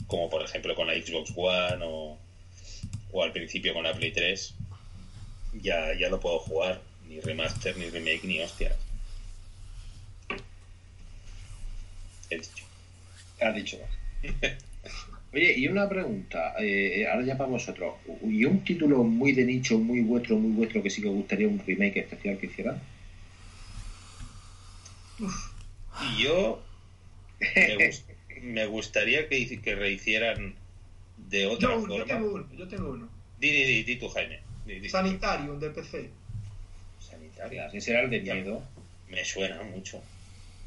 como 0.07 0.31
por 0.31 0.43
ejemplo 0.43 0.75
con 0.75 0.87
la 0.87 0.95
Xbox 0.95 1.33
One 1.35 1.85
o, 1.85 2.19
o 3.13 3.23
al 3.23 3.33
principio 3.33 3.75
con 3.75 3.85
la 3.85 3.95
Play 3.95 4.13
3, 4.13 4.55
ya, 5.63 5.95
ya 5.99 6.09
lo 6.09 6.21
puedo 6.21 6.39
jugar, 6.39 6.81
ni 7.09 7.21
remaster, 7.21 7.77
ni 7.77 7.91
remake, 7.91 8.25
ni 8.25 8.41
hostias. 8.41 8.77
He 12.31 12.39
dicho. 12.39 12.64
Has 13.41 13.55
dicho. 13.55 13.79
Oye, 15.33 15.53
y 15.59 15.67
una 15.69 15.89
pregunta, 15.89 16.55
eh, 16.61 17.07
ahora 17.09 17.25
ya 17.25 17.37
para 17.37 17.51
vosotros. 17.51 17.95
¿Y 18.23 18.45
un 18.45 18.63
título 18.65 19.03
muy 19.03 19.33
de 19.33 19.45
nicho, 19.45 19.79
muy 19.79 20.01
vuestro, 20.01 20.37
muy 20.37 20.53
vuestro, 20.53 20.83
que 20.83 20.91
sí 20.91 21.03
que 21.03 21.09
os 21.09 21.15
gustaría 21.15 21.49
un 21.49 21.59
remake 21.67 21.97
especial 22.01 22.39
que 22.39 22.47
hiciera? 22.47 22.79
Y 26.01 26.23
yo, 26.23 26.61
me, 27.41 27.77
gus- 27.77 28.05
me 28.43 28.67
gustaría 28.67 29.29
que, 29.29 29.61
que 29.61 29.75
rehicieran 29.75 30.55
de 31.31 31.47
otra 31.47 31.71
Yo, 31.71 31.81
yo 31.81 31.87
forma. 31.87 32.05
tengo 32.05 32.33
uno, 32.35 32.47
yo 32.57 32.69
tengo 32.69 32.91
uno. 32.91 33.09
Di, 33.41 33.51
di, 33.51 33.65
di, 33.65 33.83
di 33.83 33.97
tú, 33.97 34.09
Jaime. 34.09 34.39
Di, 34.67 34.81
di. 34.81 34.89
Sanitarium 34.89 35.59
de 35.59 35.71
PC. 35.71 36.11
Sanitaria. 37.01 37.67
Así 37.67 37.81
será 37.81 38.01
el 38.03 38.11
de 38.11 38.21
miedo. 38.21 38.63
Me 39.09 39.25
suena 39.25 39.63
mucho. 39.63 40.01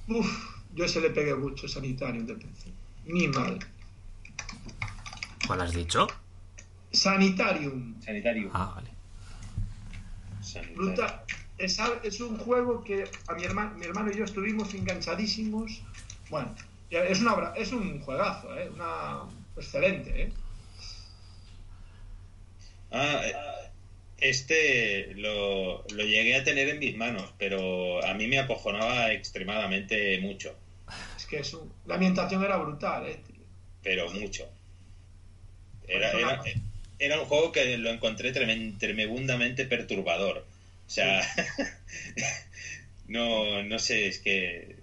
Uf, 0.08 0.57
yo 0.74 0.86
ese 0.86 1.02
le 1.02 1.10
pegué 1.10 1.36
mucho 1.36 1.68
Sanitarium 1.68 2.26
de 2.26 2.36
PC. 2.36 2.72
Ni 3.06 3.28
mal. 3.28 3.60
¿Cuál 5.46 5.62
has 5.62 5.74
dicho? 5.74 6.08
Sanitarium. 6.92 8.00
Sanitario. 8.02 8.50
Ah, 8.54 8.74
vale. 8.76 8.92
Es, 11.58 11.80
es 12.04 12.22
un 12.22 12.38
juego 12.38 12.84
que 12.84 13.06
a 13.28 13.34
mi 13.34 13.44
hermano, 13.44 13.76
mi 13.78 13.86
hermano 13.86 14.12
y 14.12 14.18
yo 14.18 14.26
estuvimos 14.26 14.74
enganchadísimos. 14.74 15.82
Bueno, 16.30 16.54
es, 16.90 17.22
una, 17.22 17.54
es 17.56 17.72
un 17.72 18.00
juegazo, 18.02 18.56
¿eh? 18.58 18.70
Una, 18.74 19.24
excelente, 19.56 20.24
¿eh? 20.24 20.34
Ah, 22.92 23.22
eh, 23.24 23.67
este 24.20 25.14
lo, 25.16 25.84
lo 25.94 26.04
llegué 26.04 26.36
a 26.36 26.44
tener 26.44 26.70
en 26.70 26.80
mis 26.80 26.96
manos, 26.96 27.32
pero 27.38 28.04
a 28.04 28.14
mí 28.14 28.28
me 28.28 28.40
acojonaba 28.40 29.12
extremadamente 29.12 30.18
mucho. 30.20 30.56
Es 31.18 31.26
que 31.26 31.40
es 31.40 31.54
un- 31.54 31.72
la 31.86 31.96
ambientación 31.96 32.44
era 32.44 32.58
brutal, 32.58 33.08
¿eh? 33.08 33.20
Pero 33.84 34.10
mucho. 34.12 34.48
Era, 35.88 36.12
Pues 36.12 36.24
era, 36.24 36.34
una- 36.34 36.44
era 37.00 37.20
un 37.20 37.26
juego 37.26 37.52
que 37.52 37.78
lo 37.78 37.90
encontré 37.90 38.34
tremen- 38.34 38.78
tremendamente 38.78 39.66
perturbador. 39.66 40.44
O 40.88 40.90
sea, 40.90 41.22
no, 43.08 43.64
no 43.64 43.80
sé, 43.80 44.08
es 44.08 44.20
que 44.20 44.76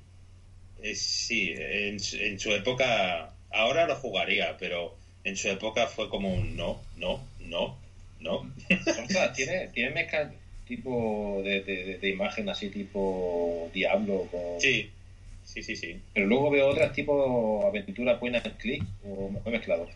es, 0.83 1.01
sí, 1.01 1.53
en, 1.57 1.99
en 2.21 2.39
su 2.39 2.53
época, 2.53 3.31
ahora 3.51 3.87
lo 3.87 3.97
jugaría, 3.97 4.57
pero 4.59 4.95
en 5.25 5.37
su 5.37 5.49
época 5.49 5.87
fue 5.87 6.09
como 6.09 6.33
un 6.35 6.57
no, 6.57 6.81
no, 6.97 7.21
no, 7.41 7.77
no. 8.25 8.51
Ostras, 9.03 9.33
tiene, 9.35 9.69
tiene 9.69 9.91
mezcla 9.91 10.33
tipo 10.67 11.43
de, 11.45 11.99
de, 12.01 12.09
imagen 12.09 12.49
así 12.49 12.71
tipo 12.71 13.71
Diablo. 13.73 14.27
Con... 14.31 14.61
Sí, 14.61 14.91
sí, 15.45 15.63
sí, 15.63 15.77
sí. 15.77 16.01
Pero 16.13 16.27
luego 16.27 16.51
veo 16.51 16.69
otras 16.69 16.93
tipo 16.93 17.67
aventura 17.67 18.15
buena 18.15 18.39
en 18.39 18.53
click 18.53 18.85
o 19.05 19.31
me 19.31 19.41
he 19.45 19.51
mezclado. 19.51 19.87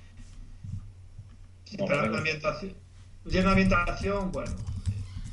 No, 1.79 1.87
Pero 1.87 2.03
no, 2.03 2.09
la 2.09 2.19
ambientación. 2.19 2.75
Tiene 3.25 3.41
una 3.41 3.51
ambientación, 3.51 4.33
bueno, 4.33 4.57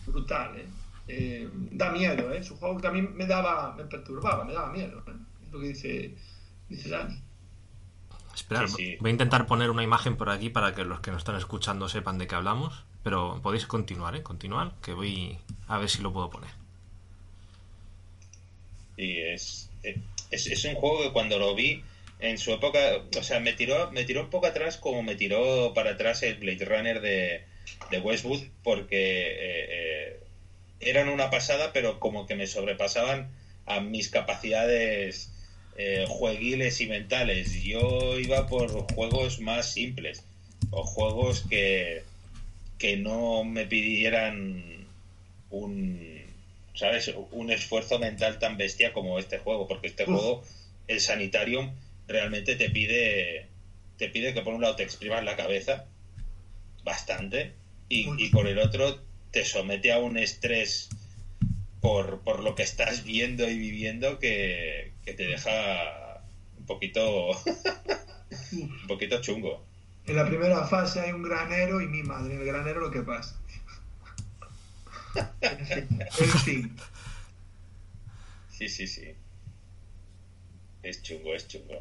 brutal, 0.06 0.58
¿eh? 0.58 0.66
Eh, 1.08 1.50
da 1.72 1.92
miedo, 1.92 2.34
¿eh? 2.34 2.44
Su 2.44 2.58
juego 2.58 2.80
también 2.82 3.16
me 3.16 3.26
daba, 3.26 3.76
me 3.76 3.86
perturbaba, 3.86 4.44
me 4.44 4.54
daba 4.54 4.72
miedo, 4.72 5.04
¿eh? 5.08 5.12
Es 5.46 5.52
lo 5.52 5.60
que 5.60 5.68
dice, 5.68 6.16
dice 6.68 6.90
Dani. 6.90 7.16
Esperad, 8.36 8.68
Sí, 8.68 8.76
sí. 8.76 8.98
voy 9.00 9.10
a 9.10 9.12
intentar 9.14 9.48
poner 9.48 9.70
una 9.72 9.82
imagen 9.84 10.18
por 10.18 10.30
aquí 10.30 10.50
para 10.50 10.76
que 10.76 10.84
los 10.84 11.00
que 11.00 11.10
nos 11.12 11.20
están 11.20 11.38
escuchando 11.38 11.90
sepan 11.90 12.18
de 12.20 12.28
qué 12.28 12.36
hablamos. 12.36 12.84
Pero 13.04 13.40
podéis 13.42 13.66
continuar, 13.66 14.16
¿eh? 14.16 14.24
Continuar, 14.24 14.74
que 14.84 14.94
voy 14.94 15.38
a 15.68 15.78
ver 15.78 15.90
si 15.90 16.02
lo 16.02 16.12
puedo 16.12 16.30
poner. 16.30 16.50
Y 18.98 19.20
es, 19.22 19.70
es, 20.32 20.48
es 20.48 20.66
un 20.66 20.76
juego 20.76 21.04
que 21.04 21.12
cuando 21.12 21.38
lo 21.38 21.54
vi 21.56 21.84
en 22.20 22.38
su 22.38 22.52
época, 22.54 22.80
o 23.18 23.24
sea, 23.24 23.40
me 23.40 23.54
tiró, 23.54 23.92
me 23.92 24.06
tiró 24.06 24.22
un 24.22 24.30
poco 24.30 24.48
atrás 24.48 24.78
como 24.78 25.04
me 25.04 25.16
tiró 25.16 25.74
para 25.74 25.92
atrás 25.92 26.24
el 26.24 26.36
Blade 26.36 26.66
Runner 26.66 27.02
de, 27.02 27.44
de 27.92 28.00
Westwood, 28.00 28.42
porque 28.64 28.96
eh, 29.28 29.68
eh, 29.70 30.20
eran 30.80 31.10
una 31.10 31.30
pasada, 31.30 31.74
pero 31.74 32.00
como 32.00 32.26
que 32.26 32.36
me 32.36 32.48
sobrepasaban 32.48 33.32
a 33.66 33.82
mis 33.82 34.10
capacidades 34.10 35.32
eh, 35.76 36.06
jueguiles 36.08 36.80
y 36.82 36.88
mentales. 36.88 37.64
Yo 37.64 38.18
iba 38.20 38.48
por 38.48 38.92
juegos 38.94 39.40
más 39.40 39.72
simples, 39.72 40.24
o 40.72 40.84
juegos 40.84 41.42
que, 41.50 42.04
que 42.78 42.98
no 42.98 43.44
me 43.44 43.66
pidieran 43.66 44.88
un 45.50 46.16
¿sabes? 46.76 47.14
Un 47.32 47.52
esfuerzo 47.52 48.00
mental 48.00 48.38
tan 48.38 48.58
bestia 48.58 48.94
como 48.94 49.18
este 49.18 49.38
juego, 49.38 49.68
porque 49.68 49.88
este 49.88 50.04
Uf. 50.04 50.10
juego, 50.10 50.44
el 50.88 51.00
Sanitarium, 51.00 51.72
realmente 52.08 52.56
te 52.56 52.70
pide, 52.70 53.48
te 53.98 54.10
pide 54.10 54.34
que 54.34 54.42
por 54.42 54.54
un 54.54 54.62
lado 54.62 54.76
te 54.76 54.84
exprimas 54.84 55.24
la 55.24 55.36
cabeza 55.36 55.86
bastante 56.84 57.54
y, 57.90 58.08
y 58.24 58.30
por 58.30 58.48
el 58.48 58.60
otro 58.60 59.00
te 59.32 59.44
somete 59.44 59.92
a 59.92 60.00
un 60.00 60.18
estrés 60.18 60.90
por, 61.82 62.22
por 62.22 62.44
lo 62.44 62.56
que 62.56 62.64
estás 62.64 63.04
viendo 63.04 63.50
y 63.50 63.58
viviendo 63.58 64.20
que, 64.20 64.94
que 65.04 65.14
te 65.14 65.28
deja 65.28 66.22
un 66.58 66.66
poquito 66.66 67.32
un 68.52 68.88
poquito 68.88 69.22
chungo. 69.22 69.64
En 70.06 70.16
la 70.16 70.28
primera 70.28 70.66
fase 70.68 71.00
hay 71.00 71.12
un 71.12 71.24
granero 71.24 71.82
y 71.82 71.88
mi 71.88 72.04
madre, 72.04 72.36
en 72.36 72.42
el 72.42 72.46
granero 72.46 72.80
lo 72.80 72.92
que 72.92 73.02
pasa. 73.02 73.40
en 75.42 76.30
fin, 76.44 76.76
Sí, 78.50 78.70
sí, 78.70 78.88
sí. 78.88 79.14
Es 80.82 81.02
chungo, 81.02 81.34
es 81.36 81.48
chungo. 81.48 81.78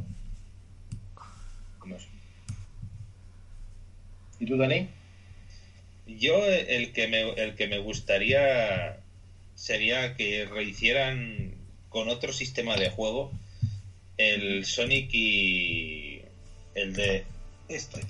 ¿Y 4.40 4.46
tú, 4.46 4.56
Dani? 4.56 4.88
Yo 6.06 6.44
el 6.46 6.92
que 6.92 7.06
me, 7.06 7.30
el 7.30 7.54
que 7.54 7.68
me 7.68 7.78
gustaría 7.78 9.03
sería 9.65 10.15
que 10.15 10.45
rehicieran 10.45 11.55
con 11.89 12.11
otro 12.11 12.35
sistema 12.35 12.77
de 12.77 12.91
juego 12.91 13.32
el 14.19 14.66
Sonic 14.66 15.09
y 15.15 16.20
el 16.74 16.93
de 16.93 17.24
este 17.70 18.03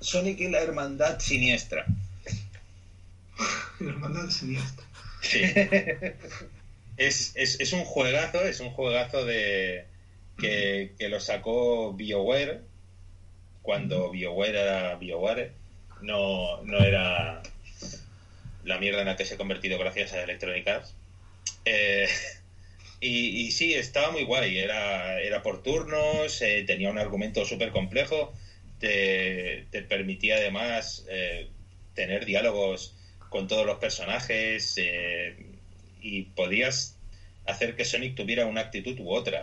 Sonic 0.00 0.40
y 0.40 0.48
la 0.50 0.60
Hermandad 0.60 1.18
Siniestra. 1.18 1.86
mi 3.80 3.88
hermandad 3.88 4.28
siniestra. 4.28 4.84
Sí. 5.22 5.40
es, 6.98 7.32
es, 7.36 7.58
es 7.58 7.72
un 7.72 7.84
juegazo, 7.84 8.42
es 8.42 8.60
un 8.60 8.68
juegazo 8.68 9.24
de 9.24 9.86
que, 10.36 10.92
que 10.98 11.08
lo 11.08 11.20
sacó 11.20 11.94
BioWare 11.94 12.60
cuando 13.62 14.10
BioWare 14.10 14.60
era 14.60 14.94
BioWare, 14.96 15.52
no, 16.02 16.62
no 16.64 16.78
era 16.80 17.42
la 18.64 18.78
mierda 18.78 19.00
en 19.00 19.06
la 19.06 19.16
que 19.16 19.24
se 19.24 19.34
ha 19.34 19.38
convertido 19.38 19.78
gracias 19.78 20.12
a 20.12 20.22
Electronic 20.22 20.66
Arts. 20.66 20.94
Eh, 21.64 22.08
y, 23.00 23.50
sí, 23.50 23.74
estaba 23.74 24.10
muy 24.10 24.24
guay, 24.24 24.58
era, 24.58 25.20
era 25.20 25.42
por 25.42 25.62
turnos, 25.62 26.40
eh, 26.42 26.64
tenía 26.66 26.90
un 26.90 26.98
argumento 26.98 27.44
súper 27.44 27.70
complejo, 27.70 28.32
te, 28.78 29.66
permitía 29.88 30.36
además 30.36 31.04
eh, 31.08 31.48
tener 31.94 32.24
diálogos 32.24 32.96
con 33.28 33.46
todos 33.46 33.64
los 33.64 33.78
personajes 33.78 34.78
y 36.00 36.22
podías 36.34 36.98
hacer 37.46 37.76
que 37.76 37.84
Sonic 37.84 38.14
tuviera 38.14 38.44
una 38.46 38.60
actitud 38.60 38.98
u 38.98 39.10
otra. 39.10 39.40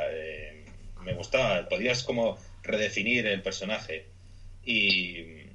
Me 1.03 1.13
gustaba, 1.13 1.67
podías 1.69 2.03
como 2.03 2.37
redefinir 2.61 3.25
el 3.25 3.41
personaje 3.41 4.05
y, 4.63 5.47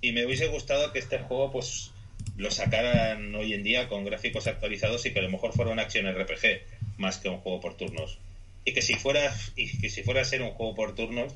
y 0.00 0.12
me 0.12 0.26
hubiese 0.26 0.46
gustado 0.48 0.92
que 0.92 0.98
este 0.98 1.18
juego 1.18 1.50
pues 1.50 1.91
lo 2.36 2.50
sacaran 2.50 3.34
hoy 3.34 3.54
en 3.54 3.62
día 3.62 3.88
con 3.88 4.04
gráficos 4.04 4.46
actualizados 4.46 5.04
y 5.06 5.12
que 5.12 5.20
a 5.20 5.22
lo 5.22 5.30
mejor 5.30 5.52
fuera 5.52 5.70
una 5.70 5.82
acción 5.82 6.12
RPG 6.12 6.62
más 6.98 7.18
que 7.18 7.28
un 7.28 7.38
juego 7.38 7.60
por 7.60 7.76
turnos. 7.76 8.18
Y 8.64 8.72
que 8.72 8.82
si 8.82 8.94
fuera 8.94 9.34
y 9.56 9.78
que 9.78 9.90
si 9.90 10.02
fuera 10.02 10.22
a 10.22 10.24
ser 10.24 10.42
un 10.42 10.50
juego 10.50 10.74
por 10.74 10.94
turnos 10.94 11.32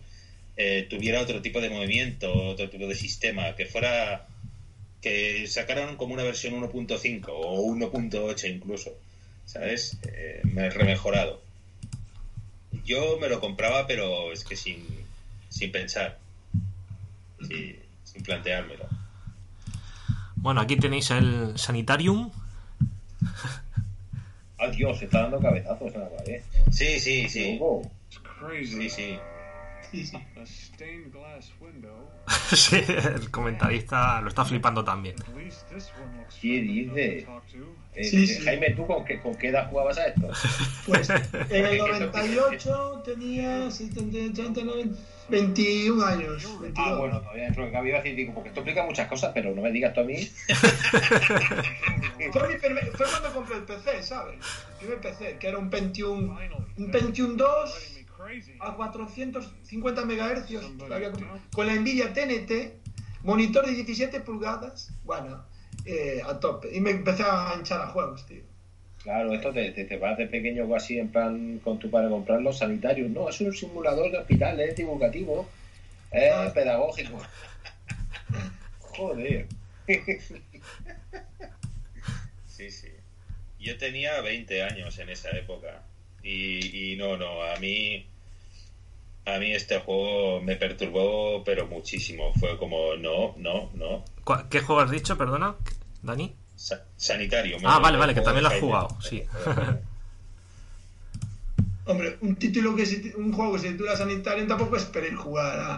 eh, 0.56 0.86
tuviera 0.88 1.20
otro 1.20 1.42
tipo 1.42 1.60
de 1.60 1.68
movimiento 1.68 2.32
otro 2.32 2.70
tipo 2.70 2.86
de 2.86 2.94
sistema 2.94 3.54
que 3.56 3.66
fuera 3.66 4.26
que 5.02 5.46
sacaran 5.46 5.96
como 5.96 6.14
una 6.14 6.22
versión 6.22 6.54
1.5 6.54 7.24
o 7.28 7.62
1.8 7.66 8.54
incluso 8.54 8.96
sabes 9.44 9.98
Eh, 10.06 10.40
me 10.44 10.70
remejorado. 10.70 11.42
Yo 12.84 13.18
me 13.18 13.28
lo 13.28 13.40
compraba 13.40 13.86
pero 13.86 14.32
es 14.32 14.44
que 14.44 14.56
sin 14.56 14.84
sin 15.48 15.72
pensar 15.72 16.18
sin 17.48 18.22
planteármelo 18.22 18.88
Bueno, 20.46 20.60
aquí 20.60 20.76
tenéis 20.76 21.10
el 21.10 21.58
Sanitarium. 21.58 22.30
Adiós, 24.58 25.02
está 25.02 25.22
dando 25.22 25.40
cabezazos 25.40 25.92
en 25.92 26.00
la 26.02 26.08
pared. 26.08 26.40
sí 26.70 27.00
sí 27.00 27.28
sí 27.28 27.58
sí 28.68 28.88
sí 28.88 29.18
Sí, 32.54 32.76
el 32.76 33.28
comentarista 33.32 34.20
lo 34.20 34.28
está 34.28 34.44
flipando 34.44 34.84
también. 34.84 35.16
¿Qué 36.40 36.60
dice? 36.60 37.26
Eh, 37.96 38.04
Sí, 38.04 38.24
eh, 38.24 38.26
sí. 38.26 38.44
Jaime, 38.44 38.70
¿tú 38.74 38.86
con 38.86 39.04
qué, 39.04 39.18
con 39.20 39.34
qué 39.34 39.48
edad 39.48 39.68
jugabas 39.70 39.98
a 39.98 40.06
esto? 40.08 40.28
Pues 40.86 41.08
en 41.50 41.64
el 41.66 41.78
98 41.78 43.02
tenía 43.04 43.70
79, 43.70 44.90
21 45.28 46.04
años. 46.04 46.60
22. 46.60 46.72
Ah, 46.76 46.94
bueno, 46.98 47.20
todavía 47.20 47.44
dentro 47.44 47.68
de 47.68 47.76
había 47.76 47.96
decir, 47.96 48.14
digo, 48.14 48.34
porque 48.34 48.50
esto 48.50 48.60
explica 48.60 48.84
muchas 48.84 49.08
cosas, 49.08 49.32
pero 49.34 49.54
no 49.54 49.62
me 49.62 49.72
digas 49.72 49.92
tú 49.94 50.00
a 50.00 50.04
mí. 50.04 50.28
Fue, 52.32 52.48
mi 52.48 52.54
primer- 52.58 52.90
fue 52.96 53.06
cuando 53.06 53.32
compré 53.32 53.56
el 53.56 53.62
PC, 53.64 54.02
¿sabes? 54.02 54.34
El 54.72 54.76
primer 54.78 55.00
PC, 55.00 55.36
que 55.38 55.48
era 55.48 55.58
un 55.58 55.70
Pentium, 55.70 56.36
un 56.76 56.90
Pentium 56.90 57.36
2 57.36 58.04
crazy. 58.16 58.52
a 58.60 58.74
450 58.74 60.04
MHz, 60.04 60.52
con 61.54 61.66
la 61.66 61.74
Nvidia 61.74 62.12
TNT, 62.12 62.74
monitor 63.22 63.66
de 63.66 63.72
17 63.72 64.20
pulgadas, 64.20 64.90
bueno, 65.04 65.44
eh, 65.86 66.20
a 66.24 66.38
tope. 66.40 66.68
Y 66.74 66.80
me 66.80 66.90
empecé 66.90 67.22
a 67.24 67.54
hinchar 67.56 67.80
a 67.80 67.86
juegos, 67.88 68.26
tío. 68.26 68.42
Claro, 69.02 69.32
esto 69.34 69.52
te, 69.52 69.70
te, 69.70 69.84
te 69.84 69.96
vas 69.98 70.18
de 70.18 70.26
pequeño 70.26 70.64
o 70.64 70.74
así 70.74 70.98
en 70.98 71.08
plan 71.12 71.60
con 71.62 71.78
tu 71.78 71.88
padre 71.90 72.08
comprar 72.10 72.40
los 72.42 72.58
sanitarios. 72.58 73.08
No, 73.10 73.28
es 73.28 73.40
un 73.40 73.52
simulador 73.52 74.10
de 74.10 74.18
hospital, 74.18 74.58
es 74.60 74.74
divulgativo, 74.74 75.48
es 76.10 76.32
Ah. 76.32 76.50
pedagógico. 76.52 77.20
Joder. 78.80 79.46
Sí, 82.46 82.70
sí. 82.70 82.88
Yo 83.60 83.76
tenía 83.78 84.20
20 84.20 84.62
años 84.62 84.98
en 84.98 85.10
esa 85.10 85.30
época. 85.30 85.82
Y, 86.22 86.92
y 86.92 86.96
no, 86.96 87.16
no, 87.16 87.42
a 87.42 87.56
mí. 87.58 88.06
A 89.24 89.38
mí 89.38 89.52
este 89.52 89.78
juego 89.80 90.40
me 90.40 90.56
perturbó, 90.56 91.42
pero 91.44 91.66
muchísimo. 91.66 92.32
Fue 92.34 92.56
como, 92.58 92.94
no, 92.96 93.34
no, 93.36 93.70
no. 93.74 94.04
¿Cuál- 94.26 94.48
¿Qué 94.48 94.58
juego 94.60 94.80
has 94.82 94.90
dicho, 94.90 95.16
perdona, 95.16 95.54
Dani? 96.02 96.34
Sa- 96.56 96.82
sanitario. 96.96 97.58
Ah, 97.64 97.78
vale, 97.78 97.96
vale, 97.96 98.12
que 98.12 98.22
también 98.22 98.42
lo 98.42 98.48
has 98.50 98.58
jugado, 98.58 98.88
sí. 99.00 99.22
Hombre, 101.84 102.16
un 102.20 102.34
título 102.34 102.74
que 102.74 102.84
se, 102.84 103.14
un 103.16 103.32
juego 103.32 103.52
que 103.52 103.60
se 103.60 103.70
titula 103.70 103.96
Sanitario 103.96 104.44
tampoco 104.48 104.76
esperéis 104.76 105.14
jugar 105.16 105.56
a, 105.60 105.76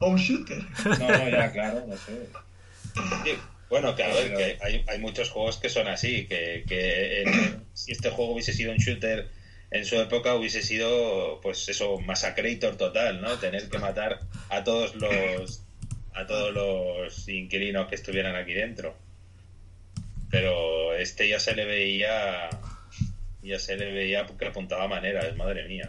a 0.00 0.06
un 0.06 0.16
shooter. 0.16 0.60
No, 0.84 0.98
no, 1.08 1.28
ya, 1.30 1.52
claro, 1.52 1.84
no 1.86 1.96
sé. 1.96 2.26
Sí, 3.24 3.38
Bueno, 3.70 3.94
claro, 3.94 4.14
que 4.36 4.58
hay, 4.60 4.84
hay 4.88 4.98
muchos 4.98 5.30
juegos 5.30 5.58
que 5.58 5.68
son 5.68 5.86
así, 5.86 6.26
que, 6.26 6.64
que 6.66 7.22
en- 7.22 7.64
si 7.74 7.92
este 7.92 8.10
juego 8.10 8.32
hubiese 8.32 8.52
sido 8.52 8.72
un 8.72 8.78
shooter 8.78 9.30
en 9.70 9.84
su 9.84 9.94
época 10.00 10.34
hubiese 10.34 10.62
sido, 10.62 11.40
pues 11.40 11.68
eso, 11.68 12.00
masacrator 12.00 12.76
total, 12.76 13.20
¿no? 13.20 13.38
Tener 13.38 13.68
que 13.68 13.78
matar 13.78 14.22
a 14.48 14.64
todos 14.64 14.96
los 14.96 15.62
a 16.14 16.26
todos 16.26 16.52
los 16.54 17.28
inquilinos 17.28 17.88
que 17.88 17.96
estuvieran 17.96 18.36
aquí 18.36 18.54
dentro. 18.54 18.94
Pero 20.30 20.94
este 20.94 21.28
ya 21.28 21.38
se 21.38 21.54
le 21.54 21.64
veía 21.64 22.48
ya 23.42 23.58
se 23.58 23.76
le 23.76 23.92
veía 23.92 24.26
que 24.26 24.46
apuntaba 24.46 24.88
maneras, 24.88 25.36
madre 25.36 25.68
mía. 25.68 25.88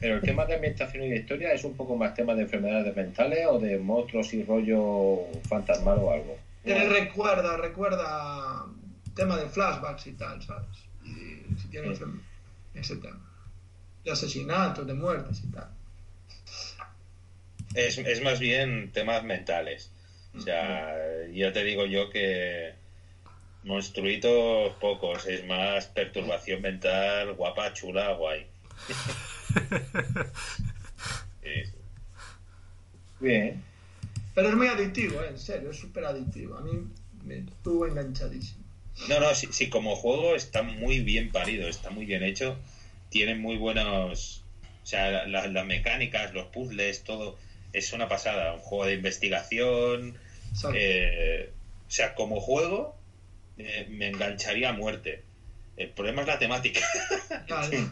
Pero 0.00 0.16
el 0.16 0.20
tema 0.20 0.46
de 0.46 0.54
ambientación 0.54 1.04
y 1.04 1.10
de 1.10 1.16
historia 1.16 1.52
es 1.52 1.64
un 1.64 1.76
poco 1.76 1.96
más 1.96 2.14
tema 2.14 2.34
de 2.34 2.42
enfermedades 2.42 2.94
mentales 2.94 3.46
o 3.48 3.58
de 3.58 3.78
monstruos 3.78 4.32
y 4.34 4.44
rollo 4.44 5.26
fantasmal 5.48 5.98
o 5.98 6.12
algo. 6.12 6.38
Tiene 6.64 6.88
recuerda, 6.88 7.56
recuerda 7.56 8.66
tema 9.14 9.36
de 9.36 9.48
flashbacks 9.48 10.06
y 10.06 10.12
tal, 10.12 10.42
¿sabes? 10.42 10.78
Y 11.04 11.60
si 11.60 11.68
tiene 11.68 11.92
ese, 11.92 12.04
ese 12.74 12.96
tema. 12.96 13.20
De 14.04 14.10
asesinatos, 14.10 14.86
de 14.86 14.94
muertes 14.94 15.42
y 15.44 15.52
tal. 15.52 15.68
Es, 17.74 17.98
es 17.98 18.22
más 18.22 18.38
bien 18.40 18.90
temas 18.92 19.24
mentales. 19.24 19.90
O 20.34 20.40
sea, 20.40 20.94
ya 21.32 21.52
te 21.52 21.62
digo 21.64 21.84
yo 21.86 22.08
que 22.10 22.72
monstruitos 23.64 24.74
pocos, 24.80 25.26
es 25.26 25.44
más 25.46 25.86
perturbación 25.86 26.62
mental, 26.62 27.34
guapa, 27.34 27.72
chula, 27.72 28.12
guay. 28.14 28.46
Sí. 31.42 31.70
Bien. 33.20 33.62
Pero 34.34 34.48
es 34.48 34.54
muy 34.54 34.66
adictivo, 34.68 35.22
¿eh? 35.22 35.28
en 35.30 35.38
serio, 35.38 35.70
es 35.70 35.76
súper 35.76 36.04
adictivo. 36.04 36.56
A 36.56 36.60
mí 36.62 36.72
me 37.24 37.38
estuvo 37.38 37.86
enganchadísimo. 37.86 38.62
No, 39.08 39.20
no, 39.20 39.34
sí, 39.34 39.48
sí, 39.50 39.68
como 39.68 39.96
juego 39.96 40.34
está 40.36 40.62
muy 40.62 41.00
bien 41.00 41.30
parido, 41.30 41.68
está 41.68 41.90
muy 41.90 42.06
bien 42.06 42.22
hecho. 42.22 42.56
Tiene 43.10 43.34
muy 43.34 43.56
buenos. 43.56 44.44
O 44.82 44.86
sea, 44.86 45.26
la- 45.26 45.46
las 45.48 45.66
mecánicas, 45.66 46.32
los 46.32 46.46
puzzles, 46.46 47.04
todo. 47.04 47.38
Es 47.72 47.92
una 47.92 48.08
pasada. 48.08 48.54
Un 48.54 48.60
juego 48.60 48.86
de 48.86 48.94
investigación. 48.94 50.16
Eh, 50.74 51.50
o 51.86 51.90
sea, 51.90 52.14
como 52.14 52.40
juego, 52.40 52.96
eh, 53.58 53.86
me 53.90 54.08
engancharía 54.08 54.70
a 54.70 54.72
muerte. 54.72 55.22
El 55.76 55.88
problema 55.90 56.22
es 56.22 56.28
la 56.28 56.38
temática. 56.38 56.80
Claro. 57.46 57.90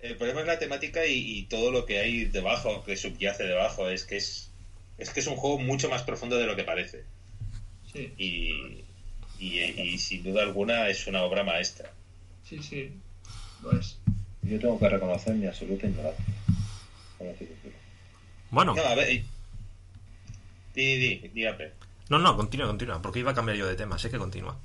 El 0.00 0.16
problema 0.16 0.42
es 0.42 0.46
la 0.46 0.58
temática 0.58 1.04
y, 1.06 1.38
y 1.38 1.42
todo 1.44 1.70
lo 1.72 1.84
que 1.86 1.98
hay 1.98 2.26
debajo, 2.26 2.84
que 2.84 2.96
subyace 2.96 3.44
debajo. 3.44 3.88
Es 3.88 4.04
que 4.04 4.16
es, 4.16 4.50
es 4.98 5.10
que 5.10 5.20
es 5.20 5.26
un 5.26 5.36
juego 5.36 5.58
mucho 5.58 5.88
más 5.88 6.02
profundo 6.02 6.36
de 6.38 6.46
lo 6.46 6.54
que 6.54 6.64
parece. 6.64 7.04
Sí, 7.92 8.12
Y, 8.18 8.84
y, 9.38 9.58
y 9.60 9.98
sin 9.98 10.22
duda 10.22 10.42
alguna 10.42 10.88
es 10.88 11.06
una 11.06 11.22
obra 11.22 11.42
maestra. 11.44 11.90
sí, 12.48 12.62
sí. 12.62 12.92
Lo 13.62 13.72
es. 13.78 13.98
Yo 14.42 14.60
tengo 14.60 14.78
que 14.78 14.88
reconocer 14.88 15.34
mi 15.34 15.46
absoluta 15.46 15.86
ignorancia. 15.86 16.24
Bueno, 18.50 18.74
No, 18.74 18.82
a 18.82 18.94
ver. 18.94 19.12
y- 19.12 19.24
Di, 20.74 20.96
di, 20.96 21.28
di, 21.32 21.44
no, 22.10 22.18
no, 22.18 22.36
continúa, 22.36 22.66
continúa, 22.66 23.00
porque 23.00 23.20
iba 23.20 23.30
a 23.30 23.34
cambiar 23.34 23.56
yo 23.56 23.66
de 23.66 23.76
tema, 23.76 23.98
sé 23.98 24.10
que 24.10 24.18
continúa. 24.18 24.56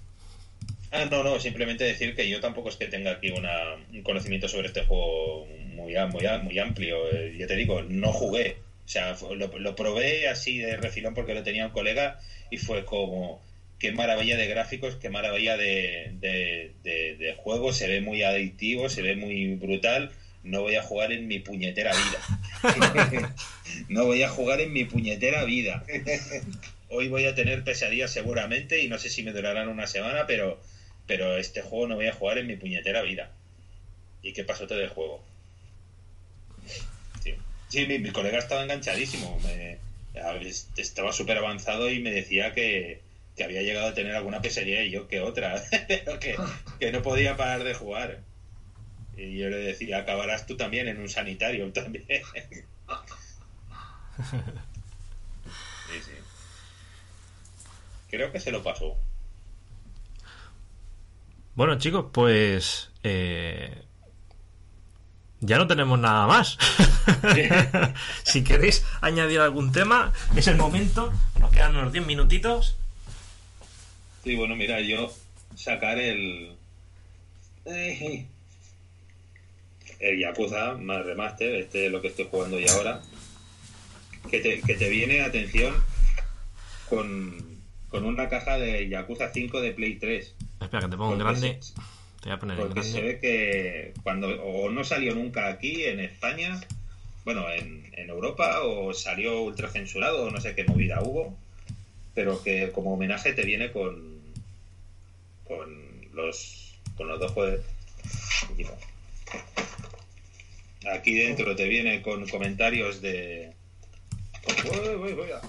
Ah, 0.92 1.06
no, 1.10 1.24
no, 1.24 1.40
simplemente 1.40 1.86
decir 1.86 2.16
que 2.16 2.28
yo 2.30 2.42
tampoco 2.42 2.68
es 2.70 2.76
que 2.76 2.88
tenga 2.88 3.12
aquí 3.12 3.30
una, 3.30 3.76
un 3.94 4.02
conocimiento 4.04 4.48
sobre 4.50 4.68
este 4.68 4.84
juego 4.84 5.46
muy, 5.74 5.96
muy, 6.12 6.26
muy 6.44 6.60
amplio. 6.60 7.10
Eh, 7.10 7.36
Ya 7.38 7.48
te 7.48 7.56
digo, 7.56 7.82
no 7.82 8.12
jugué. 8.12 8.58
O 8.86 8.90
sea, 8.90 9.16
lo, 9.36 9.58
lo 9.58 9.76
probé 9.76 10.28
así 10.28 10.58
de 10.58 10.76
refilón 10.76 11.14
porque 11.14 11.34
lo 11.34 11.44
tenía 11.44 11.66
un 11.66 11.72
colega 11.72 12.20
y 12.50 12.58
fue 12.58 12.84
como, 12.84 13.42
qué 13.80 13.94
maravilla 13.94 14.36
de 14.36 14.48
gráficos, 14.48 14.98
qué 14.98 15.10
maravilla 15.10 15.56
de, 15.56 16.12
de, 16.20 16.74
de, 16.84 17.16
de 17.16 17.34
juego, 17.38 17.72
se 17.72 17.88
ve 17.88 18.02
muy 18.02 18.22
adictivo, 18.24 18.90
se 18.90 19.02
ve 19.02 19.16
muy 19.16 19.56
brutal. 19.56 20.12
No 20.44 20.62
voy 20.62 20.76
a 20.76 20.84
jugar 20.84 21.12
en 21.12 21.28
mi 21.28 21.40
puñetera 21.40 21.92
vida. 21.92 23.36
no 23.90 24.06
voy 24.06 24.24
a 24.24 24.30
jugar 24.30 24.62
en 24.62 24.74
mi 24.74 24.86
puñetera 24.86 25.44
vida. 25.44 25.84
Hoy 26.90 27.08
voy 27.08 27.26
a 27.26 27.36
tener 27.36 27.64
pesadillas 27.64 28.12
seguramente 28.12 28.82
y 28.82 28.90
no 28.90 28.98
sé 28.98 29.10
si 29.10 29.24
me 29.24 29.32
durarán 29.32 29.70
una 29.70 29.88
semana, 29.88 30.26
pero, 30.28 30.60
pero 31.08 31.38
este 31.38 31.62
juego 31.62 31.88
no 31.88 31.96
voy 31.96 32.08
a 32.08 32.14
jugar 32.14 32.38
en 32.38 32.48
mi 32.48 32.58
puñetera 32.58 33.02
vida. 33.02 33.32
¿Y 34.22 34.34
qué 34.34 34.44
pasó 34.44 34.68
todo 34.68 34.82
el 34.82 34.90
juego? 34.90 35.24
Sí, 37.24 37.36
Sí, 37.70 37.86
mi, 37.86 38.00
mi 38.00 38.12
colega 38.12 38.40
estaba 38.40 38.64
enganchadísimo. 38.64 39.40
Me, 39.44 39.78
estaba 40.78 41.14
súper 41.14 41.38
avanzado 41.38 41.90
y 41.90 42.00
me 42.00 42.12
decía 42.12 42.54
que, 42.54 43.00
que 43.36 43.44
había 43.44 43.62
llegado 43.62 43.88
a 43.88 43.94
tener 43.94 44.16
alguna 44.16 44.42
pesadilla 44.42 44.84
y 44.84 44.92
yo 44.92 45.08
que 45.08 45.22
otra, 45.22 45.64
pero 45.88 46.20
que, 46.20 46.36
que 46.80 46.92
no 46.92 47.02
podía 47.02 47.38
parar 47.38 47.64
de 47.64 47.74
jugar. 47.74 48.20
Y 49.18 49.38
yo 49.38 49.50
le 49.50 49.58
decía, 49.58 50.00
acabarás 50.00 50.46
tú 50.46 50.58
también 50.58 50.88
en 50.88 51.00
un 51.00 51.10
sanitario 51.10 51.72
también. 51.74 52.06
Sí, 54.30 56.00
sí. 56.06 56.12
Creo 58.10 58.32
que 58.32 58.40
se 58.40 58.52
lo 58.52 58.64
pasó. 58.64 58.98
Bueno, 61.56 61.78
chicos, 61.78 62.06
pues. 62.14 62.90
eh, 63.04 63.84
ya 65.42 65.58
no 65.58 65.68
tenemos 65.68 65.98
nada 66.00 66.28
más. 66.28 66.58
si 68.24 68.44
queréis 68.44 68.86
añadir 69.02 69.40
algún 69.40 69.72
tema, 69.72 70.14
es 70.36 70.48
el 70.48 70.56
momento. 70.56 71.12
Nos 71.40 71.52
quedan 71.52 71.76
unos 71.76 71.92
10 71.92 72.06
minutitos. 72.06 72.78
Sí, 74.24 74.36
bueno, 74.36 74.56
mira, 74.56 74.80
yo 74.82 75.12
sacar 75.56 75.98
el. 75.98 76.56
El 80.02 80.20
Yakuza 80.20 80.74
más 80.74 81.06
remaster, 81.06 81.56
este 81.56 81.86
es 81.86 81.92
lo 81.92 82.02
que 82.02 82.08
estoy 82.10 82.28
jugando 82.30 82.60
ya 82.60 82.74
ahora. 82.74 83.02
Que 84.30 84.40
te, 84.40 84.62
que 84.62 84.74
te 84.76 84.90
viene, 84.90 85.22
atención, 85.22 85.74
con, 86.90 87.60
con 87.90 88.06
una 88.06 88.28
caja 88.30 88.58
de 88.58 88.88
Yakuza 88.90 89.32
5 89.32 89.62
de 89.62 89.72
Play 89.72 89.96
3. 89.96 90.36
Espera, 90.62 90.82
que 90.84 90.88
te 90.92 90.98
pongo 90.98 91.12
Porque 91.18 91.24
grande. 91.24 91.58
se- 91.62 91.74
Te 92.22 92.30
voy 92.30 92.32
a 92.34 92.40
poner 92.40 92.58
Porque 92.58 92.84
se 92.84 92.92
grande. 92.94 93.08
ve 93.14 93.20
que 93.20 93.94
cuando 94.04 94.28
o 94.44 94.70
no 94.70 94.84
salió 94.84 95.14
nunca 95.16 95.48
aquí 95.48 95.86
en 95.86 96.00
España, 96.00 96.60
bueno, 97.26 97.50
en, 97.52 97.90
en 97.94 98.10
Europa, 98.10 98.62
o 98.64 98.94
salió 98.94 99.42
ultra 99.42 99.70
censurado, 99.70 100.26
o 100.26 100.32
no 100.32 100.40
sé 100.42 100.56
qué 100.56 100.64
movida 100.64 101.02
hubo, 101.02 101.38
pero 102.16 102.42
que 102.44 102.72
como 102.72 102.94
homenaje 102.94 103.34
te 103.34 103.44
viene 103.44 103.72
con 103.72 104.20
con 105.48 105.70
los 106.14 106.76
con 106.98 107.08
los 107.08 107.20
dos 107.20 107.32
juegos. 107.32 107.60
Aquí 110.90 111.14
dentro 111.14 111.56
te 111.56 111.68
viene 111.68 112.02
con 112.02 112.28
comentarios 112.28 113.02
de 113.02 113.54
Uy, 114.48 114.96
uy, 114.96 115.14
uy, 115.14 115.32
ah. 115.34 115.42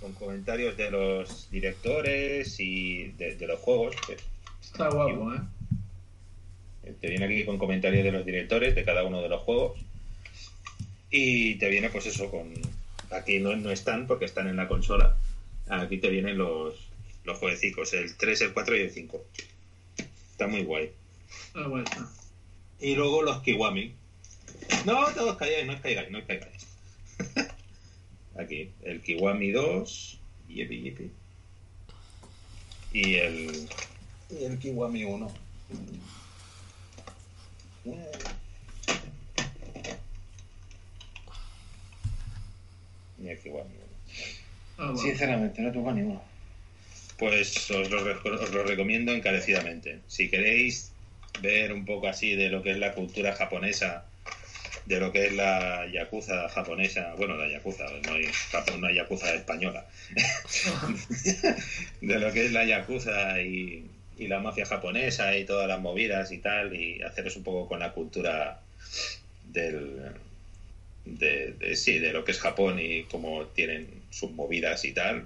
con 0.00 0.12
comentarios 0.12 0.76
de 0.76 0.90
los 0.90 1.50
directores 1.50 2.60
y 2.60 3.08
de, 3.12 3.36
de 3.36 3.46
los 3.46 3.58
juegos. 3.60 3.96
Está 4.62 4.88
guapo, 4.88 5.34
¿eh? 5.34 5.40
te 7.00 7.08
viene 7.08 7.24
aquí 7.24 7.44
con 7.44 7.58
comentarios 7.58 8.04
de 8.04 8.12
los 8.12 8.24
directores 8.24 8.74
de 8.74 8.84
cada 8.84 9.04
uno 9.04 9.20
de 9.20 9.28
los 9.28 9.42
juegos. 9.42 9.78
Y 11.10 11.56
te 11.56 11.68
viene, 11.68 11.90
pues 11.90 12.06
eso, 12.06 12.30
con. 12.30 12.52
Aquí 13.10 13.38
no, 13.38 13.54
no 13.56 13.70
están 13.70 14.06
porque 14.06 14.24
están 14.24 14.48
en 14.48 14.56
la 14.56 14.68
consola. 14.68 15.16
Aquí 15.68 15.98
te 15.98 16.10
vienen 16.10 16.38
los, 16.38 16.74
los 17.24 17.38
jueguecicos, 17.38 17.92
el 17.94 18.16
3, 18.16 18.40
el 18.42 18.52
4 18.52 18.76
y 18.76 18.80
el 18.80 18.90
5. 18.90 19.24
Está 20.30 20.46
muy 20.46 20.62
guay. 20.62 20.92
Guay, 21.54 21.82
está. 21.82 22.08
Y 22.80 22.94
luego 22.94 23.22
los 23.22 23.42
Kiwami. 23.42 23.94
No, 24.84 25.06
todos 25.12 25.36
caigáis, 25.36 25.66
no 25.66 25.74
os 25.74 25.80
caigáis, 25.80 26.10
no 26.10 26.18
os 26.18 26.24
caigáis. 26.24 26.66
Aquí, 28.38 28.70
el 28.82 29.00
Kiwami 29.00 29.50
2, 29.50 30.20
yepi, 30.48 30.82
yepi. 30.82 31.10
Y 32.92 33.14
el, 33.14 33.68
y 34.30 34.44
el 34.44 34.58
Kiwami 34.58 35.04
1. 35.04 35.30
Y 43.18 43.28
el 43.28 43.38
Kiwami 43.38 43.74
1. 43.74 43.86
Ah, 44.78 44.90
bueno. 44.90 44.98
Sinceramente, 44.98 45.62
no 45.62 45.72
tengo 45.72 45.92
ninguno. 45.92 46.22
Pues 47.18 47.70
os 47.70 47.90
lo, 47.90 48.02
os 48.02 48.50
lo 48.52 48.62
recomiendo 48.64 49.12
encarecidamente. 49.12 50.00
Si 50.06 50.28
queréis 50.28 50.92
ver 51.40 51.72
un 51.72 51.84
poco 51.84 52.08
así 52.08 52.34
de 52.34 52.50
lo 52.50 52.62
que 52.62 52.72
es 52.72 52.78
la 52.78 52.94
cultura 52.94 53.34
japonesa, 53.34 54.06
de 54.86 55.00
lo 55.00 55.12
que 55.12 55.26
es 55.26 55.32
la 55.34 55.86
yakuza 55.92 56.48
japonesa, 56.48 57.14
bueno, 57.16 57.36
la 57.36 57.48
yakuza, 57.48 57.84
no 58.06 58.12
hay, 58.14 58.24
Japón, 58.50 58.80
no 58.80 58.86
hay 58.86 58.94
yakuza 58.94 59.34
española, 59.34 59.84
de 62.00 62.18
lo 62.18 62.32
que 62.32 62.46
es 62.46 62.52
la 62.52 62.64
yakuza 62.64 63.40
y, 63.42 63.84
y 64.16 64.28
la 64.28 64.38
mafia 64.40 64.64
japonesa 64.64 65.36
y 65.36 65.44
todas 65.44 65.68
las 65.68 65.80
movidas 65.80 66.30
y 66.32 66.38
tal, 66.38 66.74
y 66.74 67.02
haceros 67.02 67.36
un 67.36 67.42
poco 67.42 67.68
con 67.68 67.80
la 67.80 67.92
cultura 67.92 68.60
del, 69.52 70.02
de, 71.04 71.52
de- 71.52 71.76
sí, 71.76 71.98
de 71.98 72.12
lo 72.12 72.24
que 72.24 72.32
es 72.32 72.38
Japón 72.40 72.78
y 72.78 73.04
cómo 73.04 73.46
tienen 73.46 73.88
sus 74.10 74.30
movidas 74.32 74.84
y 74.84 74.92
tal, 74.92 75.24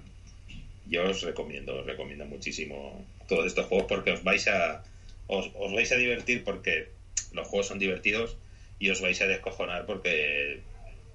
yo 0.86 1.04
os 1.04 1.22
recomiendo, 1.22 1.80
os 1.80 1.86
recomiendo 1.86 2.24
muchísimo 2.24 3.04
todos 3.28 3.46
estos 3.46 3.66
juegos 3.66 3.86
porque 3.88 4.12
os 4.12 4.24
vais 4.24 4.48
a 4.48 4.82
os, 5.28 5.50
os 5.54 5.72
vais 5.72 5.92
a 5.92 5.96
divertir 5.96 6.42
porque 6.42 6.88
los 7.32 7.46
juegos 7.46 7.68
son 7.68 7.78
divertidos 7.78 8.36
y 8.80 8.90
os 8.90 9.00
vais 9.00 9.20
a 9.20 9.26
descojonar 9.28 9.86
porque 9.86 10.62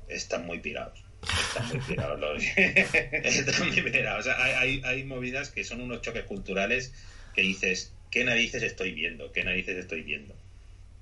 están 0.07 0.45
muy 0.45 0.59
pirados. 0.59 1.03
Están 1.23 1.67
muy 1.69 1.79
pirados 1.79 2.19
los- 2.19 2.43
están. 2.57 4.17
O 4.17 4.21
sea, 4.23 4.41
hay, 4.41 4.53
hay, 4.53 4.81
hay 4.85 5.03
movidas 5.03 5.49
que 5.49 5.63
son 5.65 5.81
unos 5.81 6.01
choques 6.01 6.23
culturales 6.23 6.93
que 7.33 7.41
dices, 7.41 7.91
¿qué 8.11 8.23
narices 8.23 8.63
estoy 8.63 8.91
viendo? 8.93 9.31
¿Qué 9.33 9.43
narices 9.43 9.77
estoy 9.77 10.03
viendo? 10.03 10.33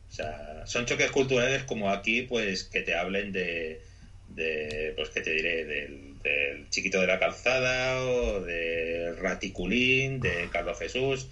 O 0.09 0.15
sea, 0.15 0.63
son 0.65 0.85
choques 0.85 1.11
culturales 1.11 1.63
como 1.63 1.89
aquí, 1.91 2.21
pues 2.21 2.63
que 2.63 2.81
te 2.81 2.95
hablen 2.95 3.31
de, 3.33 3.81
de 4.29 4.93
pues 4.95 5.09
que 5.09 5.21
te 5.21 5.31
diré, 5.33 5.65
del, 5.65 6.19
del 6.23 6.69
chiquito 6.69 7.01
de 7.01 7.07
la 7.07 7.19
calzada 7.19 8.01
o 8.05 8.39
de 8.41 9.13
Raticulín, 9.19 10.21
de 10.21 10.49
Carlos 10.51 10.79
Jesús, 10.79 11.27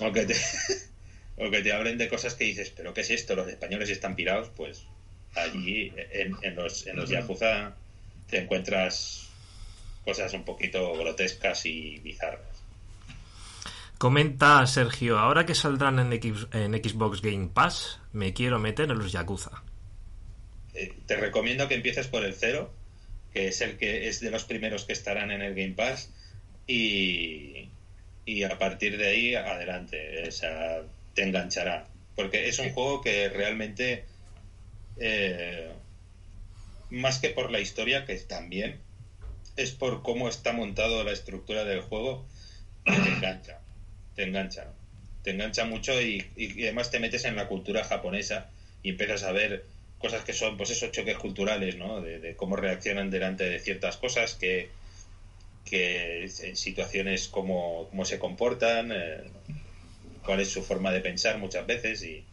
o 0.00 0.12
que 0.12 0.26
te, 0.26 0.34
o 1.36 1.50
que 1.50 1.62
te 1.62 1.72
hablen 1.72 1.98
de 1.98 2.08
cosas 2.08 2.34
que 2.34 2.44
dices, 2.44 2.72
pero 2.74 2.94
¿qué 2.94 3.02
es 3.02 3.10
esto? 3.10 3.34
Los 3.36 3.48
españoles 3.48 3.90
están 3.90 4.16
pirados, 4.16 4.50
pues 4.56 4.84
allí 5.34 5.92
en, 6.12 6.34
en 6.42 6.56
los, 6.56 6.86
en 6.86 6.96
los 6.96 7.10
Yakuza 7.10 7.74
te 8.30 8.38
encuentras 8.38 9.28
cosas 10.04 10.32
un 10.32 10.44
poquito 10.44 10.96
grotescas 10.96 11.66
y 11.66 11.98
bizarras. 11.98 12.40
Comenta 13.98 14.66
Sergio, 14.66 15.18
ahora 15.18 15.46
que 15.46 15.54
saldrán 15.54 15.98
en, 15.98 16.12
X- 16.12 16.46
en 16.52 16.74
Xbox 16.74 17.22
Game 17.22 17.48
Pass, 17.48 17.98
me 18.12 18.32
quiero 18.34 18.58
meter 18.58 18.90
en 18.90 18.98
los 18.98 19.12
Yakuza. 19.12 19.62
Eh, 20.74 20.92
te 21.06 21.16
recomiendo 21.16 21.66
que 21.68 21.74
empieces 21.74 22.06
por 22.06 22.24
el 22.24 22.34
cero, 22.34 22.72
que 23.32 23.48
es 23.48 23.60
el 23.62 23.78
que 23.78 24.08
es 24.08 24.20
de 24.20 24.30
los 24.30 24.44
primeros 24.44 24.84
que 24.84 24.92
estarán 24.92 25.30
en 25.30 25.40
el 25.42 25.54
Game 25.54 25.72
Pass, 25.74 26.10
y, 26.66 27.68
y 28.26 28.42
a 28.42 28.58
partir 28.58 28.98
de 28.98 29.06
ahí 29.08 29.34
adelante, 29.34 30.24
o 30.28 30.30
sea, 30.30 30.82
te 31.16 31.24
enganchará. 31.24 31.88
Porque 32.14 32.48
es 32.48 32.60
un 32.60 32.70
juego 32.70 33.02
que 33.02 33.28
realmente, 33.28 34.04
eh, 34.98 35.72
más 36.90 37.18
que 37.18 37.30
por 37.30 37.50
la 37.50 37.60
historia, 37.60 38.04
que 38.04 38.16
también, 38.16 38.80
es 39.56 39.72
por 39.72 40.02
cómo 40.02 40.28
está 40.28 40.52
montado 40.52 41.04
la 41.04 41.12
estructura 41.12 41.64
del 41.64 41.80
juego, 41.80 42.26
que 42.84 42.98
te 43.00 43.10
engancha, 43.10 43.60
te 44.14 44.24
engancha, 44.24 44.68
te 45.22 45.30
engancha 45.32 45.64
mucho 45.64 46.00
y, 46.00 46.24
y- 46.36 46.60
y 46.60 46.64
además 46.64 46.90
te 46.90 47.00
metes 47.00 47.24
en 47.24 47.36
la 47.36 47.48
cultura 47.48 47.84
japonesa 47.84 48.50
y 48.82 48.90
empiezas 48.90 49.24
a 49.24 49.32
ver 49.32 49.64
cosas 49.98 50.24
que 50.24 50.32
son, 50.34 50.56
pues 50.56 50.70
esos 50.70 50.92
choques 50.92 51.16
culturales, 51.18 51.76
¿no? 51.76 52.00
De, 52.00 52.18
de 52.20 52.36
cómo 52.36 52.56
reaccionan 52.56 53.10
delante 53.10 53.44
de 53.48 53.58
ciertas 53.58 53.96
cosas, 53.96 54.34
que, 54.34 54.68
que 55.64 56.24
en 56.24 56.56
situaciones 56.56 57.28
cómo 57.28 57.88
se 58.04 58.18
comportan, 58.18 58.92
eh, 58.92 59.22
cuál 60.26 60.40
es 60.40 60.50
su 60.50 60.62
forma 60.62 60.92
de 60.92 61.00
pensar 61.00 61.38
muchas 61.38 61.66
veces 61.66 62.02
y, 62.02 62.24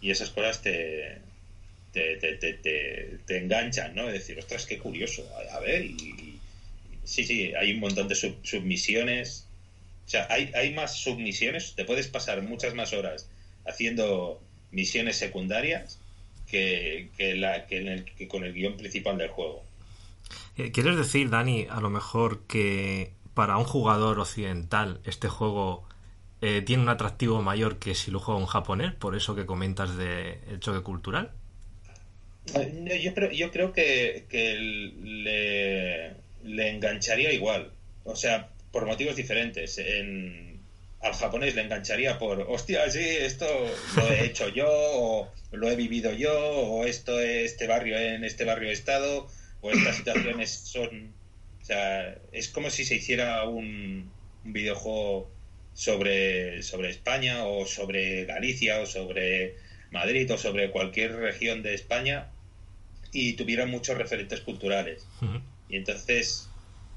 y 0.00 0.10
esas 0.10 0.30
cosas 0.30 0.60
te, 0.60 1.18
te, 1.92 2.16
te, 2.16 2.52
te, 3.26 3.38
enganchan, 3.38 3.94
¿no? 3.94 4.06
Es 4.08 4.12
decir, 4.12 4.38
ostras, 4.38 4.66
qué 4.66 4.78
curioso, 4.78 5.26
a, 5.52 5.60
ver, 5.60 5.84
y, 5.84 6.38
sí, 7.04 7.24
sí, 7.24 7.54
hay 7.54 7.72
un 7.72 7.80
montón 7.80 8.08
de 8.08 8.14
sub- 8.14 8.44
submisiones, 8.44 9.46
o 10.06 10.08
sea, 10.10 10.26
hay, 10.30 10.50
hay 10.54 10.74
más 10.74 10.96
submisiones, 10.96 11.74
te 11.74 11.84
puedes 11.84 12.08
pasar 12.08 12.42
muchas 12.42 12.74
más 12.74 12.92
horas 12.92 13.28
haciendo 13.66 14.40
misiones 14.72 15.16
secundarias 15.16 15.98
que, 16.50 17.08
que, 17.16 17.34
la, 17.34 17.66
que, 17.66 17.78
en 17.78 17.88
el- 17.88 18.04
que 18.04 18.28
con 18.28 18.44
el 18.44 18.52
guion 18.52 18.76
principal 18.76 19.16
del 19.18 19.28
juego. 19.30 19.64
Eh, 20.58 20.70
¿Quieres 20.72 20.96
decir, 20.96 21.30
Dani, 21.30 21.66
a 21.70 21.80
lo 21.80 21.90
mejor 21.90 22.42
que 22.46 23.12
para 23.34 23.56
un 23.58 23.64
jugador 23.64 24.18
occidental 24.18 25.00
este 25.04 25.28
juego 25.28 25.86
eh, 26.40 26.62
tiene 26.62 26.82
un 26.82 26.88
atractivo 26.88 27.42
mayor 27.42 27.78
que 27.78 27.94
si 27.94 28.10
lo 28.10 28.20
juega 28.20 28.40
un 28.40 28.46
japonés? 28.46 28.92
Por 28.92 29.16
eso 29.16 29.34
que 29.34 29.46
comentas 29.46 29.96
del 29.96 30.60
choque 30.60 30.82
cultural. 30.82 31.30
No, 32.54 32.94
yo, 32.94 33.14
creo, 33.14 33.32
yo 33.32 33.50
creo 33.50 33.72
que, 33.72 34.26
que 34.28 34.54
le, 34.54 36.14
le 36.44 36.70
engancharía 36.70 37.32
igual. 37.32 37.72
O 38.04 38.14
sea, 38.14 38.50
por 38.70 38.86
motivos 38.86 39.16
diferentes. 39.16 39.78
En, 39.78 40.60
al 41.00 41.14
japonés 41.14 41.54
le 41.54 41.62
engancharía 41.62 42.18
por, 42.18 42.40
hostia, 42.42 42.90
sí, 42.90 43.00
esto 43.00 43.46
lo 43.96 44.08
he 44.08 44.26
hecho 44.26 44.48
yo, 44.54 44.68
o 44.68 45.32
lo 45.52 45.70
he 45.70 45.76
vivido 45.76 46.12
yo, 46.12 46.38
o 46.38 46.84
esto 46.84 47.20
es 47.20 47.52
este 47.52 47.66
barrio 47.66 47.98
en 47.98 48.24
este 48.24 48.44
barrio 48.44 48.68
he 48.68 48.72
estado, 48.72 49.28
o 49.60 49.70
estas 49.70 49.96
situaciones 49.96 50.50
son. 50.50 51.14
O 51.62 51.64
sea, 51.64 52.16
es 52.32 52.48
como 52.48 52.70
si 52.70 52.84
se 52.84 52.96
hiciera 52.96 53.44
un, 53.48 54.10
un 54.44 54.52
videojuego 54.52 55.30
sobre, 55.76 56.62
sobre 56.62 56.90
España, 56.90 57.44
o 57.44 57.66
sobre 57.66 58.24
Galicia, 58.24 58.80
o 58.80 58.86
sobre 58.86 59.56
Madrid, 59.90 60.32
o 60.32 60.38
sobre 60.38 60.70
cualquier 60.70 61.14
región 61.14 61.62
de 61.62 61.74
España, 61.74 62.30
y 63.12 63.34
tuviera 63.34 63.66
muchos 63.66 63.96
referentes 63.96 64.40
culturales. 64.40 65.06
Y 65.68 65.76
entonces, 65.76 66.48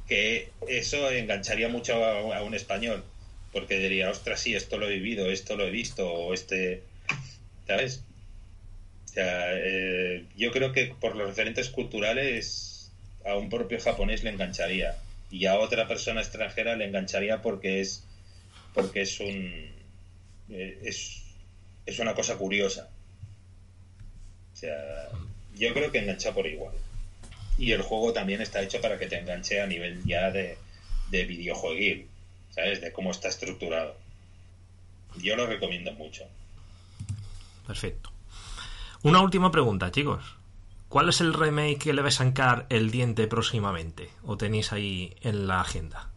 que 0.07 0.49
eso 0.67 1.11
engancharía 1.11 1.67
mucho 1.67 2.03
a, 2.03 2.37
a 2.37 2.41
un 2.41 2.55
español, 2.55 3.03
porque 3.51 3.77
diría, 3.79 4.09
ostras, 4.09 4.39
sí, 4.39 4.55
esto 4.55 4.77
lo 4.77 4.89
he 4.89 4.93
vivido, 4.93 5.29
esto 5.29 5.57
lo 5.57 5.67
he 5.67 5.71
visto, 5.71 6.09
o 6.11 6.33
este. 6.33 6.81
¿Sabes? 7.67 8.03
O 9.05 9.07
sea, 9.09 9.49
eh, 9.51 10.23
yo 10.37 10.51
creo 10.51 10.71
que 10.71 10.95
por 10.99 11.15
los 11.15 11.27
referentes 11.27 11.69
culturales 11.69 12.91
a 13.25 13.35
un 13.35 13.49
propio 13.49 13.79
japonés 13.79 14.23
le 14.23 14.29
engancharía 14.29 14.95
y 15.29 15.45
a 15.45 15.59
otra 15.59 15.87
persona 15.87 16.21
extranjera 16.21 16.75
le 16.75 16.85
engancharía 16.85 17.41
porque 17.41 17.81
es 17.81 18.05
porque 18.73 19.01
es 19.01 19.19
un 19.19 19.69
eh, 20.49 20.79
es, 20.83 21.23
es 21.85 21.99
una 21.99 22.13
cosa 22.13 22.37
curiosa 22.37 22.89
o 24.53 24.55
sea 24.55 25.09
yo 25.55 25.73
creo 25.73 25.91
que 25.91 25.99
engancha 25.99 26.33
por 26.33 26.47
igual 26.47 26.73
y 27.57 27.71
el 27.71 27.81
juego 27.81 28.13
también 28.13 28.41
está 28.41 28.61
hecho 28.61 28.79
para 28.81 28.97
que 28.97 29.07
te 29.07 29.19
enganche 29.19 29.61
a 29.61 29.67
nivel 29.67 30.03
ya 30.05 30.31
de, 30.31 30.57
de 31.11 31.25
videojueguil 31.25 32.07
sabes 32.51 32.81
de 32.81 32.91
cómo 32.91 33.11
está 33.11 33.27
estructurado 33.27 33.95
yo 35.17 35.35
lo 35.35 35.47
recomiendo 35.47 35.91
mucho 35.93 36.25
Perfecto. 37.69 38.09
Una 39.03 39.21
última 39.21 39.51
pregunta, 39.51 39.91
chicos. 39.91 40.37
¿Cuál 40.87 41.09
es 41.09 41.21
el 41.21 41.35
remake 41.35 41.77
que 41.77 41.93
le 41.93 42.01
vais 42.01 42.19
a 42.19 42.23
encar 42.23 42.65
el 42.69 42.89
diente 42.89 43.27
próximamente? 43.27 44.09
¿O 44.23 44.37
tenéis 44.37 44.73
ahí 44.73 45.15
en 45.21 45.45
la 45.45 45.61
agenda? 45.61 46.09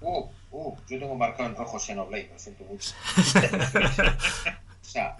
Uh, 0.00 0.28
uh, 0.52 0.74
yo 0.88 0.98
tengo 0.98 1.14
marcado 1.14 1.48
en 1.48 1.56
rojo 1.56 1.78
Xenoblade, 1.78 2.28
lo 2.32 2.38
siento 2.38 2.64
mucho. 2.64 2.92
o 4.82 4.84
sea, 4.84 5.16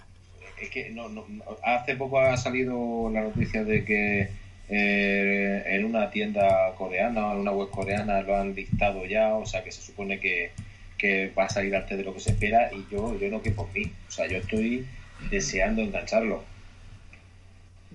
es 0.61 0.69
que 0.69 0.89
no, 0.89 1.09
no- 1.09 1.25
hace 1.63 1.95
poco 1.95 2.19
ha 2.19 2.37
salido 2.37 3.09
la 3.11 3.21
noticia 3.21 3.63
de 3.63 3.83
que 3.85 4.29
eh, 4.69 5.63
en 5.65 5.85
una 5.85 6.09
tienda 6.11 6.73
coreana 6.77 7.27
o 7.27 7.33
en 7.33 7.39
una 7.39 7.51
web 7.51 7.69
coreana 7.69 8.21
lo 8.21 8.37
han 8.37 8.53
dictado 8.55 9.05
ya, 9.05 9.33
o 9.35 9.45
sea 9.45 9.63
que 9.63 9.71
se 9.71 9.81
supone 9.81 10.19
que, 10.19 10.51
que 10.97 11.31
va 11.37 11.45
a 11.45 11.49
salir 11.49 11.75
antes 11.75 11.97
de 11.97 12.03
lo 12.03 12.13
que 12.13 12.19
se 12.19 12.31
espera 12.31 12.69
y 12.73 12.85
yo, 12.91 13.17
yo 13.19 13.29
no 13.29 13.41
que 13.41 13.51
por 13.51 13.71
mí, 13.73 13.91
o 14.07 14.11
sea, 14.11 14.27
yo 14.27 14.37
estoy 14.37 14.85
deseando 15.29 15.81
engancharlo. 15.81 16.43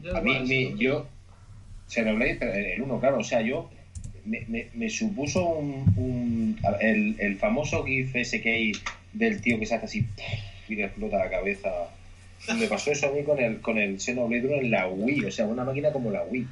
Yo 0.03 0.17
A 0.17 0.21
mí, 0.21 0.39
mi- 0.41 0.77
yo, 0.79 1.07
Xenoblade, 1.89 2.37
pero 2.37 2.53
el 2.53 2.83
uno, 2.83 3.01
claro, 3.01 3.19
o 3.19 3.25
sea, 3.25 3.41
yo 3.41 3.71
me, 4.27 4.45
me- 4.49 4.69
supuso 4.91 5.45
un, 5.47 5.85
un- 5.97 6.59
el, 6.81 7.17
el 7.19 7.37
famoso 7.37 7.85
GIF 7.85 8.15
ese 8.17 8.41
del 9.13 9.41
tío 9.41 9.59
que 9.59 9.67
se 9.67 9.75
hace 9.77 9.87
así 9.87 10.07
y 10.69 10.75
le 10.75 10.85
explota 10.85 11.19
la 11.19 11.31
cabeza 11.31 11.71
Me 12.59 12.67
pasó 12.67 12.93
eso 12.93 13.09
a 13.09 13.13
mí 13.13 13.23
con 13.23 13.39
el, 13.39 13.61
con 13.61 13.79
el 13.79 13.99
Xenoblade 14.01 14.47
1 14.47 14.57
en 14.57 14.71
la 14.71 14.89
Wii, 14.89 15.25
o 15.25 15.31
sea, 15.31 15.47
una 15.47 15.65
máquina 15.65 15.91
como 15.93 16.11
la 16.11 16.23
Wii. 16.23 16.47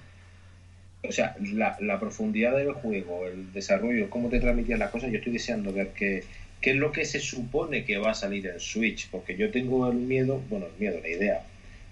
O 1.06 1.12
sea, 1.12 1.36
la, 1.52 1.76
la 1.80 2.00
profundidad 2.00 2.56
del 2.56 2.72
juego, 2.72 3.26
el 3.26 3.52
desarrollo, 3.52 4.08
cómo 4.08 4.28
te 4.30 4.40
transmitían 4.40 4.78
las 4.78 4.90
cosas, 4.90 5.10
yo 5.10 5.18
estoy 5.18 5.34
deseando 5.34 5.72
ver 5.72 5.88
qué, 5.94 6.24
qué 6.62 6.70
es 6.70 6.76
lo 6.76 6.92
que 6.92 7.04
se 7.04 7.20
supone 7.20 7.84
que 7.84 7.98
va 7.98 8.12
a 8.12 8.14
salir 8.14 8.46
en 8.46 8.58
Switch, 8.58 9.08
porque 9.10 9.36
yo 9.36 9.50
tengo 9.50 9.86
el 9.90 9.98
miedo, 9.98 10.42
bueno, 10.48 10.66
el 10.66 10.80
miedo, 10.80 10.98
la 11.02 11.08
idea, 11.10 11.42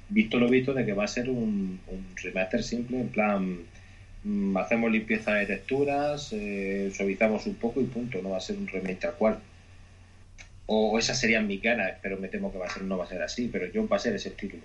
visto 0.08 0.38
lo 0.38 0.48
visto, 0.48 0.72
de 0.72 0.86
que 0.86 0.94
va 0.94 1.04
a 1.04 1.08
ser 1.08 1.28
un, 1.28 1.78
un 1.88 2.06
remaster 2.22 2.62
simple, 2.62 3.00
en 3.00 3.08
plan, 3.08 3.58
hacemos 4.56 4.90
limpieza 4.90 5.34
de 5.34 5.46
texturas, 5.46 6.32
eh, 6.32 6.92
suavizamos 6.94 7.46
un 7.46 7.56
poco 7.56 7.80
y 7.80 7.84
punto, 7.84 8.20
no 8.22 8.30
va 8.30 8.36
a 8.36 8.40
ser 8.40 8.56
un 8.56 8.68
remake 8.68 9.00
tal 9.00 9.14
cual. 9.14 9.40
O 10.66 10.98
esas 10.98 11.18
serían 11.18 11.46
mis 11.46 11.60
ganas, 11.60 11.98
pero 12.02 12.16
me 12.16 12.28
temo 12.28 12.52
que 12.52 12.58
va 12.58 12.66
a 12.66 12.70
ser, 12.70 12.82
no 12.82 12.96
va 12.96 13.04
a 13.04 13.08
ser 13.08 13.20
así, 13.22 13.48
pero 13.48 13.66
yo 13.66 13.86
va 13.88 13.96
a 13.96 14.00
ser 14.00 14.14
ese 14.14 14.30
título. 14.30 14.62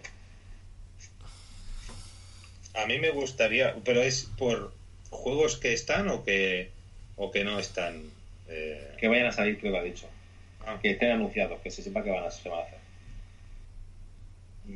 A 2.75 2.85
mí 2.85 2.99
me 2.99 3.09
gustaría, 3.09 3.73
pero 3.83 4.01
es 4.03 4.29
por 4.37 4.73
juegos 5.09 5.57
que 5.57 5.73
están 5.73 6.09
o 6.09 6.23
que 6.23 6.69
o 7.15 7.31
que 7.31 7.43
no 7.43 7.57
están. 7.59 8.03
Eh, 8.47 8.95
Que 8.99 9.07
vayan 9.07 9.25
a 9.25 9.31
salir, 9.31 9.59
ha 9.75 9.81
dicho. 9.83 10.07
ah, 10.65 10.77
Que 10.81 10.91
estén 10.91 11.09
anunciados, 11.11 11.59
que 11.61 11.71
se 11.71 11.81
sepa 11.81 12.03
que 12.03 12.11
van 12.11 12.23
a, 12.25 12.29
se 12.31 12.47
van 12.47 12.59
a 12.59 12.63
hacer. 12.63 12.77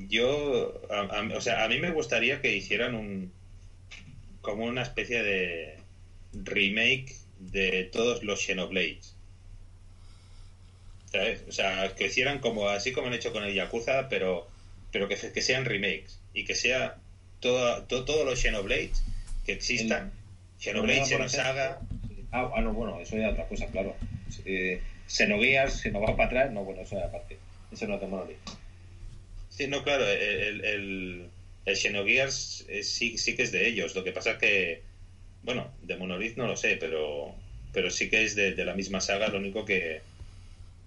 Yo, 0.10 0.82
a, 0.90 1.02
a- 1.02 1.38
o 1.38 1.42
sea, 1.42 1.64
a 1.64 1.68
mí 1.68 1.80
me 1.80 1.92
gustaría 1.92 2.42
que 2.42 2.56
hicieran 2.56 2.96
un 2.96 3.32
como 4.42 4.66
una 4.66 4.82
especie 4.82 5.22
de 5.24 5.78
remake 6.34 7.16
de 7.40 7.84
todos 7.92 8.24
los 8.24 8.42
Xenoblades. 8.44 9.16
¿Sabes? 11.12 11.44
O 11.48 11.52
sea, 11.52 11.94
que 11.96 12.06
hicieran 12.06 12.40
como 12.40 12.70
así 12.70 12.92
como 12.92 13.08
han 13.08 13.14
hecho 13.14 13.32
con 13.34 13.44
el 13.44 13.54
Yakuza, 13.54 14.08
pero 14.10 14.48
pero 14.92 15.08
que, 15.08 15.16
que 15.16 15.42
sean 15.42 15.64
remakes 15.66 16.20
y 16.34 16.44
que 16.44 16.54
sea 16.56 16.96
todo, 17.40 17.82
to- 17.84 18.04
todos 18.06 18.26
los 18.26 18.40
Xenoblades 18.40 19.02
que 19.46 19.54
existan, 19.54 20.12
Xenoblade, 20.60 21.00
Problema, 21.00 21.18
por 21.22 21.30
Xenosaga, 21.30 21.80
Ah, 22.34 22.50
ah, 22.56 22.62
no, 22.62 22.72
bueno, 22.72 23.00
eso 23.02 23.18
ya 23.18 23.28
es 23.28 23.34
otra 23.34 23.46
cosa, 23.46 23.66
claro. 23.68 23.94
Eh, 24.46 24.80
Xenogears, 25.08 25.84
va 25.94 26.16
para 26.16 26.24
atrás, 26.26 26.52
no, 26.52 26.64
bueno, 26.64 26.82
eso 26.82 26.98
es 26.98 27.04
aparte. 27.04 27.38
Eso 27.72 27.88
no 27.88 27.98
de 27.98 28.08
Monolith. 28.08 28.38
Sí, 29.50 29.68
no, 29.68 29.84
claro, 29.84 30.08
el, 30.08 30.64
el, 30.64 31.30
el 31.66 31.76
Xenogears 31.76 32.66
eh, 32.68 32.84
sí, 32.84 33.18
sí 33.18 33.36
que 33.36 33.44
es 33.44 33.52
de 33.52 33.68
ellos. 33.68 33.96
Lo 33.96 34.04
que 34.04 34.12
pasa 34.12 34.32
es 34.32 34.38
que, 34.38 34.82
bueno, 35.44 35.72
de 35.82 35.96
Monolith 35.96 36.38
no 36.38 36.48
lo 36.48 36.56
sé, 36.56 36.76
pero, 36.78 37.34
pero 37.74 37.90
sí 37.90 38.10
que 38.10 38.24
es 38.24 38.36
de, 38.36 38.54
de 38.54 38.66
la 38.66 38.74
misma 38.74 39.00
saga. 39.02 39.28
Lo 39.30 39.38
único 39.38 39.64
que, 39.66 40.02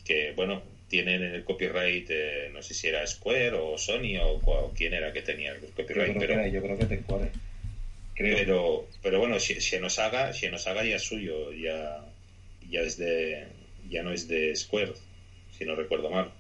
que 0.05 0.33
bueno, 0.33 0.63
tienen 0.89 1.23
el 1.23 1.45
copyright, 1.45 2.07
eh, 2.11 2.49
no 2.53 2.63
sé 2.63 2.75
si 2.75 2.87
era 2.89 3.07
Square 3.07 3.53
o 3.55 3.79
Sony 3.79 4.19
o, 4.21 4.41
cua- 4.41 4.73
quién 4.75 4.93
era 4.95 5.13
que 5.13 5.23
tenía 5.23 5.53
el 5.53 5.61
Yo 5.61 5.69
copyright, 5.75 5.95
creo, 5.95 6.13
que 6.15 6.19
pero, 6.21 6.33
era- 6.35 6.47
yo 6.49 6.63
creo 6.63 6.77
que 6.77 6.85
te 6.87 6.99
cuadre. 6.99 7.31
Creo. 8.15 8.37
pero, 8.37 8.87
pero 9.03 9.19
bueno, 9.19 9.37
Xe- 9.41 9.61
Xenosaga, 9.61 10.33
Xenosaga 10.33 10.85
ya 10.85 10.97
es 10.97 11.03
suyo, 11.03 11.53
ya, 11.53 12.05
ya 12.71 12.81
es 12.83 12.97
de, 12.97 13.45
ya 13.89 14.03
no 14.05 14.13
es 14.13 14.29
de 14.29 14.55
Square, 14.55 14.93
si 15.59 15.65
no 15.65 15.75
recuerdo 15.75 16.11
mal. 16.11 16.31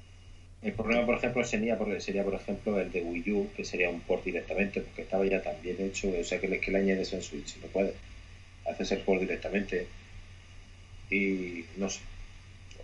El 0.64 0.72
problema, 0.72 1.06
por 1.06 1.16
ejemplo, 1.16 1.44
sería, 1.44 1.76
por- 1.76 2.00
sería, 2.00 2.24
por 2.24 2.34
ejemplo, 2.34 2.80
el 2.80 2.90
de 2.90 3.00
Wii 3.02 3.32
U, 3.32 3.48
que 3.54 3.64
sería 3.64 3.88
un 3.90 4.00
port 4.00 4.24
directamente, 4.24 4.80
porque 4.80 5.02
estaba 5.02 5.26
ya 5.26 5.40
tan 5.40 5.60
bien 5.62 5.76
hecho, 5.80 6.08
o 6.18 6.24
sea, 6.24 6.40
que 6.40 6.48
le, 6.48 6.58
que 6.58 6.70
le 6.72 6.78
añades 6.78 7.12
en 7.12 7.22
Switch, 7.22 7.56
no 7.62 7.68
puede. 7.68 7.92
Haces 8.66 8.90
el 8.92 9.00
port 9.00 9.20
directamente. 9.20 9.86
Y 11.10 11.64
no 11.76 11.88
sé. 11.90 12.00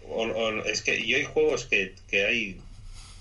O- 0.04 0.22
o- 0.28 0.64
es 0.64 0.82
que 0.82 1.06
yo 1.06 1.16
hay 1.16 1.24
juegos 1.24 1.64
que, 1.66 1.92
que 2.08 2.24
hay 2.24 2.56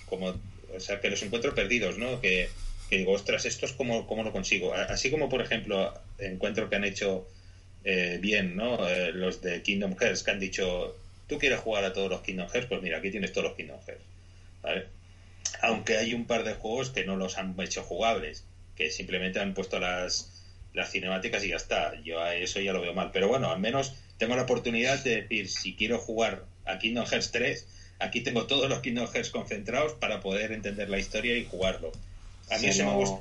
como 0.06 0.32
o 0.74 0.80
sea 0.80 1.00
que 1.00 1.10
los 1.10 1.22
encuentro 1.22 1.54
perdidos 1.54 1.98
no 1.98 2.20
que, 2.20 2.48
que 2.88 2.96
digo 2.98 3.12
ostras 3.12 3.44
esto 3.44 3.66
es 3.66 3.72
como 3.72 4.06
cómo 4.06 4.22
lo 4.24 4.32
consigo 4.32 4.72
así 4.74 5.10
como 5.10 5.28
por 5.28 5.40
ejemplo 5.40 5.92
encuentro 6.18 6.68
que 6.68 6.76
han 6.76 6.84
hecho 6.84 7.24
eh, 7.84 8.18
bien 8.20 8.56
no 8.56 8.76
Eh, 8.88 9.12
los 9.12 9.40
de 9.40 9.62
Kingdom 9.62 9.94
Hearts 9.96 10.22
que 10.22 10.30
han 10.32 10.38
dicho 10.40 10.94
tú 11.28 11.38
quieres 11.38 11.58
jugar 11.58 11.84
a 11.84 11.92
todos 11.92 12.10
los 12.10 12.20
Kingdom 12.22 12.48
Hearts 12.48 12.66
pues 12.68 12.82
mira 12.82 12.98
aquí 12.98 13.10
tienes 13.10 13.32
todos 13.32 13.46
los 13.48 13.54
Kingdom 13.56 13.80
Hearts 13.86 14.02
¿vale? 14.62 14.86
aunque 15.62 15.96
hay 15.98 16.14
un 16.14 16.26
par 16.26 16.44
de 16.44 16.54
juegos 16.54 16.90
que 16.90 17.04
no 17.04 17.16
los 17.16 17.36
han 17.36 17.54
hecho 17.60 17.82
jugables 17.82 18.44
que 18.76 18.90
simplemente 18.90 19.40
han 19.40 19.52
puesto 19.54 19.78
las 19.78 20.36
las 20.72 20.90
cinemáticas 20.92 21.42
y 21.44 21.48
ya 21.48 21.56
está. 21.56 22.00
Yo 22.04 22.22
a 22.22 22.34
eso 22.36 22.60
ya 22.60 22.72
lo 22.72 22.80
veo 22.80 22.94
mal. 22.94 23.10
Pero 23.12 23.26
bueno, 23.26 23.50
al 23.50 23.58
menos 23.58 23.92
tengo 24.18 24.36
la 24.36 24.42
oportunidad 24.42 25.02
de 25.02 25.22
decir, 25.22 25.48
si 25.48 25.74
quiero 25.74 25.98
jugar 25.98 26.44
a 26.64 26.78
Kingdom 26.78 27.06
Hearts 27.06 27.32
3, 27.32 27.66
aquí 27.98 28.20
tengo 28.20 28.46
todos 28.46 28.68
los 28.68 28.78
Kingdom 28.78 29.08
Hearts 29.08 29.30
concentrados 29.30 29.94
para 29.94 30.20
poder 30.20 30.52
entender 30.52 30.88
la 30.88 30.98
historia 30.98 31.36
y 31.36 31.44
jugarlo. 31.44 31.90
A 32.50 32.58
mí, 32.58 32.68
eso 32.68 32.84
me, 32.84 32.90
gust- 32.92 33.20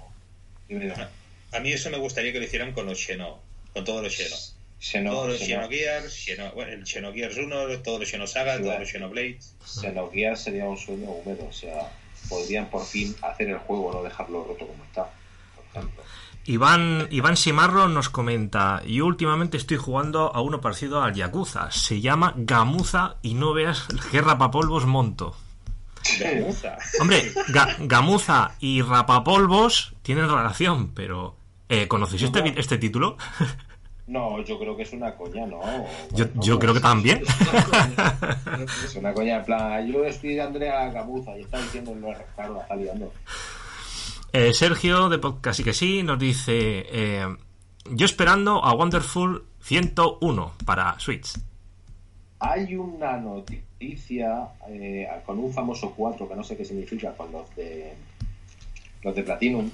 a 1.51 1.59
mí 1.59 1.71
eso 1.71 1.89
me 1.89 1.97
gustaría 1.97 2.31
que 2.31 2.37
lo 2.39 2.45
hicieran 2.45 2.71
con 2.71 2.85
los 2.85 2.99
Xeno, 3.03 3.41
con 3.73 3.83
todos 3.83 4.03
los 4.03 4.13
Xeno. 4.15 4.35
Xeno- 4.81 5.11
todos 5.11 5.27
los 5.29 5.39
Xeno- 5.41 5.45
Xenogears, 5.61 6.13
Xeno, 6.13 6.51
bueno, 6.53 6.71
el 6.71 6.85
Xenogears 6.87 7.37
1, 7.37 7.79
todos 7.83 7.99
los 7.99 8.09
Xenosaga, 8.09 8.57
Sí, 8.57 8.63
todos 8.63 8.79
los 8.79 8.89
Xenoblades. 8.89 9.55
Xenogears 9.65 10.41
sería 10.41 10.65
un 10.65 10.77
sueño 10.77 11.09
húmedo, 11.09 11.45
o 11.49 11.53
sea, 11.53 11.91
podrían 12.29 12.69
por 12.69 12.85
fin 12.85 13.15
hacer 13.21 13.49
el 13.49 13.57
juego, 13.59 13.91
no 13.93 14.03
dejarlo 14.03 14.43
roto 14.45 14.65
como 14.67 14.83
está, 14.85 15.09
por 15.55 15.65
ejemplo. 15.71 16.03
Iván, 16.45 17.07
Iván 17.11 17.37
Simarro 17.37 17.89
nos 17.89 18.09
comenta, 18.09 18.81
yo 18.87 19.05
últimamente 19.05 19.57
estoy 19.57 19.77
jugando 19.77 20.33
a 20.33 20.41
uno 20.41 20.61
parecido 20.61 21.03
al 21.03 21.13
Yakuza, 21.13 21.69
se 21.71 22.01
llama 22.01 22.33
Gamuza 22.37 23.17
y 23.21 23.33
no 23.35 23.53
veas 23.53 23.85
qué 24.11 24.21
rapapolvos 24.21 24.85
monto. 24.85 25.35
Gamuza. 26.19 26.77
Hombre, 27.01 27.33
Ga- 27.49 27.75
Gamuza 27.81 28.55
y 28.61 28.81
rapapolvos 28.81 29.93
tienen 30.01 30.29
relación, 30.29 30.93
pero 30.95 31.35
eh, 31.67 31.87
¿conocéis 31.87 32.23
este, 32.23 32.53
este 32.59 32.77
título? 32.77 33.17
No, 34.09 34.43
yo 34.43 34.57
creo 34.57 34.75
que 34.75 34.81
es 34.81 34.91
una 34.91 35.15
coña, 35.15 35.45
¿no? 35.45 35.61
Yo, 36.13 36.25
No, 36.33 36.41
yo 36.41 36.53
no, 36.55 36.59
creo 36.59 36.73
que 36.73 36.79
también. 36.79 37.21
Es 38.83 38.95
una 38.95 39.13
coña, 39.13 39.37
en 39.37 39.45
plan, 39.45 39.87
yo 39.87 40.03
estoy 40.03 40.35
dándole 40.35 40.67
a 40.67 40.91
la 40.91 41.05
y 41.37 41.41
está 41.41 41.61
diciendo, 41.61 41.93
no, 41.95 42.07
claro, 42.35 42.55
la 42.55 42.61
está 42.61 42.75
liando. 42.75 43.13
Eh, 44.33 44.51
Sergio 44.53 45.09
de 45.09 45.19
Podcast 45.19 45.59
y 45.59 45.63
que 45.63 45.73
sí 45.73 46.01
nos 46.01 46.17
dice, 46.17 46.85
eh, 46.89 47.27
yo 47.91 48.05
esperando 48.05 48.63
a 48.63 48.73
Wonderful 48.73 49.45
101 49.61 50.53
para 50.65 50.99
Switch. 50.99 51.37
Hay 52.39 52.75
una 52.75 53.17
noticia 53.17 54.49
eh, 54.69 55.07
con 55.23 55.37
un 55.37 55.53
famoso 55.53 55.93
4 55.95 56.27
que 56.27 56.35
no 56.35 56.43
sé 56.43 56.57
qué 56.57 56.65
significa 56.65 57.13
con 57.13 57.31
los 57.31 57.55
de 57.55 57.93
los 59.03 59.15
de 59.15 59.23
Platinum 59.23 59.69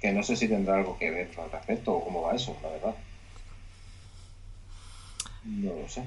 que 0.00 0.12
no 0.12 0.22
sé 0.22 0.36
si 0.36 0.48
tendrá 0.48 0.76
algo 0.76 0.96
que 0.98 1.10
ver 1.10 1.30
al 1.38 1.50
respecto 1.50 1.92
o 1.92 2.04
cómo 2.04 2.22
va 2.22 2.34
eso, 2.34 2.56
la 2.62 2.68
verdad. 2.68 2.94
No 5.46 5.74
lo 5.82 5.88
sé. 5.88 6.04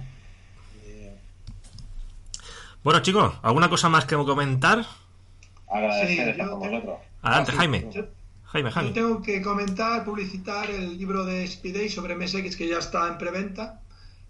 Bueno 2.83 3.01
chicos, 3.01 3.33
¿alguna 3.41 3.69
cosa 3.69 3.89
más 3.89 4.05
que 4.05 4.15
comentar? 4.15 4.85
Agradecer 5.71 6.35
Sí, 6.35 6.41
vosotros. 6.41 6.99
Adelante, 7.21 7.51
Jaime. 7.51 7.81
no. 7.81 7.91
Jaime, 8.45 8.69
Yo 8.69 8.73
Jaime. 8.73 8.91
tengo 8.91 9.21
que 9.21 9.41
comentar, 9.41 10.03
publicitar 10.05 10.69
el 10.71 10.97
libro 10.97 11.23
de 11.25 11.45
Speedday 11.47 11.89
sobre 11.89 12.15
MSX 12.15 12.55
que 12.55 12.67
ya 12.67 12.79
está 12.79 13.07
en 13.07 13.17
preventa 13.17 13.81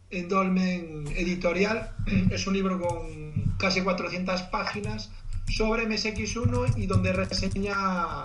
en 0.09 0.27
Dolmen 0.27 1.05
Editorial. 1.15 1.91
Es 2.31 2.45
un 2.47 2.53
libro 2.53 2.79
con 2.81 3.55
casi 3.57 3.81
400 3.81 4.41
páginas 4.43 5.11
sobre 5.47 5.87
MSX1 5.87 6.77
y 6.77 6.85
donde 6.87 7.13
reseña 7.13 8.23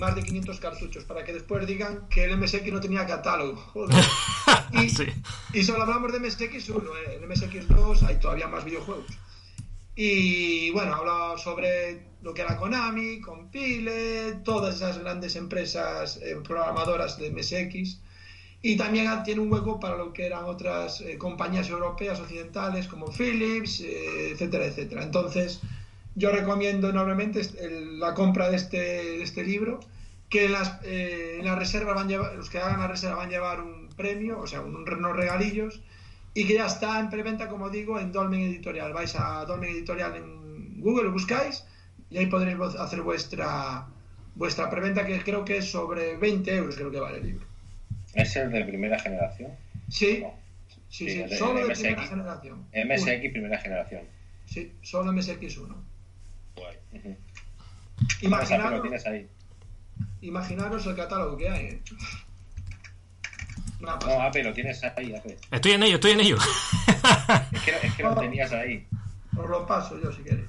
más 0.00 0.14
de 0.14 0.22
500 0.22 0.60
cartuchos 0.60 1.04
para 1.04 1.24
que 1.24 1.32
después 1.32 1.66
digan 1.66 2.06
que 2.08 2.24
el 2.24 2.36
MSX 2.36 2.72
no 2.72 2.80
tenía 2.80 3.06
catálogo. 3.06 3.56
Joder. 3.72 3.96
Y, 4.72 4.90
Sí. 4.90 5.06
y 5.54 5.62
solo 5.62 5.84
hablamos 5.84 6.12
de 6.12 6.20
MSX1, 6.20 6.82
¿eh? 7.06 7.18
en 7.20 7.28
MSX2 7.28 8.02
hay 8.02 8.16
todavía 8.16 8.48
más 8.48 8.64
videojuegos. 8.64 9.06
Y 9.94 10.70
bueno, 10.72 10.94
habla 10.94 11.38
sobre 11.38 12.02
lo 12.20 12.34
que 12.34 12.42
era 12.42 12.56
Konami, 12.56 13.20
Compile, 13.20 14.34
todas 14.44 14.76
esas 14.76 14.98
grandes 14.98 15.36
empresas 15.36 16.18
eh, 16.22 16.36
programadoras 16.44 17.16
de 17.18 17.30
MSX. 17.30 18.00
Y 18.60 18.76
también 18.76 19.08
tiene 19.24 19.40
un 19.40 19.50
hueco 19.52 19.78
para 19.80 19.96
lo 19.96 20.12
que 20.12 20.26
eran 20.26 20.44
otras 20.44 21.00
eh, 21.00 21.16
compañías 21.16 21.68
europeas 21.70 22.18
occidentales 22.20 22.88
como 22.88 23.06
Philips, 23.10 23.80
eh, 23.80 24.30
etcétera, 24.32 24.66
etcétera. 24.66 25.02
Entonces, 25.04 25.60
yo 26.16 26.32
recomiendo 26.32 26.88
enormemente 26.90 27.40
el- 27.60 28.00
la 28.00 28.14
compra 28.14 28.48
de 28.48 28.56
este, 28.56 28.78
de 28.78 29.22
este 29.22 29.44
libro, 29.44 29.80
que 30.28 30.46
en 30.46 30.52
las, 30.52 30.78
eh, 30.82 31.36
en 31.38 31.44
la 31.44 31.54
reserva 31.54 31.92
van 31.92 32.06
a 32.06 32.08
llevar, 32.08 32.34
los 32.34 32.50
que 32.50 32.58
hagan 32.58 32.80
la 32.80 32.88
reserva 32.88 33.16
van 33.16 33.28
a 33.28 33.30
llevar 33.30 33.60
un 33.60 33.88
premio, 33.90 34.40
o 34.40 34.46
sea, 34.46 34.60
un- 34.60 34.74
unos 34.74 35.16
regalillos, 35.16 35.80
y 36.34 36.46
que 36.46 36.54
ya 36.54 36.66
está 36.66 36.98
en 37.00 37.10
preventa, 37.10 37.48
como 37.48 37.70
digo, 37.70 37.98
en 38.00 38.10
Dolmen 38.12 38.40
Editorial. 38.40 38.92
Vais 38.92 39.14
a 39.14 39.44
Dolmen 39.44 39.70
Editorial 39.70 40.16
en 40.16 40.80
Google, 40.80 41.04
lo 41.04 41.12
buscáis, 41.12 41.64
y 42.10 42.18
ahí 42.18 42.26
podréis 42.26 42.58
hacer 42.78 43.02
vuestra 43.02 43.86
vuestra 44.34 44.68
preventa, 44.68 45.06
que 45.06 45.18
creo 45.22 45.44
que 45.46 45.56
es 45.58 45.64
sobre 45.70 46.16
20 46.16 46.54
euros, 46.54 46.76
creo 46.76 46.90
que 46.90 47.00
vale 47.00 47.18
el 47.18 47.24
libro. 47.26 47.46
¿Es 48.14 48.36
el 48.36 48.50
de 48.50 48.64
primera 48.66 48.98
generación? 48.98 49.52
Sí, 49.88 50.18
No. 50.22 50.34
sí, 50.68 50.80
Sí, 50.88 51.10
sí, 51.10 51.20
el 51.22 51.30
de 51.30 51.36
solo 51.38 51.66
de 51.66 51.74
primera 51.74 52.02
generación. 52.06 52.66
MSX 52.74 53.30
primera 53.32 53.58
generación. 53.58 54.02
Sí, 54.44 54.72
solo 54.82 55.10
MSX1. 55.12 55.74
Lo 56.56 58.26
Imaginaros, 58.28 58.82
tienes 58.82 59.06
ahí. 59.06 59.28
imaginaros 60.20 60.86
el 60.86 60.96
catálogo 60.96 61.36
que 61.36 61.48
hay. 61.48 61.66
¿eh? 61.66 61.82
No. 63.80 63.90
Ape, 64.22 64.42
lo 64.42 64.52
tienes 64.52 64.82
ahí, 64.84 65.14
Ape. 65.14 65.38
Estoy 65.50 65.72
en 65.72 65.82
ello, 65.82 65.94
estoy 65.96 66.12
en 66.12 66.20
ello. 66.20 66.36
Es 67.52 67.60
que, 67.62 67.86
es 67.86 67.94
que 67.94 68.02
lo 68.02 68.14
tenías 68.16 68.52
ahí. 68.52 68.86
Os 69.36 69.48
lo 69.48 69.66
paso 69.66 70.00
yo 70.02 70.10
si 70.12 70.22
queréis. 70.22 70.46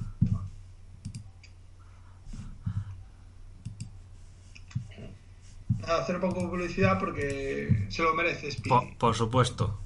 Hacer 5.87 6.15
un 6.15 6.21
poco 6.21 6.41
de 6.41 6.47
publicidad 6.47 6.99
porque 6.99 7.85
se 7.89 8.03
lo 8.03 8.13
merece 8.13 8.51
Speedy. 8.51 8.69
por, 8.69 8.97
por 8.97 9.15
supuesto. 9.15 9.79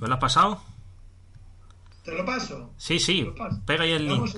¿Me 0.00 0.08
lo 0.08 0.14
has 0.14 0.20
pasado? 0.20 0.60
¿Te 2.04 2.12
lo 2.12 2.24
paso? 2.24 2.70
Sí, 2.76 2.98
sí. 2.98 3.28
Pega 3.66 3.84
ahí 3.84 3.92
el 3.92 4.08
link. 4.08 4.30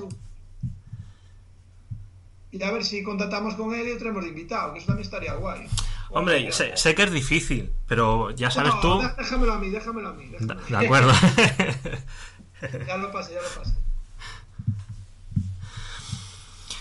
Y 2.53 2.63
a 2.63 2.71
ver 2.71 2.85
si 2.85 3.03
contactamos 3.03 3.55
con 3.55 3.75
él 3.75 3.89
y 3.89 3.93
lo 3.95 3.99
traemos 3.99 4.23
de 4.23 4.29
invitado, 4.29 4.73
que 4.73 4.79
eso 4.79 4.87
también 4.89 5.05
estaría 5.05 5.35
guay. 5.35 5.67
Hombre, 6.11 6.53
sé, 6.53 6.77
sé 6.77 6.95
que 6.95 7.03
es 7.03 7.11
difícil, 7.11 7.73
pero 7.89 8.31
ya 8.31 8.51
sabes 8.51 8.75
No, 8.75 8.81
tú. 8.81 8.99
dé- 9.01 9.13
Déjamelo 9.19 9.53
a 9.55 9.59
mí, 9.59 9.71
déjamelo 9.71 10.09
a 10.11 10.13
mí. 10.13 10.27
De 10.27 10.39
déjamelo 10.39 10.79
acuerdo. 10.79 11.13
Ya 12.87 12.97
lo 12.97 13.11
pasé, 13.13 13.35
ya 13.35 13.43
lo 13.43 13.49
pasé. 13.63 13.75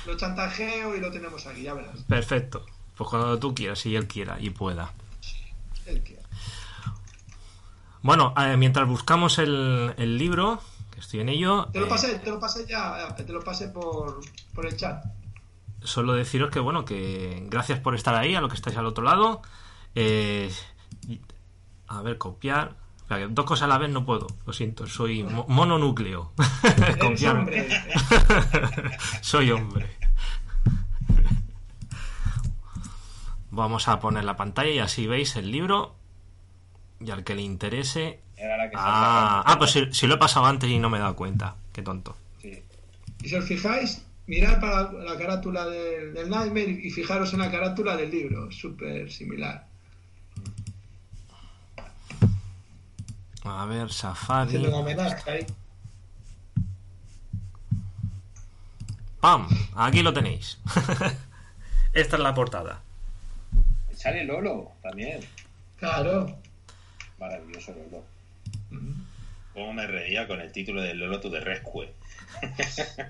Lo 0.05 0.15
chantajeo 0.17 0.95
y 0.95 0.99
lo 1.01 1.11
tenemos 1.11 1.45
aquí, 1.47 1.63
ya 1.63 1.73
verás. 1.73 2.03
Perfecto. 2.07 2.65
Pues 2.95 3.09
cuando 3.09 3.39
tú 3.39 3.55
quieras 3.55 3.85
y 3.85 3.95
él 3.95 4.07
quiera 4.07 4.37
y 4.39 4.49
pueda. 4.51 4.93
Él 5.85 6.01
quiere. 6.03 6.21
Bueno, 8.01 8.33
eh, 8.37 8.55
mientras 8.57 8.87
buscamos 8.87 9.39
el, 9.39 9.93
el 9.97 10.17
libro, 10.17 10.61
estoy 11.03 11.19
en 11.21 11.29
ello, 11.29 11.67
Te 11.71 11.79
lo 11.79 11.85
eh, 11.85 11.89
pasé, 11.89 12.19
te 12.19 12.29
lo 12.29 12.39
pasé 12.39 12.65
ya, 12.67 13.07
eh, 13.17 13.23
te 13.23 13.31
lo 13.31 13.41
pasé 13.41 13.67
por, 13.69 14.19
por 14.53 14.65
el 14.65 14.75
chat. 14.75 15.03
solo 15.81 16.13
deciros 16.13 16.49
que 16.49 16.59
bueno, 16.59 16.85
que 16.85 17.45
gracias 17.49 17.79
por 17.79 17.93
estar 17.95 18.15
ahí, 18.15 18.35
a 18.35 18.41
lo 18.41 18.49
que 18.49 18.55
estáis 18.55 18.77
al 18.77 18.85
otro 18.85 19.03
lado. 19.03 19.41
Eh, 19.95 20.51
a 21.87 22.01
ver, 22.01 22.17
copiar. 22.17 22.81
Dos 23.29 23.45
cosas 23.45 23.63
a 23.65 23.67
la 23.67 23.77
vez 23.77 23.91
no 23.91 24.05
puedo, 24.05 24.25
lo 24.47 24.53
siento, 24.53 24.87
soy 24.87 25.21
mo- 25.23 25.45
mononúcleo. 25.47 26.31
Hombre. 27.29 27.67
soy 29.21 29.51
hombre. 29.51 29.87
Vamos 33.51 33.87
a 33.87 33.99
poner 33.99 34.23
la 34.23 34.35
pantalla 34.35 34.71
y 34.71 34.79
así 34.79 35.05
veis 35.05 35.35
el 35.35 35.51
libro. 35.51 35.95
Y 36.99 37.11
al 37.11 37.23
que 37.23 37.35
le 37.35 37.41
interese. 37.43 38.21
Era 38.43 38.57
la 38.57 38.69
que 38.69 38.75
Ah, 38.77 39.41
ah 39.45 39.57
pues 39.57 39.71
si, 39.71 39.93
si 39.93 40.05
lo 40.05 40.15
he 40.15 40.17
pasado 40.17 40.45
antes 40.45 40.69
y 40.69 40.77
no 40.77 40.89
me 40.89 40.97
he 40.97 41.01
dado 41.01 41.15
cuenta. 41.15 41.55
Qué 41.71 41.81
tonto. 41.81 42.17
Sí. 42.41 42.61
Y 43.23 43.29
si 43.29 43.35
os 43.35 43.45
fijáis, 43.45 44.03
mirad 44.27 44.59
para 44.59 44.91
la 44.91 45.17
carátula 45.17 45.65
del, 45.65 46.13
del 46.13 46.29
Nightmare 46.29 46.71
y 46.71 46.89
fijaros 46.91 47.31
en 47.33 47.39
la 47.39 47.49
carátula 47.49 47.95
del 47.95 48.11
libro, 48.11 48.51
súper 48.51 49.09
similar. 49.09 49.65
A 53.45 53.65
ver, 53.65 53.91
Safari. 53.91 54.57
Ahí. 55.25 55.45
¡Pam! 59.21 59.47
Aquí 59.75 60.01
lo 60.01 60.11
tenéis. 60.11 60.57
Esta 61.93 62.15
es 62.17 62.21
la 62.21 62.33
portada. 62.33 62.81
Sale 63.95 64.25
Lolo 64.25 64.73
también. 64.81 65.21
Claro. 65.77 66.37
Maravilloso 67.19 67.71
Lolo. 67.71 68.12
¿Cómo 69.53 69.73
me 69.73 69.85
reía 69.85 70.27
con 70.27 70.41
el 70.41 70.51
título 70.51 70.81
de 70.81 70.95
Lolo 70.95 71.19
to 71.19 71.29
the 71.29 71.39
Rescue? 71.39 71.93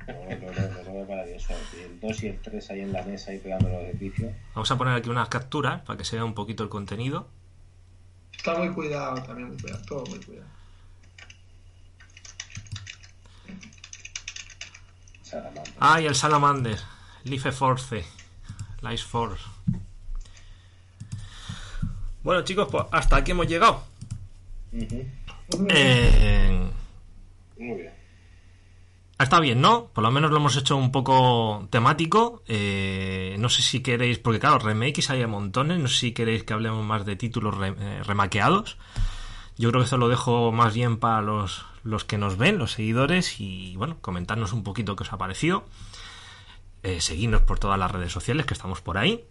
Lolo, 0.07 1.05
maravilloso. 1.07 1.53
El 1.81 1.99
2 2.01 2.23
y 2.23 2.27
el 2.27 2.39
3 2.41 2.69
ahí 2.71 2.81
en 2.81 2.91
la 2.91 3.01
mesa 3.03 3.31
ahí 3.31 3.39
pegando 3.39 3.69
los 3.69 3.81
edificios. 3.83 4.33
Vamos 4.53 4.69
a 4.69 4.77
poner 4.77 4.95
aquí 4.95 5.09
unas 5.09 5.29
capturas 5.29 5.81
para 5.83 5.97
que 5.97 6.03
se 6.03 6.17
vea 6.17 6.25
un 6.25 6.33
poquito 6.33 6.63
el 6.63 6.69
contenido. 6.69 7.29
Está 8.35 8.57
muy 8.57 8.69
cuidado 8.73 9.23
también, 9.23 9.47
muy 9.47 9.57
cuidado, 9.57 9.85
todo 9.85 10.03
muy 10.07 10.19
cuidado. 10.19 10.47
Salamandra. 15.21 15.73
Ah, 15.79 16.01
y 16.01 16.05
el 16.05 16.15
Salamander. 16.15 16.79
Life 17.23 17.53
Force. 17.53 18.03
Life 18.81 19.05
Force. 19.07 19.45
Bueno, 22.21 22.43
chicos, 22.43 22.67
pues 22.69 22.83
hasta 22.91 23.15
aquí 23.15 23.31
hemos 23.31 23.47
llegado. 23.47 23.85
Ujú. 24.73 25.05
Eh, 25.69 26.69
Muy 27.57 27.75
bien. 27.77 27.93
estado 29.19 29.41
bien, 29.41 29.61
¿no? 29.61 29.85
Por 29.93 30.03
lo 30.03 30.11
menos 30.11 30.31
lo 30.31 30.37
hemos 30.37 30.55
hecho 30.57 30.75
un 30.75 30.91
poco 30.91 31.67
temático. 31.69 32.43
Eh, 32.47 33.35
no 33.39 33.49
sé 33.49 33.61
si 33.61 33.81
queréis, 33.81 34.19
porque 34.19 34.39
claro, 34.39 34.59
remakes 34.59 35.09
hay 35.09 35.21
a 35.21 35.27
montones. 35.27 35.79
No 35.79 35.87
sé 35.87 35.95
si 35.97 36.11
queréis 36.11 36.43
que 36.43 36.53
hablemos 36.53 36.83
más 36.85 37.05
de 37.05 37.15
títulos 37.15 37.55
re- 37.57 37.75
eh, 37.79 38.03
remaqueados. 38.03 38.77
Yo 39.57 39.69
creo 39.69 39.81
que 39.81 39.85
esto 39.85 39.97
lo 39.97 40.09
dejo 40.09 40.51
más 40.51 40.73
bien 40.73 40.97
para 40.97 41.21
los, 41.21 41.65
los 41.83 42.03
que 42.05 42.17
nos 42.17 42.37
ven, 42.37 42.57
los 42.57 42.71
seguidores, 42.71 43.39
y 43.39 43.75
bueno, 43.77 43.97
comentarnos 44.01 44.51
un 44.51 44.63
poquito 44.63 44.95
qué 44.95 45.03
os 45.03 45.13
ha 45.13 45.17
parecido. 45.17 45.65
Eh, 46.81 46.99
seguidnos 46.99 47.41
por 47.43 47.59
todas 47.59 47.77
las 47.79 47.91
redes 47.91 48.11
sociales 48.11 48.45
que 48.45 48.53
estamos 48.55 48.81
por 48.81 48.97
ahí. 48.97 49.23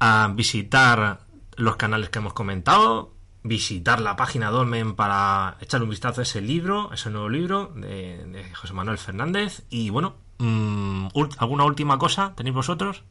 A 0.00 0.30
visitar 0.34 1.20
los 1.56 1.76
canales 1.76 2.08
que 2.10 2.20
hemos 2.20 2.32
comentado. 2.32 3.12
Visitar 3.44 4.00
la 4.00 4.16
página 4.16 4.50
Dolmen 4.50 4.94
para 4.96 5.56
echar 5.60 5.82
un 5.82 5.90
vistazo 5.90 6.20
a 6.20 6.24
ese 6.24 6.40
libro, 6.40 6.90
a 6.90 6.94
ese 6.94 7.08
nuevo 7.10 7.28
libro 7.28 7.72
de, 7.76 8.24
de 8.26 8.44
José 8.54 8.72
Manuel 8.74 8.98
Fernández. 8.98 9.62
Y 9.70 9.90
bueno, 9.90 10.16
mm, 10.38 11.08
¿alguna 11.38 11.64
última 11.64 11.98
cosa 11.98 12.34
tenéis 12.36 12.54
vosotros? 12.54 13.04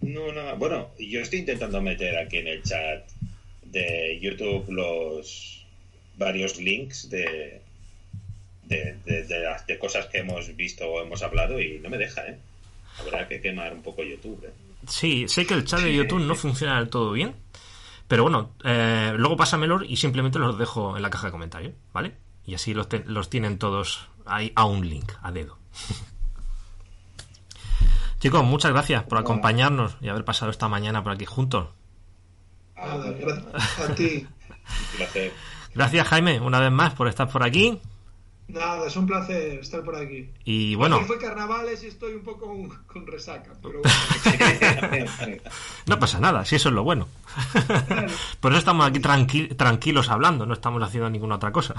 No, 0.00 0.32
nada. 0.32 0.54
Bueno, 0.54 0.88
yo 0.98 1.20
estoy 1.20 1.40
intentando 1.40 1.80
meter 1.80 2.16
aquí 2.18 2.38
en 2.38 2.48
el 2.48 2.62
chat 2.62 3.08
de 3.64 4.18
YouTube 4.20 4.70
los 4.70 5.64
varios 6.16 6.58
links 6.58 7.08
de, 7.10 7.60
de, 8.64 8.96
de- 9.04 9.24
de 9.24 9.40
las 9.40 9.66
de 9.66 9.78
cosas 9.78 10.06
que 10.06 10.18
hemos 10.18 10.54
visto 10.56 10.86
o 10.86 11.02
hemos 11.02 11.22
hablado 11.22 11.60
y 11.60 11.78
no 11.78 11.88
me 11.90 11.98
deja, 11.98 12.26
¿eh? 12.26 12.38
Habrá 12.98 13.26
que 13.26 13.40
quemar 13.40 13.72
un 13.72 13.82
poco 13.82 14.02
YouTube, 14.02 14.44
¿eh? 14.44 14.52
Sí, 14.88 15.26
sé 15.28 15.46
que 15.46 15.54
el 15.54 15.64
chat 15.64 15.80
de 15.80 15.94
YouTube 15.94 16.20
no 16.22 16.34
funciona 16.34 16.78
del 16.78 16.90
todo 16.90 17.12
bien. 17.12 17.34
Pero 18.08 18.22
bueno, 18.24 18.50
eh, 18.64 19.12
luego 19.16 19.36
pásamelo 19.36 19.82
y 19.84 19.96
simplemente 19.96 20.38
los 20.38 20.58
dejo 20.58 20.96
en 20.96 21.02
la 21.02 21.10
caja 21.10 21.28
de 21.28 21.32
comentarios, 21.32 21.74
¿vale? 21.92 22.16
Y 22.44 22.54
así 22.54 22.74
los, 22.74 22.88
te- 22.88 23.04
los 23.06 23.30
tienen 23.30 23.58
todos 23.58 24.08
ahí 24.26 24.52
a 24.56 24.64
un 24.64 24.88
link, 24.88 25.12
a 25.22 25.30
dedo. 25.32 25.58
Chicos, 28.20 28.44
muchas 28.44 28.70
gracias 28.70 29.02
por 29.04 29.18
acompañarnos 29.18 29.96
y 30.00 30.08
haber 30.08 30.24
pasado 30.24 30.50
esta 30.50 30.68
mañana 30.68 31.02
por 31.02 31.12
aquí 31.12 31.24
juntos. 31.24 31.68
Nada, 32.76 33.10
gracias 33.12 33.90
a 33.90 33.94
ti. 33.94 34.26
Un 34.28 34.96
placer. 34.96 35.32
Gracias, 35.74 36.06
Jaime, 36.08 36.38
una 36.38 36.60
vez 36.60 36.70
más 36.70 36.92
por 36.92 37.08
estar 37.08 37.30
por 37.30 37.42
aquí. 37.42 37.80
Nada, 38.52 38.86
es 38.86 38.96
un 38.96 39.06
placer 39.06 39.60
estar 39.60 39.82
por 39.82 39.96
aquí. 39.96 40.28
Y 40.44 40.74
bueno, 40.74 40.96
Ayer 40.96 41.06
fue 41.06 41.18
carnavales 41.18 41.82
y 41.84 41.86
estoy 41.86 42.12
un 42.14 42.22
poco 42.22 42.46
con, 42.46 42.68
con 42.86 43.06
resaca, 43.06 43.52
pero 43.62 43.80
bueno. 44.90 45.06
no 45.86 45.98
pasa 45.98 46.20
nada, 46.20 46.44
si 46.44 46.56
eso 46.56 46.68
es 46.68 46.74
lo 46.74 46.84
bueno. 46.84 47.08
Por 48.40 48.52
eso 48.52 48.58
estamos 48.58 48.86
aquí 48.86 48.98
tranqui- 49.00 49.56
tranquilos 49.56 50.10
hablando, 50.10 50.44
no 50.46 50.52
estamos 50.54 50.82
haciendo 50.82 51.08
ninguna 51.08 51.36
otra 51.36 51.50
cosa. 51.52 51.74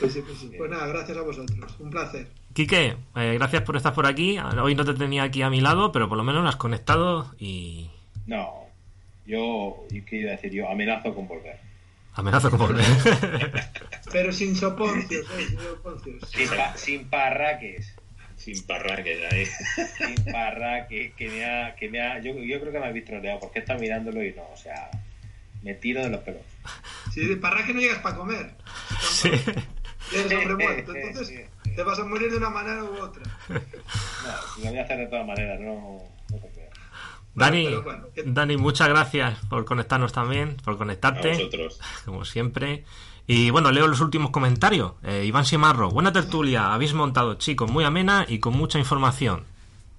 Pues 0.00 0.12
sí, 0.12 0.22
pues 0.26 0.38
sí. 0.38 0.50
Pues 0.56 0.70
nada, 0.70 0.86
gracias 0.86 1.16
a 1.16 1.22
vosotros. 1.22 1.74
Un 1.78 1.90
placer. 1.90 2.28
Quique, 2.52 2.96
eh, 3.16 3.34
gracias 3.38 3.62
por 3.62 3.76
estar 3.76 3.94
por 3.94 4.06
aquí. 4.06 4.38
Hoy 4.38 4.74
no 4.74 4.84
te 4.84 4.94
tenía 4.94 5.22
aquí 5.22 5.42
a 5.42 5.50
mi 5.50 5.60
lado, 5.60 5.92
pero 5.92 6.08
por 6.08 6.18
lo 6.18 6.24
menos 6.24 6.42
lo 6.42 6.48
has 6.48 6.56
conectado 6.56 7.32
y 7.38 7.88
No. 8.26 8.64
Yo, 9.26 9.76
¿y 9.90 10.02
¿qué 10.02 10.16
iba 10.16 10.28
a 10.30 10.32
decir 10.36 10.52
yo? 10.52 10.68
Amenazo 10.68 11.14
con 11.14 11.26
volver. 11.26 11.58
Amenazo 12.14 12.50
con 12.50 12.58
volver. 12.60 12.84
Pero 14.12 14.32
sin 14.32 14.54
soponcios, 14.56 15.26
¿eh? 15.38 15.46
Sin 15.48 15.58
soponcios. 15.60 16.30
Sin, 16.30 16.48
pa- 16.48 16.76
sin 16.76 17.08
parraques. 17.08 17.94
Sin 18.36 18.62
parraques 18.66 19.18
ahí. 19.32 19.46
Sin 19.46 20.24
parraques. 20.32 21.14
Que 21.14 21.28
me 21.28 21.44
ha. 21.44 21.74
Que 21.74 21.88
me 21.88 22.00
ha 22.00 22.18
yo, 22.20 22.34
yo 22.34 22.60
creo 22.60 22.72
que 22.72 22.78
me 22.78 22.86
habéis 22.86 23.04
troleado 23.04 23.40
porque 23.40 23.58
está 23.60 23.76
mirándolo 23.76 24.22
y 24.22 24.32
no. 24.32 24.42
O 24.52 24.56
sea, 24.56 24.90
me 25.62 25.74
tiro 25.74 26.02
de 26.02 26.10
los 26.10 26.20
pelos. 26.20 26.42
Si 27.12 27.26
de 27.26 27.36
parraje 27.36 27.72
no 27.72 27.80
llegas 27.80 27.98
para 27.98 28.16
comer. 28.16 28.50
Sí. 29.10 29.30
Eres 30.12 30.32
hombre 30.32 30.54
muerto. 30.66 30.94
Entonces 30.94 31.46
te 31.74 31.82
vas 31.82 31.98
a 31.98 32.04
morir 32.04 32.30
de 32.30 32.36
una 32.36 32.50
manera 32.50 32.84
u 32.84 32.94
otra. 33.02 33.22
No, 33.48 34.64
lo 34.64 34.70
voy 34.70 34.78
a 34.78 34.82
hacer 34.84 34.98
de 34.98 35.06
todas 35.06 35.26
maneras, 35.26 35.58
no, 35.60 36.02
no 36.30 36.36
te. 36.38 36.63
Dani, 37.34 37.64
pero 37.64 37.82
bueno, 37.82 38.04
que- 38.14 38.22
Dani, 38.24 38.56
muchas 38.56 38.88
gracias 38.88 39.38
por 39.48 39.64
conectarnos 39.64 40.12
también, 40.12 40.56
por 40.64 40.74
A 40.74 40.78
conectarte, 40.78 41.32
vosotros. 41.34 41.80
como 42.04 42.24
siempre. 42.24 42.84
Y 43.26 43.50
bueno, 43.50 43.70
leo 43.72 43.86
los 43.88 44.00
últimos 44.00 44.30
comentarios. 44.30 44.92
Eh, 45.02 45.24
Iván 45.26 45.44
Simarro, 45.46 45.90
buena 45.90 46.12
tertulia, 46.12 46.74
habéis 46.74 46.92
montado, 46.94 47.34
chicos, 47.34 47.70
muy 47.70 47.82
amena 47.84 48.26
y 48.28 48.38
con 48.38 48.54
mucha 48.56 48.78
información. 48.78 49.44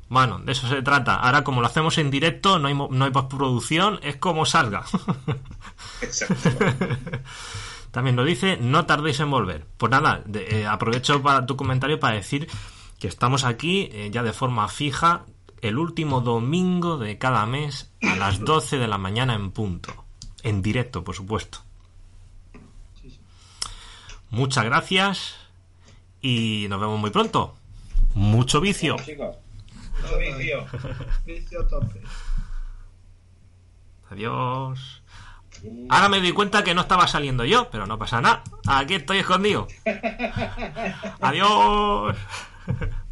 Bueno, 0.07 0.37
de 0.39 0.51
eso 0.51 0.67
se 0.69 0.83
trata. 0.83 1.15
Ahora, 1.15 1.43
como 1.43 1.61
lo 1.61 1.67
hacemos 1.67 1.97
en 1.97 2.11
directo, 2.11 2.59
no 2.59 2.67
hay, 2.67 2.75
no 2.75 3.05
hay 3.05 3.11
postproducción, 3.11 3.99
es 4.03 4.15
como 4.17 4.45
salga. 4.45 4.83
Exacto. 6.01 6.49
también 7.91 8.15
nos 8.15 8.25
dice, 8.25 8.57
no 8.61 8.85
tardéis 8.85 9.19
en 9.19 9.31
volver. 9.31 9.65
Pues 9.77 9.89
nada, 9.91 10.21
de- 10.25 10.61
eh, 10.61 10.67
aprovecho 10.67 11.21
para 11.23 11.45
tu 11.45 11.55
comentario 11.55 11.99
para 11.99 12.15
decir 12.15 12.47
que 12.99 13.07
estamos 13.07 13.43
aquí 13.43 13.89
eh, 13.91 14.09
ya 14.11 14.21
de 14.23 14.33
forma 14.33 14.67
fija 14.67 15.25
el 15.67 15.79
último 15.79 16.21
domingo 16.21 16.97
de 16.97 17.17
cada 17.17 17.45
mes 17.47 17.91
a 18.03 18.15
las 18.15 18.39
12 18.39 18.77
de 18.77 18.87
la 18.87 18.99
mañana 18.99 19.33
en 19.33 19.51
punto. 19.51 20.05
En 20.43 20.61
directo, 20.61 21.03
por 21.03 21.15
supuesto. 21.15 21.59
Muchas 24.29 24.63
gracias 24.65 25.35
y 26.21 26.67
nos 26.69 26.79
vemos 26.79 26.99
muy 26.99 27.09
pronto. 27.09 27.55
Mucho 28.13 28.61
vicio. 28.61 28.95
Bueno, 28.95 29.05
chicos, 29.07 29.37
Mucho 30.01 30.17
vicio. 30.19 30.65
Vicio 31.25 31.67
tope. 31.67 32.01
Adiós. 34.11 35.01
Ahora 35.89 36.09
me 36.09 36.19
doy 36.19 36.31
cuenta 36.31 36.63
que 36.63 36.75
no 36.75 36.81
estaba 36.81 37.07
saliendo 37.07 37.43
yo, 37.43 37.69
pero 37.71 37.87
no 37.87 37.97
pasa 37.97 38.21
nada. 38.21 38.43
Aquí 38.67 38.95
estoy 38.95 39.17
escondido. 39.17 39.67
Adiós. 41.21 42.15